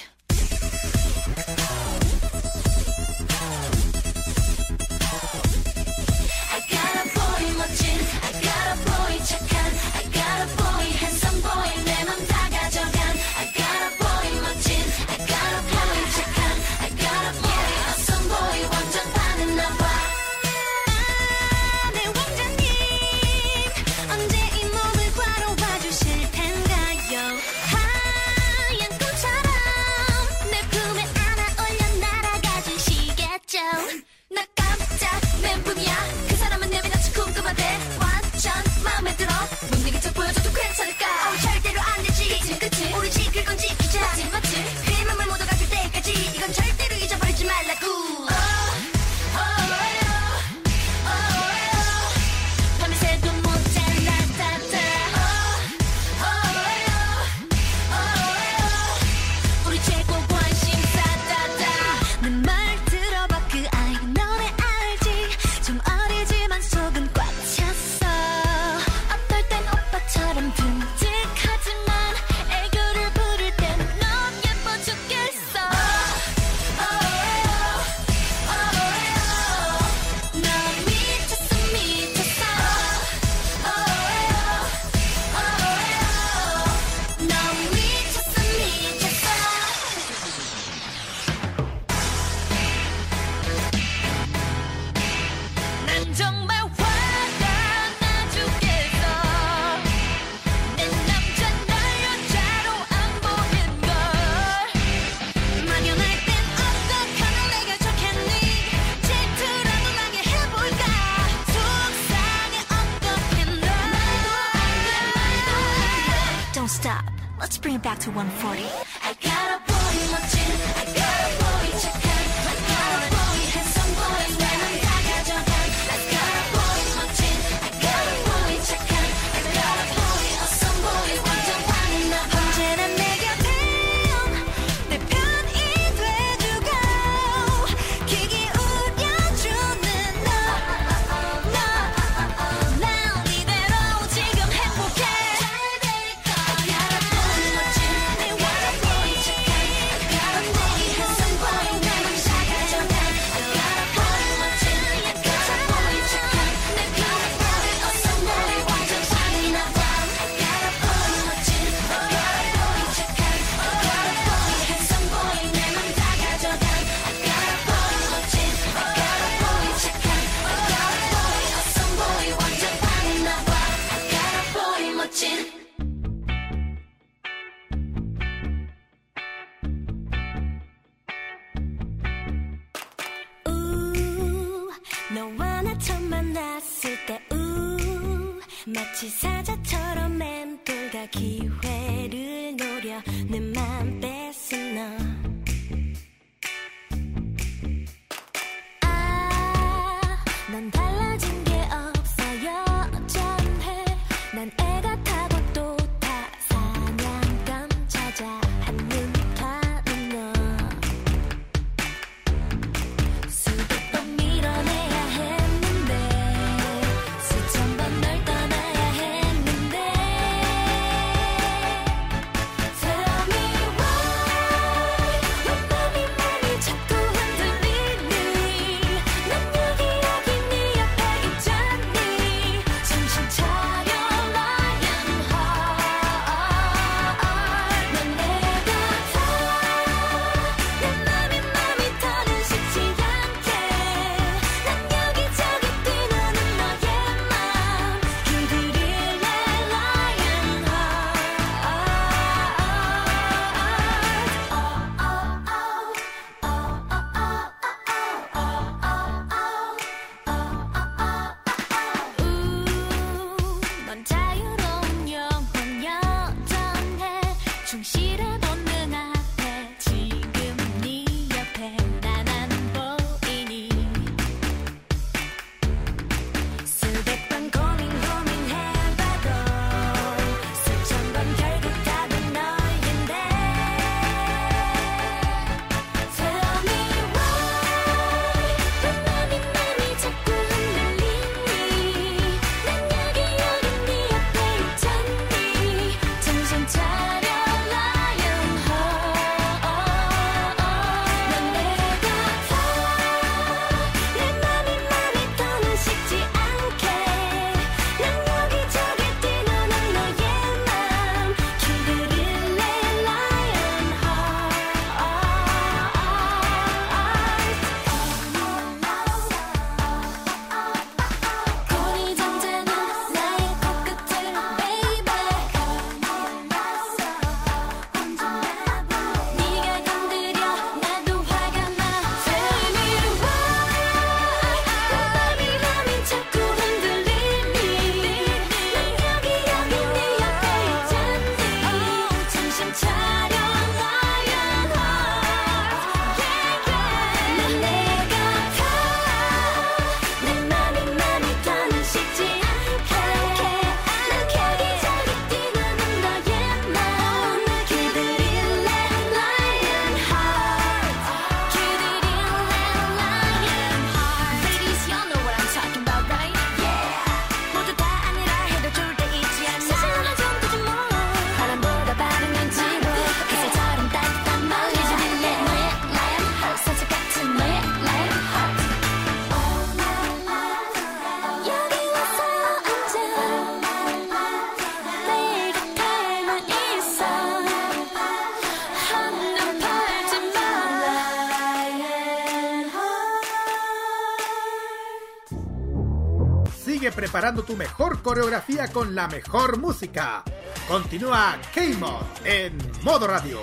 preparando 397.22 397.44
tu 397.44 397.56
mejor 397.56 398.02
coreografía 398.02 398.66
con 398.72 398.96
la 398.96 399.06
mejor 399.06 399.56
música. 399.56 400.24
Continúa 400.66 401.38
K-Mod 401.54 402.02
en 402.24 402.58
modo 402.82 403.06
radio. 403.06 403.38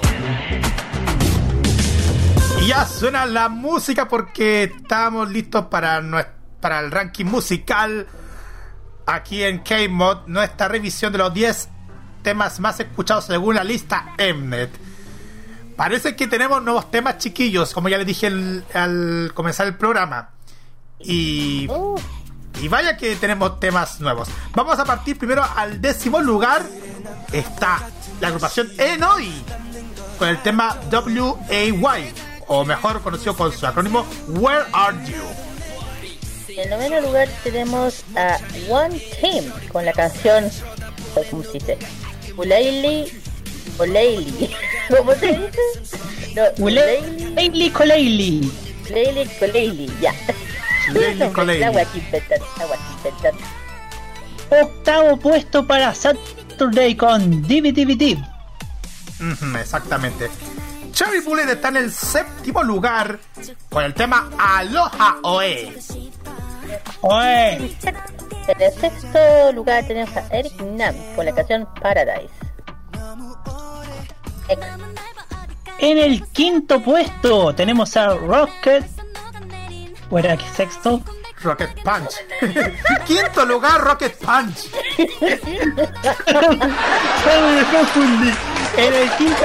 Y 2.61 2.68
ya 2.68 2.85
suena 2.85 3.26
la 3.26 3.47
música 3.47 4.10
porque 4.10 4.64
estamos 4.64 5.31
listos 5.31 5.68
para, 5.68 6.01
nuestro, 6.01 6.34
para 6.60 6.81
el 6.81 6.91
ranking 6.91 7.23
musical 7.23 8.06
aquí 9.06 9.43
en 9.43 9.60
K-Mod, 9.60 10.27
nuestra 10.27 10.68
revisión 10.68 11.14
de 11.14 11.19
los 11.19 11.34
10 11.34 11.69
temas 12.22 12.60
más 12.60 12.81
escuchados 12.81 13.27
según 13.27 13.56
la 13.56 13.64
lista 13.64 14.14
Mnet. 14.18 14.72
Parece 15.77 16.18
que 16.18 16.27
tenemos 16.27 16.61
nuevos 16.61 16.91
temas 16.91 17.18
chiquillos, 17.18 17.73
como 17.73 17.88
ya 17.88 17.97
les 17.97 18.07
dije 18.07 18.27
al 18.73 19.31
comenzar 19.34 19.68
el 19.68 19.77
programa. 19.77 20.31
Y 20.99 21.65
oh. 21.69 21.95
Y 22.61 22.68
vaya 22.68 22.98
que 22.98 23.15
tenemos 23.15 23.60
temas 23.60 23.99
nuevos. 23.99 24.27
Vamos 24.53 24.77
a 24.80 24.86
partir 24.86 25.18
primero 25.18 25.44
al 25.56 25.81
décimo 25.81 26.19
lugar. 26.19 26.64
Está 27.31 27.90
la 28.19 28.27
agrupación 28.27 28.69
Enoi 28.77 29.31
con 30.18 30.27
el 30.27 30.41
tema 30.44 30.77
WAY, 30.91 32.14
o 32.48 32.65
mejor 32.65 33.02
conocido 33.02 33.34
con 33.36 33.53
su 33.53 33.65
acrónimo 33.65 34.06
Where 34.27 34.65
Are 34.73 34.98
You. 35.06 35.23
En 36.49 36.69
noveno 36.69 36.99
lugar 36.99 37.30
tenemos 37.41 38.03
a 38.18 38.38
One 38.69 38.99
Team 39.22 39.45
con 39.72 39.86
la 39.86 39.94
canción, 39.94 40.52
¿cómo 41.31 41.44
se 41.44 41.53
dice? 41.53 41.77
Ulayli, 42.36 43.06
Ulayli, 43.80 44.53
¿cómo 44.90 45.15
se 45.15 45.27
dice? 45.27 45.95
No, 46.36 46.65
Ulayli, 46.65 47.72
ya. 50.02 50.14
Octavo 54.49 55.17
puesto 55.17 55.65
para 55.67 55.93
Saturday 55.93 56.95
con 56.95 57.41
DVD 57.43 58.17
exactamente. 59.59 60.29
Cherry 60.91 61.21
Bullet 61.21 61.51
está 61.51 61.69
en 61.69 61.77
el 61.77 61.91
séptimo 61.91 62.63
lugar 62.63 63.19
con 63.69 63.83
el 63.83 63.93
tema 63.93 64.29
Aloha 64.37 65.17
Oe. 65.23 65.77
Oe. 67.01 67.53
En 68.47 68.61
el 68.61 68.73
sexto 68.73 69.51
lugar 69.53 69.85
tenemos 69.85 70.15
a 70.17 70.27
Eric 70.31 70.59
Nam 70.61 70.95
con 71.15 71.25
la 71.25 71.33
canción 71.33 71.67
Paradise. 71.81 72.33
En 75.77 75.97
el 75.97 76.27
quinto 76.29 76.81
puesto 76.81 77.53
tenemos 77.53 77.95
a 77.95 78.15
Rocket 78.15 78.98
fuera 80.10 80.38
sexto. 80.56 81.02
Rocket 81.41 81.73
Punch. 81.84 82.15
Quinto 83.06 83.45
lugar, 83.45 83.81
Rocket 83.81 84.18
Punch. 84.18 84.69
En 88.77 88.94
el 88.94 89.10
quinto, 89.18 89.41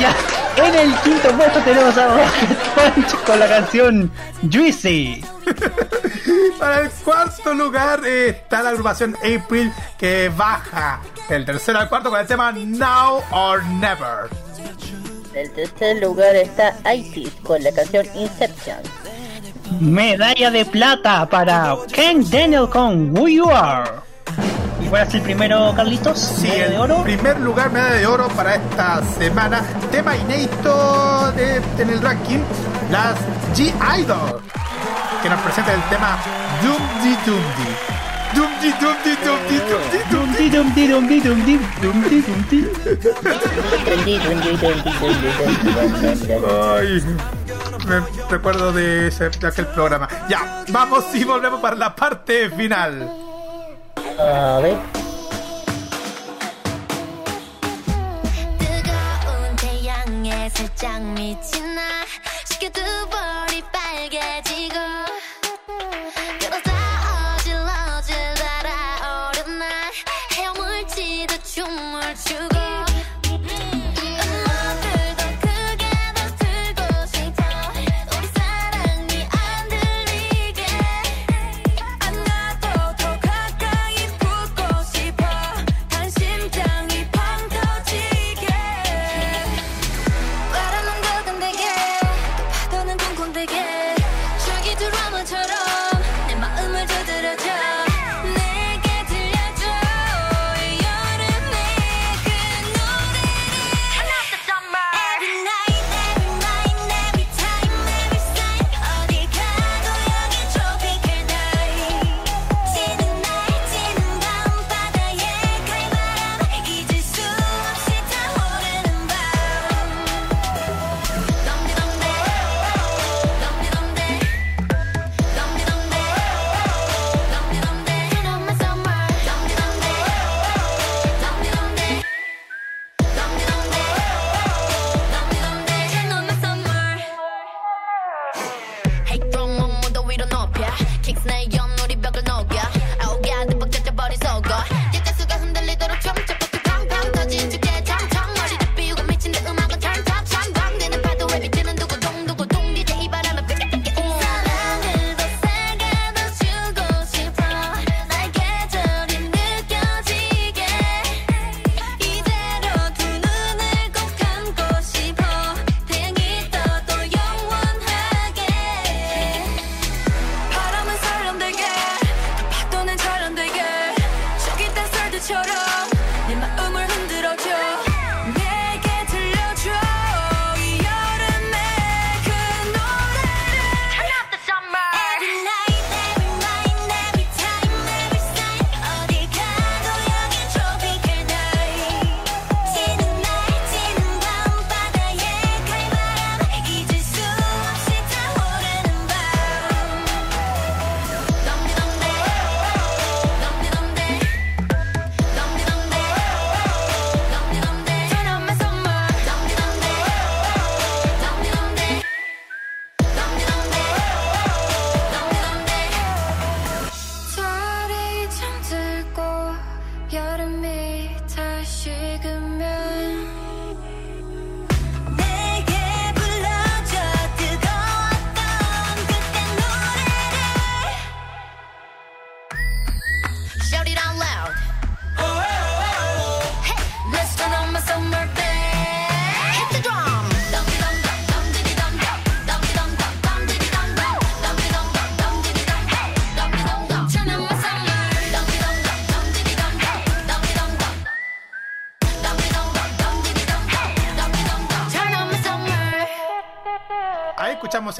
ya, 0.00 0.16
en 0.56 0.74
el 0.74 0.94
quinto 1.00 1.28
puesto 1.36 1.60
tenemos 1.60 1.96
a 1.98 2.08
Rocket 2.08 2.58
Punch 2.74 3.14
con 3.24 3.38
la 3.38 3.46
canción 3.46 4.10
Juicy. 4.50 5.22
Para 6.58 6.80
el 6.80 6.90
cuarto 6.90 7.54
lugar 7.54 8.00
eh, 8.04 8.30
está 8.30 8.62
la 8.62 8.70
agrupación 8.70 9.16
April 9.18 9.72
que 9.98 10.32
baja 10.34 11.00
del 11.28 11.44
tercero 11.44 11.80
al 11.80 11.88
cuarto 11.88 12.10
con 12.10 12.20
el 12.20 12.26
tema 12.26 12.50
Now 12.52 13.22
or 13.30 13.62
Never. 13.64 14.30
En 15.32 15.40
el 15.40 15.50
tercer 15.52 16.02
lugar 16.02 16.34
está 16.34 16.74
Itis 16.92 17.30
con 17.42 17.62
la 17.62 17.72
canción 17.72 18.06
Inception. 18.14 18.80
Medalla 19.80 20.50
de 20.50 20.64
plata 20.64 21.28
para 21.28 21.76
Ken 21.92 22.28
Daniel 22.30 22.68
con 22.68 23.16
Who 23.16 23.28
You 23.28 23.50
Are. 23.50 23.90
¿Y 24.84 24.86
cuál 24.86 25.06
es 25.06 25.14
el 25.14 25.22
primero, 25.22 25.72
Carlitos? 25.74 26.38
Medalla 26.42 26.68
de 26.68 26.78
oro. 26.78 27.02
primer 27.02 27.40
lugar, 27.40 27.70
medalla 27.70 27.94
de 27.94 28.06
oro 28.06 28.28
para 28.28 28.56
esta 28.56 29.02
semana. 29.18 29.62
Tema 29.90 30.16
inédito 30.16 31.32
de, 31.32 31.56
en 31.78 31.90
el 31.90 32.00
ranking, 32.00 32.40
las 32.90 33.16
G-Idol, 33.54 34.40
que 35.22 35.28
nos 35.28 35.40
presenta 35.40 35.74
el 35.74 35.82
tema 35.84 36.18
Doomdy 36.62 37.16
me 47.86 48.00
recuerdo 48.28 48.72
de, 48.72 49.08
ese, 49.08 49.30
de 49.30 49.46
aquel 49.46 49.66
programa. 49.68 50.08
Ya, 50.28 50.64
vamos 50.68 51.04
y 51.14 51.24
volvemos 51.24 51.60
para 51.60 51.76
la 51.76 51.94
parte 51.94 52.50
final. 52.50 53.10
A 54.18 54.60
ver. 54.62 55.02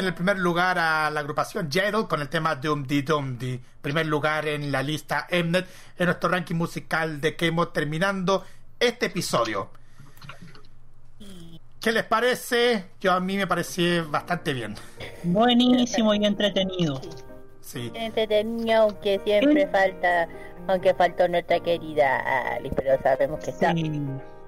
en 0.02 0.08
el 0.08 0.14
primer 0.14 0.38
lugar 0.38 0.78
a 0.78 1.10
la 1.10 1.20
agrupación 1.20 1.70
Jedel 1.70 2.06
con 2.08 2.20
el 2.20 2.28
tema 2.28 2.56
Dumdy 2.56 3.02
Dumdy. 3.02 3.60
Primer 3.80 4.06
lugar 4.06 4.46
en 4.46 4.70
la 4.70 4.82
lista 4.82 5.26
Mnet 5.30 5.66
en 5.96 6.06
nuestro 6.06 6.28
ranking 6.28 6.56
musical 6.56 7.20
de 7.20 7.36
Kemo 7.36 7.68
terminando 7.68 8.44
este 8.78 9.06
episodio. 9.06 9.70
¿Qué 11.80 11.92
les 11.92 12.04
parece? 12.04 12.90
Yo 13.00 13.12
a 13.12 13.20
mí 13.20 13.36
me 13.36 13.46
pareció 13.46 14.08
bastante 14.08 14.52
bien. 14.52 14.74
Buenísimo 15.24 16.14
y 16.14 16.24
entretenido. 16.24 17.00
Sí. 17.60 17.90
Entretenido, 17.94 18.82
aunque 18.82 19.20
siempre 19.24 19.66
falta, 19.68 20.28
aunque 20.68 20.94
faltó 20.94 21.26
nuestra 21.28 21.60
querida 21.60 22.54
Alice, 22.54 22.74
pero 22.76 23.00
sabemos 23.02 23.40
que 23.42 23.50
está 23.50 23.72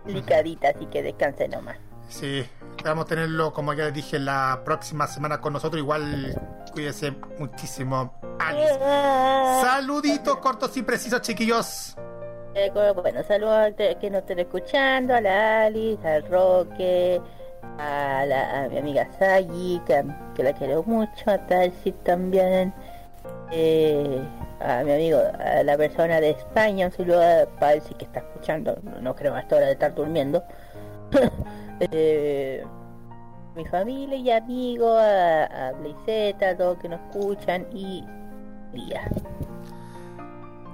licadita, 0.07 0.69
así 0.71 0.87
que 0.87 1.03
descanse 1.03 1.49
nomás. 1.49 1.77
Sí, 2.09 2.45
esperamos 2.77 3.07
tenerlo, 3.07 3.53
como 3.53 3.73
ya 3.73 3.85
les 3.85 3.95
dije, 3.95 4.19
la 4.19 4.61
próxima 4.65 5.07
semana 5.07 5.41
con 5.41 5.53
nosotros. 5.53 5.81
Igual 5.81 6.35
cuídese 6.73 7.13
muchísimo, 7.39 8.15
Alice. 8.39 8.79
Saluditos 9.63 10.37
cortos 10.39 10.77
y 10.77 10.83
precisos, 10.83 11.21
chiquillos. 11.23 11.97
Eh, 12.55 12.71
bueno, 12.71 13.23
saludos 13.25 13.73
a 13.73 13.73
que 13.73 14.11
nos 14.11 14.21
estén 14.21 14.41
escuchando, 14.41 15.15
a 15.15 15.21
la 15.21 15.65
Alice, 15.65 16.07
al 16.07 16.25
Roque, 16.29 17.21
a, 17.79 18.25
la, 18.27 18.69
mi 18.71 18.79
amiga 18.79 19.09
Sayi, 19.19 19.81
que, 19.87 20.43
la 20.43 20.53
quiero 20.53 20.83
mucho, 20.85 21.31
a 21.31 21.39
Talsi 21.47 21.93
también, 22.05 22.73
eh, 23.51 24.23
a 24.61 24.85
mi 24.85 24.93
amigo, 24.93 25.19
a 25.19 25.63
la 25.65 25.77
persona 25.77 26.21
de 26.21 26.31
España, 26.31 26.87
un 26.87 26.93
saludo 26.93 27.23
a 27.23 27.47
Palsi 27.59 27.95
que 27.95 28.05
está 28.05 28.21
escuchando, 28.21 28.79
no, 29.01 29.17
creo 29.17 29.35
hasta 29.35 29.57
hora 29.57 29.67
de 29.67 29.73
estar 29.73 29.95
durmiendo. 29.95 30.45
Eh, 31.81 32.65
mi 33.57 33.65
familia 33.67 34.17
y 34.17 34.31
amigos, 34.31 34.99
a, 35.01 35.45
a 35.69 35.73
Blizeta, 35.73 36.51
a 36.51 36.57
todos 36.57 36.79
que 36.79 36.89
nos 36.89 37.01
escuchan 37.01 37.67
y 37.73 38.05
Lía, 38.73 39.09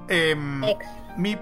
Em, 0.09 0.65
ex. 0.65 0.87
mi. 1.17 1.37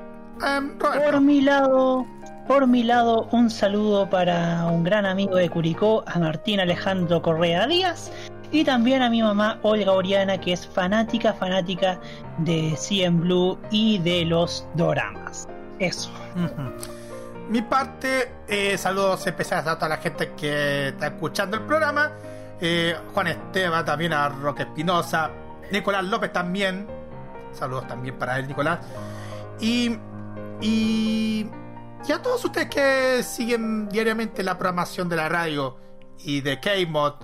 em, 0.44 0.78
Por 0.78 1.20
mi 1.20 1.40
lado, 1.40 2.04
por 2.46 2.66
mi 2.66 2.82
lado, 2.82 3.28
un 3.32 3.48
saludo 3.50 4.08
para 4.10 4.66
un 4.66 4.82
gran 4.84 5.06
amigo 5.06 5.36
de 5.36 5.48
Curicó, 5.48 6.02
a 6.06 6.18
Martín 6.18 6.60
Alejandro 6.60 7.22
Correa 7.22 7.66
Díaz, 7.66 8.10
y 8.50 8.64
también 8.64 9.02
a 9.02 9.10
mi 9.10 9.22
mamá 9.22 9.58
Olga 9.62 9.92
Oriana, 9.92 10.38
que 10.38 10.52
es 10.54 10.66
fanática, 10.66 11.32
fanática 11.32 12.00
de 12.38 12.74
CN 12.76 13.20
Blue 13.20 13.58
y 13.70 13.98
de 13.98 14.24
los 14.24 14.66
doramas. 14.74 15.46
Eso. 15.78 16.10
Mi 17.48 17.62
parte, 17.62 18.30
eh, 18.46 18.76
saludos 18.76 19.26
especiales 19.26 19.66
a 19.66 19.76
toda 19.76 19.88
la 19.88 19.96
gente 19.96 20.32
que 20.34 20.88
está 20.88 21.06
escuchando 21.06 21.56
el 21.56 21.62
programa. 21.62 22.12
Eh, 22.60 22.94
Juan 23.14 23.28
Esteban, 23.28 23.84
también 23.86 24.12
a 24.12 24.28
Roque 24.28 24.64
Espinosa. 24.64 25.30
Nicolás 25.70 26.04
López 26.04 26.30
también. 26.30 26.86
Saludos 27.52 27.88
también 27.88 28.18
para 28.18 28.38
él, 28.38 28.48
Nicolás. 28.48 28.80
Y, 29.60 29.98
y, 30.60 31.50
y 32.06 32.12
a 32.12 32.20
todos 32.20 32.44
ustedes 32.44 32.68
que 32.68 33.22
siguen 33.22 33.88
diariamente 33.88 34.42
la 34.42 34.58
programación 34.58 35.08
de 35.08 35.16
la 35.16 35.30
radio 35.30 35.78
y 36.18 36.42
de 36.42 36.60
K-Mod, 36.60 37.14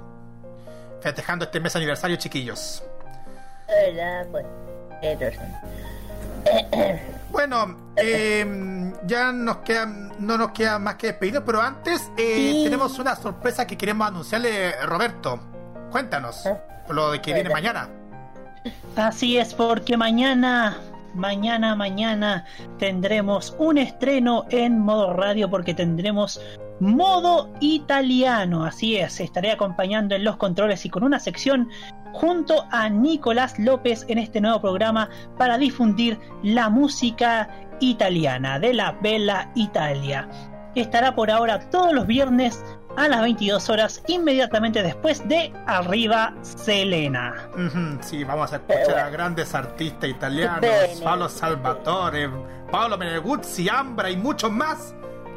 festejando 1.03 1.45
este 1.45 1.61
mes 1.61 1.77
aniversario, 1.77 2.17
chiquillos. 2.17 2.83
¿Verdad? 3.69 4.27
Pues. 4.31 4.47
Bueno, 7.35 7.77
eh, 7.97 8.93
ya 9.09 9.32
nos 9.32 9.56
queda, 9.59 9.86
no 9.86 10.39
nos 10.39 10.52
queda 10.52 10.78
más 10.78 10.94
que 10.94 11.09
despedirnos, 11.09 11.43
pero 11.44 11.61
antes 11.61 12.12
eh, 12.16 12.52
Sí. 12.52 12.61
tenemos 12.62 12.97
una 13.01 13.16
sorpresa 13.16 13.66
que 13.66 13.77
queremos 13.77 14.06
anunciarle, 14.06 14.70
Roberto. 14.86 15.40
Cuéntanos, 15.90 16.47
Ah. 16.47 16.56
lo 16.90 17.11
de 17.11 17.20
que 17.20 17.35
viene 17.35 17.51
mañana. 17.51 17.89
Así 18.94 19.36
es, 19.36 19.52
porque 19.52 19.97
mañana, 19.97 20.77
mañana, 21.12 21.74
mañana 21.74 22.44
tendremos 22.78 23.56
un 23.59 23.78
estreno 23.78 24.44
en 24.51 24.78
modo 24.78 25.12
radio 25.12 25.51
porque 25.51 25.74
tendremos 25.74 26.40
modo 26.81 27.51
italiano. 27.61 28.65
Así 28.65 28.97
es, 28.97 29.21
estaré 29.21 29.53
acompañando 29.53 30.15
en 30.15 30.25
los 30.25 30.37
controles 30.37 30.85
y 30.85 30.91
con 30.91 31.05
una 31.05 31.21
sección 31.21 31.69
junto 32.13 32.65
a 32.71 32.89
Nicolás 32.89 33.59
López 33.59 34.05
en 34.09 34.19
este 34.19 34.41
nuevo 34.41 34.61
programa 34.61 35.09
para 35.37 35.59
difundir 35.59 36.19
la 36.43 36.69
música 36.69 37.49
italiana 37.81 38.59
de 38.59 38.75
la 38.75 38.93
Bella 38.93 39.51
Italia. 39.55 40.29
Estará 40.75 41.15
por 41.15 41.31
ahora 41.31 41.61
todos 41.71 41.93
los 41.93 42.07
viernes 42.07 42.65
a 42.97 43.09
las 43.09 43.23
22 43.23 43.69
horas, 43.71 44.03
inmediatamente 44.07 44.83
después 44.83 45.27
de 45.29 45.53
Arriba 45.67 46.35
Selena. 46.43 47.49
Sí, 48.01 48.23
vamos 48.25 48.53
a 48.53 48.57
escuchar 48.57 48.83
Pero 48.87 48.99
a 49.01 49.11
grandes 49.11 49.55
artistas 49.55 50.11
italianos. 50.11 51.01
Paolo 51.03 51.29
Salvatore, 51.29 52.31
Paolo 52.71 52.97
Meneguzzi, 52.97 53.69
Ambra 53.69 54.11
y 54.11 54.17
muchos 54.17 54.51
más. 54.53 54.95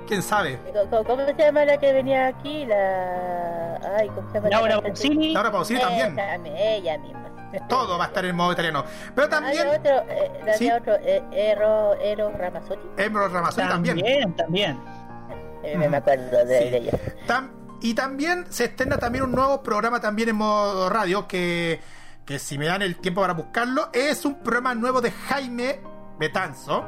¿Quién 0.08 0.22
sabe? 0.22 0.60
¿Cómo, 0.90 1.04
cómo 1.04 1.26
se 1.26 1.34
llama 1.34 1.66
la 1.66 1.78
que 1.78 1.94
venía 1.94 2.28
aquí? 2.28 2.66
La. 2.66 3.76
Ay, 3.98 4.08
¿cómo 4.10 4.28
se 4.30 4.36
llama? 4.36 4.50
la 4.50 4.58
Laura 4.58 4.74
cantante? 4.76 4.90
Pausini. 5.02 5.34
Laura 5.34 5.52
Pausini 5.52 5.80
también. 5.82 6.18
Ella 6.58 6.98
misma. 6.98 7.24
Todo 7.70 7.98
va 7.98 8.06
a 8.06 8.08
estar 8.08 8.26
en 8.26 8.36
modo 8.36 8.52
italiano. 8.52 8.84
Pero 9.16 9.30
también 9.30 9.60
Había 9.68 9.80
otro, 9.80 9.92
eh, 10.12 10.32
había 10.42 10.54
Sí. 10.58 10.72
otro, 10.72 10.96
eh, 11.02 11.24
Ero, 11.32 11.96
Ero 12.02 12.32
Ramazzotti. 12.38 12.88
Emerald 13.02 13.34
Ramazzoni 13.34 13.68
también. 13.70 13.96
También, 13.98 14.36
también. 14.36 14.80
Eh, 15.64 15.78
me 15.78 15.98
acuerdo 15.98 16.46
de, 16.46 16.60
Sí. 16.64 16.70
de 16.70 16.78
ella. 16.78 16.92
Tam- 17.26 17.50
y 17.82 17.94
también 17.94 18.46
se 18.50 18.66
estrena 18.66 18.98
también 18.98 19.24
un 19.24 19.32
nuevo 19.32 19.64
programa 19.64 20.00
también 20.00 20.30
en 20.30 20.36
modo 20.36 20.90
radio 20.90 21.28
que, 21.28 21.80
que 22.26 22.38
si 22.38 22.58
me 22.58 22.66
dan 22.66 22.82
el 22.82 22.98
tiempo 22.98 23.22
para 23.22 23.34
buscarlo, 23.34 23.90
es 23.94 24.24
un 24.26 24.36
programa 24.44 24.76
nuevo 24.76 25.00
de 25.02 25.12
Jaime 25.12 25.80
Betanzo 26.20 26.84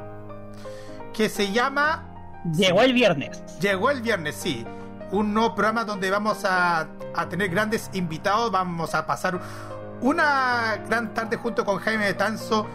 que 1.13 1.29
se 1.29 1.51
llama 1.51 2.08
Llegó 2.55 2.81
el 2.81 2.93
viernes. 2.93 3.43
Llegó 3.59 3.91
el 3.91 4.01
viernes, 4.01 4.35
sí. 4.35 4.65
Un 5.11 5.33
nuevo 5.33 5.55
programa 5.55 5.83
donde 5.85 6.09
vamos 6.09 6.45
a, 6.45 6.87
a 7.15 7.29
tener 7.29 7.49
grandes 7.49 7.89
invitados, 7.93 8.51
vamos 8.51 8.93
a 8.93 9.05
pasar 9.05 9.39
una 10.01 10.77
gran 10.87 11.13
tarde 11.13 11.37
junto 11.37 11.65
con 11.65 11.79
Jaime 11.79 12.05
Betanzo 12.05 12.67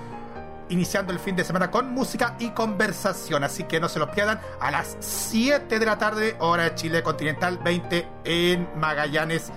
iniciando 0.69 1.12
el 1.12 1.19
fin 1.19 1.36
de 1.36 1.45
semana 1.45 1.70
con 1.70 1.93
música 1.93 2.36
y 2.39 2.51
conversación. 2.51 3.45
Así 3.45 3.65
que 3.65 3.81
no 3.81 3.89
se 3.89 3.99
los 3.99 4.11
pierdan 4.11 4.41
a 4.61 4.70
las 4.70 4.97
7 5.01 5.78
de 5.78 5.86
la 5.86 5.99
tarde, 5.99 6.36
hora 6.41 6.65
de 6.65 6.74
Chile 6.74 7.03
continental, 7.03 7.59
20 7.62 8.09
en 8.24 8.69
Magallanes. 8.77 9.51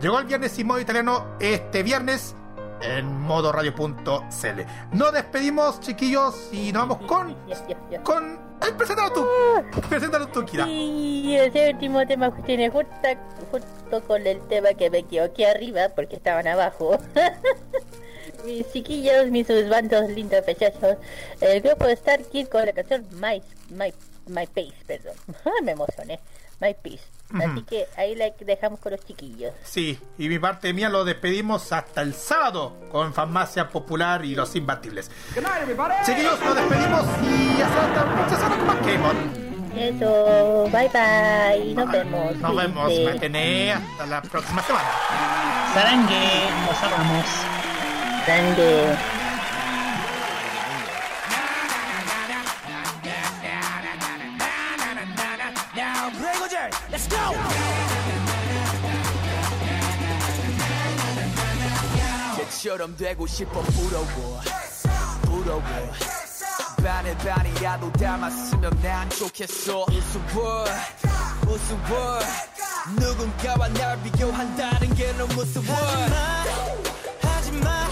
Llegó 0.00 0.18
el 0.18 0.26
viernes 0.26 0.58
y 0.58 0.64
modo 0.64 0.80
italiano 0.80 1.26
este 1.38 1.82
viernes 1.82 2.34
en 2.80 3.20
modoradio.cl. 3.20 4.60
Nos 4.92 5.12
despedimos, 5.12 5.80
chiquillos, 5.80 6.48
y 6.52 6.72
nos 6.72 6.88
vamos 6.88 7.06
con. 7.06 7.36
Con. 8.02 8.51
¡Ay, 8.62 8.72
preséntalo 8.78 9.12
tú! 9.12 9.26
Preséntalo 9.88 10.28
tú, 10.28 10.44
Kira. 10.44 10.68
Y 10.68 11.36
ese 11.36 11.70
último 11.70 12.06
tema 12.06 12.34
que 12.34 12.42
tiene 12.42 12.70
justo, 12.70 12.90
justo 13.50 14.02
con 14.06 14.26
el 14.26 14.40
tema 14.48 14.72
que 14.74 14.88
me 14.88 14.98
equivoqué 14.98 15.46
arriba 15.46 15.88
porque 15.94 16.16
estaban 16.16 16.46
abajo. 16.46 16.98
mis 18.44 18.70
chiquillos, 18.72 19.26
mis 19.30 19.48
bandos 19.68 20.08
lindos 20.10 20.42
preciosos. 20.42 20.96
El 21.40 21.60
grupo 21.60 21.86
de 21.86 21.94
Star 21.94 22.22
Kid 22.22 22.46
con 22.48 22.64
la 22.64 22.72
canción 22.72 23.04
My, 23.12 23.42
My, 23.70 23.92
My 24.26 24.46
Pace, 24.46 24.74
perdón. 24.86 25.14
me 25.64 25.72
emocioné. 25.72 26.20
My 26.60 26.74
Peace. 26.74 27.02
Así 27.34 27.62
que 27.62 27.86
ahí 27.96 28.14
la 28.14 28.30
dejamos 28.40 28.80
con 28.80 28.92
los 28.92 29.04
chiquillos. 29.04 29.52
Sí, 29.64 29.98
y 30.18 30.28
mi 30.28 30.38
parte 30.38 30.72
mía 30.72 30.88
lo 30.88 31.04
despedimos 31.04 31.72
hasta 31.72 32.02
el 32.02 32.14
sábado 32.14 32.76
con 32.90 33.12
Farmacia 33.14 33.68
Popular 33.68 34.24
y 34.24 34.34
los 34.34 34.54
Imbatibles. 34.56 35.10
Chiquillos, 36.04 36.40
nos 36.40 36.56
despedimos 36.56 37.04
y 37.22 37.62
hasta 37.62 37.88
la 37.88 38.14
próxima 38.14 38.38
semana 38.38 38.56
con 38.56 38.66
más 38.66 38.76
K-Mod. 38.76 39.42
Eso, 39.76 40.68
bye 40.70 40.88
bye. 40.88 41.74
Nos 41.74 41.90
vemos. 41.90 42.36
Nos 42.36 42.56
vemos, 42.56 42.92
mantene 43.04 43.72
hasta 43.72 44.06
la 44.06 44.22
próxima 44.22 44.62
semana. 44.62 44.88
Sarangue, 45.72 46.50
los 46.66 46.82
amamos. 46.82 47.26
Grande. 62.62 62.72
처럼 62.72 62.96
되고 62.96 63.26
싶어 63.26 63.60
부러워. 63.60 64.40
부러워. 65.22 65.62
반에 66.82 67.16
반이라도 67.18 67.92
담았으면 67.92 68.80
난 68.80 69.10
좋겠어. 69.10 69.86
우스워. 69.88 70.64
우스워. 71.48 72.20
누군가와 72.96 73.68
날 73.68 74.00
비교한다는 74.04 74.94
게 74.94 75.12
너무 75.14 75.34
무서워. 75.34 75.76
하지마. 75.76 76.16
하지마. 77.22 77.88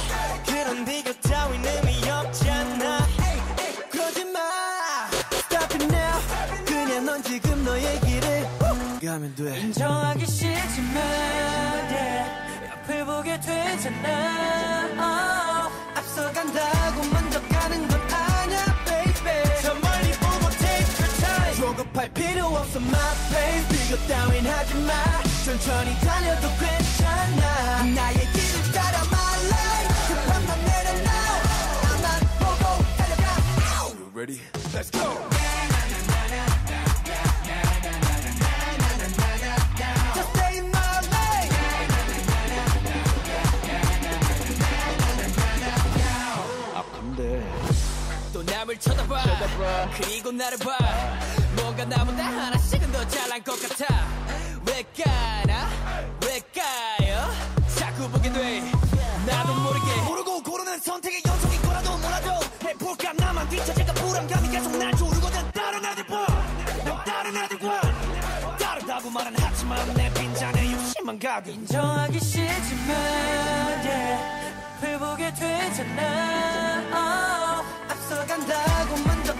그런 0.46 0.84
비교 0.84 1.12
따윈 1.20 1.64
의미 1.64 2.08
없잖아. 2.08 3.06
그러지마. 3.90 4.38
Stop 5.32 5.74
it 5.74 5.84
now. 5.84 6.20
그냥 6.64 7.04
넌 7.06 7.22
지금 7.24 7.64
너의 7.64 8.00
길을. 8.00 8.48
가면 9.04 9.34
돼. 9.34 9.60
인정하기 9.60 10.26
싫지만. 10.26 11.89
앞을 12.99 13.05
보게 13.05 13.39
되잖아 13.39 14.89
oh. 14.89 15.71
앞서간다고 15.95 17.03
먼저 17.11 17.41
가는 17.47 17.87
건 17.87 18.01
아냐 18.11 18.65
baby 18.85 19.61
저 19.61 19.73
멀리 19.75 20.11
보고 20.19 20.49
take 20.57 20.91
your 20.99 21.11
time 21.19 21.55
조급할 21.55 22.09
필요 22.13 22.45
없어 22.47 22.79
my 22.79 22.99
pace 23.31 23.67
비교 23.69 24.07
따윈 24.07 24.45
하지마 24.45 24.93
천천히 25.45 25.99
달려도 26.01 26.47
괜찮아 26.59 27.83
나의 27.83 28.19
길을 28.33 28.71
따라 28.73 28.99
my 29.05 29.45
life 29.47 30.07
급한 30.07 30.45
맘 30.45 30.65
내려놔 30.65 31.09
나만 31.83 32.05
보고 32.39 32.63
달려가 32.97 33.23
You 33.95 34.11
ready? 34.13 34.41
Let's 34.73 34.89
go 34.91 35.28
그리고 49.96 50.32
나를 50.32 50.58
봐. 50.58 50.76
뭔가 51.56 51.84
나보다 51.84 52.24
하나씩은 52.24 52.92
더 52.92 53.06
잘난 53.08 53.42
것 53.44 53.60
같아. 53.60 54.06
왜 54.66 54.84
까나? 54.96 55.68
왜 56.26 56.40
까요? 56.54 57.30
자꾸 57.76 58.08
보게 58.10 58.30
돼. 58.32 58.60
나도 59.26 59.54
모르게. 59.54 60.02
모르고 60.06 60.42
고르는 60.42 60.78
선택의 60.80 61.22
연속인 61.26 61.62
거라도 61.62 61.96
몰라도 61.98 62.30
해볼까 62.64 63.12
나만 63.14 63.48
뒤처질까 63.48 63.92
불안감이 63.94 64.48
계속 64.50 64.76
날 64.76 64.92
조르거든. 64.96 65.50
다른 65.52 65.84
애들봐. 65.84 66.26
난 66.84 67.04
다른 67.04 67.36
애들과 67.36 67.80
다르다고 68.58 69.10
말은 69.10 69.34
하지만 69.38 69.94
내 69.94 70.12
빈잔에 70.14 70.72
욕심만 70.72 71.18
가득. 71.18 71.50
인정하기 71.52 72.20
싫지만 72.20 72.96
yeah, 73.84 74.54
회복이 74.82 75.34
되잖아. 75.34 76.80
Oh, 76.92 77.92
앞서간다고 77.92 78.96
먼저 79.06 79.34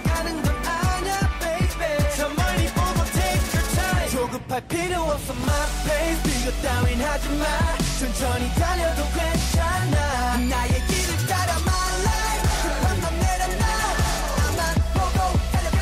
할 4.61 4.67
필요 4.67 5.01
없어 5.01 5.33
my 5.33 5.67
pace. 5.85 6.23
비교 6.23 6.51
따윈 6.61 7.01
하지마. 7.01 7.45
천천히 7.99 8.53
달려도 8.55 9.03
괜찮아. 9.13 10.37
나의 10.37 10.85
길을 10.87 11.27
따라 11.27 11.53
my 11.57 12.01
life. 12.05 13.01
맘 13.01 13.19
내려놔. 13.19 13.65
나만 14.37 14.75
보고 14.93 15.17
달려가. 15.51 15.81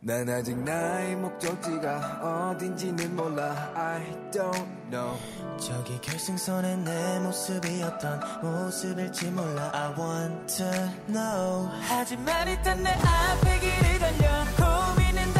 난 0.00 0.28
아직 0.28 0.58
나의 0.58 1.16
목적지가 1.16 2.50
어딘지는 2.52 3.16
몰라. 3.16 3.72
I 3.74 4.02
don't 4.30 4.90
know. 4.90 5.16
저기 5.58 5.98
결승선에 6.00 6.76
내 6.76 7.18
모습이 7.20 7.82
어떤 7.82 8.20
모습일지 8.42 9.30
몰라. 9.30 9.70
I 9.72 9.92
want 9.98 10.56
to 10.56 10.70
know. 11.06 11.68
하지만 11.88 12.48
일단 12.48 12.82
내 12.82 12.90
앞에 12.90 13.58
길을 13.60 13.98
달려. 13.98 14.44
고민은 14.56 15.32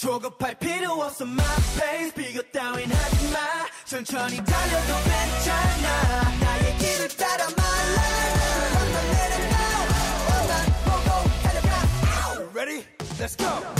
조급할 0.00 0.58
필요 0.58 0.92
없어 1.02 1.24
my 1.24 1.46
pace 1.78 2.12
비교 2.14 2.42
따윈 2.50 2.90
하지마 2.90 3.38
천천히 3.84 4.36
달려도 4.36 4.94
괜찮아 5.04 6.38
나의 6.40 6.78
길을 6.78 7.08
따라 7.16 7.44
my 7.44 7.92
life 7.96 8.42
한번 8.74 8.94
내려놔 9.12 9.56
너만 10.28 10.52
보고 10.84 11.08
달려가 11.42 12.52
Ready? 12.54 12.84
Let's 13.18 13.36
go 13.36 13.79